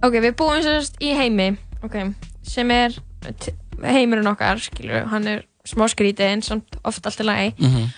Ok, 0.03 0.15
við 0.21 0.35
búum 0.37 0.63
sérst 0.65 0.99
í 1.01 1.13
heimi 1.17 1.57
Ok, 1.83 1.97
sem 2.43 2.71
er 2.71 2.95
heimurinn 3.83 4.29
okkar, 4.31 4.61
skilur 4.63 5.07
Hann 5.13 5.27
er 5.31 5.45
smá 5.67 5.87
skrítið 5.91 6.27
en 6.37 6.43
samt 6.43 6.77
oft 6.85 7.07
allt 7.07 7.21
í 7.23 7.25
lagi 7.29 7.55
Mhm. 7.59 7.89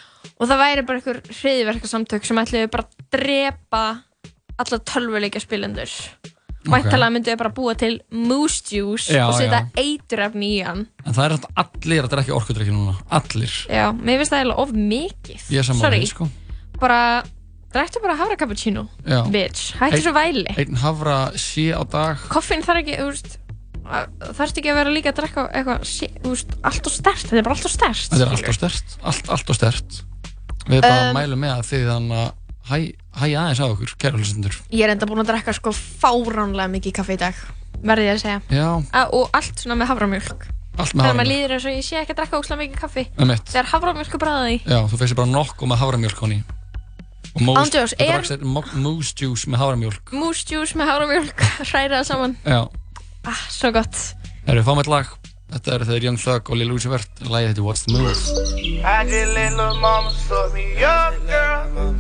Og 0.41 0.49
það 0.49 0.59
væri 0.59 0.83
bara 0.87 0.99
einhver 0.99 1.21
hriðverkasamtök 1.31 2.25
sem 2.27 2.37
ætluðu 2.41 2.71
bara 2.73 2.83
að 2.85 3.11
drepa 3.13 3.83
alla 4.59 4.79
tölvuleikja 4.79 5.41
spilendur 5.45 5.91
Ok. 6.65 6.73
Væntalega 6.73 7.13
myndu 7.13 7.29
við 7.31 7.37
bara 7.43 7.51
búa 7.53 7.75
til 7.77 7.99
Moose 8.11 8.63
Juice 8.73 9.13
Já, 9.13 9.27
og 9.29 9.35
setja 9.37 9.61
já. 9.61 9.69
eiturefni 9.77 10.49
í 10.59 10.63
hann 10.65 10.87
En 11.05 11.13
það 11.13 11.25
er 11.27 11.35
samt 11.37 11.47
allir 11.61 12.03
að 12.07 12.09
drekka 12.15 12.37
orkudrykki 12.39 12.73
núna 12.73 12.95
Allir 13.13 13.53
Já, 13.69 13.93
mér 13.93 14.19
finnst 14.23 14.33
það 14.33 14.41
eiginlega 14.41 14.59
of 14.65 14.73
mikið 14.73 15.43
Ég 15.53 15.59
er 15.61 15.69
sammála 15.69 15.85
Sorry, 15.85 16.01
því, 16.01 16.09
sko. 16.15 16.29
bara 16.81 17.01
Drættu 17.75 18.01
bara 18.05 18.15
havra 18.21 18.37
cappuccino 18.39 18.85
Já. 19.03 19.25
Bitch, 19.35 19.73
hættu 19.81 20.03
svo 20.05 20.13
væli. 20.15 20.47
Einn 20.55 20.77
havra 20.79 21.17
sé 21.35 21.73
á 21.75 21.83
dag. 21.91 22.21
Koffin 22.31 22.63
þarf 22.63 22.85
ekki, 22.85 22.99
þú 23.01 23.09
veist 23.11 23.39
þarf 23.85 24.53
ekki 24.55 24.71
að 24.73 24.79
vera 24.79 24.93
líka 24.95 25.11
að 25.13 25.19
drekka 25.19 25.43
eitthvað 25.51 25.83
sí- 25.91 26.11
veist, 26.25 26.55
allt 26.65 26.87
og 26.89 26.95
stert, 26.95 27.25
þetta 27.27 27.41
er 27.43 27.45
bara 27.49 27.57
allt 27.59 27.67
og 27.69 27.75
stert 27.75 28.07
Þetta 28.15 28.23
er 28.25 28.33
allt 28.33 28.49
og 28.49 28.57
stert, 28.57 28.95
allt, 29.03 29.29
allt 29.35 29.51
og 29.53 29.59
stert 29.59 29.99
Við 30.71 30.81
bara 30.81 31.11
Um, 31.11 31.19
mælum 31.19 31.43
með 31.45 31.53
að 31.59 31.67
þið 31.69 31.85
þannig 31.91 32.23
að 32.23 32.31
hæ, 32.65 32.79
hæ 33.21 33.27
aðeins 33.37 33.61
á 33.61 33.67
okkur, 33.69 33.91
kæru 34.01 34.17
hlustendur. 34.23 34.55
Ég 34.73 34.87
er 34.87 34.95
enda 34.95 35.05
búin 35.11 35.21
að 35.21 35.29
drekka 35.35 35.53
sko 35.59 35.75
fáránlega 35.77 36.71
mikið 36.73 36.95
kaffe 36.97 37.13
í 37.13 37.21
dag 37.21 37.35
verði 37.85 38.07
ég 38.09 38.15
að 38.17 38.23
segja. 38.25 38.41
A 38.97 39.03
og 39.13 39.29
allt 39.37 39.61
svona 39.61 39.77
með 39.77 39.91
havramjölk 39.93 40.47
allt 40.79 40.95
með 40.97 41.05
þegar 41.05 41.05
maður 41.05 41.05
haframjölk 41.05 41.29
líður 41.35 41.53
eins 41.59 41.67
og 41.69 41.77
ég 41.77 41.85
sé 41.85 42.01
ekki 42.01 42.15
að 42.15 42.21
drekka 42.23 42.41
óslega 42.41 42.61
mikið 42.63 42.81
kaffi. 42.81 43.05
Havramjölk 43.75 44.15
er 44.17 44.23
bræðið 44.25 44.49
í. 44.55 44.59
Já, 44.65 44.79
þú 44.89 45.01
feysir 45.05 45.19
bara 45.21 45.33
nokkuð 45.35 45.69
með 45.75 45.83
haframjölk 45.85 46.23
honni 46.25 46.41
Þetta 47.35 47.85
er- 47.99 48.45
moose 48.79 49.15
juice 49.19 49.51
með 49.51 49.63
haframjölk 49.65 50.13
Moose 50.15 50.47
juice 50.47 50.79
með 50.79 50.91
havramjölk 50.93 51.47
hræra 51.71 52.01
það 52.01 52.09
saman 52.13 52.37
Já, 52.47 52.61
ah, 53.27 53.45
svo 53.51 53.73
gott 53.75 54.03
við 54.47 54.67
fáum 54.67 54.83
eitt 54.83 54.93
lag 54.93 55.15
Þetta 55.55 55.75
eru 55.75 55.87
þeir 55.87 56.05
Young 56.09 56.19
Thug 56.19 56.49
og 56.51 56.57
Lil 56.59 56.73
Uzi 56.75 56.91
Vert 56.91 57.21
Lagið 57.29 57.51
heitir 57.53 57.67
What's 57.67 57.85
the 57.85 57.93
Move 57.95 58.11
I 58.85 59.05
just 59.07 59.35
let 59.35 59.53
lil' 59.53 59.81
mama 59.81 60.11
suck 60.11 60.53
me 60.53 60.83
up, 60.85 61.15
girl. 61.27 61.95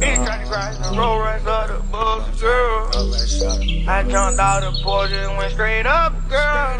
Big 0.00 0.16
country 0.16 0.48
grass 0.48 0.78
and 0.86 0.96
roll 0.96 1.18
runs 1.18 1.46
up 1.46 1.68
the 1.68 1.80
books, 1.90 2.40
girl. 2.40 2.90
I 3.88 4.02
jumped 4.04 4.38
out 4.38 4.60
the 4.62 4.72
porch 4.84 5.10
and 5.12 5.36
went 5.38 5.52
straight 5.52 5.86
up, 5.86 6.12
girl. 6.28 6.78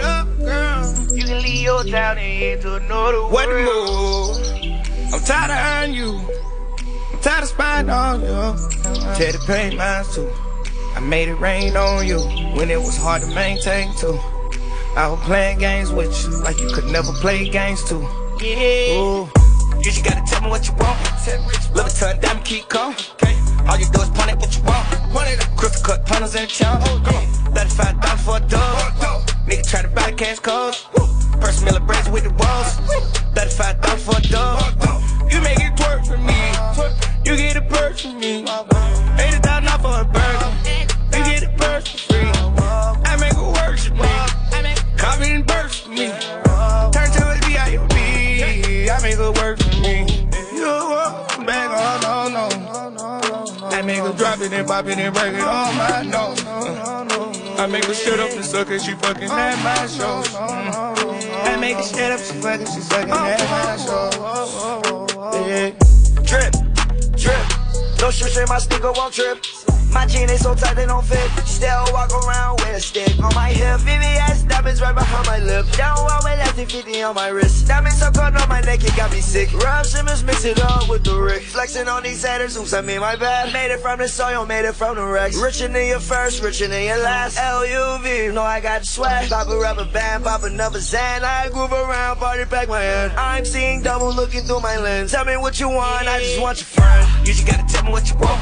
You 1.16 1.24
can 1.24 1.42
leave 1.42 1.62
your 1.62 1.84
town 1.84 2.18
and 2.18 2.38
head 2.42 2.60
to 2.62 2.76
another 2.76 3.22
what 3.26 3.48
world. 3.48 4.38
What 4.38 4.50
move? 4.54 5.14
I'm 5.14 5.20
tired 5.24 5.50
of 5.50 5.58
earning 5.58 5.94
you. 5.96 6.10
Tired 7.24 7.44
of 7.44 7.48
spying 7.48 7.88
on 7.88 8.20
you. 8.20 8.28
Tell 9.16 9.32
the 9.32 9.42
pain 9.46 9.78
mine 9.78 10.04
too. 10.12 10.30
I 10.94 11.00
made 11.00 11.28
it 11.28 11.40
rain 11.40 11.74
on 11.74 12.06
you 12.06 12.20
when 12.52 12.68
it 12.70 12.76
was 12.76 12.98
hard 12.98 13.22
to 13.22 13.28
maintain 13.28 13.96
too. 13.96 14.20
I 14.94 15.08
was 15.08 15.18
playing 15.20 15.58
games 15.58 15.90
with 15.90 16.12
you 16.22 16.42
like 16.44 16.60
you 16.60 16.68
could 16.74 16.84
never 16.92 17.10
play 17.24 17.48
games 17.48 17.82
too. 17.88 18.02
Yeah. 18.42 19.00
Ooh. 19.00 19.30
You 19.78 19.84
just 19.84 20.04
gotta 20.04 20.20
tell 20.28 20.42
me 20.42 20.50
what 20.50 20.68
you 20.68 20.74
want. 20.74 21.00
Love 21.74 21.86
it 21.86 21.96
turn 21.96 22.20
diamond 22.20 22.44
keep 22.44 22.68
calm. 22.68 22.94
All 23.68 23.78
you 23.78 23.86
do 23.88 24.02
is 24.02 24.10
point 24.10 24.28
at 24.28 24.36
what 24.36 24.54
you 24.54 24.62
want. 24.64 24.84
Point 25.08 25.28
it 25.32 25.40
up. 25.40 25.82
Cut 25.82 26.04
punters 26.04 26.34
in 26.34 26.42
the 26.42 26.48
town. 26.48 26.82
Come 27.08 27.16
on. 27.16 27.54
35 27.54 28.00
dollars 28.02 28.20
for 28.20 28.36
a 28.36 28.40
dub. 28.40 28.76
Nigga 29.48 29.64
try 29.66 29.80
to 29.80 29.88
buy 29.88 30.10
the 30.10 30.16
cash 30.16 30.40
calls. 30.40 30.84
First 31.40 31.64
Miller 31.64 31.80
braids 31.80 32.10
with 32.10 32.24
the 32.24 32.34
walls. 32.36 32.76
35 33.32 33.80
dollars 33.80 34.04
for 34.04 34.18
a 34.18 34.20
dub. 34.28 35.32
You 35.32 35.40
make 35.40 35.56
it 35.58 35.80
work 35.80 36.04
for 36.04 36.18
me. 36.18 36.53
You 37.24 37.36
get 37.36 37.56
a 37.56 37.62
purse 37.62 38.02
from 38.02 38.20
me. 38.20 38.40
80 38.40 38.46
thousand 38.46 39.68
off 39.68 39.80
for 39.80 40.00
a 40.00 40.04
burger. 40.04 40.52
You 41.16 41.24
get 41.24 41.42
a 41.44 41.48
purse 41.56 41.88
for 41.88 42.12
free. 42.12 42.30
I 43.06 43.16
make 43.18 43.32
it 43.32 43.38
worship 43.38 43.94
me. 43.94 44.12
Coffee 44.98 45.30
and 45.30 45.46
burst 45.46 45.84
for 45.84 45.88
me. 45.88 46.08
Turn 46.92 47.08
to 47.16 47.24
a 47.32 47.36
VIP. 47.48 47.96
I 48.92 48.98
make 49.02 49.16
it 49.16 49.34
work 49.40 49.58
for 49.58 49.80
me. 49.80 50.28
You 50.52 50.66
walk 50.66 51.46
back, 51.46 51.70
oh 51.72 52.28
no, 52.28 52.28
no. 52.28 53.68
I 53.68 53.80
make 53.80 54.00
her 54.00 54.12
drop 54.12 54.40
it 54.40 54.52
and 54.52 54.66
pop 54.68 54.86
it 54.86 54.98
and 54.98 55.14
break 55.14 55.32
it 55.32 55.40
on 55.40 55.76
my 55.76 56.02
nose. 56.02 56.44
I 57.58 57.66
make 57.66 57.84
her 57.84 57.94
shut 57.94 58.20
up 58.20 58.32
and 58.32 58.44
suck 58.44 58.68
and 58.68 58.82
she 58.82 58.92
fucking 58.92 59.30
at 59.30 59.64
my 59.64 59.86
shows. 59.86 60.28
I 60.36 61.56
make 61.58 61.76
her 61.76 61.82
shut 61.82 62.12
up, 62.12 62.20
she 62.20 62.34
fucking, 62.34 62.66
she 62.66 62.80
sucking 62.80 63.10
at 63.10 63.40
my 63.50 63.76
shows. 63.78 64.14
Yeah. 65.48 65.70
Drip. 66.22 66.63
No 68.04 68.10
shoes 68.10 68.36
in 68.36 68.44
my 68.50 68.58
sneaker 68.58 68.92
won't 68.92 69.14
trip. 69.14 69.83
My 69.94 70.06
jeans 70.06 70.32
is 70.32 70.42
so 70.42 70.54
tight 70.54 70.74
they 70.74 70.86
don't 70.86 71.04
fit. 71.04 71.30
Still 71.46 71.84
walk 71.92 72.10
around 72.12 72.60
with 72.60 72.76
a 72.76 72.80
stick 72.80 73.14
on 73.22 73.32
my 73.34 73.50
hip. 73.50 73.80
VVS 73.80 74.48
diamonds 74.48 74.80
right 74.82 74.94
behind 74.94 75.26
my 75.26 75.38
lip. 75.38 75.64
Down 75.72 75.94
less 76.54 76.56
than 76.56 76.84
50 76.84 77.02
on 77.02 77.14
my 77.14 77.28
wrist. 77.28 77.66
Diamonds 77.66 77.98
so 77.98 78.10
cold 78.10 78.34
on 78.36 78.48
my 78.48 78.60
neck, 78.60 78.84
it 78.84 78.96
got 78.96 79.10
me 79.12 79.20
sick. 79.20 79.52
Rob 79.52 79.86
Simmons 79.86 80.22
mix 80.24 80.44
it 80.44 80.60
up 80.60 80.88
with 80.88 81.04
the 81.04 81.14
Rick. 81.16 81.42
Flexing 81.42 81.88
on 81.88 82.02
these 82.02 82.24
haters, 82.24 82.56
oops, 82.56 82.72
I 82.72 82.80
mean 82.80 83.00
my 83.00 83.16
bad. 83.16 83.52
Made 83.52 83.72
it 83.72 83.80
from 83.80 83.98
the 83.98 84.08
soil, 84.08 84.46
made 84.46 84.64
it 84.64 84.74
from 84.74 84.96
the 84.96 85.04
Rex. 85.04 85.36
Richer 85.36 85.68
than 85.68 85.86
your 85.86 86.00
first, 86.00 86.42
richer 86.42 86.68
than 86.68 86.84
your 86.84 86.98
last. 86.98 87.38
LUV, 87.38 88.32
know 88.34 88.42
I 88.42 88.60
got 88.60 88.82
the 88.82 88.86
swag. 88.86 89.28
Pop 89.28 89.48
a 89.48 89.56
rubber 89.56 89.86
band, 89.86 90.24
pop 90.24 90.42
another 90.44 90.80
Zan. 90.80 91.24
I 91.24 91.48
groove 91.50 91.72
around, 91.72 92.16
party 92.18 92.44
back 92.44 92.68
my 92.68 92.80
hand. 92.80 93.12
I'm 93.12 93.44
seeing 93.44 93.82
double 93.82 94.14
looking 94.14 94.42
through 94.44 94.60
my 94.60 94.76
lens. 94.78 95.12
Tell 95.12 95.24
me 95.24 95.36
what 95.36 95.58
you 95.60 95.68
want, 95.68 96.06
I 96.06 96.20
just 96.20 96.40
want 96.40 96.58
your 96.58 96.66
friend. 96.66 97.26
You 97.26 97.32
just 97.32 97.46
gotta 97.46 97.64
tell 97.66 97.84
me 97.84 97.90
what 97.90 98.08
you 98.10 98.16
want. 98.16 98.40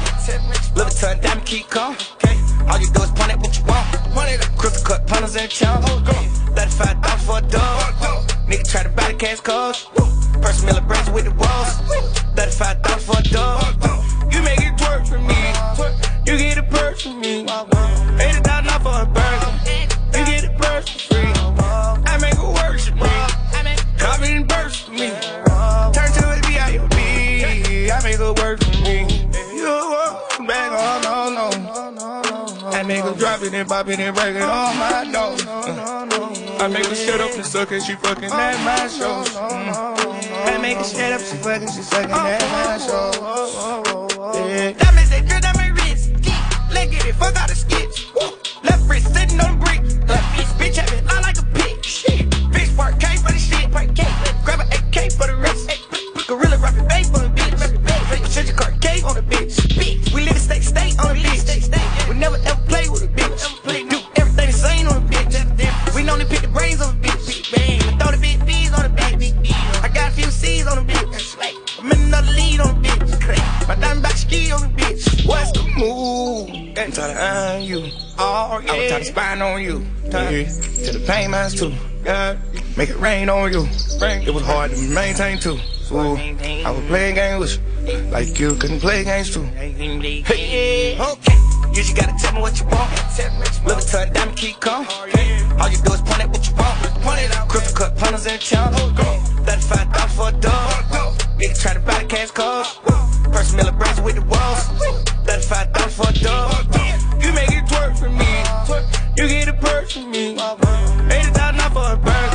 Love 0.75 0.87
it 0.87 0.95
turn 0.95 1.19
diamond 1.21 1.42
keep 1.43 1.69
calm. 1.69 1.95
Okay. 2.15 2.37
All 2.67 2.79
you 2.79 2.87
do 2.87 3.01
is 3.03 3.11
point 3.11 3.31
at 3.31 3.39
what 3.39 3.57
you 3.57 3.63
want. 3.65 3.85
Point 4.13 4.29
it 4.29 4.45
up. 4.45 4.57
Crystal 4.57 4.83
cut 4.85 5.07
punters 5.07 5.35
in 5.35 5.49
town. 5.49 5.83
Come 5.83 6.15
on. 6.15 6.25
35 6.55 7.01
dollars 7.01 7.23
for 7.23 7.37
a 7.37 7.41
dub. 7.41 7.93
Nigga 8.47 8.69
try 8.69 8.83
to 8.83 8.89
buy 8.89 9.11
the 9.11 9.17
cash 9.17 9.39
calls. 9.41 9.83
First 10.41 10.65
Miller 10.65 10.81
braids 10.81 11.09
with 11.11 11.25
the 11.25 11.31
walls. 11.31 11.73
35 12.35 12.81
dollars 12.81 13.05
for 13.05 13.19
a 13.19 13.23
dub. 13.23 14.31
You 14.31 14.41
make 14.41 14.59
it 14.61 14.79
work 14.81 15.05
for 15.05 15.19
me. 15.19 15.41
You 16.25 16.37
get 16.37 16.57
a 16.57 16.63
purse 16.63 17.03
for 17.03 17.13
me. 17.13 17.41
80 17.41 18.41
dollars 18.41 18.71
off 18.71 18.83
for 18.83 19.01
a 19.01 19.05
burger. 19.05 19.51
You 20.17 20.25
get 20.25 20.43
a 20.45 20.51
purse 20.57 20.87
for 20.89 20.99
free. 21.13 21.33
I 22.05 22.17
make 22.21 22.33
it 22.33 22.39
work 22.39 22.79
for 22.79 22.95
me. 22.95 23.11
Coffee 23.97 24.33
and 24.33 24.47
burst 24.47 24.85
for 24.85 24.91
me. 24.91 25.09
Turn 25.93 26.09
to 26.17 26.23
a 26.31 26.39
VIP. 26.47 26.95
I 27.91 27.99
make 28.03 28.19
it 28.19 28.39
work 28.39 28.62
make 33.03 33.13
her 33.13 33.19
drop 33.19 33.41
it 33.41 33.53
and 33.53 33.67
pop 33.67 33.87
it 33.87 33.99
and 33.99 34.15
break 34.15 34.35
it 34.35 34.41
on 34.41 34.77
my 34.77 35.03
nose. 35.03 35.45
I 35.47 36.67
make 36.67 36.85
her 36.85 36.95
shut 36.95 37.19
up 37.19 37.31
and 37.33 37.45
suck 37.45 37.71
and 37.71 37.83
she 37.83 37.95
fucking 37.95 38.31
at 38.31 38.63
my 38.63 38.87
shows. 38.87 39.35
I 39.35 40.57
make 40.61 40.77
her 40.77 40.83
shut 40.83 41.11
up, 41.11 41.21
she 41.21 41.37
fucking, 41.37 41.67
she 41.69 41.81
sucking 41.81 42.11
at 42.11 42.41
my 42.51 42.77
shows. 42.77 43.17
Yeah. 44.35 44.71
Diamonds, 44.71 45.09
they 45.09 45.21
drip 45.21 45.41
down 45.41 45.55
my 45.55 45.67
wrist. 45.69 46.11
Leg 46.71 46.91
get 46.91 47.05
it, 47.05 47.15
fuck 47.15 47.39
all 47.39 47.47
the 47.47 47.55
skits. 47.55 48.13
Left 48.63 48.89
wrist 48.89 49.13
sitting 49.13 49.39
on 49.41 49.59
the 49.59 49.65
brick. 49.65 49.81
Left 50.07 50.37
wrist, 50.37 50.55
bitch, 50.57 50.75
have 50.77 50.91
it 50.93 51.05
lie 51.05 51.19
like 51.21 51.37
a 51.37 51.45
pig. 51.53 51.83
Shit. 51.83 52.29
Bitch, 52.51 52.75
part 52.77 52.99
K 52.99 53.17
for 53.17 53.31
the 53.31 53.39
shit. 53.39 53.71
Part 53.71 53.93
K. 53.95 54.05
Grab 54.45 54.61
an 54.61 54.67
AK 54.71 55.11
for 55.11 55.27
the 55.27 55.35
wrist. 55.35 55.69
Gorilla 56.27 56.57
rapping 56.57 56.87
bass 56.87 57.13
on 57.13 57.21
the 57.23 57.29
bitch. 57.29 58.33
Shut 58.33 58.47
your 58.47 58.55
car 58.55 58.71
cave 58.79 59.05
on 59.05 59.15
the 59.15 59.21
bitch. 59.21 59.55
Bitch, 59.75 60.13
we 60.13 60.21
live 60.23 60.35
in 60.35 60.41
state 60.41 60.63
state 60.63 60.97
on 60.99 61.15
the 61.15 61.21
bitch. 61.21 62.09
We 62.09 62.15
never 62.15 62.37
ever 62.37 62.62
I'm 77.13 77.19
tired 77.19 77.37
of 77.37 77.55
eyeing 77.55 77.67
you. 77.67 77.91
Oh, 78.17 78.61
yeah. 78.63 78.71
I 78.71 78.77
was 78.77 78.89
tired 78.89 79.01
of 79.01 79.07
spying 79.07 79.41
on 79.41 79.61
you. 79.61 79.85
Yeah. 80.05 80.29
To 80.85 80.99
the 80.99 81.05
pain 81.07 81.31
mines 81.31 81.55
too. 81.55 81.73
Yeah. 82.03 82.37
Make 82.77 82.89
it 82.89 82.97
rain 82.97 83.29
on 83.29 83.51
you. 83.51 83.67
Rain. 84.01 84.27
It 84.27 84.33
was 84.33 84.43
hard 84.43 84.71
to 84.71 84.81
maintain 84.89 85.39
too. 85.39 85.57
Ooh, 85.91 86.15
I 86.15 86.71
was 86.71 86.83
playing 86.87 87.15
games 87.15 87.39
with 87.39 87.87
you, 87.87 87.97
like 88.09 88.39
you 88.39 88.55
couldn't 88.55 88.79
play 88.79 89.03
games 89.03 89.31
too. 89.31 89.43
Hey, 89.43 90.97
okay, 90.99 91.37
you 91.69 91.75
just 91.75 91.95
gotta 91.95 92.13
tell 92.19 92.33
me 92.33 92.41
what 92.41 92.59
you 92.59 92.65
want. 92.65 92.89
Love 93.67 93.77
it 93.77 93.87
turn 93.87 94.11
diamond 94.13 94.37
keep 94.37 94.59
calm. 94.59 94.87
Oh, 94.89 95.57
All 95.59 95.69
you 95.69 95.77
do 95.77 95.93
is 95.93 96.01
point 96.01 96.21
at 96.21 96.29
what 96.29 96.47
you 96.49 96.55
want. 96.55 96.82
Crystal 97.03 97.75
cut 97.75 97.97
punters 97.97 98.25
in 98.25 98.39
town. 98.39 98.73
35 98.73 99.93
dollars 99.93 100.13
for 100.15 100.29
a 100.29 100.31
dub. 100.39 100.53
Nigga 101.37 101.61
try 101.61 101.73
to 101.73 101.79
buy 101.81 101.99
the 101.99 102.05
cash 102.07 102.31
calls. 102.31 102.79
First 103.33 103.55
Miller 103.57 103.73
braids 103.73 103.99
with 103.99 104.15
the 104.15 104.21
walls. 104.21 104.63
35 105.25 105.73
dollars 105.73 105.95
for 105.95 106.09
a 106.09 106.13
dub. 106.13 106.65
You 107.21 107.33
make 107.33 107.51
it 107.51 107.65
twerk 107.65 107.99
for 107.99 108.09
me. 108.09 108.31
You 109.17 109.27
get 109.27 109.49
a 109.49 109.53
purse 109.53 109.91
for 109.91 109.99
me. 109.99 110.31
80 110.31 110.37
thousand 110.37 111.59
off 111.59 111.73
for 111.73 111.91
a 111.91 111.97
burger. 111.97 112.32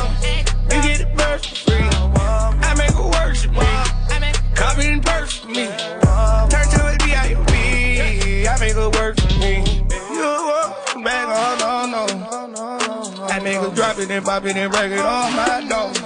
It 13.99 14.09
and 14.09 14.25
it 14.25 14.55
and 14.55 14.93
it 14.93 14.99
on 14.99 15.35
my 15.35 15.59
nose. 15.67 15.99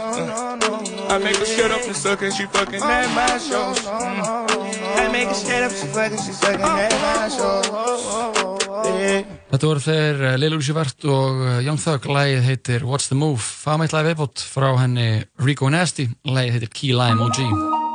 I 1.10 1.18
make 1.20 1.38
her 1.38 1.46
shut 1.46 1.72
up 1.72 1.86
and 1.86 1.96
suck 1.96 2.22
and 2.22 2.34
she 2.34 2.46
fucking 2.46 2.82
at 2.82 3.10
my 3.14 3.38
shows. 3.38 3.86
I 3.88 5.10
make 5.12 5.28
her 5.28 5.36
shut 5.36 5.64
up, 5.64 5.72
she 5.72 5.88
fucking, 5.88 6.18
she 6.18 6.34
sucking 6.34 6.62
at 6.62 6.94
my 7.02 7.30
shows. 7.30 7.68
Yeah. 8.84 9.24
Þetta 9.54 9.70
voru 9.70 9.82
þeir 9.86 10.22
uh, 10.26 10.36
Lil 10.42 10.58
Uzi 10.58 10.74
Vert 10.74 11.06
og 11.06 11.44
uh, 11.46 11.60
Young 11.62 11.78
Thug, 11.78 12.10
lægið 12.10 12.44
heitir 12.48 12.88
What's 12.90 13.12
the 13.12 13.18
Move, 13.20 13.38
fagmeitt 13.38 13.94
lægið 13.94 14.16
viðbót 14.16 14.46
frá 14.50 14.72
henni 14.82 15.10
Rico 15.46 15.70
Nasty, 15.70 16.10
lægið 16.26 16.58
heitir 16.58 16.74
Key 16.74 16.98
Lime 16.98 17.30
OG. 17.30 17.93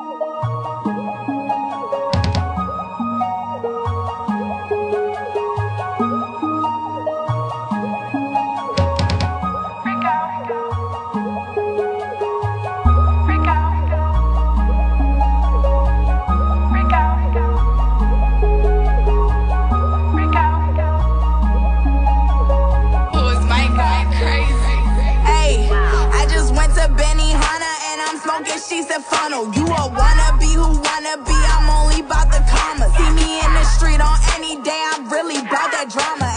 Smoking 28.58 28.78
sheets 28.78 28.90
at 28.90 29.04
funnel. 29.04 29.44
You 29.54 29.64
a 29.66 29.86
wannabe 29.94 30.52
who 30.54 30.66
wanna 30.66 31.22
be, 31.24 31.32
I'm 31.32 31.70
only 31.70 32.00
about 32.00 32.30
the 32.32 32.42
commas. 32.50 32.92
See 32.96 33.10
me 33.14 33.38
in 33.38 33.52
the 33.54 33.64
street 33.64 34.00
on 34.00 34.18
any 34.34 34.60
day, 34.62 34.82
I'm 34.92 35.08
really 35.08 35.36
about 35.38 35.70
that 35.70 35.88
drama. 35.90 36.27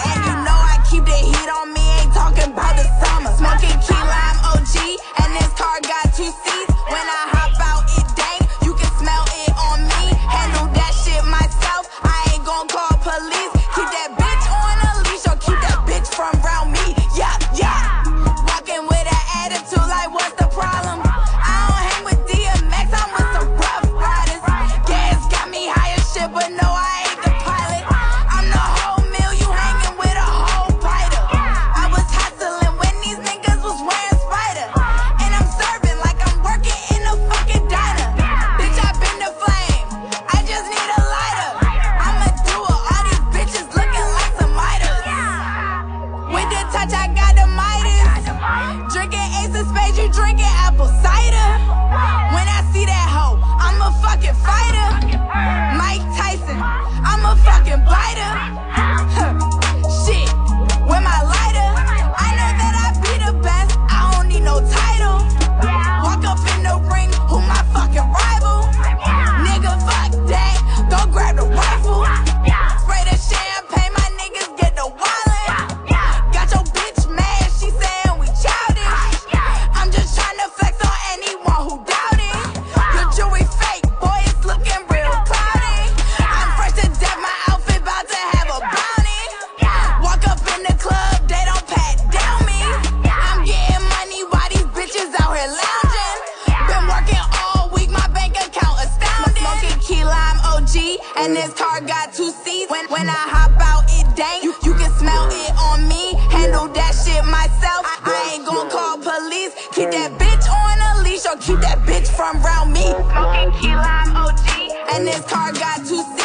And 100.73 101.35
this 101.35 101.51
car 101.53 101.81
got 101.81 102.13
two 102.13 102.31
seats. 102.31 102.71
When 102.71 102.87
when 102.87 103.03
I 103.03 103.23
hop 103.27 103.51
out, 103.59 103.83
it 103.91 104.07
dank. 104.15 104.41
You, 104.41 104.55
you 104.63 104.73
can 104.73 104.89
smell 104.95 105.27
it 105.27 105.51
on 105.59 105.85
me. 105.85 106.15
Handle 106.31 106.69
that 106.69 106.95
shit 106.95 107.25
myself. 107.27 107.83
I, 107.83 107.99
I 108.07 108.35
ain't 108.35 108.45
gon' 108.45 108.69
call 108.69 108.95
police. 108.95 109.51
Keep 109.75 109.91
that 109.91 110.15
bitch 110.15 110.47
on 110.47 110.79
a 110.79 111.03
leash 111.03 111.25
or 111.27 111.35
keep 111.43 111.59
that 111.59 111.79
bitch 111.79 112.07
from 112.07 112.41
round 112.41 112.71
me. 112.71 112.87
Smoking 112.87 113.51
key 113.59 113.75
lime 113.75 114.15
OG. 114.15 114.95
And 114.95 115.05
this 115.05 115.19
car 115.29 115.51
got 115.51 115.79
two 115.79 115.99
seats. 116.15 116.20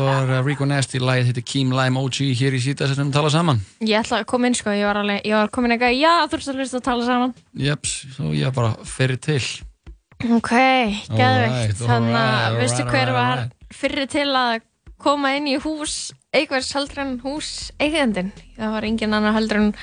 Þetta 0.00 0.24
var 0.24 0.30
uh, 0.32 0.44
Rico 0.46 0.66
Nasty, 0.68 1.00
lagið 1.02 1.30
heitir 1.30 1.44
Keem 1.46 1.72
Lime 1.74 2.00
OG 2.00 2.20
hér 2.38 2.56
í 2.56 2.60
síta 2.62 2.88
sem 2.88 3.00
við 3.02 3.16
tala 3.16 3.30
saman. 3.32 3.60
Ég 3.84 4.00
ætla 4.00 4.20
að 4.22 4.28
koma 4.30 4.48
inn 4.48 4.56
sko, 4.56 4.72
ég 4.74 4.88
var, 4.88 5.00
alveg, 5.02 5.22
ég 5.28 5.36
var 5.36 5.50
komin 5.52 5.74
eitthvað, 5.74 5.96
já, 5.98 6.12
þú 6.30 6.38
ert 6.38 6.50
að 6.52 6.60
hlusta 6.60 6.80
að 6.80 6.86
tala 6.88 7.08
saman. 7.08 7.34
Jeps, 7.66 7.94
svo 8.16 8.32
ég 8.36 8.54
bara 8.56 8.72
fyrir 8.88 9.20
til. 9.20 9.40
Ok. 10.36 10.52
Alright, 10.52 11.80
Þannig 11.80 12.20
að, 12.20 12.60
veistu 12.60 12.86
hver 12.88 13.12
var 13.16 13.42
fyrir 13.72 14.08
til 14.12 14.28
að 14.36 14.62
koma 15.00 15.34
inn 15.38 15.48
í 15.48 15.56
hús, 15.60 15.98
einhvers 16.36 16.70
heldur 16.76 17.02
en 17.04 17.18
hús 17.24 17.50
eigandinn. 17.80 18.32
Það 18.58 18.74
var 18.76 18.88
engin 18.88 19.16
annar 19.16 19.36
heldur 19.36 19.62
en 19.62 19.74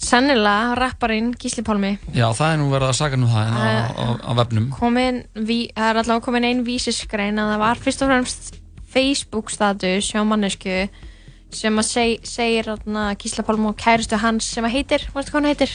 sennilega 0.00 0.76
rapparinn 0.76 1.32
Gísli 1.40 1.64
Pálmi. 1.64 1.96
Já, 2.16 2.28
það 2.36 2.52
er 2.52 2.60
nú 2.60 2.68
verið 2.72 2.92
að 2.92 2.98
saka 3.00 3.20
nú 3.20 3.28
það 3.32 3.56
á, 3.56 3.64
á, 3.92 4.06
á 4.24 4.32
vefnum. 4.40 4.70
Komin, 4.76 5.24
ví, 5.36 5.66
það 5.72 5.90
er 5.90 6.00
allavega 6.02 6.24
komin 6.28 6.48
ein 6.48 6.62
vísisgrein 6.66 7.40
að 7.40 7.52
það 7.54 7.62
var 7.64 7.84
fyrst 7.84 8.04
og 8.04 8.12
fremst 8.12 8.54
Facebook 8.96 9.52
status 9.52 10.08
hjá 10.12 10.22
mannesku 10.24 10.86
sem 11.56 11.76
að 11.78 11.86
seg, 11.86 12.24
segir 12.26 12.66
atna, 12.72 13.10
Gísla 13.20 13.44
Pálmi 13.46 13.68
og 13.70 13.76
kæristu 13.80 14.16
hans 14.20 14.48
sem 14.56 14.64
að 14.66 14.74
heitir, 14.80 15.04
veistu 15.14 15.30
hvað 15.34 15.38
hann 15.42 15.50
heitir? 15.52 15.74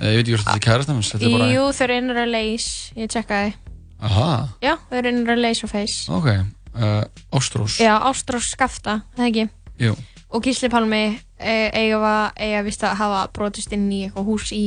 Eh, 0.00 0.12
Ég 0.14 0.20
veit 0.20 0.28
ekki 0.28 0.36
hvort 0.36 0.46
þetta 0.46 0.60
er 0.60 0.64
kærast 0.68 0.92
hans, 0.92 1.10
þetta 1.14 1.26
er 1.26 1.34
bara... 1.34 1.48
Jú, 1.54 1.64
þau 1.76 1.82
eru 1.88 1.96
innra 2.00 2.24
leys, 2.30 2.66
ég 2.96 3.10
tjekkaði. 3.12 3.54
Aha, 4.00 4.28
Já, 4.64 4.74
þau 4.88 4.96
eru 5.00 5.10
innra 5.12 5.36
leys 5.40 5.60
á 5.64 5.68
face. 5.72 6.06
ok. 6.12 6.28
Uh, 6.70 7.02
Ástrós. 7.34 7.80
Já, 7.82 7.96
Ástrós 8.06 8.46
Skafta, 8.54 9.00
það 9.18 9.26
ekki? 9.26 9.44
Jú. 9.82 9.96
Og 10.30 10.44
Gísli 10.46 10.68
Pálmi 10.70 11.00
e, 11.42 11.54
eiga, 11.74 12.12
eiga 12.38 12.60
vist 12.62 12.84
að 12.86 12.94
hafa 13.00 13.24
brotist 13.34 13.72
inn 13.74 13.88
í 13.90 14.04
eitthvað 14.06 14.28
hús 14.30 14.52
í 14.56 14.64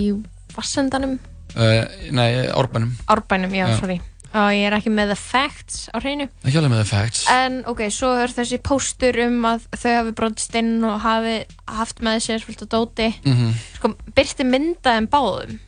Vassendanum, 0.57 1.19
Uh, 1.53 1.85
nei, 2.09 2.47
Árbænum. 2.49 2.95
Árbænum, 3.13 3.51
já, 3.53 3.67
Já. 3.69 3.75
sorry. 3.77 3.99
Og 4.33 4.49
ég 4.55 4.63
er 4.65 4.73
ekki 4.73 4.89
með 4.89 5.11
the 5.13 5.17
facts 5.19 5.83
á 5.93 5.97
hreinu. 6.01 6.25
Ekki 6.41 6.57
alveg 6.57 6.71
með 6.73 6.79
the 6.81 6.89
facts. 6.89 7.19
En 7.29 7.59
ok, 7.69 7.83
svo 7.93 8.09
er 8.17 8.31
þessi 8.33 8.57
póstur 8.65 9.19
um 9.27 9.43
að 9.45 9.67
þau 9.77 9.91
hafi 9.99 10.13
brotist 10.17 10.55
inn 10.57 10.71
og 10.89 10.95
hafi 11.03 11.35
haft 11.69 12.01
með 12.01 12.17
sér 12.25 12.41
fullt 12.41 12.63
af 12.65 12.71
dóti. 12.73 13.11
Mhm. 13.29 13.51
Sko, 13.77 13.91
byrti 14.17 14.47
mynda 14.49 14.95
en 14.97 15.07
báðum. 15.13 15.59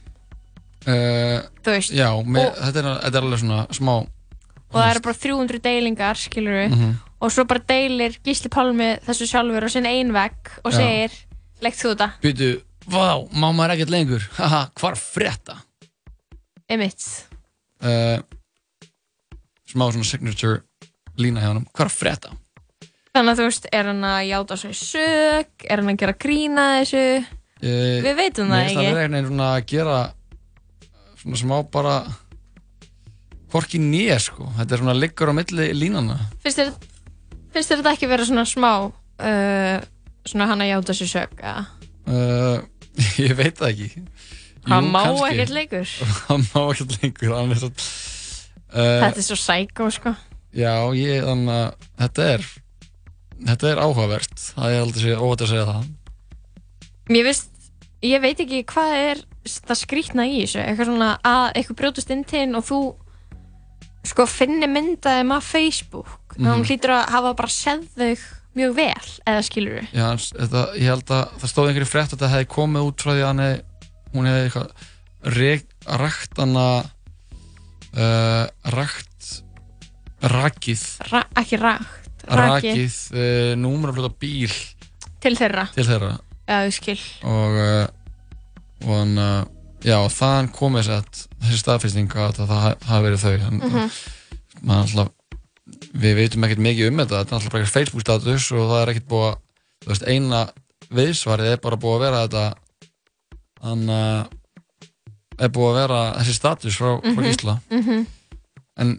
Uh, 0.86 1.42
Þú 1.66 1.72
veist, 1.76 1.94
Já, 1.98 2.10
með, 2.26 2.48
og- 2.50 2.58
þetta, 2.62 2.82
er, 2.82 2.90
þetta 3.06 3.18
er 3.22 3.26
alveg 3.28 3.40
svona 3.42 3.62
smá... 3.74 3.94
Og 4.76 4.82
það 4.82 4.90
eru 4.92 5.02
bara 5.06 5.18
300 5.24 5.60
deilingar, 5.64 6.20
skilur 6.20 6.58
við. 6.60 6.74
Mhm. 6.76 6.92
Og 7.26 7.32
svo 7.32 7.46
bara 7.48 7.62
deilir 7.70 8.18
Gísli 8.26 8.50
Pálmi 8.54 8.90
þessu 9.06 9.26
sjálfur 9.30 9.66
á 9.66 9.70
sinn 9.72 9.86
ein 9.90 10.12
vegg 10.14 10.52
og 10.66 10.74
Já. 10.74 10.78
segir, 10.82 11.14
leggt 11.64 11.80
þú 11.80 11.94
þetta, 11.94 12.10
Býtu, 12.22 12.50
vá, 12.92 13.06
má 13.34 13.48
maður 13.56 13.78
ekkert 13.78 13.94
lengur. 13.94 14.26
Haha, 14.42 14.66
hvar 14.78 14.98
frétta? 15.00 15.62
emitt. 16.70 17.06
Uh, 17.86 18.20
smá 19.76 19.85
svona 19.91 20.07
signature 20.07 20.64
lína 21.19 21.43
hjá 21.43 21.52
hann. 21.52 21.65
Hvar 21.76 21.91
frétta? 21.91 22.34
Þannig 23.15 23.31
að 23.31 23.39
þú 23.39 23.47
veist, 23.47 23.65
er 23.72 23.88
hann 23.91 24.03
að 24.07 24.19
játa 24.27 24.57
svo 24.60 24.69
í 24.73 24.76
sög, 24.76 25.65
er 25.69 25.81
hann 25.81 25.91
að 25.93 25.99
gera 26.02 26.15
grína 26.19 26.65
þessu? 26.81 27.03
Uh, 27.64 28.03
Við 28.03 28.18
veitum 28.19 28.52
það 28.52 28.64
ekki. 28.65 28.76
það 28.81 28.97
verið 28.99 29.30
svona 29.30 29.49
að 29.56 29.68
gera 29.72 29.99
svona 31.22 31.39
smá 31.39 31.56
bara 31.72 31.95
hvorki 33.53 33.80
nýja 33.80 34.18
sko. 34.19 34.49
Þetta 34.57 34.76
er 34.76 34.84
svona 34.84 34.97
liggur 34.97 35.31
á 35.31 35.34
milli 35.38 35.69
línana. 35.77 36.18
Finnst 36.43 36.60
þér, 36.60 36.73
finnst 37.56 37.72
þér 37.72 37.81
þetta 37.81 37.93
ekki 37.95 38.11
vera 38.11 38.27
svona 38.27 38.45
smá, 38.49 38.72
uh, 38.91 39.77
svona 40.27 40.49
hann 40.52 40.65
að 40.65 40.72
játa 40.73 40.97
svo 40.97 41.07
í 41.07 41.14
sög, 41.15 41.39
eða? 41.39 41.64
Uh, 42.06 42.60
ég 43.23 43.35
veit 43.39 43.56
það 43.61 43.72
ekki. 43.72 44.06
Hann 44.65 44.91
má 44.91 45.06
ekkert 45.30 45.53
lengur. 45.53 45.95
Hann 46.27 46.43
má 46.52 46.61
ekkert 46.73 46.97
lengur. 46.99 47.35
Hann 47.38 47.56
er 47.56 47.64
svo, 47.64 47.72
uh, 47.72 48.15
Þetta 48.74 49.20
er 49.22 49.26
svo 49.28 49.38
sækó, 49.40 49.90
sko. 49.94 50.16
Já, 50.56 50.74
ég, 50.96 51.24
þannig 51.28 51.52
að 51.56 51.90
þetta 52.02 52.28
er 52.34 52.46
þetta 53.46 53.70
er 53.72 53.82
áhugavert. 53.84 54.36
Það 54.56 54.74
er 54.76 54.82
aldrei 54.86 55.16
óhætt 55.16 55.42
að 55.46 55.52
segja 55.52 55.66
það. 55.70 55.88
Mér 57.12 57.28
finnst, 57.30 57.50
ég 58.02 58.22
veit 58.24 58.40
ekki 58.42 58.62
hvað 58.72 58.94
er 59.12 59.24
það 59.46 59.78
skrýtna 59.84 60.26
í 60.26 60.38
þessu, 60.46 60.62
eitthvað 60.64 60.90
svona 60.90 61.10
að 61.22 61.44
eitthvað 61.60 61.80
brjótast 61.82 62.14
inn 62.16 62.24
til 62.26 62.48
og 62.58 62.64
þú 62.66 62.80
sko 64.06 64.26
finni 64.30 64.68
myndaðum 64.70 65.32
af 65.36 65.44
Facebook, 65.52 66.10
mm 66.38 66.42
Mhm. 66.42 66.48
hann 66.52 66.64
hlýtur 66.66 66.92
að 66.96 67.10
hafa 67.10 67.34
bara 67.34 67.48
séð 67.50 67.86
þau 67.98 68.18
mjög 68.56 68.74
vel, 68.76 69.08
eða 69.28 69.42
skilur 69.44 69.74
við. 69.80 69.88
Já, 69.94 70.08
þetta, 70.16 70.62
ég 70.80 70.90
held 70.90 71.06
að 71.12 71.24
það 71.42 71.50
stóð 71.52 71.68
einhverju 71.70 71.90
frétt 71.92 72.12
að 72.14 72.18
þetta 72.18 72.30
hefði 72.34 72.48
komið 72.56 72.86
út 72.90 73.02
frá 73.02 73.12
því 73.12 73.22
að 73.22 73.28
hann 73.28 73.44
hefði, 73.46 73.64
hún 74.16 74.26
hefði 74.30 74.44
eitthvað 74.46 74.70
rek, 75.36 75.66
rakt 76.00 76.38
hana 76.40 76.68
uh, 77.95 78.45
rakt 78.76 79.41
rakið. 80.26 80.84
Ra 81.11 81.22
ekki 81.41 81.59
rakt, 81.61 82.07
rakið. 82.26 82.72
Rakið 82.72 82.95
uh, 83.15 83.51
númuraflöta 83.61 84.13
bíl. 84.22 84.53
Til 85.26 85.35
þeirra. 85.38 85.67
til 85.76 85.85
þeirra. 85.88 86.13
Já, 86.45 86.57
ég 86.67 86.73
skil. 86.76 86.99
og 87.26 87.55
uh, 87.57 87.85
og 88.85 88.91
hann 88.99 89.17
uh, 89.17 89.45
já, 89.85 89.97
þaðan 90.13 90.51
komið 90.53 90.88
sett 90.91 91.22
þessi 91.41 91.61
staðfesting 91.63 92.11
að 92.22 92.39
það 92.43 92.51
ha- 92.53 92.76
hafi 92.89 93.05
verið 93.07 93.23
þau. 93.23 93.35
En 93.49 93.61
Mhm. 93.63 93.95
maður 94.61 94.84
alltaf 94.85 95.11
við 95.95 96.15
veitum 96.19 96.45
ekkert 96.45 96.61
mikið 96.61 96.91
um 96.91 96.97
þetta. 97.01 97.22
Þetta 97.23 97.31
er 97.34 97.38
alltaf 97.39 97.51
bara 97.51 97.63
eitthvað 97.63 97.77
Facebook 97.80 98.05
status 98.05 98.51
og 98.51 98.69
það 98.69 98.81
er 98.84 98.91
ekkert 98.93 99.09
búið 99.09 99.27
að 99.31 99.38
þú 99.85 99.91
veist, 99.91 100.07
eina 100.07 100.41
viðsvarið 100.95 101.51
er 101.55 101.61
bara 101.63 101.80
búið 101.81 101.95
að 101.95 102.03
vera 102.05 102.22
þetta. 102.26 102.45
Hann 103.65 103.89
uh, 103.89 104.26
er 105.40 105.49
búið 105.52 105.72
að 105.72 105.80
vera 105.82 105.99
þessi 106.20 106.34
status 106.38 106.78
frá, 106.80 106.90
frá 107.02 107.12
Mhm, 107.22 107.28
Gísla 107.30 107.56
mhm. 107.72 108.06
en 108.78 108.95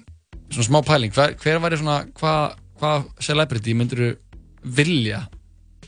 svona 0.50 0.66
smá 0.68 0.80
pæling 0.86 1.12
hver, 1.16 1.34
hver 1.42 1.58
væri 1.64 1.78
svona, 1.80 1.98
hvað 2.14 2.56
hva 2.80 2.90
celebrity 3.24 3.72
myndir 3.74 3.98
þú 4.02 4.08
vilja 4.76 5.22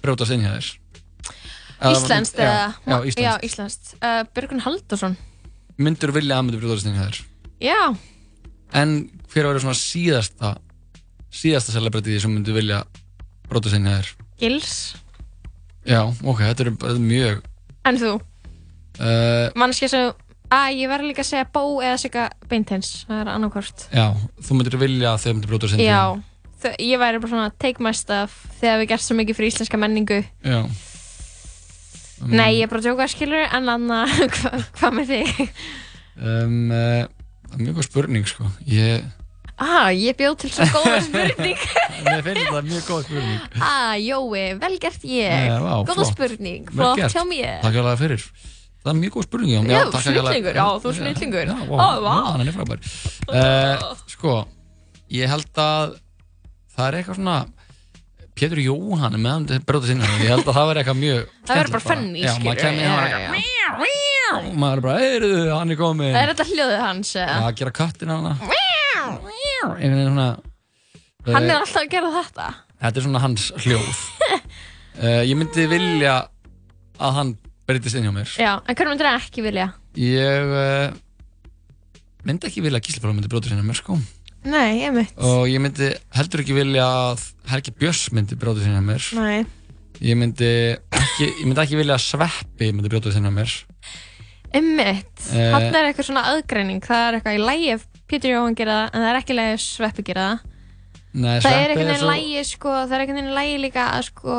brjótast 0.02 0.32
inn 0.32 0.40
hjá 0.46 0.54
þér? 0.56 0.68
Íslenskt 1.92 2.38
eða? 2.42 2.72
já, 2.86 2.96
íslenskt 3.06 3.22
Já, 3.22 3.32
íslenskt. 3.44 3.90
Uh, 4.02 4.22
Björgun 4.34 4.62
Haldursson. 4.64 5.16
myndir 5.78 6.10
þú 6.10 6.16
vilja 6.16 6.38
að 6.38 6.46
myndir 6.46 6.62
brjótast 6.64 6.88
inn 6.88 6.96
hjá 6.96 7.04
þér? 7.10 7.20
Já, 7.62 7.80
En 8.74 8.90
hver 9.32 9.46
var 9.48 9.60
svona 9.60 9.76
síðasta 9.78 10.56
síðasta 11.32 11.72
celebrity 11.72 12.18
sem 12.20 12.32
myndir 12.34 12.56
vilja 12.56 12.82
brjótast 13.48 13.76
inn 13.78 13.86
hjá 13.86 14.00
þér? 14.00 14.10
Gils. 14.40 14.72
Já, 15.88 16.02
ok, 16.24 16.40
þetta 16.50 16.64
er, 16.66 16.70
þetta 16.72 16.96
er 16.96 17.04
mjög 17.04 17.44
En 17.88 17.96
þú? 18.00 18.10
uh, 19.00 19.48
Mannskja 19.56 19.88
sem, 19.88 20.10
að 20.54 20.78
ég 20.80 20.88
verður 20.90 21.10
líka 21.10 21.22
að 21.24 21.28
segja 21.30 21.46
Bó 21.52 21.62
eða 21.84 21.98
Sigga 22.00 22.24
Beintens, 22.48 22.90
það 23.08 23.20
er 23.24 23.30
annarkvort. 23.34 23.86
Já, 23.92 24.06
þú 24.44 24.56
myndir 24.58 24.78
vilja 24.80 25.12
að 25.14 25.22
þau 25.24 25.30
myndir 25.34 25.52
brjótast 25.52 25.76
inn 25.76 25.82
hjá 25.84 25.90
Já, 25.90 26.02
þau, 26.62 26.72
ég 26.88 27.02
væri 27.02 27.20
bara 27.22 27.32
svona 27.34 27.50
take 27.62 27.84
my 27.84 27.92
stuff 27.96 28.38
þegar 28.60 28.80
við 28.82 28.90
gert 28.94 29.04
svo 29.04 29.18
mikið 29.20 29.38
fyrir 29.40 29.52
íslenska 29.52 29.80
menningu. 29.80 30.22
Já 30.46 30.60
um, 30.64 32.32
Nei, 32.32 32.50
ég 32.58 32.64
er 32.66 32.72
bara 32.72 32.80
að 32.82 32.88
djóka 32.88 33.06
skilur, 33.12 33.44
en 33.46 33.70
anna, 33.74 34.00
hvað 34.38 34.66
hva 34.80 34.90
með 34.96 35.12
þig? 35.14 35.46
um, 36.18 36.58
uh, 36.72 37.06
Það 37.48 37.54
er 37.56 37.64
mjög 37.64 37.78
góð 37.78 37.86
spurning 37.88 38.26
sko 38.28 38.48
Ég, 38.68 39.06
Ah, 39.58 39.88
ég 39.90 40.14
bjóð 40.14 40.34
til 40.44 40.50
svo 40.54 40.66
góða 40.70 40.98
spurning. 41.08 41.62
mér 42.06 42.20
finnst 42.22 42.42
þetta 42.44 42.60
mjög 42.68 42.84
góð 42.86 43.00
spurning 43.08 43.56
ah, 43.58 43.94
Jói, 43.98 44.44
vel 44.60 44.76
gert 44.82 45.06
ég. 45.08 45.48
Góða 45.88 46.04
spurning, 46.12 46.68
flott 46.70 47.00
hjá 47.10 47.24
mér. 47.26 47.56
Takk 47.64 47.80
alveg 47.82 47.98
fyrir 48.04 48.26
Það 48.88 48.94
er 48.94 49.00
mjög 49.02 49.12
góð 49.18 49.26
spurning. 49.26 49.68
Já, 49.68 49.80
snillingur, 50.00 50.56
já, 50.56 50.66
þú 50.80 50.88
er 50.88 50.96
snillingur. 50.96 51.50
Já, 51.52 51.56
hann 52.24 52.40
er 52.40 52.54
frábær. 52.56 52.78
Uh, 53.28 53.82
Sko, 54.08 54.34
ég 55.12 55.28
held 55.28 55.60
að 55.60 55.98
það 56.72 56.86
er 56.86 56.96
eitthvað 57.02 57.18
svona 57.18 57.38
Pétur 58.38 58.60
Jóhann 58.62 59.16
er 59.16 59.20
með 59.20 59.32
hann 59.34 59.46
til 59.50 59.58
bróta 59.66 59.88
sinna 59.90 60.08
Ég 60.22 60.30
held 60.30 60.46
að 60.46 60.56
það 60.56 60.68
verði 60.70 60.82
eitthvað 60.84 61.00
mjög 61.02 61.22
Það 61.48 61.58
verður 61.58 61.74
bara 61.74 61.84
funny, 61.84 62.20
Já, 62.22 62.28
maður 62.28 62.38
skilur. 62.38 62.60
kemur 62.62 62.84
Já, 62.84 62.90
hann 62.94 63.34
já. 63.42 64.28
og 64.38 64.52
maður 64.62 64.78
er 64.78 64.84
bara, 64.84 65.00
heyrðu, 65.02 65.32
hann 65.52 65.74
er 65.74 65.80
komin 65.80 66.18
Er 66.20 66.30
þetta 66.32 66.46
hljóðið 66.52 66.82
hans? 66.84 67.10
Að 67.24 67.50
gera 67.58 67.74
kattin 67.74 68.14
Hann 71.28 71.44
eh, 71.44 71.50
er 71.50 71.58
alltaf 71.58 71.82
að 71.82 71.90
gera 71.92 72.10
þetta. 72.14 72.44
Þetta 72.78 73.00
er 73.00 73.04
svona 73.04 73.20
hans 73.20 73.48
hljóð. 73.64 73.88
Uh, 75.02 75.22
Ég 75.28 75.34
myndi 75.36 75.66
vilja 75.68 76.14
að 76.98 77.16
hann 77.18 77.32
breytist 77.68 77.98
inn 77.98 78.06
hjá 78.08 78.12
mér. 78.16 78.30
Já, 78.40 78.52
en 78.64 78.74
hvernig 78.78 78.94
myndir 78.94 79.08
það 79.10 79.18
ekki 79.22 79.44
vilja? 79.44 79.66
Ég 80.00 80.54
uh, 80.58 80.96
myndi 82.28 82.48
ekki 82.48 82.62
vilja 82.64 82.80
að 82.80 82.86
Gísli 82.88 83.02
Páll 83.04 83.14
myndi 83.16 83.30
brjóta 83.30 83.50
sinna 83.52 83.64
mér 83.66 83.78
sko. 83.78 83.98
Nei, 84.48 84.80
ég 84.84 84.92
mitt 84.94 85.16
og 85.18 85.44
ég 85.50 85.60
myndi 85.60 85.88
heldur 86.16 86.40
ekki 86.44 86.54
vilja 86.56 86.84
að 86.88 87.24
Helgi 87.52 87.72
Björns 87.78 88.04
myndi 88.16 88.36
brjóta 88.40 88.62
sinna 88.64 88.80
mér. 88.84 89.04
Nei. 89.18 89.40
Ég 90.00 90.14
myndi 90.16 90.48
ekki, 90.94 91.26
ég 91.26 91.46
myndi 91.48 91.62
ekki 91.64 91.78
vilja 91.80 91.96
að 91.98 92.04
Sveppi 92.06 92.68
myndi 92.72 92.92
brjóta 92.92 93.12
sinna 93.12 93.32
mér. 93.34 93.50
Einmitt, 94.54 95.10
Eh. 95.34 95.50
hann 95.52 95.74
er 95.76 95.90
eitthvað 95.90 96.06
svona 96.08 96.22
aðgreining. 96.30 96.78
Það 96.80 97.02
er 97.08 97.16
eitthvað 97.18 97.36
í 97.36 97.42
lægi 97.44 97.72
ef 97.74 97.82
Pétur 98.08 98.30
Jóhann 98.32 98.54
gera 98.56 98.76
það 98.78 98.94
en 98.94 99.02
það 99.02 99.10
er 99.10 99.18
ekki 99.20 99.34
lægi 99.36 99.56
ef 99.58 99.64
Sveppi 99.66 100.04
gera 100.06 100.22
það. 100.30 100.54
Nei, 101.18 101.34
það 101.40 101.52
er 101.52 101.66
Sveppi 101.68 101.76
veginn 101.82 101.98
svo- 102.00 102.08
lægi 102.14 102.44
sko, 102.48 102.72
það 102.88 102.94
er 102.96 103.04
veginn 103.10 103.34
lægi 103.36 103.58
líka 103.66 103.84
að 103.98 104.06
sko 104.08 104.38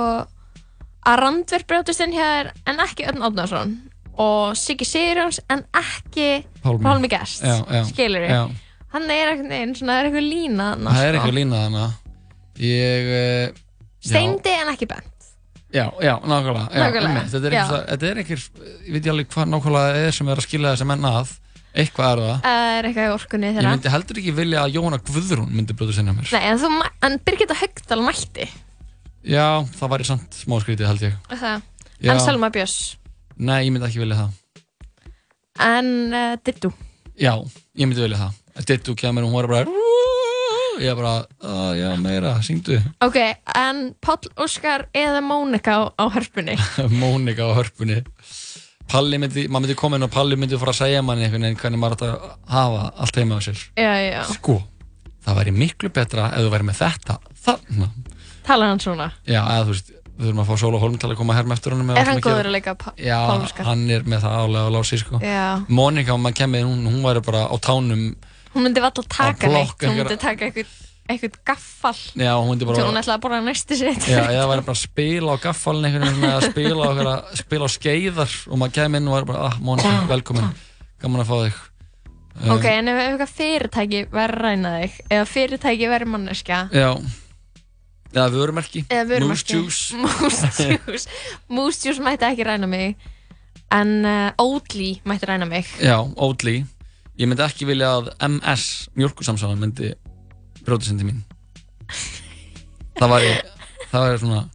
að 1.08 1.20
Randver 1.24 1.66
brjótist 1.70 2.04
inn 2.04 2.16
hjá 2.16 2.26
þér 2.26 2.52
en 2.72 2.84
ekki 2.84 3.08
Örn 3.10 3.26
Átnarsson 3.30 3.76
og 4.20 4.58
Siggi 4.60 4.88
Sigurjóns 4.88 5.40
en 5.52 5.64
ekki 5.80 6.30
Pálmi. 6.64 7.10
Já, 7.12 7.84
skilur 7.88 8.26
já. 8.28 8.42
hann 8.94 9.12
er 9.14 9.32
er 9.32 10.10
eitthvað 10.10 10.28
lína 10.28 10.74
það 10.76 11.06
er 11.06 11.16
sko. 11.16 11.22
eitthvað 11.22 11.38
ég 12.60 13.14
uh, 13.14 13.46
já. 13.48 14.12
Steindi 14.12 14.58
en 14.58 14.74
ekki 14.74 14.90
Bent 14.90 15.16
Já, 15.70 15.84
já, 16.02 16.16
nákvæmlega. 16.26 17.28
Þetta 17.30 18.08
er 18.08 18.18
einhver, 18.18 18.40
ég 18.88 18.94
veit 18.96 19.06
ég 19.06 19.12
alveg 19.14 19.28
hvað 19.30 19.52
nákvæmlega 19.52 19.92
það 19.94 20.08
er 20.08 20.16
sem 20.18 20.32
er 20.32 20.40
að 20.42 20.48
skilja 20.48 20.72
þessi 20.74 20.88
menn 20.90 21.06
að 21.06 21.36
eitthvað 21.78 22.10
er 22.10 22.22
það 22.24 22.40
það 22.46 22.72
er 22.78 22.88
eitthvað 22.90 23.06
í 23.06 23.14
orkunni 23.14 23.50
Ég 23.50 23.58
þeirra 23.58 23.74
myndi 23.76 23.92
heldur 23.94 24.22
ekki 24.22 24.34
vilja 24.40 24.64
að 24.64 24.74
Jóhanna 24.78 25.00
Guðrún 25.06 25.52
myndi 25.54 25.76
brjóta 25.78 25.96
sinna 26.00 26.16
mér 26.18 26.32
Nei, 26.34 26.42
en 27.06 27.20
Birgitta 27.26 27.58
Högdal 27.60 28.02
mætti 28.02 28.48
Já, 29.28 29.66
það 29.76 29.92
væri 29.94 30.08
samt 30.08 30.38
smá 30.40 30.60
skrítið 30.64 30.88
held 30.88 31.04
ég. 31.10 31.18
Það. 31.34 31.66
Já. 32.00 32.14
en 32.14 32.22
Selma 32.24 32.50
Björns? 32.56 32.78
Nei, 33.40 33.66
ég 33.66 33.74
myndi 33.74 33.88
ekki 33.90 34.00
vilja 34.04 34.22
það. 34.22 34.38
En 35.60 35.90
uh, 36.16 36.36
Dittu 36.46 36.72
Já, 37.20 37.34
ég 37.76 37.88
myndi 37.90 38.04
vilja 38.06 38.22
það. 38.22 38.38
Dittu 38.70 38.96
kemur 39.00 39.26
og 39.28 39.32
hún 39.32 39.40
var 39.42 39.50
bara 39.52 39.80
Ég 40.80 40.88
er 40.88 40.96
bara, 40.96 41.26
"Á, 41.44 41.76
já, 41.76 41.90
meira, 42.00 42.38
syngdu. 42.42 42.78
Ok, 43.04 43.18
en 43.56 43.96
Páll 44.00 44.30
Óskar 44.40 44.88
eða 44.96 45.20
Mónika 45.20 45.76
á, 45.76 45.92
á 46.00 46.08
hörpunni? 46.08 46.56
Mónika 47.04 47.44
á 47.44 47.52
hörpunni. 47.52 48.00
Palli 48.88 49.20
myndi, 49.20 49.50
maður 49.52 49.66
myndi 49.68 49.76
koma 49.76 49.98
inn 50.00 50.08
og 50.08 50.12
Palli 50.14 50.38
myndi 50.40 50.58
fara 50.58 50.72
að 50.72 50.80
segja 50.80 51.02
manni 51.04 51.28
einhvern 51.28 51.44
veginn 51.50 51.60
hvernig 51.60 51.82
maður 51.84 51.98
átt 51.98 52.06
að 52.08 52.30
hafa 52.48 52.86
allt 52.96 53.20
heima 53.20 53.36
á 53.36 53.40
sér. 53.44 53.60
Já, 53.76 53.92
já, 54.08 54.24
Sko, 54.32 54.56
það 55.26 55.38
væri 55.42 55.52
miklu 55.58 55.92
betra 55.92 56.30
ef 56.32 56.48
þú 56.48 56.54
væri 56.56 56.70
með 56.72 56.80
þetta 56.80 57.20
þarna 57.44 57.92
talar 58.50 58.74
hann 58.74 58.82
svona? 58.84 59.12
Já, 59.30 59.40
eða 59.46 59.64
þú 59.70 59.74
veist, 59.76 59.92
við 60.20 60.26
þurfum 60.28 60.42
að 60.44 60.50
fá 60.50 60.56
Sóla 60.64 60.82
Holm 60.84 60.98
til 61.00 61.10
að 61.14 61.20
koma 61.22 61.36
herm 61.38 61.54
eftir 61.56 61.76
honum 61.76 61.94
er 61.94 62.10
hann 62.10 62.20
góður 62.26 62.50
að 62.50 62.56
leika 62.58 62.74
Pá- 62.76 62.96
Já, 63.00 63.20
hann 63.70 63.86
er 63.96 64.04
með 64.10 64.26
það 64.26 64.36
álega 64.44 64.66
á 64.68 64.72
lási 64.76 65.00
sko. 65.00 65.22
Já. 65.24 65.46
Mónika, 65.70 66.14
om 66.18 66.26
maður 66.26 66.42
kemur, 66.42 66.68
hún, 66.68 66.84
hún 66.90 67.06
væri 67.06 67.24
bara 67.30 67.46
á 67.48 67.56
tánum 67.64 68.04
hún 68.54 68.66
myndi 68.66 68.82
valla 68.84 69.04
taka 69.06 69.48
Að 69.48 69.54
neitt 69.56 69.84
hún 69.86 69.96
myndi 70.00 70.18
taka 70.20 70.48
eitthvað, 70.50 70.74
eitthvað 71.10 71.38
gaffal 71.46 71.96
Já, 72.18 72.32
hún 72.36 72.50
myndi 72.50 72.66
til 72.66 72.74
hún 72.74 72.90
bara 72.90 73.04
ætlaði 73.04 73.16
að 73.16 73.24
borða 73.26 73.40
næstu 73.46 73.78
sitt 73.80 74.10
Já, 74.10 74.24
eða 74.26 74.48
væri 74.52 74.66
bara 74.68 74.76
að 74.76 74.82
spila 74.84 75.38
á 75.38 75.44
gaffalinn 75.46 75.88
einhvern 75.90 76.10
veginn 76.10 76.34
að 76.34 76.48
spila 76.50 76.82
á, 76.82 76.88
einhverja, 76.90 77.16
spila 77.44 77.70
á 77.70 77.76
skeiðar. 77.78 78.36
Og 78.50 78.60
maður 78.60 78.76
kemur 78.80 79.00
inn 79.04 79.10
og 79.12 79.16
væri 79.20 79.30
bara, 79.30 79.48
ah, 79.52 79.58
Mónika, 79.62 79.96
velkomin. 80.10 80.50
Gaman 81.00 81.24
að 81.24 81.30
fá 81.30 81.36
þig. 81.46 81.60
Um, 82.40 82.52
ok, 82.56 82.66
en 82.72 82.88
ef 82.88 82.98
ef 83.00 83.08
eitthvað 83.14 83.32
fyrirtæki 83.38 84.02
verður 84.14 84.38
að 84.40 84.44
ræna 84.50 84.70
þig 84.80 85.00
eða 85.12 85.26
fyrirtæki 85.28 85.90
verður 85.92 86.12
manneskja 86.14 86.60
Já 86.72 86.90
Eða 88.14 88.28
vörumerki. 88.34 88.84
Moose 89.22 89.46
Juice. 89.46 89.96
Moose 91.48 91.88
Juice. 91.88 92.02
Mætti 92.04 92.26
ekki 92.30 92.48
ræna 92.48 92.68
mig 92.70 92.96
en 93.72 94.06
uh, 94.06 94.32
Oatly 94.38 94.96
mætti 95.06 95.30
ræna 95.30 95.46
mig. 95.46 95.66
Já, 95.82 96.00
Oatly. 96.18 96.64
Ég 97.20 97.28
myndi 97.28 97.44
ekki 97.44 97.68
vilja 97.68 97.92
að 98.00 98.14
MS 98.30 98.64
mjölkusamsalan 98.98 99.60
myndi 99.60 99.92
brjóta 100.64 100.88
sindi 100.88 101.06
mín. 101.06 101.20
Það 103.00 103.14
væri 103.14 103.34
það 103.92 104.06
væri 104.06 104.22
svona 104.24 104.46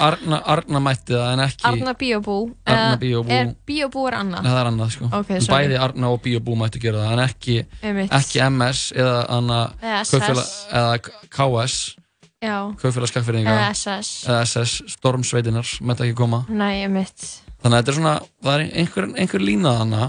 Arna, 0.00 0.38
Arna 0.48 0.80
mætti 0.80 1.12
það 1.12 1.32
en 1.34 1.42
ekki 1.44 1.66
Arna 1.68 1.92
Biobú. 2.00 2.36
Arna 2.64 2.94
eða 2.94 3.00
Biobú. 3.00 3.32
er 3.36 3.50
Biobú 3.68 4.06
er 4.08 4.16
annað? 4.22 4.46
Nei, 4.46 4.50
það 4.50 4.60
er 4.60 4.70
annað 4.70 4.92
sko. 4.94 5.08
Ok, 5.12 5.32
sorry. 5.36 5.50
Bæði 5.52 5.80
Arna 5.86 6.12
og 6.14 6.22
Biobú 6.24 6.56
mætti 6.56 6.80
gera 6.80 7.04
það 7.04 7.12
en 7.12 7.22
ekki, 7.26 7.56
ekki 8.06 8.42
MS 8.48 8.82
eða 8.96 9.18
Anna 9.36 9.60
Eða 9.84 10.46
eða 10.80 10.98
KS 11.36 11.76
já, 12.42 12.56
Kaupfélag 12.80 13.08
skakfyrringa 13.10 13.54
Eða 13.56 14.42
SS. 14.44 14.82
Stormsveitinar 14.96 15.66
mætti 15.86 16.06
ekki 16.08 16.16
koma. 16.18 16.44
Mitt 16.48 17.42
þannig 17.62 17.76
að 17.76 17.82
þetta 17.82 17.92
er 17.92 17.96
svona 17.98 18.14
það 18.44 18.54
er 18.54 18.64
einhver, 18.82 19.06
einhver 19.16 19.40
lína 19.44 19.72
þarna. 19.80 20.02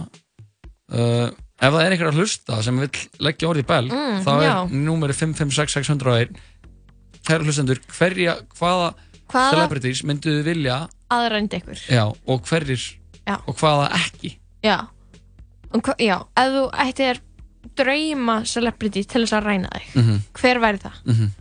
Uh, 0.87 1.29
ef 1.59 1.73
það 1.73 1.81
er 1.85 1.91
einhver 1.95 2.09
að 2.11 2.19
hlusta 2.21 2.59
sem 2.63 2.77
vill 2.79 3.01
leggja 3.19 3.49
orðið 3.49 3.63
í 3.65 3.67
belg 3.71 3.91
Mm, 3.95 4.19
þá 4.23 4.31
er 4.43 4.75
númeri 4.75 5.15
556601 5.17 6.37
kæra 7.27 7.43
hlustendur, 7.43 7.79
hverja 7.97 8.37
hvaða, 8.55 8.93
Hvaða- 9.27 9.49
celebrities 9.51 10.03
mynduðu 10.07 10.43
vilja 10.45 10.77
aðrændi 11.11 11.59
ykkur? 11.59 11.81
Já, 11.91 12.05
og 12.27 12.43
hverjir 12.47 12.83
Já. 13.27 13.35
og 13.47 13.55
hvaða 13.59 13.89
ekki? 13.97 14.37
Já, 14.63 14.77
um, 15.73 15.81
já 15.99 16.15
ef 16.37 16.53
þú 16.55 16.63
ættir 16.85 17.19
drauma 17.75 18.37
celebrity 18.45 19.03
til 19.03 19.25
þess 19.25 19.33
að 19.35 19.43
ræna 19.49 19.69
þig 19.75 19.95
Mhm. 20.03 20.21
hver 20.33 20.59
væri 20.63 20.79
það? 20.79 20.95
Mhm. 21.05 21.31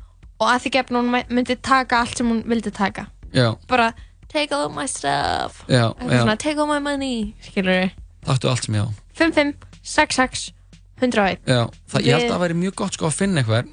Og 0.40 0.48
að 0.52 0.60
því 0.66 0.70
gefn 0.76 0.98
hún 1.00 1.10
myndi 1.32 1.56
taka 1.62 2.00
allt 2.04 2.18
sem 2.18 2.28
hún 2.28 2.42
vildi 2.48 2.70
taka. 2.74 3.06
Já, 3.32 3.54
bara 3.68 3.92
take 4.28 4.52
all 4.54 4.68
my 4.72 4.86
stuff. 4.86 5.62
Já, 5.68 5.92
Eitthvað 5.94 6.20
svona, 6.22 6.36
take 6.36 6.60
all 6.60 6.68
my 6.68 6.80
money 6.80 7.34
skilur 7.42 7.90
þáttu 8.26 8.50
allt 8.50 8.64
sem 8.66 8.74
já 8.74 8.84
55, 9.16 9.54
66, 9.82 10.52
101 11.00 11.38
já, 11.46 11.62
það, 11.88 12.00
ég 12.06 12.12
held 12.16 12.24
að 12.26 12.32
það 12.34 12.42
væri 12.44 12.56
mjög 12.60 12.74
gott 12.82 12.94
sko 12.98 13.06
að 13.10 13.18
finna 13.20 13.40
einhver 13.42 13.66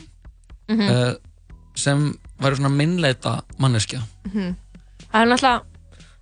Mhm. 0.70 0.82
uh, 0.88 1.14
sem 1.76 2.14
væri 2.40 2.56
svona 2.56 2.70
minnleita 2.72 3.42
manneskja. 3.60 4.00
Mhm. 4.26 4.56
það 5.12 5.22
er 5.22 5.28
náttúrulega 5.28 5.62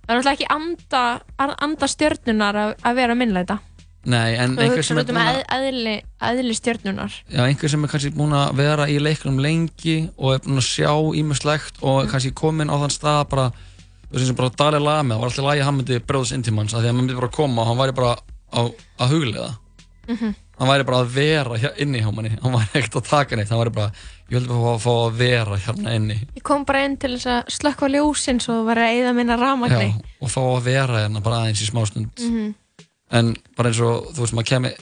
það 0.02 0.08
er 0.08 0.16
náttúrulega 0.16 0.32
ekki 0.32 0.48
anda, 0.50 1.02
anda 1.38 1.86
stjörnunar 1.86 2.54
að, 2.64 2.74
að 2.82 2.94
vera 2.98 3.14
minnleita 3.14 3.58
nei, 4.04 4.34
en 4.34 4.56
þú 4.56 4.62
einhver 4.64 4.82
sem 4.84 4.98
er 4.98 5.04
um 5.04 5.08
búin 5.14 5.20
að 5.22 5.36
eð, 5.36 5.42
eðli, 5.56 5.94
eðli 6.28 6.54
stjörnunar 6.58 7.12
Já, 7.30 7.42
einhver 7.46 7.70
sem 7.70 7.84
er 7.84 7.92
kannski 7.92 8.10
búin 8.16 8.32
að 8.34 8.54
vera 8.58 8.88
í 8.90 8.98
leiknum 8.98 9.38
lengi 9.38 9.96
og 10.18 10.34
er 10.34 10.42
búin 10.46 10.58
að 10.58 10.66
sjá 10.66 10.90
ímislegt 11.22 11.78
og 11.82 12.02
er 12.02 12.10
kannski 12.10 12.32
komin 12.34 12.72
á 12.72 12.76
þann 12.82 12.96
stað 12.96 13.24
bara, 13.30 13.48
þú 14.10 14.18
veist 14.18 14.26
sem 14.32 14.36
bara 14.42 14.50
Dalai 14.58 14.80
Lama, 14.82 15.14
það 15.14 15.20
var 15.22 15.30
alltaf 15.30 15.46
lægi 15.50 15.62
að 15.62 15.68
hann 15.70 15.78
myndi 15.80 16.00
bróðast 16.10 16.34
inn 16.36 16.42
til 16.42 16.54
manns, 16.56 16.74
af 16.74 16.80
því 16.82 16.88
að 16.88 16.92
hann 16.94 17.00
myndi 17.02 17.18
bara 17.20 17.28
koma 17.38 17.62
og 17.62 17.68
hann 17.70 17.78
væri 17.84 17.94
bara 18.00 18.16
á, 18.52 18.60
að 18.98 19.12
huglega 19.14 19.50
Mhm. 20.08 20.32
hann 20.58 20.66
væri 20.68 20.84
bara 20.84 20.98
að 21.04 21.12
vera 21.14 21.56
hér 21.62 21.76
inni 21.78 22.00
hjá 22.02 22.10
manni. 22.12 22.32
Hann 22.42 22.52
væri 22.52 22.80
ekkert 22.80 22.96
að 22.98 23.04
taka 23.08 23.36
neitt, 23.38 23.48
hann 23.54 23.60
væri 23.60 23.70
bara 23.72 23.92
ég 24.28 24.34
vildi 24.34 24.48
bara 24.50 24.78
fá, 24.82 24.90
að 25.06 25.12
vera 25.20 25.56
hérna 25.62 25.92
inni. 25.94 26.16
Ég 26.36 26.42
kom 26.42 26.64
bara 26.66 26.82
inn 26.84 26.96
til 26.98 27.12
þess 27.14 27.26
að 27.30 27.52
slökka 27.54 27.86
ljósin 27.92 28.40
svo 28.42 28.64
var 28.66 28.80
að 28.82 28.96
eða 28.98 29.12
minna 29.14 29.36
ramagni 29.38 29.92
Já, 29.94 30.00
og 30.20 30.28
fá 30.34 30.40
að 30.42 30.62
vera 30.66 31.04
hérna 31.04 31.22
bara 31.22 31.38
aðeins 31.44 31.62
í 31.62 31.70
smástund 31.70 32.10
Mhm. 32.18 32.54
En 33.12 33.34
bara 33.58 33.70
eins 33.72 33.80
og, 33.84 34.10
þú 34.16 34.24
veist, 34.24 34.34
maður 34.38 34.50
kemi 34.54 34.72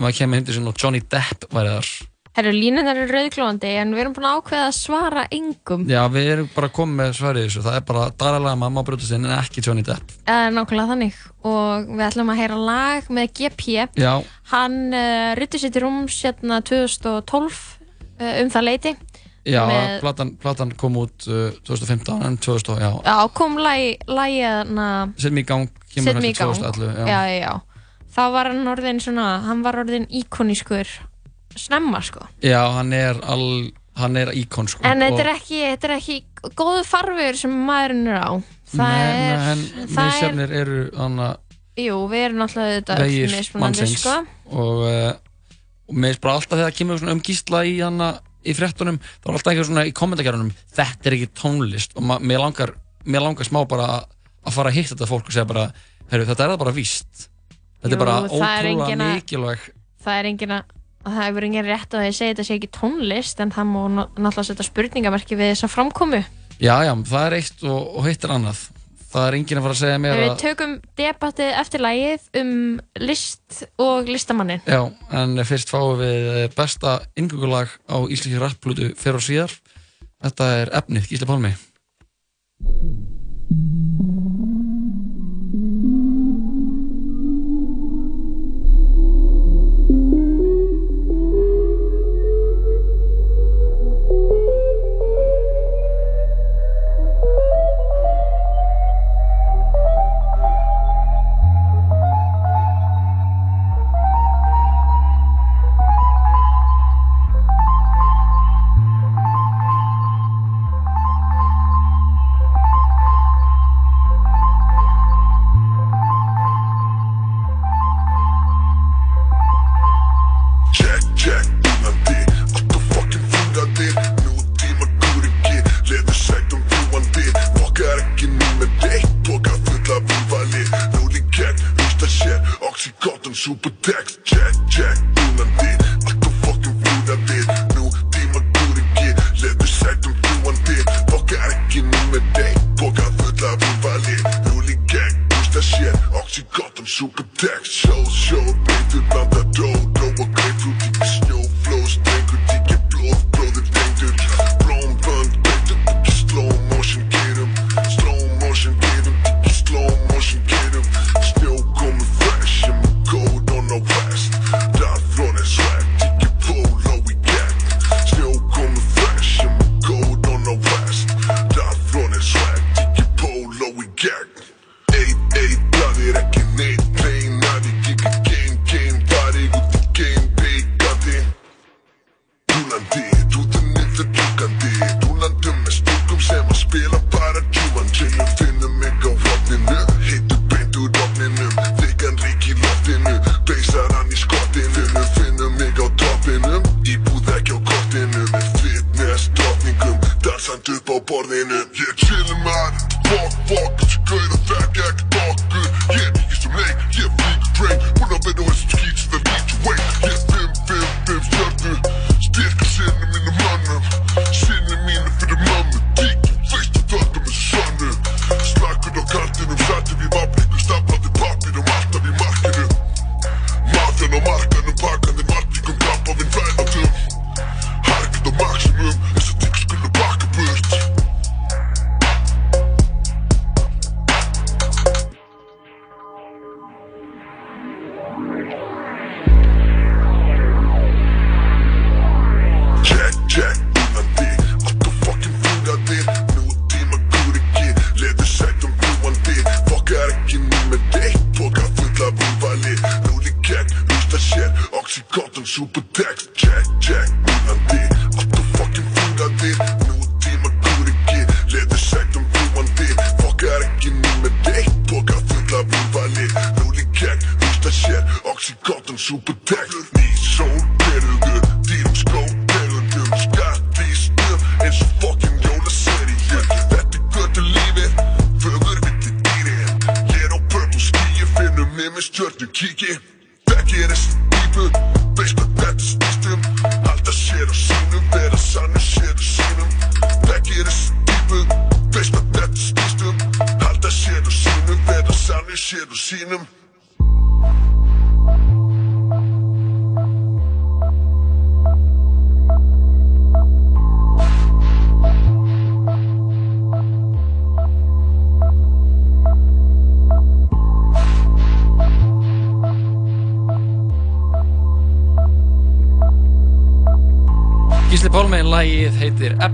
maður 0.00 0.18
kemi 0.18 0.40
hindi 0.40 0.56
sinni 0.56 0.70
og 0.72 0.80
Johnny 0.80 1.00
Depp 1.04 1.46
væri 1.54 1.76
þar. 1.76 1.92
Herru, 2.34 2.50
línunar 2.50 2.98
eru 2.98 3.12
rauðglóðandi 3.14 3.68
en 3.78 3.92
við 3.94 4.00
erum 4.02 4.14
búin 4.16 4.24
að 4.26 4.38
ákveða 4.40 4.62
að 4.66 4.72
svara 4.74 5.22
engum. 5.36 5.84
Já, 5.86 6.00
við 6.10 6.30
erum 6.32 6.48
bara 6.50 6.70
komið 6.74 6.96
með 6.98 7.12
svarið 7.20 7.44
þessu. 7.46 7.62
Það 7.62 7.76
er 7.78 7.84
bara 7.92 8.06
Dalai 8.18 8.40
Lama, 8.42 8.70
má 8.74 8.80
brjótast 8.88 9.14
inn 9.14 9.28
en 9.28 9.36
ekki 9.36 9.62
Johnny 9.62 9.84
Depp. 9.86 10.16
Eða 10.26 10.48
nákvæmlega 10.56 10.90
þannig. 10.90 11.20
Og 11.46 11.86
við 11.92 12.02
ætlum 12.08 12.32
að 12.34 12.40
heyra 12.40 12.58
lag 12.58 13.10
með 13.14 13.30
GP 13.38 13.68
Já, 14.02 14.12
hann 14.50 14.80
uh, 14.90 15.30
rytti 15.38 15.60
sér 15.62 15.76
til 15.76 15.84
rúms 15.86 16.16
hérna 16.26 16.58
2012 16.66 17.60
uh, 18.18 18.42
um 18.42 18.50
það 18.50 18.66
leiti 18.66 18.94
já, 19.44 19.60
Með- 19.68 20.00
platan, 20.02 20.32
platan 20.40 20.72
kom 20.80 20.96
út 21.04 21.26
uh, 21.28 21.52
2015 21.68 22.24
en 22.24 22.38
2000, 22.40 22.80
já. 22.80 22.90
Já, 23.04 23.16
kom 23.36 23.58
lagi, 23.60 23.94
lagi 24.08 24.40
hérna 24.42 24.88
Set 25.20 25.32
mig 25.36 25.44
í 25.46 25.48
gang, 25.52 25.70
kemur 25.94 26.18
gang. 26.18 26.34
2011 26.34 26.90
já. 26.98 27.06
já, 27.06 27.20
já, 27.38 27.52
þá 28.14 28.22
var 28.34 28.50
hann 28.52 28.68
orðin 28.70 29.00
svona 29.02 29.28
hann 29.46 29.62
var 29.66 29.80
orðin 29.84 30.06
íkonískur 30.10 30.86
snemma 31.56 32.00
sko. 32.02 32.26
Já, 32.42 32.60
hann 32.74 32.92
er 32.96 33.18
all, 33.30 33.70
hann 34.00 34.16
er 34.18 34.32
íkon 34.34 34.66
sko 34.70 34.82
en 34.86 35.02
þetta 35.04 35.22
er 35.24 35.30
ekki, 35.36 35.60
þetta 35.74 35.88
er 35.90 35.96
ekki 36.00 36.16
góðu 36.58 36.82
farfiður 36.88 37.38
sem 37.38 37.52
maðurinn 37.68 38.08
er 38.10 38.18
á. 38.18 38.30
Það 38.74 38.94
Nei, 38.94 39.10
er, 39.14 39.44
en 39.52 39.60
það 39.86 39.98
er 40.04 40.08
misjafnir 40.10 40.54
eru 40.60 40.78
hana, 40.98 41.28
jú, 41.78 41.98
við 42.10 42.24
erum 42.28 42.40
náttúrulega 42.42 42.80
þetta 42.80 42.96
vegir 43.04 43.34
mismunandi 43.36 43.84
mannsins. 43.84 44.00
sko. 44.02 44.14
Og, 44.50 44.80
uh, 44.88 45.12
og 45.88 45.94
mér 45.94 46.10
finnst 46.14 46.24
bara 46.24 46.34
alltaf 46.40 46.58
þegar 46.58 46.70
það 46.72 46.78
kemur 46.80 46.98
svona 47.02 47.14
um 47.14 47.22
gísla 47.28 47.60
í 47.70 47.76
hana 47.84 48.08
í 48.44 48.52
fréttunum, 48.58 48.98
þá 49.22 49.28
er 49.30 49.36
alltaf 49.38 49.52
eitthvað 49.52 49.68
svona 49.70 49.84
í 49.88 49.94
kommentargerðunum 49.96 50.50
þetta 50.74 51.08
er 51.10 51.16
ekki 51.20 51.30
tónlist. 51.38 51.94
Og 51.96 52.02
ma- 52.10 52.18
mér 52.18 52.42
langar, 52.42 52.74
mér 53.06 53.22
langar 53.28 53.46
smá 53.46 53.62
bara 53.68 53.86
að- 54.00 54.10
að 54.44 54.52
fara 54.58 54.70
að 54.72 54.76
hitta 54.80 54.94
þetta 54.96 55.08
fólk 55.12 55.30
og 55.30 55.32
segja 55.38 55.46
bara 55.54 55.68
heyrðu, 56.10 56.26
þetta 56.32 56.44
er 56.44 56.50
það 56.52 56.58
bara 56.64 56.74
víst 56.76 57.28
þetta 57.84 57.92
Jú, 57.92 57.98
er 57.98 58.02
bara 58.04 58.16
ótrúlega 58.24 58.70
engin 58.72 59.04
að- 59.04 59.14
mikilvæg 59.20 59.66
það 60.04 60.18
er 60.20 60.30
engin 60.32 60.56
að 60.58 60.62
að 61.04 61.12
það 61.18 61.26
hefur 61.28 61.44
engin 61.44 61.66
rétt 61.68 61.94
að 61.94 62.04
þið 62.06 62.14
segja 62.16 62.32
þetta 62.34 62.44
sé 62.48 62.54
ekki 62.58 62.72
tónlist 62.72 63.40
en 63.44 63.50
það 63.52 63.66
ná- 63.74 64.06
náttúrulega 64.16 64.48
setja 64.48 64.64
spurningamerki 64.64 65.36
við 65.36 65.50
þessa 65.52 65.68
framkomu 65.68 66.22
já, 66.56 66.76
já, 66.88 66.94
það 67.04 67.26
er 67.28 67.36
eitt 67.42 67.66
og, 67.68 67.82
og 67.98 68.08
hitt 68.08 68.24
er 68.24 68.32
annað 68.38 68.62
það 69.14 69.26
er 69.28 69.36
enginn 69.38 69.60
að 69.60 69.66
fara 69.66 69.74
að 69.76 69.82
segja 69.82 69.98
mér 70.02 70.16
Við 70.18 70.30
að 70.30 70.40
tökum 70.42 70.72
debattið 70.98 71.50
eftir 71.60 71.84
lagið 71.84 72.24
um 72.40 72.54
list 72.98 73.60
og 73.78 74.10
listamannin. 74.10 74.64
Já, 74.66 74.80
en 75.20 75.44
fyrst 75.46 75.70
fáum 75.70 76.00
við 76.00 76.26
eh, 76.32 76.48
besta 76.56 76.96
yngöngulag 77.14 77.70
á 77.86 77.96
íslenski 78.10 78.42
rapplutu 78.42 78.90
fyrir 78.98 79.20
og 79.20 79.26
síðar. 79.28 79.54
Þetta 80.24 80.50
er 80.64 80.74
efnið, 80.80 81.06
Gísli 81.12 81.30
Pálmi. 81.30 81.54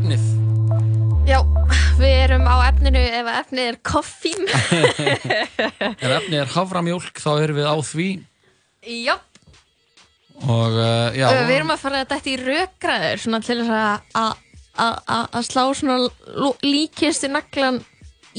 Efnið. 0.00 0.22
Já, 1.28 1.38
við 2.00 2.12
erum 2.24 2.46
á 2.48 2.56
efninu 2.70 3.00
ef 3.20 3.26
efnið 3.34 3.66
er 3.70 3.76
koffín. 3.84 4.46
Ef 6.00 6.06
efnið 6.08 6.38
er 6.40 6.52
haframjólk, 6.54 7.20
þá 7.20 7.28
erum 7.44 7.58
við 7.60 7.68
á 7.68 7.76
því. 7.84 8.06
Já, 9.04 9.16
Og 10.40 10.72
uh, 10.72 11.12
já, 11.12 11.26
við 11.44 11.52
erum 11.58 11.72
að 11.74 11.82
fara 11.82 11.98
þetta 12.08 12.30
í 12.32 12.36
rökgræður 12.40 13.20
svona 13.20 13.40
til 13.44 13.58
að- 13.60 14.38
slá 15.44 15.66
svona 15.76 15.98
líkistu 16.64 17.28
naglan 17.28 17.82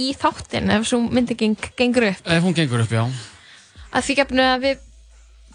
í 0.01 0.07
þáttin 0.17 0.71
ef 0.73 0.87
svo 0.89 0.97
myndingin 1.13 1.53
gengur 1.77 2.07
upp. 2.09 2.25
ef 2.25 2.41
hún 2.41 2.57
gengur 2.57 2.81
upp, 2.81 2.89
já, 2.97 3.05
Að 3.93 4.07
því 4.07 4.15
gefnu 4.23 4.47
að 4.49 4.65
við 4.65 4.81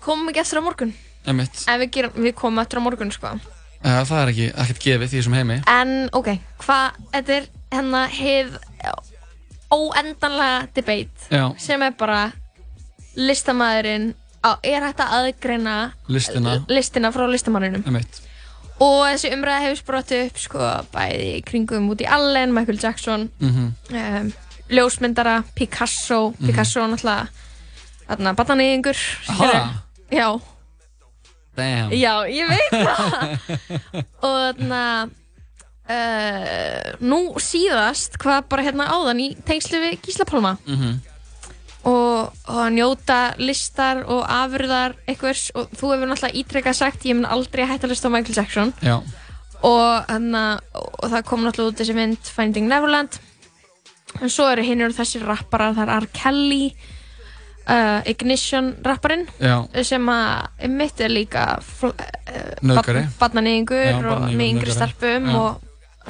komum 0.07 0.31
ekki 0.31 0.45
eftir 0.45 0.63
á 0.63 0.67
morgun. 0.69 0.95
emitt. 1.27 1.65
En 1.67 1.81
við, 1.83 1.91
gerum, 1.99 2.15
við 2.23 2.35
komum 2.39 2.63
eftir 2.63 2.79
á 2.79 2.83
morgun, 2.87 3.11
sko. 3.11 3.35
Uh, 3.87 4.01
það 4.03 4.21
er 4.25 4.31
ekki 4.33 4.47
ekkert 4.51 4.81
gefið 4.83 5.13
í 5.15 5.19
þessum 5.21 5.35
heimi. 5.39 5.57
En, 5.71 5.91
ok, 6.13 6.33
hvað, 6.65 6.97
þetta 7.13 7.35
er 7.37 7.45
hérna 7.77 8.01
hið 8.11 8.57
óendanlega 9.71 10.69
debate 10.75 11.31
Já. 11.31 11.45
sem 11.59 11.83
er 11.83 11.95
bara 11.99 12.33
listamæðurinn 13.17 14.13
er 14.63 14.85
hægt 14.87 15.01
að 15.03 15.15
aðgreina 15.17 15.77
Listina. 16.13 16.53
listina 16.71 17.11
frá 17.15 17.25
listamanninum 17.31 17.83
Emitt. 17.89 18.21
og 18.79 19.01
þessi 19.09 19.33
umræða 19.35 19.63
hefur 19.65 19.81
sprottu 19.81 20.19
upp 20.29 20.39
sko 20.39 20.59
bæði 20.95 21.31
kringum 21.49 21.89
út 21.91 22.03
í 22.05 22.07
Allen, 22.07 22.53
Michael 22.55 22.79
Jackson 22.83 23.29
Mhm. 23.41 23.73
um, 23.91 24.33
ljósmyndara, 24.71 25.43
Picasso 25.55 26.31
Mhm. 26.39 26.47
Picasso 26.47 26.81
er 26.85 26.89
náttúrulega 26.89 27.29
þarna, 28.09 28.35
barnanýðingur 28.35 28.97
Aha. 29.29 29.83
Já, 30.13 30.41
Damn. 31.57 31.93
Já, 31.97 32.13
ég 32.29 32.49
veit 32.51 32.75
það. 32.89 33.23
Og 34.21 34.35
þarna 34.37 34.83
uh, 35.89 36.97
nú 37.01 37.21
síðast 37.43 38.19
hvað 38.23 38.49
bara 38.51 38.65
hérna 38.67 38.89
áðan 38.93 39.23
í 39.25 39.29
tengslu 39.47 39.81
við 39.83 40.01
Gísla 40.07 40.27
Pálma. 40.29 40.57
Mhm. 40.69 40.97
og, 41.87 42.33
og 42.51 42.57
að 42.65 42.73
njóta 42.75 43.19
listar 43.39 44.01
og 44.11 44.25
afurðar 44.27 44.97
einhvers 45.07 45.45
og 45.55 45.69
þú 45.71 45.93
hefur 45.93 46.09
náttúrulega 46.11 46.41
ítrekkað 46.41 46.75
sagt 46.81 47.05
ég 47.07 47.15
mun 47.15 47.29
aldrei 47.31 47.63
hætta 47.69 47.87
að 47.87 47.93
lista 47.95 48.11
á 48.11 48.15
Michael 48.17 48.35
Jackson. 48.41 48.73
Já, 48.83 48.97
og, 49.63 49.93
hana, 50.11 50.43
og 50.75 51.07
það 51.13 51.23
kom 51.29 51.47
náttúrulega 51.47 51.73
út 51.77 51.81
þessi 51.81 51.95
mynd 51.95 52.33
Finding 52.35 52.67
Neverland. 52.73 53.21
En 54.19 54.33
svo 54.33 54.49
eru 54.51 54.65
hinn 54.67 54.83
þessi 54.97 55.21
rapparar 55.23 55.77
það 55.77 55.87
er 55.87 55.95
R. 56.01 56.09
Kelly 56.17 56.65
uh, 57.69 58.01
Ignition 58.07 58.75
rapparinn 58.85 59.27
sem 59.85 60.07
að 60.13 60.69
mitt 60.69 61.01
er 61.01 61.09
líka 61.13 61.59
uh, 61.59 61.93
Nauðgari. 62.63 63.07
barnanýðingur 63.21 63.87
Já, 63.87 63.97
og 63.97 64.27
með 64.31 64.51
yngri 64.51 64.73
Já. 65.27 65.37
og 65.41 65.63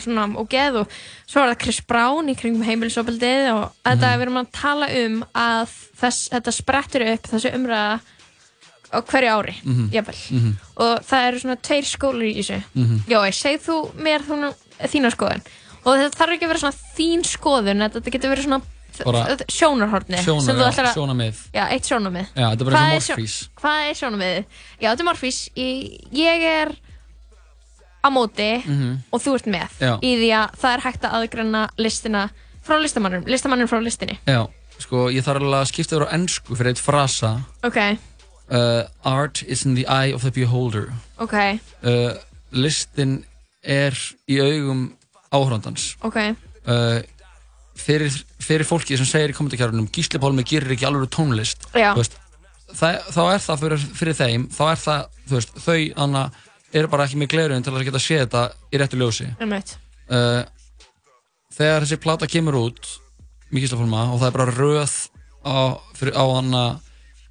svona 0.02 0.26
og 0.36 0.48
geð 0.52 0.74
og 0.82 0.90
svo 1.26 1.40
er 1.42 1.54
það 1.54 1.60
Chris 1.62 1.80
Brown 1.88 2.26
í 2.28 2.34
kringum 2.36 2.62
heimilisofbeldið 2.66 3.46
og 3.54 3.70
þetta 3.86 3.96
Mhm. 3.96 4.12
er 4.12 4.18
við 4.18 4.22
erum 4.26 4.40
að 4.42 4.50
tala 4.52 4.86
um 5.06 5.24
að 5.34 5.70
þess, 6.00 6.28
þetta 6.34 6.52
sprettur 6.52 7.06
upp 7.14 7.22
þessu 7.32 7.54
umræða 7.56 8.00
á 8.92 8.98
hverju 9.02 9.30
ári, 9.32 9.54
Mhm. 9.64 9.88
jafnvel 9.90 10.20
Mhm. 10.30 10.52
og 10.76 11.00
það 11.02 11.26
eru 11.28 11.38
svona 11.40 11.56
tveir 11.56 11.84
skólar 11.88 12.28
í 12.28 12.36
þessu 12.36 12.62
Mhm. 12.76 12.98
Já, 13.08 13.18
segð 13.32 13.60
þú 13.66 13.92
mér 13.96 14.20
þína 14.84 15.10
skoðun 15.10 15.40
og 15.86 15.96
þetta 15.96 16.18
þarf 16.18 16.32
ekki 16.36 16.44
að 16.44 16.48
vera 16.52 16.58
svona 16.58 16.80
þín 16.96 17.22
skoðun 17.24 17.90
þetta 17.90 18.10
getur 18.12 18.30
verið 18.36 18.44
svona 18.44 18.62
sjónarhorni 19.05 20.16
sem 20.16 20.24
sjónar, 20.24 20.55
þú 20.56 20.62
já, 20.62 20.70
ætlar 20.70 20.86
að- 20.86 20.94
sjónarmið. 20.97 21.36
Já, 21.55 21.64
eitt 21.70 21.85
sjónarmið 21.90 22.27
Já, 22.36 22.47
þetta 22.51 22.60
er 22.60 22.64
bara 22.64 22.77
Hvað 22.77 22.94
er 22.97 23.01
sjó- 23.06 23.16
morfís. 23.16 23.36
Hvað 23.60 23.90
sjónarmiðið? 24.01 24.44
Já, 24.81 24.89
þetta 24.90 25.01
er 25.01 25.09
morfís 25.10 25.39
ég, 25.56 26.43
er 26.62 26.77
á 28.05 28.09
móti 28.10 28.62
Mhm. 28.64 28.98
og 29.12 29.20
þú 29.20 29.35
ert 29.35 29.47
með 29.47 29.68
Já. 29.81 29.98
í 30.01 30.10
því 30.16 30.28
að 30.31 30.51
það 30.60 30.74
er 30.74 30.81
hægt 30.81 31.02
að 31.02 31.14
aðgranna 31.18 31.68
listina 31.78 32.31
frá 32.64 32.78
listamannum, 32.82 33.24
listamannum 33.27 33.68
frá 33.68 33.81
listinni 33.82 34.18
Já, 34.27 34.47
sko, 34.78 35.09
ég 35.10 35.23
þarf 35.24 35.43
alveg 35.43 35.62
að 35.62 35.70
skipta 35.73 35.97
yfir 35.97 36.06
á 36.06 36.14
ennsku 36.14 36.56
fyrir 36.56 36.70
eitt 36.74 36.78
frasa 36.82 37.44
Ok, 37.64 37.98
uh, 38.51 38.82
Art 39.05 39.43
is 39.47 39.64
in 39.66 39.74
the 39.74 39.86
eye 39.89 40.12
of 40.14 40.23
the 40.23 40.31
beholder 40.31 40.93
ok, 41.18 41.59
uh, 41.85 42.14
Listin 42.52 43.24
er 43.64 43.90
í 44.31 44.39
augum 44.39 44.93
áhrandans 45.32 45.97
ok 46.02 46.36
uh, 46.66 47.02
fyrir, 47.77 48.15
fyrir 48.43 48.66
fólki 48.69 48.97
sem 48.98 49.09
segir 49.09 49.32
í 49.32 49.36
kommentarkjárunum 49.36 49.89
Gísli 49.93 50.20
Pálmi 50.23 50.44
gerir 50.47 50.74
ekki 50.74 50.86
alveg 50.89 51.11
tónlist 51.15 51.66
veist, 51.73 52.16
það, 52.73 53.01
þá 53.15 53.23
er 53.24 53.43
það 53.44 53.65
fyrir, 53.65 53.86
fyrir 54.01 54.19
þeim 54.19 54.47
þá 54.55 54.62
er 54.69 54.82
það, 54.82 55.19
þú 55.27 55.39
veist, 55.39 55.59
þau 55.65 55.78
anna, 56.05 56.23
eru 56.77 56.93
bara 56.93 57.07
ekki 57.07 57.20
með 57.20 57.32
glerun 57.35 57.66
til 57.66 57.74
að 57.74 57.89
geta 57.89 58.03
séð 58.03 58.23
þetta 58.24 58.44
í 58.70 58.81
réttu 58.81 59.01
ljósi. 59.01 59.28
Uh, 60.07 60.43
þegar 61.57 61.85
þessi 61.85 62.01
plata 62.03 62.31
kemur 62.31 62.59
út 62.61 62.90
með 63.51 63.66
Gísla 63.66 63.81
Pálma 63.82 64.09
og 64.12 64.20
það 64.23 64.28
er 64.28 64.36
bara 64.39 64.57
röð 64.57 64.97
á, 65.47 65.57
fyrir, 65.98 66.16
á 66.19 66.24
hana 66.24 66.65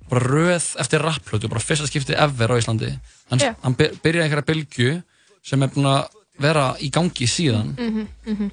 bara 0.10 0.22
röð 0.22 0.70
eftir 0.82 1.02
rapplötu 1.02 1.50
bara 1.52 1.64
fyrsta 1.64 1.90
skipti 1.90 2.16
ever 2.18 2.54
á 2.54 2.60
Íslandi. 2.60 2.92
Hann, 3.32 3.42
hann 3.64 3.78
byr, 3.78 3.98
byrjaði 4.04 4.28
einhverja 4.28 4.50
bylgju 4.52 4.94
sem 5.46 5.66
er 5.66 5.74
búin 5.74 5.90
að 5.90 6.22
vera 6.42 6.70
í 6.84 6.90
gangi 6.94 7.28
síðan 7.30 7.76
mhm, 7.78 8.08
mhm. 8.28 8.50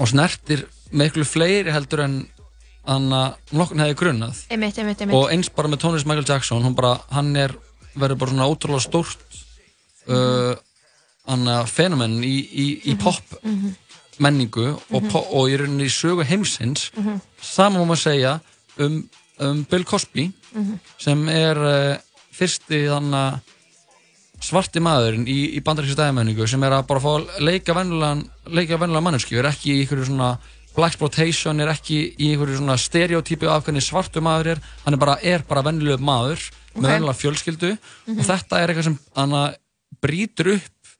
og 0.00 0.08
snertir 0.08 0.64
miklu 0.92 1.24
fleiri 1.24 1.72
heldur 1.72 2.00
en 2.04 2.14
hann 2.88 3.10
hefði 3.12 3.96
grunnað 4.00 4.38
Einmitt, 4.50 4.78
einmitt, 4.80 5.00
einmitt 5.04 5.16
og 5.16 5.30
eins 5.30 5.50
bara 5.54 5.68
með 5.68 5.82
tónlist 5.84 6.08
Michael 6.08 6.26
Jackson 6.28 6.74
bara, 6.74 6.96
hann 7.14 7.34
er 7.36 7.54
verður 7.94 8.18
bara 8.22 8.30
svona 8.32 8.48
ótrúlega 8.50 8.80
stórt 8.86 9.18
uh, 10.08 10.54
hann 11.28 11.46
að 11.50 11.68
fenomen 11.70 12.18
í, 12.24 12.34
í, 12.50 12.66
í 12.90 12.96
pop 12.98 13.22
Mhm. 13.44 13.74
menningu 14.20 14.66
og, 14.92 15.02
Mhm. 15.02 15.10
po 15.10 15.18
og 15.32 15.48
í 15.48 15.56
rauninni 15.56 15.84
í 15.86 15.92
sögu 15.92 16.24
heimsins 16.24 16.90
Mhm. 16.96 17.20
saman 17.40 17.80
má 17.80 17.86
maður 17.92 18.02
segja 18.02 18.40
um, 18.78 19.08
um 19.38 19.62
Bill 19.70 19.84
Cosby 19.84 20.32
Mhm. 20.54 20.80
sem 20.98 21.28
er 21.28 21.56
uh, 21.58 21.96
fyrsti 22.32 22.86
þannig 22.88 23.40
svarti 24.40 24.80
maðurinn 24.80 25.26
í, 25.28 25.56
í 25.56 25.60
bandaríksu 25.60 25.94
stæðamenningu 25.94 26.46
sem 26.48 26.62
er 26.64 26.70
að 26.72 26.86
bara 26.86 27.00
fá 27.00 27.10
að 27.20 27.40
leika 27.44 27.74
vennulegan 27.74 29.02
manneski, 29.04 29.36
er 29.36 29.44
ekki 29.44 29.74
í 29.74 29.80
einhverju 29.84 30.06
svona 30.06 30.38
blaxploitation, 30.76 31.60
er 31.60 31.72
ekki 31.74 31.98
í 32.18 32.30
einhverju 32.32 32.58
svona 32.60 32.76
stereotypu 32.78 33.48
af 33.50 33.64
hvernig 33.66 33.82
svartu 33.84 34.20
maður 34.24 34.52
er 34.54 34.60
hann 34.84 34.94
er 34.94 35.00
bara, 35.02 35.16
er 35.22 35.42
bara 35.48 35.62
vennuleg 35.66 36.00
maður 36.00 36.40
Ok. 36.70 36.82
með 36.82 36.90
vennulega 36.92 37.18
fjölskyldu 37.22 37.70
Mhm. 38.06 38.18
og 38.20 38.24
þetta 38.26 38.60
er 38.62 38.68
eitthvað 38.68 38.84
sem 38.84 38.98
hann 39.16 39.54
brýtur 40.00 40.54
upp 40.54 40.94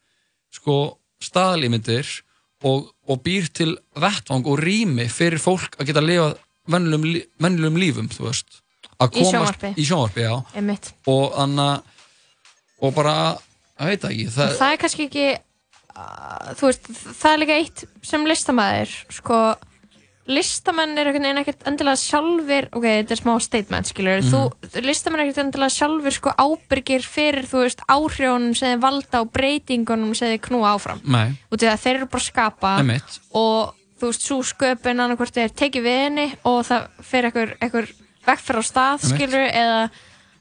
sko 0.53 0.99
staðlímyndir 1.23 2.07
og, 2.65 2.91
og 3.09 3.23
býr 3.25 3.47
til 3.53 3.77
vettvang 3.97 4.45
og 4.47 4.59
rými 4.59 5.07
fyrir 5.09 5.39
fólk 5.41 5.77
að 5.79 5.87
geta 5.87 6.01
lifa 6.05 6.35
vennulegum, 6.69 7.05
lí- 7.07 7.27
vennulegum 7.41 7.79
lífum, 7.81 8.09
þú 8.11 8.27
veist 8.29 8.61
að 9.01 9.17
Í 9.17 9.25
sjónvarpi. 9.31 9.71
í 9.77 9.85
sjónvarpi, 9.87 10.21
já 10.27 10.35
Einmitt 10.57 10.93
og 11.07 11.33
anna 11.41 11.83
og 12.83 12.95
bara, 12.95 13.39
ég 13.81 13.87
veit 13.95 14.05
ekki 14.11 14.27
það, 14.29 14.57
það 14.59 14.73
er 14.73 14.77
kannski 14.83 15.07
ekki 15.09 15.25
þú 16.59 16.69
veist, 16.71 16.87
það 17.21 17.33
er 17.35 17.43
líka 17.45 17.59
eitt 17.61 17.85
sem 18.07 18.25
listamæður 18.29 18.95
sko, 19.17 19.41
listamenn 20.31 20.93
er 21.01 21.09
einhvern 21.11 21.25
veginn 21.27 21.41
ekkert 21.43 21.65
endilega 21.67 21.99
sjálfur 21.99 22.69
ok, 22.77 22.85
þetta 22.87 23.15
er 23.17 23.21
smá 23.23 23.33
statement, 23.43 23.89
skilur 23.91 24.21
Mhm. 24.21 24.31
þú, 24.31 24.83
listamenn 24.87 25.21
er 25.21 25.27
ekkert 25.27 25.43
endilega 25.45 25.75
sjálfur 25.75 26.15
sko 26.15 26.31
ábyrgir 26.39 27.03
fyrir, 27.03 27.49
þú 27.51 27.65
veist, 27.65 27.81
áhrjónum 27.89 28.55
sem 28.57 28.77
þeir 28.79 28.83
valda 28.85 29.21
og 29.25 29.33
breytingunum 29.33 30.15
sem 30.15 30.29
þeir 30.31 30.45
knúa 30.47 30.75
áfram 30.77 31.01
nei, 31.05 31.35
út 31.51 31.59
af 31.59 31.67
því 31.67 31.73
að 31.73 31.83
þeir 31.85 31.97
eru 31.97 32.07
bara 32.07 32.23
að 32.23 32.29
skapa 32.31 32.77
Einmitt. 32.79 33.19
og 33.35 33.75
þú 34.01 34.07
veist, 34.13 34.23
svo 34.29 34.39
sköpun 34.43 35.01
annarkvort 35.03 35.37
er 35.37 35.49
tekið 35.51 35.83
við 35.83 35.99
henni 36.05 36.29
og 36.45 36.63
það 36.69 36.87
fer 37.03 37.25
ekkur, 37.33 37.57
ekkur 37.61 37.91
vegferð 38.27 38.61
á 38.61 38.65
stað, 38.71 39.09
skilur 39.11 39.51
eða 39.51 39.91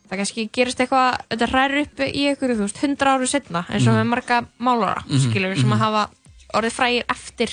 það 0.10 0.18
kannski 0.18 0.49
gerist 0.52 0.80
eitthvað 0.80 1.18
þetta 1.30 1.48
hræður 1.52 1.81
upp 1.84 1.99
í 2.07 2.23
ykkur, 2.34 2.56
þú 2.56 2.64
veist, 2.65 2.81
hundra 2.84 3.14
áru 3.18 3.27
setna 3.27 3.65
eins 3.69 3.88
og 3.88 3.94
Mhm. 3.94 3.99
með 3.99 4.07
marga 4.14 4.40
málara, 4.60 5.03
Mhm, 5.06 5.19
skilur 5.30 5.56
sem 5.56 5.65
mhm. 5.69 5.73
að 5.73 5.84
hafa 5.86 6.10
orðið 6.53 6.73
frægir 6.73 7.03
eftir 7.10 7.49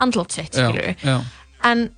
andlót 0.00 0.32
sitt, 0.32 0.52
já, 0.52 0.68
skilur 0.70 0.96
já, 1.02 1.20
en 1.64 1.90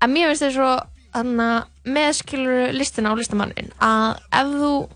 að 0.00 0.10
mér 0.10 0.28
finnst 0.28 0.42
þess 0.42 0.54
svo 0.54 0.80
þannig 1.14 1.64
með 1.84 2.12
skilur 2.14 2.72
listina 2.72 3.10
á 3.12 3.14
listamannin 3.18 3.70
að 3.80 4.18
ef 4.32 4.46
þú 4.46 4.88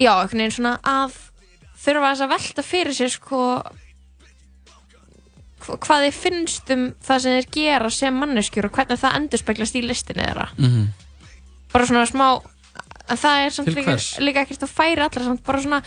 já, 0.00 0.12
einhvern 0.20 0.38
veginn 0.38 0.50
svona 0.56 0.78
að 0.82 1.12
þurfa 1.84 2.10
þess 2.12 2.24
að 2.24 2.32
velta 2.34 2.62
fyrir 2.62 2.92
sér 2.96 3.10
sko 3.10 3.62
hva- 5.66 5.78
hvað 5.82 6.04
þið 6.06 6.12
finnst 6.20 6.70
um 6.74 6.84
það 7.02 7.20
sem 7.24 7.32
þeir 7.36 7.48
gera 7.56 7.90
sem 7.90 8.14
manneskjur 8.20 8.68
og 8.68 8.72
hvernig 8.76 9.00
það 9.02 9.16
endurspeglast 9.20 9.74
í 9.80 9.82
listinni 9.86 10.22
þeirra 10.26 10.48
Mhm. 10.58 10.86
Bara 11.76 11.86
svona 11.92 12.06
smá 12.08 12.28
en 13.06 13.20
það 13.22 13.44
er 13.46 13.54
samt 13.54 13.68
líka, 13.76 13.96
líka 14.24 14.42
ekkert 14.46 14.64
að 14.66 14.72
færa 14.80 15.06
allar 15.10 15.26
samt 15.28 15.42
bara 15.46 15.62
svona 15.62 15.82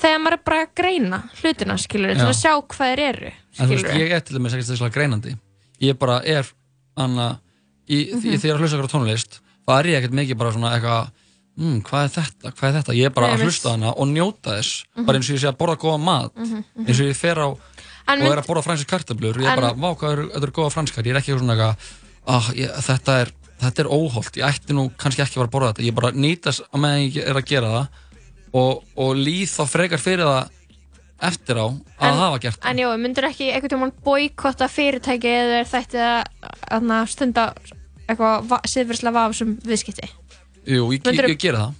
þegar 0.00 0.20
maður 0.22 0.36
er 0.36 0.42
bara 0.46 0.64
að 0.64 0.74
greina 0.80 1.18
hlutina 1.40 1.76
skilur 1.80 2.14
til 2.18 2.26
að 2.28 2.36
sjá 2.38 2.52
hvað 2.60 2.90
þeir 2.90 3.02
eru 3.08 3.30
en 3.30 3.68
þú 3.68 3.70
veist, 3.74 3.94
ég 4.00 4.12
er 4.16 4.20
til 4.24 4.36
dæmis 4.36 4.54
ekkert 4.56 4.68
þesslega 4.70 4.94
greinandi. 4.94 5.32
Ég 5.82 5.96
bara 5.98 6.20
er 6.24 6.46
anna, 7.00 7.40
í, 7.88 8.12
Mhm. 8.12 8.20
því 8.22 8.36
þegar 8.38 8.50
ég 8.50 8.54
að 8.54 8.60
hlusta 8.62 8.76
okkur 8.78 8.88
á 8.90 8.94
tónlist 8.94 9.40
þá 9.66 9.72
er 9.80 9.88
ég 9.90 9.96
ekkert 10.00 10.14
mikið 10.20 10.38
bara 10.38 10.52
svona 10.52 10.70
eitthvað 10.76 11.10
mm, 11.60 11.80
hvað 11.84 12.04
er 12.04 12.12
þetta, 12.14 12.52
hvað 12.56 12.68
er 12.70 12.76
þetta, 12.78 12.94
ég 12.96 13.04
er 13.10 13.10
bara 13.16 13.26
Nei, 13.26 13.34
að 13.36 13.44
hlusta 13.44 13.70
hana 13.74 13.90
og 13.96 14.06
njóta 14.08 14.54
þess 14.58 14.84
Mhm. 14.96 15.04
bara 15.06 15.18
eins 15.18 15.30
og 15.30 15.36
ég 15.36 15.40
sé 15.42 15.48
að 15.50 15.58
borða 15.58 15.76
góða 15.76 16.00
mat 16.04 16.32
Mhm, 16.36 16.64
mhm. 16.76 16.86
eins 16.86 17.00
og 17.00 17.06
ég 17.10 17.16
fer 17.16 17.36
á 17.36 17.48
En 18.08 18.22
og 18.22 18.32
er 18.32 18.38
að 18.42 18.46
borða 18.46 18.64
franskar 18.64 18.98
kartablur 18.98 19.34
ég 19.38 19.46
er 19.46 19.56
bara, 19.60 19.72
vá 19.74 19.94
hvað 19.96 20.12
eru, 20.12 20.28
þetta 20.30 20.42
eru 20.42 20.52
góða 20.52 20.72
franskar. 20.72 21.04
Ég 21.04 21.10
er 21.14 21.20
ekki 21.20 21.38
svona 21.38 21.54
eitthvað, 21.54 21.76
ah, 22.26 22.48
þetta 22.82 23.20
er 23.20 23.28
þetta 23.60 23.82
er 23.84 23.90
óholt, 23.92 24.36
ég 24.40 24.46
ætti 24.48 24.76
nú 24.76 24.86
kannski 25.00 25.22
ekki 25.24 25.36
að 25.36 25.42
fara 25.42 25.48
að 25.50 25.54
borða 25.56 25.72
þetta, 25.72 25.86
ég 25.88 25.96
bara 25.98 26.10
nýtast 26.16 26.64
að 26.70 26.80
meðan 26.84 27.04
ég 27.06 27.28
er 27.30 27.40
að 27.40 27.48
gera 27.50 27.72
það 27.74 28.06
og, 28.60 28.80
og 29.04 29.12
líð 29.20 29.52
þá 29.52 29.62
frekar 29.74 30.02
fyrir 30.02 30.24
það 30.26 30.56
eftir 31.30 31.60
á 31.60 31.66
að 31.68 32.08
En- 32.08 32.20
hafa 32.22 32.38
gert 32.46 32.64
En 32.70 32.78
já, 32.80 32.88
myndur 32.96 33.26
ekki 33.28 33.50
einhvern 33.52 33.74
tímann 33.74 33.92
boykotta 34.06 34.68
fyrirtæki 34.72 35.28
eða 35.36 35.60
þetta 35.68 36.06
að 36.72 36.94
stunda 37.12 37.44
eitthvað 38.08 38.48
va 38.50 38.58
siðferðslega 38.66 39.14
vafsum 39.20 39.52
viðskipti? 39.68 40.08
Jú, 40.66 40.88
ég, 40.96 41.04
ég, 41.06 41.28
ég 41.34 41.38
gera 41.44 41.66
það 41.68 41.76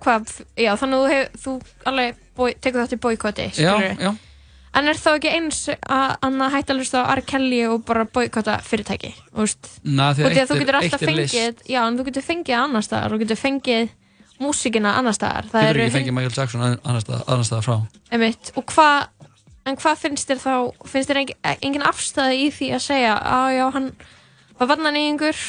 Hvað, 0.00 0.30
já, 0.56 0.70
þannig 0.80 0.96
að 0.96 1.02
þú, 1.04 1.08
hef, 1.12 1.32
þú 1.44 1.52
alveg 1.90 2.20
tekur 2.64 2.80
þátt 2.80 2.94
í 2.96 2.98
boykotti, 3.04 3.44
Já, 3.52 3.74
skilurðu? 3.76 3.96
já. 4.00 4.29
En 4.78 4.86
er 4.86 4.98
þá 4.98 5.08
ekki 5.16 5.30
eins 5.34 5.64
að 5.66 6.42
hætta 6.54 6.74
að 6.74 6.82
hlusta 6.82 7.00
á 7.02 7.10
R. 7.16 7.22
Kelly 7.26 7.62
og 7.66 7.80
bara 7.88 8.04
boykotta 8.06 8.60
fyrirtæki, 8.62 9.10
þú? 9.34 9.46
Nei, 9.82 10.12
því 10.14 10.28
að 10.30 10.52
þú 10.52 10.58
getur 10.60 10.78
alltaf 10.78 11.02
fengið, 11.02 11.64
já, 11.66 11.80
en 11.82 11.98
þú 11.98 12.06
getur 12.06 12.26
fengið 12.26 12.58
annar 12.60 12.86
staðar 12.86 13.16
og 13.16 13.24
getur 13.24 13.40
fengið 13.40 13.90
músíkina 14.40 14.94
annar 15.00 15.16
staðar. 15.16 15.48
Það 15.50 15.66
Getur 15.66 15.82
ekki 15.84 15.96
fengið 15.98 16.16
Michael 16.16 16.36
Jackson 16.38 16.62
annar 16.68 17.02
stað, 17.02 17.24
annar 17.26 17.48
stað 17.48 17.66
frá 17.66 17.74
Einmitt, 18.14 18.52
og 18.54 18.70
hvað 18.70 19.10
en 19.68 19.76
hvað 19.80 20.00
finnst 20.04 20.30
þér 20.30 20.40
þá 20.40 20.54
finnst 20.88 21.10
þér 21.10 21.20
engin, 21.24 21.40
engin 21.66 21.86
afstæði 21.90 22.38
í 22.46 22.48
því 22.54 22.70
að 22.76 22.84
segja 22.86 23.18
að 23.18 23.50
já, 23.58 23.64
hann 23.74 23.90
var 24.60 24.70
varnanýðingur 24.72 25.42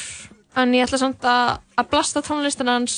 en 0.61 0.76
ég 0.76 0.85
ætla 0.88 0.99
samt 0.99 1.26
að, 1.27 1.53
að 1.80 1.89
blasta 1.93 2.23
tónlistin 2.26 2.72
hans 2.72 2.98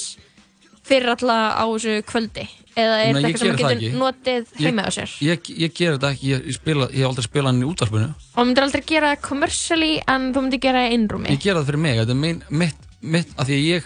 fyrir 0.84 1.14
alla 1.14 1.38
á 1.54 1.66
þessu 1.68 2.00
kvöldi 2.10 2.48
eða 2.76 2.96
er 3.04 3.14
þetta 3.14 3.20
ég 3.20 3.26
eitthvað 3.28 3.40
sem 3.44 3.58
það 3.58 3.80
getur 3.84 4.00
notið 4.00 4.46
Ég- 4.54 4.62
heima 4.66 4.84
á 4.86 4.92
sér? 4.96 5.10
Ég, 5.22 5.50
ég 5.64 5.74
ger 5.74 5.92
þetta 5.98 6.12
ekki, 6.14 6.28
ég, 6.34 6.46
ég, 6.48 6.54
spila, 6.58 6.88
ég 6.90 7.02
hef 7.04 7.08
aldrei 7.12 7.24
spilað 7.28 7.50
hann 7.52 7.62
í 7.64 7.68
útvarpinu. 7.70 8.10
Og 8.14 8.40
þú 8.42 8.46
myndir 8.50 8.64
aldrei 8.68 8.84
gera 8.88 9.12
það 9.16 9.22
commercially 9.30 9.94
en 10.08 10.34
þú 10.34 10.42
myndir 10.48 10.60
gera 10.64 10.80
það 10.84 10.90
í 10.92 10.94
innrúmi? 10.98 11.30
Ég 11.30 11.40
gera 11.44 11.60
það 11.62 11.68
fyrir 11.72 11.84
mig, 11.86 11.98
þetta 12.00 12.12
er 12.16 12.22
mein, 12.24 12.44
mitt, 12.50 12.76
mitt 13.02 13.28
af 13.38 13.48
því 13.48 13.54
að 13.60 13.68
ég, 13.68 13.84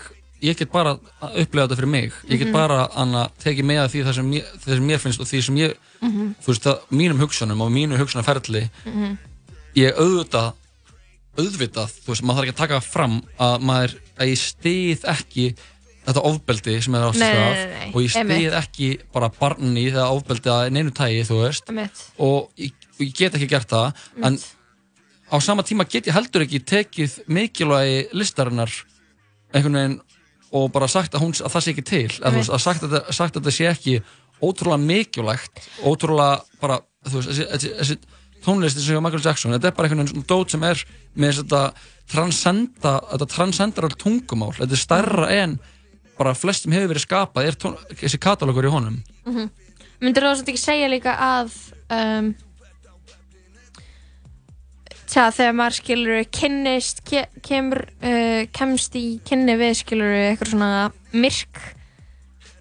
ég 0.47 0.57
get 0.57 0.71
bara 0.71 0.93
að 1.21 1.39
upplega 1.43 1.67
þetta 1.67 1.75
fyrir 1.81 1.89
mig. 1.97 2.11
Ég 2.29 2.37
get 2.39 2.47
Mhm. 2.47 2.53
bara 2.53 2.87
anna, 2.95 3.29
tekið 3.43 3.65
með 3.65 3.79
að 3.83 3.89
því 3.93 4.03
það 4.05 4.13
sem, 4.15 4.31
ég, 4.33 4.43
það 4.63 4.75
sem 4.75 4.87
mér 4.87 4.99
finnst 4.99 5.19
og 5.19 5.27
því 5.27 5.43
sem 5.43 5.55
ég, 5.57 5.73
Mhm. 6.01 6.35
þú 6.41 6.47
veist, 6.47 6.61
það, 6.63 6.79
mínum 6.91 7.19
hugsunum 7.19 7.61
og 7.61 7.71
mínu 7.71 7.97
hugsunarferli 7.97 8.69
Mhm. 8.85 9.17
Ég 9.75 9.93
auðvitað, 9.97 10.53
auðvitað, 11.37 11.91
þú 12.01 12.07
veist, 12.13 12.23
maður 12.25 12.37
þarf 12.39 12.47
ekki 12.47 12.53
að 12.55 12.61
taka 12.63 12.79
fram 12.81 13.21
að 13.39 13.61
maður, 13.61 13.95
að 14.17 14.31
ég 14.31 14.39
stið 14.41 15.03
ekki 15.13 15.55
þetta 16.07 16.23
ofbeldi 16.29 16.75
sem 16.85 16.95
er 16.97 17.05
á 17.05 17.11
Nei, 17.11 17.19
sig 17.19 17.37
nei, 17.37 17.53
nei, 17.53 17.71
nei, 17.71 17.87
og 17.91 18.03
ég 18.05 18.17
einmitt. 18.21 18.57
ekki 18.61 18.89
bara 19.13 19.29
barni 19.39 19.87
þegar 19.89 20.13
ofbeldi 20.15 20.53
að 20.53 20.69
neinu 20.75 20.93
tægi, 20.95 21.23
þú 21.27 21.39
veist. 21.43 21.71
Og 22.23 22.51
ég, 22.63 22.75
og 22.97 23.01
ég 23.03 23.15
get 23.17 23.35
ekki 23.37 23.49
gert 23.51 23.73
það 23.73 24.05
en 24.23 24.39
á 25.27 25.35
sama 25.43 25.65
tíma 25.67 25.87
get 25.89 26.07
ég 26.07 26.15
heldur 26.15 26.45
ekki 26.45 26.61
tekið 26.63 27.17
mikilvægi 27.27 28.05
listarinnar 28.15 28.71
einhvern 29.53 29.75
veginn 29.81 29.97
og 30.55 30.69
bara 30.71 30.87
sagt 30.87 31.15
að, 31.17 31.25
hún, 31.25 31.33
að 31.43 31.51
það 31.51 31.63
sé 31.65 31.73
ekki 31.73 31.83
til. 31.83 32.11
Að, 32.23 32.37
veist, 32.39 32.53
að 32.55 32.63
sagt, 32.63 32.85
að, 32.87 33.01
sagt 33.11 33.35
að 33.35 33.41
þetta 33.41 33.55
sé 33.57 33.67
ekki 33.67 33.97
ótrúlega 34.39 34.79
mikilvægt 34.79 35.67
ótrúlega 35.83 36.39
bara 36.61 36.79
þú 37.07 37.19
veist, 37.19 37.43
þessi, 37.51 37.73
þessi, 37.81 37.97
tónlisti 38.45 38.83
sem 38.83 38.95
hjá 38.95 39.01
Michael 39.03 39.25
Jackson 39.25 39.55
þetta 39.55 39.67
er 39.71 39.75
bara 39.75 39.89
einhvern 39.89 40.05
veginn 40.05 40.27
dót 40.29 40.53
sem 40.53 40.63
er 40.63 40.83
með 41.17 41.41
þetta 41.41 41.61
transcenda 42.11 42.93
þetta 43.11 43.27
transcendar 43.33 43.95
tungumál, 43.99 44.53
þetta 44.55 44.77
er 44.77 44.81
stærra 44.81 45.27
en 45.41 45.57
bara 46.17 46.33
flestum 46.35 46.71
hefur 46.75 46.91
verið 46.93 47.05
skapað 47.05 47.47
er 47.51 47.55
tón, 47.55 47.77
þessi 47.93 48.19
katalógur 48.19 48.65
í 48.65 48.73
honum 48.73 48.99
mm 49.25 49.33
-hmm. 49.35 49.49
myndir 50.01 50.23
þú 50.23 50.35
samt 50.35 50.49
ekki 50.49 50.63
segja 50.65 50.87
líka 50.89 51.15
að 51.17 51.51
um, 51.89 52.35
tja, 55.07 55.29
þegar 55.31 55.55
maður 55.57 55.77
skilur 55.79 56.23
kynnist, 56.35 57.01
ke 57.07 57.25
kemur 57.45 57.85
uh, 58.03 58.45
kemst 58.55 58.95
í 58.99 59.19
kynni 59.27 59.55
við 59.59 59.75
skilur 59.83 60.13
eitthvað 60.19 60.53
svona 60.53 60.91
myrk 61.13 61.61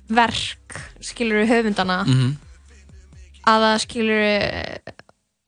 verk 0.09 0.81
skilur 1.03 1.47
höfundana 1.51 2.05
Mhm. 2.07 2.37
að 3.47 3.65
það 3.67 3.79
skilur 3.87 4.23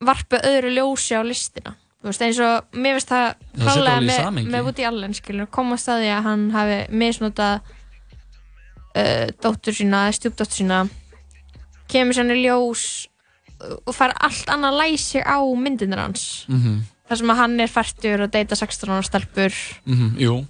varpa 0.01 0.37
öðru 0.47 0.73
ljósi 0.75 1.15
á 1.15 1.23
listina 1.23 1.75
þú 1.99 2.07
veist 2.11 2.21
eins 2.21 2.39
og 2.39 2.63
mér 2.75 2.95
finnst 2.95 3.09
það 3.11 3.33
klálega 3.59 4.01
með, 4.01 4.45
með 4.47 4.63
Woody 4.63 4.85
Allen 4.87 5.13
skilur 5.13 5.47
komast 5.51 5.87
að 5.91 6.03
því 6.03 6.11
að 6.15 6.23
hann 6.23 6.45
hafi 6.51 6.77
misnotað 6.91 7.61
uh, 8.95 9.27
dóttur 9.41 9.73
sína 9.73 10.07
stjúpdóttur 10.11 10.57
sína 10.63 10.87
kemur 11.89 12.13
sér 12.13 12.25
hann 12.27 12.35
í 12.37 12.43
ljós 12.45 12.83
uh, 13.61 13.75
og 13.85 13.95
fær 13.95 14.13
allt 14.19 14.49
annað 14.53 14.77
læsi 14.83 15.21
á 15.23 15.37
myndinir 15.57 15.99
hans 16.01 16.45
Mhm. 16.49 16.81
þar 17.09 17.17
sem 17.17 17.29
að 17.33 17.35
hann 17.41 17.59
er 17.59 17.67
færtur 17.67 18.21
og 18.25 18.31
deyta 18.31 18.55
16 18.55 18.89
ára 18.89 19.03
stelpur 19.03 19.53
Mhm, 19.85 20.17
Jú 20.21 20.45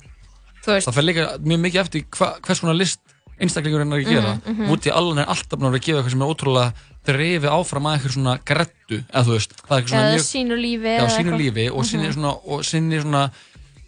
Þú 0.59 0.73
veist. 0.75 0.87
Það 0.89 0.93
fer 0.97 1.03
líka 1.07 1.25
mjög 1.39 1.59
mikið 1.63 1.79
eftir 1.81 2.03
hva, 2.11 2.27
hvers 2.43 2.59
konar 2.59 2.75
list 2.75 2.99
einstaklingurinn 3.39 3.93
er 3.93 4.01
að 4.03 4.09
gera 4.11 4.33
Mhm, 4.35 4.55
mhm. 4.55 4.67
Woody 4.67 4.89
Allen 4.91 5.17
er 5.19 5.25
alltaf 5.31 5.55
búin 5.59 5.71
að 5.71 5.77
að 5.79 5.85
gefa 5.85 5.97
eitthvað 5.99 6.11
sem 6.11 6.21
er 6.21 6.33
ótrúlega 6.33 6.73
drifið 7.07 7.49
áfram 7.49 7.85
að 7.87 7.93
eitthvað 7.95 8.13
svona 8.17 8.33
grettu 8.45 8.97
eða 9.07 9.23
þú 9.23 9.31
veist, 9.37 9.53
það 9.55 9.71
er 9.71 9.79
eitthvað 9.79 9.89
svona 9.89 10.03
eða 10.03 10.15
mjög 10.17 10.27
sínu 10.27 10.55
lífi 10.59 10.91
eða 10.99 11.15
sínu 11.15 11.37
lífi 11.39 11.65
og 11.71 11.85
sinni 11.85 12.07
Mhm. 12.09 12.13
svona, 12.13 12.33
og 12.45 12.65
sinni 12.65 12.99
svona 13.01 13.31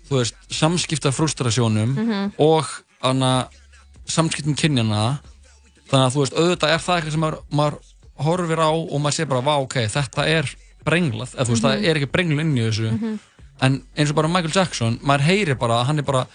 þú 0.07 0.15
veist, 0.21 0.35
samskipta 0.49 1.11
frustrasjónum 1.11 1.91
Mhm. 1.97 2.31
og 2.39 2.65
hana, 3.03 3.49
samskiptum 4.07 4.55
kynjana 4.55 5.19
þannig 5.91 6.05
að 6.07 6.13
þú 6.15 6.19
veist, 6.23 6.33
auðvitað 6.37 6.73
er 6.75 6.79
það 6.85 6.95
eitthvað 6.97 7.11
sem 7.11 7.19
maður, 7.25 7.39
maður 7.51 7.79
horfir 8.21 8.59
á 8.63 8.69
og 8.71 9.01
maður 9.01 9.13
sé 9.17 9.25
bara, 9.27 9.41
vá, 9.41 9.55
ok, 9.61 9.75
þetta 9.91 10.27
er 10.27 10.55
brenglað, 10.85 11.33
eða 11.35 11.45
þú 11.45 11.51
veist, 11.55 11.63
Mhm. 11.63 11.71
það 11.71 11.85
er 11.89 11.95
ekki 11.99 12.11
brenglu 12.11 12.39
inn 12.41 12.55
í 12.57 12.61
þessu 12.69 12.91
Mhm. 12.91 13.19
en 13.61 13.83
eins 13.97 14.09
og 14.09 14.15
bara 14.15 14.27
Michael 14.27 14.51
Jackson, 14.55 14.99
maður 15.03 15.21
heyrir 15.21 15.55
bara 15.59 15.83
hann 15.83 15.99
er 15.99 16.03
bara 16.03 16.27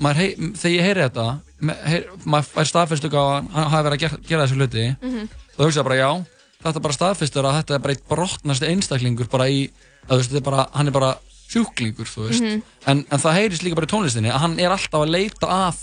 maður 0.00 0.14
heyr, 0.16 0.34
þegar 0.36 0.74
ég 0.74 0.82
heyri 0.82 1.00
þetta 1.08 1.40
me- 1.60 1.76
heyr, 1.84 2.04
maður 2.26 2.48
fær 2.54 2.66
staðfestu 2.70 3.08
á 3.10 3.22
að 3.40 3.50
hann 3.52 3.70
hafi 3.70 3.88
verið 3.88 3.94
að 3.94 3.98
gera, 4.00 4.18
gera 4.28 4.46
þessu 4.46 4.56
hluti 4.58 4.96
Mhm. 5.02 5.28
þá 5.56 5.64
hugsa 5.64 5.80
ég 5.80 5.84
bara 5.84 5.96
já, 5.96 6.26
þetta 6.64 6.76
er 6.76 6.80
bara 6.80 6.94
staðfestur 6.94 7.44
að 7.44 7.62
þetta 7.62 7.74
er 7.74 7.78
bara 7.78 7.94
eitt 7.94 8.08
brotnasti 8.08 8.66
einstaklingur 8.68 9.28
bara 9.30 9.44
í, 9.44 9.70
að 10.08 10.10
þú 10.10 10.16
veist, 10.18 10.30
þetta 10.30 10.36
er 10.36 10.50
bara, 10.50 10.68
hann 10.74 10.86
er 10.88 10.90
bara 10.92 11.18
sjúklingur, 11.48 12.06
þú 12.06 12.28
veist 12.28 12.42
Mhm. 12.42 12.62
en, 12.86 13.06
en 13.10 13.18
það 13.18 13.34
heyrist 13.38 13.62
líka 13.62 13.74
bara 13.76 13.86
í 13.86 13.90
tónlistinni 13.94 14.30
að 14.32 14.40
hann 14.40 14.58
er 14.60 14.70
alltaf 14.70 15.00
að 15.02 15.10
leita 15.10 15.46
að 15.46 15.76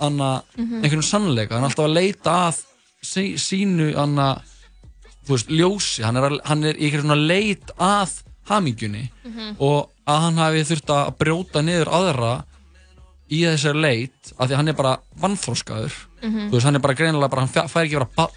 anna, 0.00 0.42
Mhm. 0.56 0.82
einhvern 0.84 1.02
sannleika, 1.02 1.54
hann 1.54 1.64
er 1.64 1.68
alltaf 1.70 1.86
að 1.86 1.94
leita 1.94 2.30
að 2.48 2.60
sí, 3.02 3.34
sínu 3.36 3.96
anna, 3.96 4.42
veist, 5.28 5.48
ljósi 5.48 6.02
hann 6.04 6.16
er, 6.16 6.22
að, 6.30 6.40
hann 6.44 6.64
er 6.64 6.74
einhvern 6.74 7.02
svona 7.06 7.26
leit 7.26 7.70
að 7.78 8.22
hamingjunni 8.50 9.10
Mhm. 9.24 9.56
og 9.60 9.90
að 10.06 10.20
hann 10.20 10.36
hafi 10.36 10.64
þurft 10.64 10.90
að 10.90 11.16
brjóta 11.18 11.62
niður 11.62 11.88
aðra 11.88 12.44
í 13.30 13.44
þessari 13.46 13.80
leit 13.80 14.32
af 14.38 14.48
því 14.48 14.52
að 14.52 14.56
hann 14.56 14.68
er 14.68 14.72
bara 14.74 14.98
vannþróskaður 15.20 15.92
Mhm. 16.22 16.48
þú 16.50 16.52
veist, 16.52 16.64
hann 16.64 16.74
er 16.76 16.80
bara 16.80 16.94
greinilega 16.94 17.30
bara, 17.30 17.46
hann 17.46 17.48
fæ- 17.54 17.68
fær 17.70 17.84
ekki 17.86 17.94
að 17.96 18.00
vera 18.00 18.08
barn, 18.16 18.32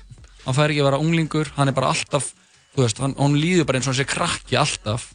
hann 0.45 0.53
fær 0.53 0.69
ekki 0.69 0.81
að 0.81 0.91
vera 0.91 0.99
unglingur 0.99 1.47
hann 1.55 1.67
er 1.67 1.71
bara 1.73 1.87
alltaf, 1.87 2.33
veist, 2.77 2.97
hann, 2.99 3.15
hann 3.17 3.33
líður 3.35 3.65
bara 3.65 3.79
eins 3.79 3.87
og 3.87 3.95
hann 3.95 4.05
sé 4.05 4.07
krakki 4.07 4.55
alltaf 4.55 5.13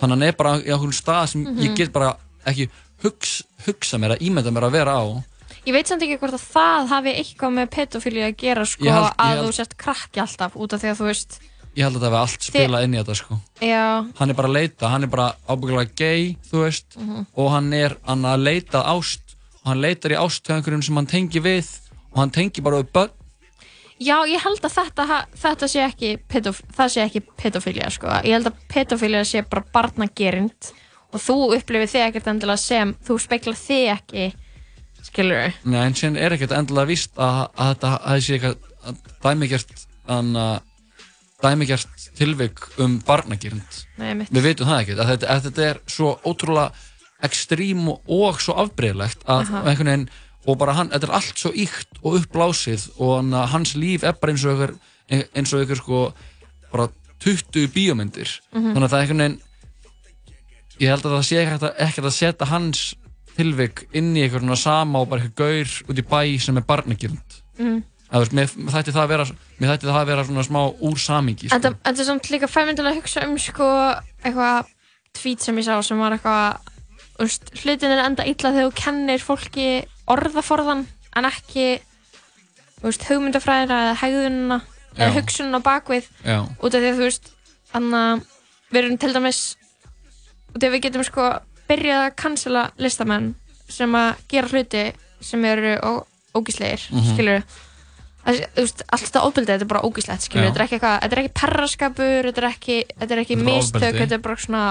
þannig 0.00 0.02
að 0.02 0.08
hann 0.10 0.22
er 0.22 0.32
bara 0.32 0.58
í 0.60 0.66
einhvern 0.68 0.92
stað 0.92 1.28
sem 1.28 1.44
ég 1.46 1.70
Mhm. 1.70 1.74
get 1.76 1.92
bara 1.92 2.16
ekki 2.46 2.68
hugs, 3.02 3.42
hugsa 3.66 3.96
mér 3.98 4.16
að 4.16 4.20
ímynda 4.20 4.50
mér 4.52 4.64
að 4.68 4.72
vera 4.72 4.92
á 5.00 5.24
Ég 5.64 5.72
veit 5.72 5.88
samt 5.88 6.02
ekki 6.04 6.18
hvort 6.20 6.34
að 6.36 6.44
það 6.52 6.88
hafi 6.92 7.12
eitthvað 7.16 7.54
með 7.56 7.68
pedofíli 7.72 8.22
að 8.26 8.34
gera 8.42 8.64
sko 8.68 8.84
held- 8.84 9.14
að 9.16 9.30
held- 9.32 9.46
þú 9.48 9.52
sért 9.56 9.76
krakki 9.80 10.20
alltaf 10.20 10.56
út 10.60 10.72
af 10.76 10.82
því 10.82 10.90
að 10.92 10.98
þú 11.00 11.06
veist 11.08 11.38
ég 11.74 11.82
held 11.86 11.96
að 11.96 12.02
það 12.04 12.10
hefði 12.10 12.20
allt 12.20 12.44
spilað 12.48 12.84
inn 12.84 12.92
í 12.94 12.98
þetta 13.00 13.14
sko. 13.18 13.38
Já, 13.64 13.84
hann 14.20 14.30
er 14.30 14.34
bara 14.38 14.48
að 14.48 14.54
leita, 14.58 14.88
hann 14.92 15.02
er 15.02 15.08
bara 15.10 15.34
ábyggilega 15.48 15.96
gay, 15.96 16.36
þú 16.50 16.60
veist 16.66 16.96
Mhm. 16.98 17.26
og 17.34 17.50
hann 17.50 17.72
er 17.72 17.96
hann 18.06 18.22
að 18.22 18.42
leita 18.44 18.84
ást 18.84 19.20
og 19.64 19.66
hann 19.72 19.80
leitar 19.80 20.10
í 20.12 20.16
ást 20.20 20.42
til 20.44 20.54
einhverjum 20.54 20.84
sem 20.84 20.94
hann 20.94 21.06
tengi 21.06 21.40
við 21.40 21.66
og 22.12 22.18
hann 22.18 22.30
tengi 22.30 22.60
bara 22.62 22.82
við 22.82 22.92
börn. 22.92 23.10
Já 24.00 24.22
ég 24.26 24.40
held 24.42 24.60
að 24.60 24.74
þetta, 24.74 25.26
þetta 25.34 25.66
sé 25.68 25.80
ekki 25.80 26.18
það 26.28 26.88
sé 26.90 27.00
ekki 27.08 27.22
pedofília 27.38 27.90
sko. 27.90 28.06
Ég 28.22 28.32
held 28.36 28.46
að 28.46 28.54
pedofília 28.68 29.24
sé 29.24 29.42
bara 29.48 29.64
barnagerind 29.72 30.72
og 31.12 31.20
þú 31.20 31.56
upplifir 31.56 31.88
þig 31.88 32.12
ekkert 32.12 32.26
endilega 32.26 32.58
sem 32.58 32.94
þú 33.06 33.18
speiklar 33.18 33.54
þig 33.56 33.88
ekki 33.98 34.34
skilur 35.08 35.40
Nei, 35.64 35.80
en 35.86 35.94
síðan 35.98 36.16
er 36.20 36.34
ekkert 36.36 36.54
endilega 36.56 36.90
víst 36.90 37.12
að, 37.20 37.40
að 37.56 37.72
þetta 37.74 37.90
að 38.12 38.22
sé 38.26 38.38
eitthvað 38.38 38.56
að 38.88 39.02
dæmigjart 39.24 39.74
dæmigjart 41.44 42.08
tilvik 42.16 42.60
um 42.80 42.98
mitt. 44.20 44.30
við 44.32 44.46
veitum 44.48 44.68
það 44.70 44.82
ekkert 44.84 45.00
að 45.04 45.10
þetta, 45.12 45.30
að 45.34 45.46
þetta 45.48 45.64
er 45.70 45.80
svo 45.90 46.12
ótrúlega 46.24 46.72
ekstrím 47.24 47.86
og, 47.88 48.40
svo 48.42 48.54
afbreyðlegt 48.64 49.24
að 49.28 49.44
Aha. 49.48 49.62
einhvern 49.70 49.90
veginn 49.90 50.06
og 50.44 50.58
bara 50.60 50.74
hann, 50.76 50.90
þetta 50.92 51.08
er 51.08 51.14
allt 51.16 51.40
svo 51.40 51.52
ykt 51.56 52.00
og 52.02 52.18
uppblásið 52.20 52.86
og 53.00 53.30
hans 53.54 53.74
líf 53.80 54.04
er 54.04 54.16
bara 54.20 54.34
eins 54.34 54.44
og 54.44 54.52
ykkur 54.58 54.74
eins 55.34 55.52
og 55.56 55.64
ykkur 55.64 55.80
sko 55.80 56.00
bara 56.72 56.88
20 57.24 57.68
bíómyndir 57.72 58.28
Mhm. 58.52 58.74
þannig 58.74 58.84
að 58.84 58.92
það 58.92 58.98
er 58.98 59.04
einhvern 59.06 59.24
veginn 59.24 59.40
ég 60.80 60.90
held 60.90 61.04
að 61.06 61.14
það 61.14 61.24
sé 61.28 61.36
ekkert 61.44 61.62
að, 61.68 61.74
ekkert 61.86 62.08
að 62.10 62.16
setja 62.18 62.46
hans 62.50 62.84
tilvik 63.38 63.84
inn 63.96 64.12
í 64.16 64.24
eitthvað 64.24 64.44
svona 64.44 64.60
sama 64.60 65.02
og 65.02 65.10
bara 65.10 65.24
eitthvað 65.24 65.42
gaur 65.42 65.92
út 65.92 66.00
í 66.00 66.06
bæ 66.10 66.20
sem 66.42 66.60
er 66.60 66.66
barnagirnd 66.68 67.38
mm. 67.58 67.80
að 68.10 68.24
veist, 68.24 68.36
mér, 68.38 68.52
þætti 68.74 68.94
það 68.94 69.02
að 69.04 69.12
vera 69.14 69.26
mér 69.58 69.72
þætti 69.72 69.88
það 69.88 70.00
að 70.00 70.10
vera 70.12 70.26
svona 70.28 70.46
smá 70.46 70.60
úr 70.64 71.00
samingi 71.00 71.48
sko. 71.48 71.56
Þetta, 71.56 71.74
þetta 71.88 72.04
er 72.04 72.08
samt 72.10 72.30
líka 72.34 72.50
fæmyndilega 72.50 72.94
að 72.94 73.00
hugsa 73.00 73.24
um 73.28 73.34
sko 73.42 73.70
eitthvað 74.24 74.70
tweet 75.14 75.46
sem 75.46 75.58
ég 75.60 75.66
sá 75.68 75.74
sem 75.86 76.00
var 76.02 76.16
eitthvað 76.16 76.70
hlutin 77.62 77.94
er 77.94 78.04
enda 78.04 78.26
illa 78.26 78.50
þegar 78.54 78.70
þú 78.70 78.78
kennir 78.80 79.22
fólki 79.22 79.68
orðaforðan 80.10 80.86
en 81.14 81.28
ekki 81.30 81.66
veist, 82.82 83.06
hugmyndafræðina 83.08 83.80
eða 83.86 83.98
hegðunina 84.02 84.60
eða 84.94 85.14
hugsunina 85.16 85.60
bakvið 85.64 86.08
Já. 86.22 86.38
út 86.58 86.74
af 86.74 86.80
því 86.82 86.90
að 86.90 86.98
þú 86.98 87.06
veist 87.06 87.30
þannig 87.70 88.00
að 88.00 88.24
við 88.70 88.80
erum 88.80 88.98
til 89.02 89.12
dæmis 89.14 89.42
því 90.54 90.68
að 90.68 90.74
við 90.74 90.84
getum 90.86 91.06
sko 91.06 91.28
byrjað 91.68 92.06
að 92.10 92.16
cancela 92.16 92.70
listamenn 92.78 93.34
sem 93.68 93.92
að 93.94 94.14
gera 94.28 94.48
hluti 94.48 94.92
sem 95.20 95.44
eru 95.44 95.76
ó- 95.80 96.04
ógíslegir, 96.34 96.90
mm 96.90 96.98
Mhm. 96.98 97.14
skilur 97.14 97.42
allt 98.24 99.02
þetta 99.04 99.20
ofbeldi, 99.26 99.52
þetta 99.52 99.64
er 99.66 99.68
bara 99.68 99.82
ógíslegt 99.84 100.24
skilur, 100.24 100.46
þetta 100.48 100.60
er 100.60 100.64
ekki 100.64 100.76
eitthvað, 100.78 101.00
þetta 101.02 101.12
er 101.16 101.20
ekki 101.22 101.34
perraskapur 101.40 102.28
þetta 102.30 102.40
er 102.42 102.46
ekki, 102.48 102.76
þetta 103.00 103.12
er 103.12 103.20
ekki 103.20 103.36
Þetta 103.36 103.44
mistök 103.50 103.82
ofbeldi. 103.82 103.98
þetta 104.00 104.14
er 104.14 104.22
bara 104.24 104.36
svona 104.36 104.62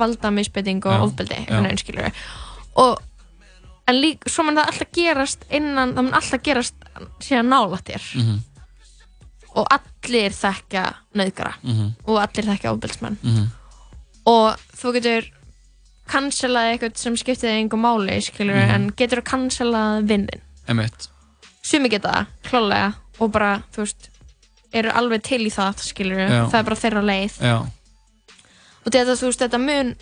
valda 0.00 0.30
misbeiting 0.30 0.86
og 0.86 0.92
Já. 0.96 1.02
ofbeldi, 1.04 1.38
veginn 1.50 1.78
skilur 1.82 2.12
og 2.76 3.02
en 3.88 3.94
lík, 4.00 4.24
svo 4.28 4.42
mun 4.44 4.56
það 4.56 4.66
alltaf 4.72 4.92
gerast 4.96 5.44
innan, 5.50 5.92
það 5.94 6.04
mun 6.08 6.14
alltaf 6.14 6.42
gerast 6.42 6.74
síðan 7.20 7.48
nálægt 7.52 7.84
þér 7.92 8.04
Mhm. 8.16 8.38
og 9.56 9.66
allir 9.70 10.30
þekkja 10.32 10.84
nöðgara 11.14 11.54
Mhm. 11.62 11.92
og 12.06 12.16
allir 12.16 12.44
þekkja 12.48 12.72
ofbeldsmenn 12.72 13.16
Mhm. 13.22 13.46
og 14.26 14.56
þú 14.76 14.92
getur 14.94 15.30
cancelað 16.08 16.70
eitthvað 16.72 16.96
sem 16.96 17.16
þig 17.42 17.60
engum 17.60 17.80
máli 17.82 18.20
skilur, 18.22 18.54
Mhm. 18.56 18.74
en 18.74 18.90
getur 18.96 19.20
þú 19.22 19.26
cancelað 19.32 20.06
vinnin 20.08 20.42
Emitt 20.68 21.08
sumi 21.62 21.88
geta 21.88 22.08
það, 22.12 22.26
klálega 22.50 22.94
og 23.20 23.32
bara, 23.32 23.62
þú 23.72 23.76
veist, 23.84 24.10
eru 24.72 24.90
alveg 24.90 25.22
til 25.22 25.40
í 25.46 25.50
það 25.50 25.80
skilur, 25.82 26.18
Já. 26.28 26.46
það 26.50 26.58
er 26.60 26.62
bara 26.68 26.76
þeirra 26.76 27.02
leið 27.02 27.38
Já, 27.42 27.56
og 28.86 28.92
þetta, 28.92 29.16
þú 29.16 29.26
veist, 29.30 29.40
þetta 29.40 29.60
mun 29.60 29.94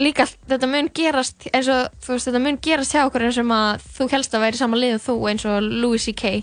líka, 0.00 0.26
þetta 0.48 0.68
mun 0.68 0.88
gerast 0.94 1.48
eins 1.52 1.68
og, 1.68 1.88
þú 2.02 2.08
veist, 2.14 2.26
þetta 2.28 2.40
mun 2.42 2.58
gerast 2.58 2.92
hjá 2.92 3.04
okkur 3.06 3.32
sem 3.32 3.48
að 3.48 3.82
þú 3.98 4.10
helst 4.10 4.32
að 4.34 4.40
væri 4.46 4.56
sama 4.56 4.76
lið 4.76 4.94
og 4.94 5.02
þú 5.06 5.16
eins 5.30 5.44
og 5.46 5.62
Louis 5.62 6.02
C.K. 6.02 6.42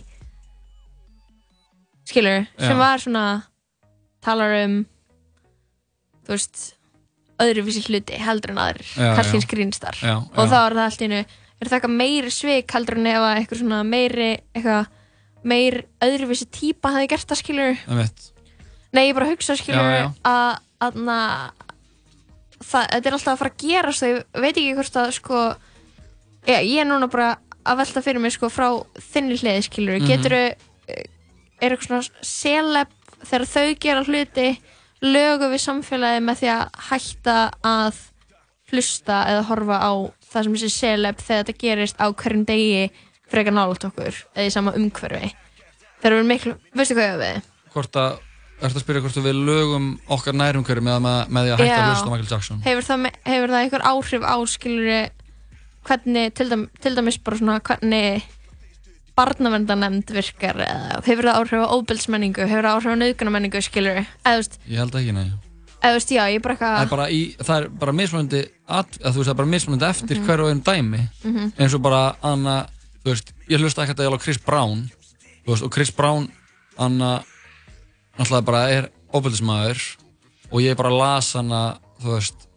skilur, 2.09 2.47
sem 2.57 2.75
Já. 2.75 2.77
var 2.77 2.97
svona 2.97 3.25
talar 4.23 4.63
um 4.65 4.85
þú 6.25 6.33
veist 6.35 6.73
öðruvísi 7.39 7.83
hluti 7.87 8.17
heldur 8.19 8.51
en 8.53 8.61
aðrir 8.65 8.89
Já, 8.95 9.13
já. 9.15 9.47
grínstar 9.53 9.95
Já, 10.01 10.15
og 10.19 10.43
já. 10.45 10.49
þá 10.51 10.57
er 10.65 10.75
það 10.77 10.85
allt 10.85 11.01
í 11.01 11.07
einu 11.09 11.19
er 11.59 11.67
það 11.67 11.77
eitthvað 11.79 11.95
meiri 11.99 12.31
svik 12.31 12.71
heldur 12.75 12.97
en 12.99 13.07
ef 13.11 13.19
að 13.25 13.37
eitthvað 13.41 13.61
svona 13.63 13.79
meiri 13.87 14.29
eitthvað 14.55 14.85
meir 15.49 15.77
öðruvísi 16.03 16.47
típa 16.51 16.91
hefði 16.95 17.09
gert 17.13 17.29
það 17.31 17.41
skilur 17.43 17.77
Nei, 18.91 19.03
ég 19.07 19.15
bara 19.15 19.29
hugsa 19.29 19.55
skilur 19.59 19.85
Já, 19.85 19.99
já. 19.99 20.07
að 20.27 20.51
þetta 22.69 23.07
er 23.07 23.15
alltaf 23.15 23.33
að 23.33 23.39
fara 23.41 23.51
að 23.53 23.61
gera 23.63 23.91
svo 23.95 24.09
ég 24.09 24.23
veit 24.43 24.55
ekki 24.57 24.73
hvort 24.77 24.97
að 24.99 25.11
sko 25.15 25.41
ég, 26.49 26.65
ég 26.67 26.81
er 26.83 26.89
núna 26.89 27.07
bara 27.11 27.29
að 27.69 27.79
velta 27.83 28.01
fyrir 28.03 28.23
mig 28.23 28.33
sko 28.35 28.49
frá 28.51 28.67
þinni 29.11 29.37
hliði 29.39 29.63
skilur 29.67 29.99
Mhm. 29.99 30.07
getur 30.09 30.35
er 30.39 30.55
eitthvað 31.61 31.87
svona 31.87 32.23
seleb 32.25 32.91
þegar 33.23 33.45
þau 33.53 33.67
gera 33.83 34.03
hluti 34.07 34.47
lögu 35.05 35.49
við 35.53 35.61
samfélagi 35.63 36.23
með 36.23 36.41
því 36.41 36.49
að 36.53 36.63
hætta 36.89 37.35
að 37.65 37.99
hlusta 38.69 39.19
eða 39.31 39.45
horfa 39.49 39.77
á 39.81 39.91
það 40.29 40.45
sem 40.45 40.55
þessi 40.55 40.71
seleb 40.73 41.21
þegar 41.21 41.45
þetta 41.45 41.61
gerist 41.63 42.01
á 42.01 42.07
hverjum 42.09 42.45
degi 42.47 42.89
frekar 43.29 43.55
nálægt 43.55 43.85
okkur 43.89 44.17
eða 44.35 44.47
í 44.47 44.53
sama 44.53 44.73
umhverfi 44.77 45.29
þegar 45.99 46.15
við 46.15 46.17
erum 46.19 46.33
miklu, 46.33 46.55
veistu 46.77 46.97
hvað 46.97 47.07
ég 47.07 47.15
á 47.15 47.23
við? 47.23 47.47
Hvort 47.73 47.99
að, 48.01 48.17
ertu 48.59 48.79
að 48.79 48.83
spyrja 48.83 49.03
hvort 49.05 49.21
við 49.25 49.39
lögum 49.49 49.87
okkar 50.15 50.37
nærumhverju 50.37 50.85
með, 50.85 50.99
með, 51.05 51.19
með 51.29 51.47
því 51.47 51.53
að 51.53 51.63
hætta 51.63 51.77
að 51.77 51.81
Já. 51.81 51.89
hlusta 51.93 52.09
á 52.09 52.13
Michael 52.13 52.33
Jackson 52.33 52.61
hefur 52.65 52.87
það, 52.89 53.07
hefur 53.29 53.53
það 53.53 53.63
einhver 53.63 53.87
áhrif 53.93 54.27
á 54.27 54.35
skilur 54.53 54.93
hvernig 55.89 56.35
til, 56.37 56.49
dæm, 56.51 56.67
til 56.83 56.93
dæmis 56.97 57.19
bara 57.23 57.39
svona 57.39 57.59
hvernig 57.65 58.27
barnavendanemnd 59.19 60.15
virkar 60.15 60.63
eða 60.65 61.03
hefur 61.05 61.27
það 61.29 61.37
áhrif 61.43 61.61
á 61.61 61.73
óbildsmenningu 61.75 62.47
hefur 62.47 62.65
það 62.65 62.73
áhrif 62.79 62.95
á 62.95 63.01
nauðgunamenningu 63.03 63.61
skilur 63.67 64.01
veist, 64.25 64.59
Ég 64.67 64.79
held 64.81 64.95
ekki, 64.99 65.13
nei 65.19 65.27
eða 65.79 65.93
veist, 65.95 66.11
já, 66.11 66.23
ég 66.33 66.41
bara 66.43 66.55
Það 66.59 66.73
er 66.73 66.79
eitthvað 66.83 66.97
bara, 66.97 67.07
í, 67.15 67.21
það 67.39 67.55
er 67.61 67.67
bara 67.83 67.93
mismunandi 67.95 68.41
þú 68.67 69.13
veist, 69.15 69.15
það 69.19 69.29
er 69.33 69.39
bara 69.41 69.51
mismunandi 69.53 69.85
eftir 69.89 70.17
Mhm. 70.19 70.25
hverju 70.27 70.49
einn 70.51 70.63
dæmi 70.67 71.01
Mhm. 71.23 71.51
eins 71.59 71.73
og 71.77 71.81
bara, 71.81 72.01
Anna, 72.23 72.57
þú 73.05 73.13
veist 73.13 73.33
ég 73.49 73.59
hlusta 73.63 73.83
ekkert 73.85 73.99
að 73.99 74.09
ég 74.09 74.15
á 74.19 74.23
Chris 74.23 74.37
Brown 74.43 74.89
þú 75.45 75.53
veist, 75.53 75.63
og 75.63 75.71
Chris 75.73 75.91
Brown 75.91 76.27
Anna, 76.77 77.23
náttúrulega 78.17 78.45
bara 78.45 78.63
er 78.69 78.89
óbyrðismæður 79.13 79.79
og 80.51 80.59
ég 80.61 80.75
bara 80.77 80.89
las 80.91 81.33
hana, 81.33 81.79
þú 82.03 82.15
veist 82.17 82.47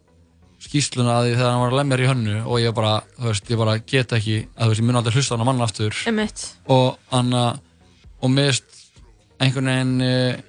skýsluna 0.63 1.17
að 1.19 1.25
því 1.27 1.33
þegar 1.37 1.51
hann 1.51 1.61
var 1.63 1.73
að 1.73 1.79
lemja 1.81 1.97
í 1.99 2.09
hönnu 2.09 2.35
og 2.45 2.59
ég 2.63 2.73
bara, 2.77 2.93
þú 3.19 3.29
veist, 3.29 3.49
ég 3.51 3.59
bara 3.59 3.75
get 3.93 4.13
ekki 4.15 4.35
að 4.55 4.63
þú 4.63 4.69
veist, 4.71 4.81
ég 4.81 4.87
mun 4.87 4.99
aldrei 5.01 5.15
hlusta 5.17 5.33
á 5.33 5.37
hana 5.37 5.47
mann 5.49 5.63
aftur 5.65 5.97
Einmitt. 6.09 6.43
og 6.71 6.99
Anna 7.19 7.43
og 8.23 8.31
mist 8.31 8.77
einhvern 9.43 9.67
veginn 9.71 9.95
uh, 10.07 10.43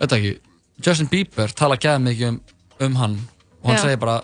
veit 0.00 0.16
ekki, 0.18 0.32
Justin 0.82 1.10
Bieber 1.12 1.52
tala 1.54 1.76
gæði 1.80 2.02
mikið 2.08 2.28
um, 2.32 2.40
um 2.88 2.96
hann 3.02 3.18
og 3.60 3.70
hann 3.70 3.78
Já. 3.78 3.84
segir 3.86 4.00
bara 4.02 4.16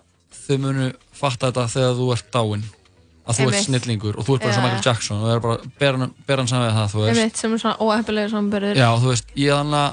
þau 0.46 0.56
munu 0.62 0.88
fatta 1.16 1.50
þetta 1.52 1.66
þegar 1.76 1.94
þú 2.00 2.08
ert 2.16 2.32
dáinn 2.34 2.64
að 3.26 3.38
þú 3.38 3.46
ert 3.46 3.54
Einmitt. 3.56 3.66
snillingur 3.68 4.18
og 4.18 4.26
þú 4.26 4.36
ert 4.36 4.44
bara 4.46 4.52
Já, 4.52 4.56
sem 4.58 4.66
Michael. 4.66 4.84
Jackson 4.86 5.20
og 5.20 5.24
það 5.28 5.36
er 5.36 5.44
bara 5.46 5.70
ber 5.80 5.96
hann, 6.00 6.12
ber 6.28 6.42
hann 6.42 6.50
saman 6.50 6.68
við 6.68 6.76
það, 6.80 6.90
þú 6.92 7.04
veist 7.04 7.18
einmitt 7.20 7.40
sem 7.42 7.54
er 7.56 7.62
svona 7.62 7.78
óhefnilega 7.86 8.32
samburður 8.34 8.78
Já, 8.82 8.88
þú 9.02 9.10
veist, 9.12 9.32
ég 9.38 9.54
þannig 9.60 9.80
að 9.84 9.92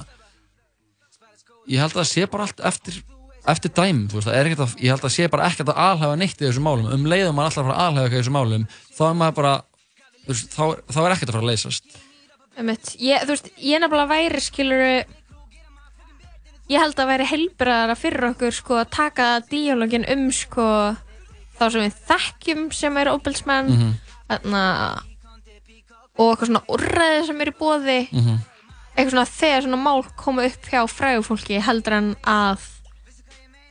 ég 1.73 1.79
held 1.83 1.93
að 1.93 1.99
það 2.01 2.09
sé 2.11 2.25
bara 2.33 2.45
allt 2.47 2.63
eftir 2.71 2.97
eftir 3.47 3.71
dæm, 3.75 4.07
þú 4.07 4.15
veist, 4.19 4.27
það 4.29 4.37
er 4.39 4.45
ekkert 4.49 4.63
að 4.65 4.73
ég 4.83 4.93
held 4.93 5.03
að 5.07 5.13
sé 5.15 5.27
bara 5.33 5.47
ekkert 5.49 5.69
að 5.73 5.81
alhafa 5.83 6.15
neitt 6.15 6.39
í 6.41 6.45
þessum 6.47 6.63
málum 6.67 6.87
um 6.95 7.05
leiðum 7.11 7.35
maður 7.35 7.49
alltaf 7.49 7.63
að 7.63 7.67
fara 7.67 7.75
að 7.75 7.87
alhafa 7.87 8.05
eitthvað 8.05 8.19
í 8.19 8.21
þessum 8.23 8.37
málum 8.37 8.67
þá 8.97 9.01
er 9.09 9.17
maður 9.19 9.35
bara, 9.39 9.53
þú 10.23 10.29
veist, 10.33 10.53
þá, 10.53 10.63
þá 10.93 10.99
er 11.03 11.15
ekkert 11.15 11.29
að 11.29 11.35
fara 11.37 11.43
að 11.43 11.51
leysast 11.51 11.99
Einmitt. 12.53 12.91
Ég, 13.01 13.23
þú 13.25 13.31
veist, 13.33 13.47
ég 13.57 13.81
nefnilega 13.81 14.11
væri 14.13 14.41
skilur 14.45 14.83
ég 16.71 16.79
held 16.79 16.99
að 17.03 17.09
væri 17.11 17.25
helbriðara 17.27 17.95
fyrir 17.99 18.27
okkur 18.29 18.53
sko 18.55 18.77
að 18.79 18.91
taka 18.93 19.25
díalógin 19.49 20.05
um 20.13 20.27
sko 20.33 20.67
þá 21.57 21.63
sem 21.73 21.81
við 21.83 21.97
þekkjum 22.09 22.63
sem 22.73 22.97
eru 23.03 23.17
óbilsmenn 23.17 23.73
mm 23.73 23.93
Mhm. 24.33 25.09
og 26.17 26.29
eitthvað 26.31 26.47
svona 26.47 26.61
úrræði 26.73 27.25
sem 27.27 27.41
eru 27.43 27.51
í 27.51 27.57
bóði 27.59 27.97
Mhm. 28.13 28.37
eitthvað 28.95 29.11
svona 29.11 29.25
þegar 29.33 29.61
svona 29.65 29.81
mál 29.83 30.03
koma 30.17 30.45
upp 30.45 30.63
hjá 30.69 30.81
frægufólki 30.89 31.59
heldur 31.61 31.93
en 31.97 32.15
að 32.23 32.59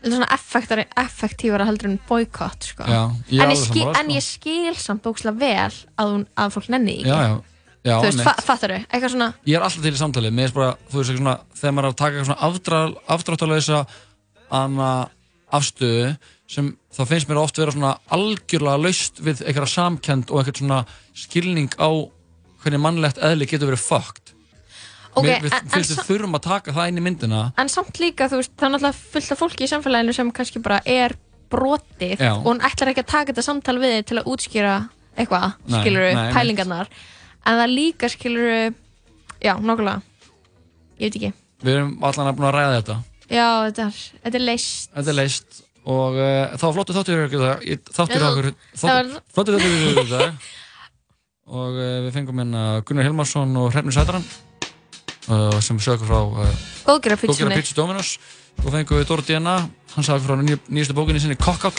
svona 0.02 0.28
effektari, 0.34 0.84
effektífara 0.98 1.68
heldur 1.68 1.90
en 1.92 1.96
boykott 2.08 2.68
sko. 2.72 2.86
En, 2.88 3.16
sammála, 3.30 3.94
en 4.00 4.10
sko. 4.10 4.18
ég 4.18 4.26
skil 4.26 4.76
samt 4.78 5.02
bókslega 5.04 5.38
vel 5.38 5.70
að, 5.70 6.12
hún, 6.12 6.28
að 6.36 6.54
fólk 6.56 6.70
nenni 6.74 6.98
Já, 7.00 7.14
ekki. 7.14 7.18
já, 7.22 7.90
já, 7.90 7.94
þú 7.94 8.06
veist, 8.08 8.24
fattar 8.46 8.74
þau, 8.76 8.80
eitthvað 8.88 9.14
svona 9.16 9.30
Ég 9.48 9.58
er 9.58 9.66
alltaf 9.66 9.86
til 9.86 9.94
í 9.94 10.00
samtali, 10.00 10.32
mér 10.34 10.50
er 10.50 10.56
bara, 10.56 10.72
þú 10.90 11.02
veist, 11.02 11.14
svona, 11.16 11.36
þegar 11.58 11.76
maður 11.76 11.88
er 11.88 11.92
að 11.92 12.00
taka 12.02 12.22
eitthvað 13.12 13.66
svona 13.68 13.86
anna 14.52 14.92
afstöðu 15.52 16.12
sem 16.52 16.72
þá 16.92 17.02
finnst 17.08 17.30
mér 17.30 17.40
oft 17.40 17.58
vera 17.60 17.72
svona 17.74 17.92
algjörlega 18.12 18.80
laust 18.80 19.20
við 19.24 19.42
eitthvað 19.46 19.70
samkend 19.72 20.32
og 20.32 20.42
eitthvað 20.42 20.60
svona 20.60 20.80
skilning 21.16 21.72
á 21.80 21.88
hvernig 22.62 22.82
mannlegt 22.82 23.20
eðli 23.24 23.48
getur 23.50 23.72
verið 23.72 23.84
fucked. 23.84 24.21
Ok, 25.14 25.26
mér, 25.26 25.44
finnst 25.74 25.94
sa- 25.98 26.04
þurfum 26.08 26.38
að 26.38 26.44
taka 26.46 26.72
það 26.72 26.88
inn 26.88 26.98
í 26.98 27.04
myndina. 27.04 27.40
en 27.58 27.68
samt 27.68 27.98
líka, 28.00 28.28
þú 28.32 28.38
veist, 28.40 28.52
það 28.56 28.66
er 28.68 28.72
náttúrulega 28.72 29.00
fullt 29.12 29.32
af 29.34 29.38
fólki 29.42 29.66
í 29.66 29.70
samfélaginu 29.72 30.14
sem 30.16 30.30
kannski 30.32 30.62
bara 30.64 30.78
er 30.88 31.16
brotið 31.52 32.16
Já. 32.16 32.32
og 32.32 32.46
hún 32.48 32.62
ætlar 32.64 32.88
ekki 32.92 33.02
að 33.04 33.10
taka 33.12 33.32
þetta 33.32 33.44
samtal 33.44 33.76
við 33.82 33.98
til 34.08 34.18
að 34.18 34.30
útskýra 34.32 34.76
eitthvað, 35.16 35.52
Nei, 35.68 35.80
skilur 35.82 36.06
nei, 36.16 36.32
pælingarnar 36.32 36.88
en 37.44 37.58
það 37.60 37.74
líka 37.74 38.08
skilur 38.08 38.72
já, 39.42 39.52
nokkulega 39.60 40.00
ég 40.96 41.10
veit 41.10 41.18
ekki, 41.20 41.32
Við 41.62 41.76
erum 41.76 41.92
allan 42.02 42.30
að 42.30 42.38
búin 42.38 42.48
að 42.48 42.56
ræða 42.56 42.78
þetta. 42.78 42.96
já, 43.28 43.46
þetta 43.68 43.84
er, 43.84 44.00
þetta 44.24 44.40
er 44.40 44.46
leist 44.48 44.90
Þetta 44.96 45.12
er 45.12 45.18
leist 45.20 45.60
og 45.82 46.16
uh, 46.16 46.56
þá 46.56 46.64
var 46.64 46.74
flottu 46.78 46.96
þáttur 46.96 47.22
Þáttur 47.90 48.24
okkur, 48.30 48.48
það 48.78 49.12
flottu 49.34 49.58
þáttur 49.58 50.10
dag. 50.12 50.48
Og 51.52 51.74
uh, 51.74 52.00
við 52.06 52.12
fengum 52.14 52.38
hérna 52.38 52.62
Gunnar 52.86 53.08
Hilmarsson 53.08 53.56
og 53.58 53.72
Hrefnur 53.74 53.92
Sætaran 53.96 54.24
uh, 55.28 55.58
sem 55.62 55.78
sögur 55.82 56.08
frá 56.08 56.20
uh, 56.22 56.64
Góðgera 56.86 57.18
Pizza 57.20 57.76
Dominos. 57.76 58.16
Og 58.62 58.72
fengum 58.72 58.98
við 59.00 59.06
Dóri 59.08 59.24
DNA 59.30 59.54
hann 59.92 60.06
sagði 60.06 60.26
frá 60.26 60.36
nýj, 60.40 60.58
nýjastu 60.72 60.96
bókinni 60.96 61.20
sinni 61.22 61.36
Kokkall. 61.40 61.76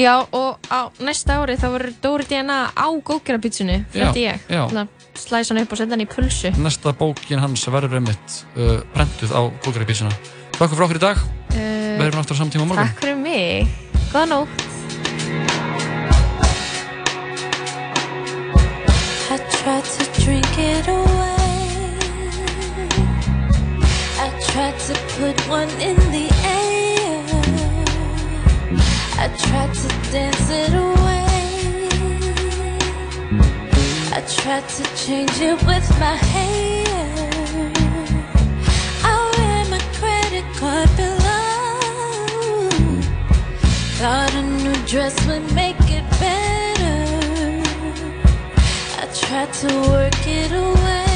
Já, 0.00 0.22
og 0.32 0.56
á 0.72 0.88
næsta 1.04 1.36
ári 1.42 1.58
þá 1.60 1.66
verður 1.74 1.96
Dóri 2.02 2.26
DNA 2.30 2.58
á 2.72 2.86
góðgera 3.04 3.40
pítsunni 3.42 3.82
frétti 3.92 4.22
Já, 4.24 4.38
ég, 4.38 4.70
að 4.72 4.86
slæsa 5.20 5.52
hann 5.52 5.62
upp 5.66 5.74
og 5.74 5.80
setja 5.82 5.92
hann 5.92 6.04
í 6.04 6.08
pulsu. 6.08 6.52
Næsta 6.62 6.94
bókin 6.96 7.42
hans 7.42 7.66
verður 7.68 7.98
einmitt 8.00 8.38
uh, 8.56 8.80
prentuð 8.94 9.34
á 9.36 9.40
Góðgera 9.66 9.88
Pizzuna 9.90 10.14
Takk 10.56 10.72
fyrir 10.72 10.86
okkur 10.86 11.00
í 11.00 11.02
dag. 11.02 11.20
Uh, 11.52 11.58
Við 11.98 12.06
erum 12.06 12.22
aftur 12.22 12.38
á 12.38 12.40
samtíma 12.40 12.68
morgun. 12.70 12.86
takk 12.88 13.02
fyrir 13.02 13.18
mig, 13.20 13.68
góða 14.14 14.26
nótt. 14.32 14.68
I 19.32 19.38
tried 19.50 19.84
to 19.84 20.04
drink 20.20 20.58
it 20.58 20.88
away. 20.88 21.31
Put 25.18 25.38
one 25.48 25.68
in 25.88 25.96
the 26.16 26.26
air. 26.44 27.24
I 29.24 29.28
tried 29.44 29.72
to 29.82 29.88
dance 30.10 30.48
it 30.50 30.72
away. 30.88 31.88
I 34.16 34.20
tried 34.40 34.66
to 34.76 34.82
change 35.04 35.36
it 35.40 35.58
with 35.66 35.88
my 36.04 36.16
hair. 36.32 36.86
I 39.04 39.14
ran 39.38 39.64
my 39.74 39.82
credit 39.98 40.46
card 40.60 40.90
below. 40.96 42.68
Thought 43.98 44.34
a 44.34 44.42
new 44.42 44.78
dress 44.86 45.14
would 45.26 45.46
make 45.54 45.80
it 45.98 46.06
better. 46.22 46.98
I 49.02 49.04
tried 49.22 49.52
to 49.62 49.68
work 49.92 50.20
it 50.26 50.52
away, 50.52 51.11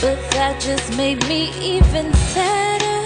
but 0.00 0.18
that 0.32 0.60
just 0.60 0.96
made 0.96 1.26
me 1.28 1.50
even 1.60 2.12
sadder. 2.32 3.00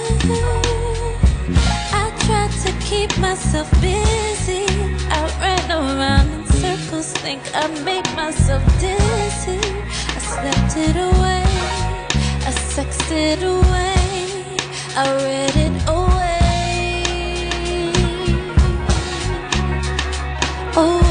I 1.92 2.10
tried 2.26 2.52
to 2.64 2.72
keep 2.84 3.16
myself 3.18 3.70
busy, 3.80 4.66
I 5.10 5.20
ran 5.40 5.70
around 5.70 6.30
in 6.32 6.46
circles. 6.46 7.12
think 7.24 7.42
I 7.54 7.66
made 7.84 8.08
myself 8.16 8.62
dizzy. 8.80 9.60
I 10.16 10.20
slept 10.32 10.76
it 10.76 10.96
away, 10.96 11.44
I 12.48 12.50
sexed 12.74 13.10
it 13.12 13.42
away, 13.42 13.96
I 14.96 15.04
read 15.24 15.56
it 15.66 15.76
away. 15.88 16.32
Away, 20.76 21.09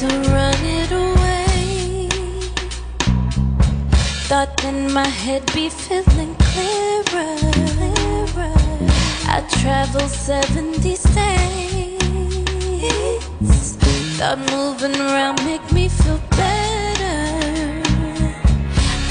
to 0.00 0.06
run 0.06 0.64
it 0.64 0.90
away. 0.92 2.08
Thought 4.28 4.56
then 4.62 4.90
my 4.94 5.06
head 5.06 5.44
be 5.52 5.68
feeling 5.68 6.34
clearer. 6.36 7.36
I 9.28 9.46
traveled 9.60 10.08
70 10.08 10.94
states. 10.96 11.10
Thought 14.16 14.38
moving 14.50 14.96
around 14.98 15.44
make 15.44 15.70
me 15.70 15.90
feel 15.90 16.20
better. 16.30 17.20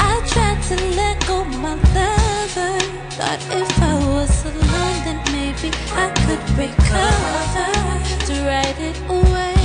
I 0.09 0.13
tried 0.33 0.59
to 0.69 0.75
let 0.97 1.15
go 1.27 1.43
my 1.65 1.75
lover. 1.93 2.79
Thought 3.17 3.41
if 3.61 3.71
I 3.79 3.93
was 4.15 4.33
alone, 4.43 4.97
then 5.05 5.19
maybe 5.37 5.69
I 6.03 6.09
could 6.25 6.43
recover. 6.57 7.69
To 8.25 8.33
write 8.47 8.79
it 8.79 8.97
away 9.07 9.58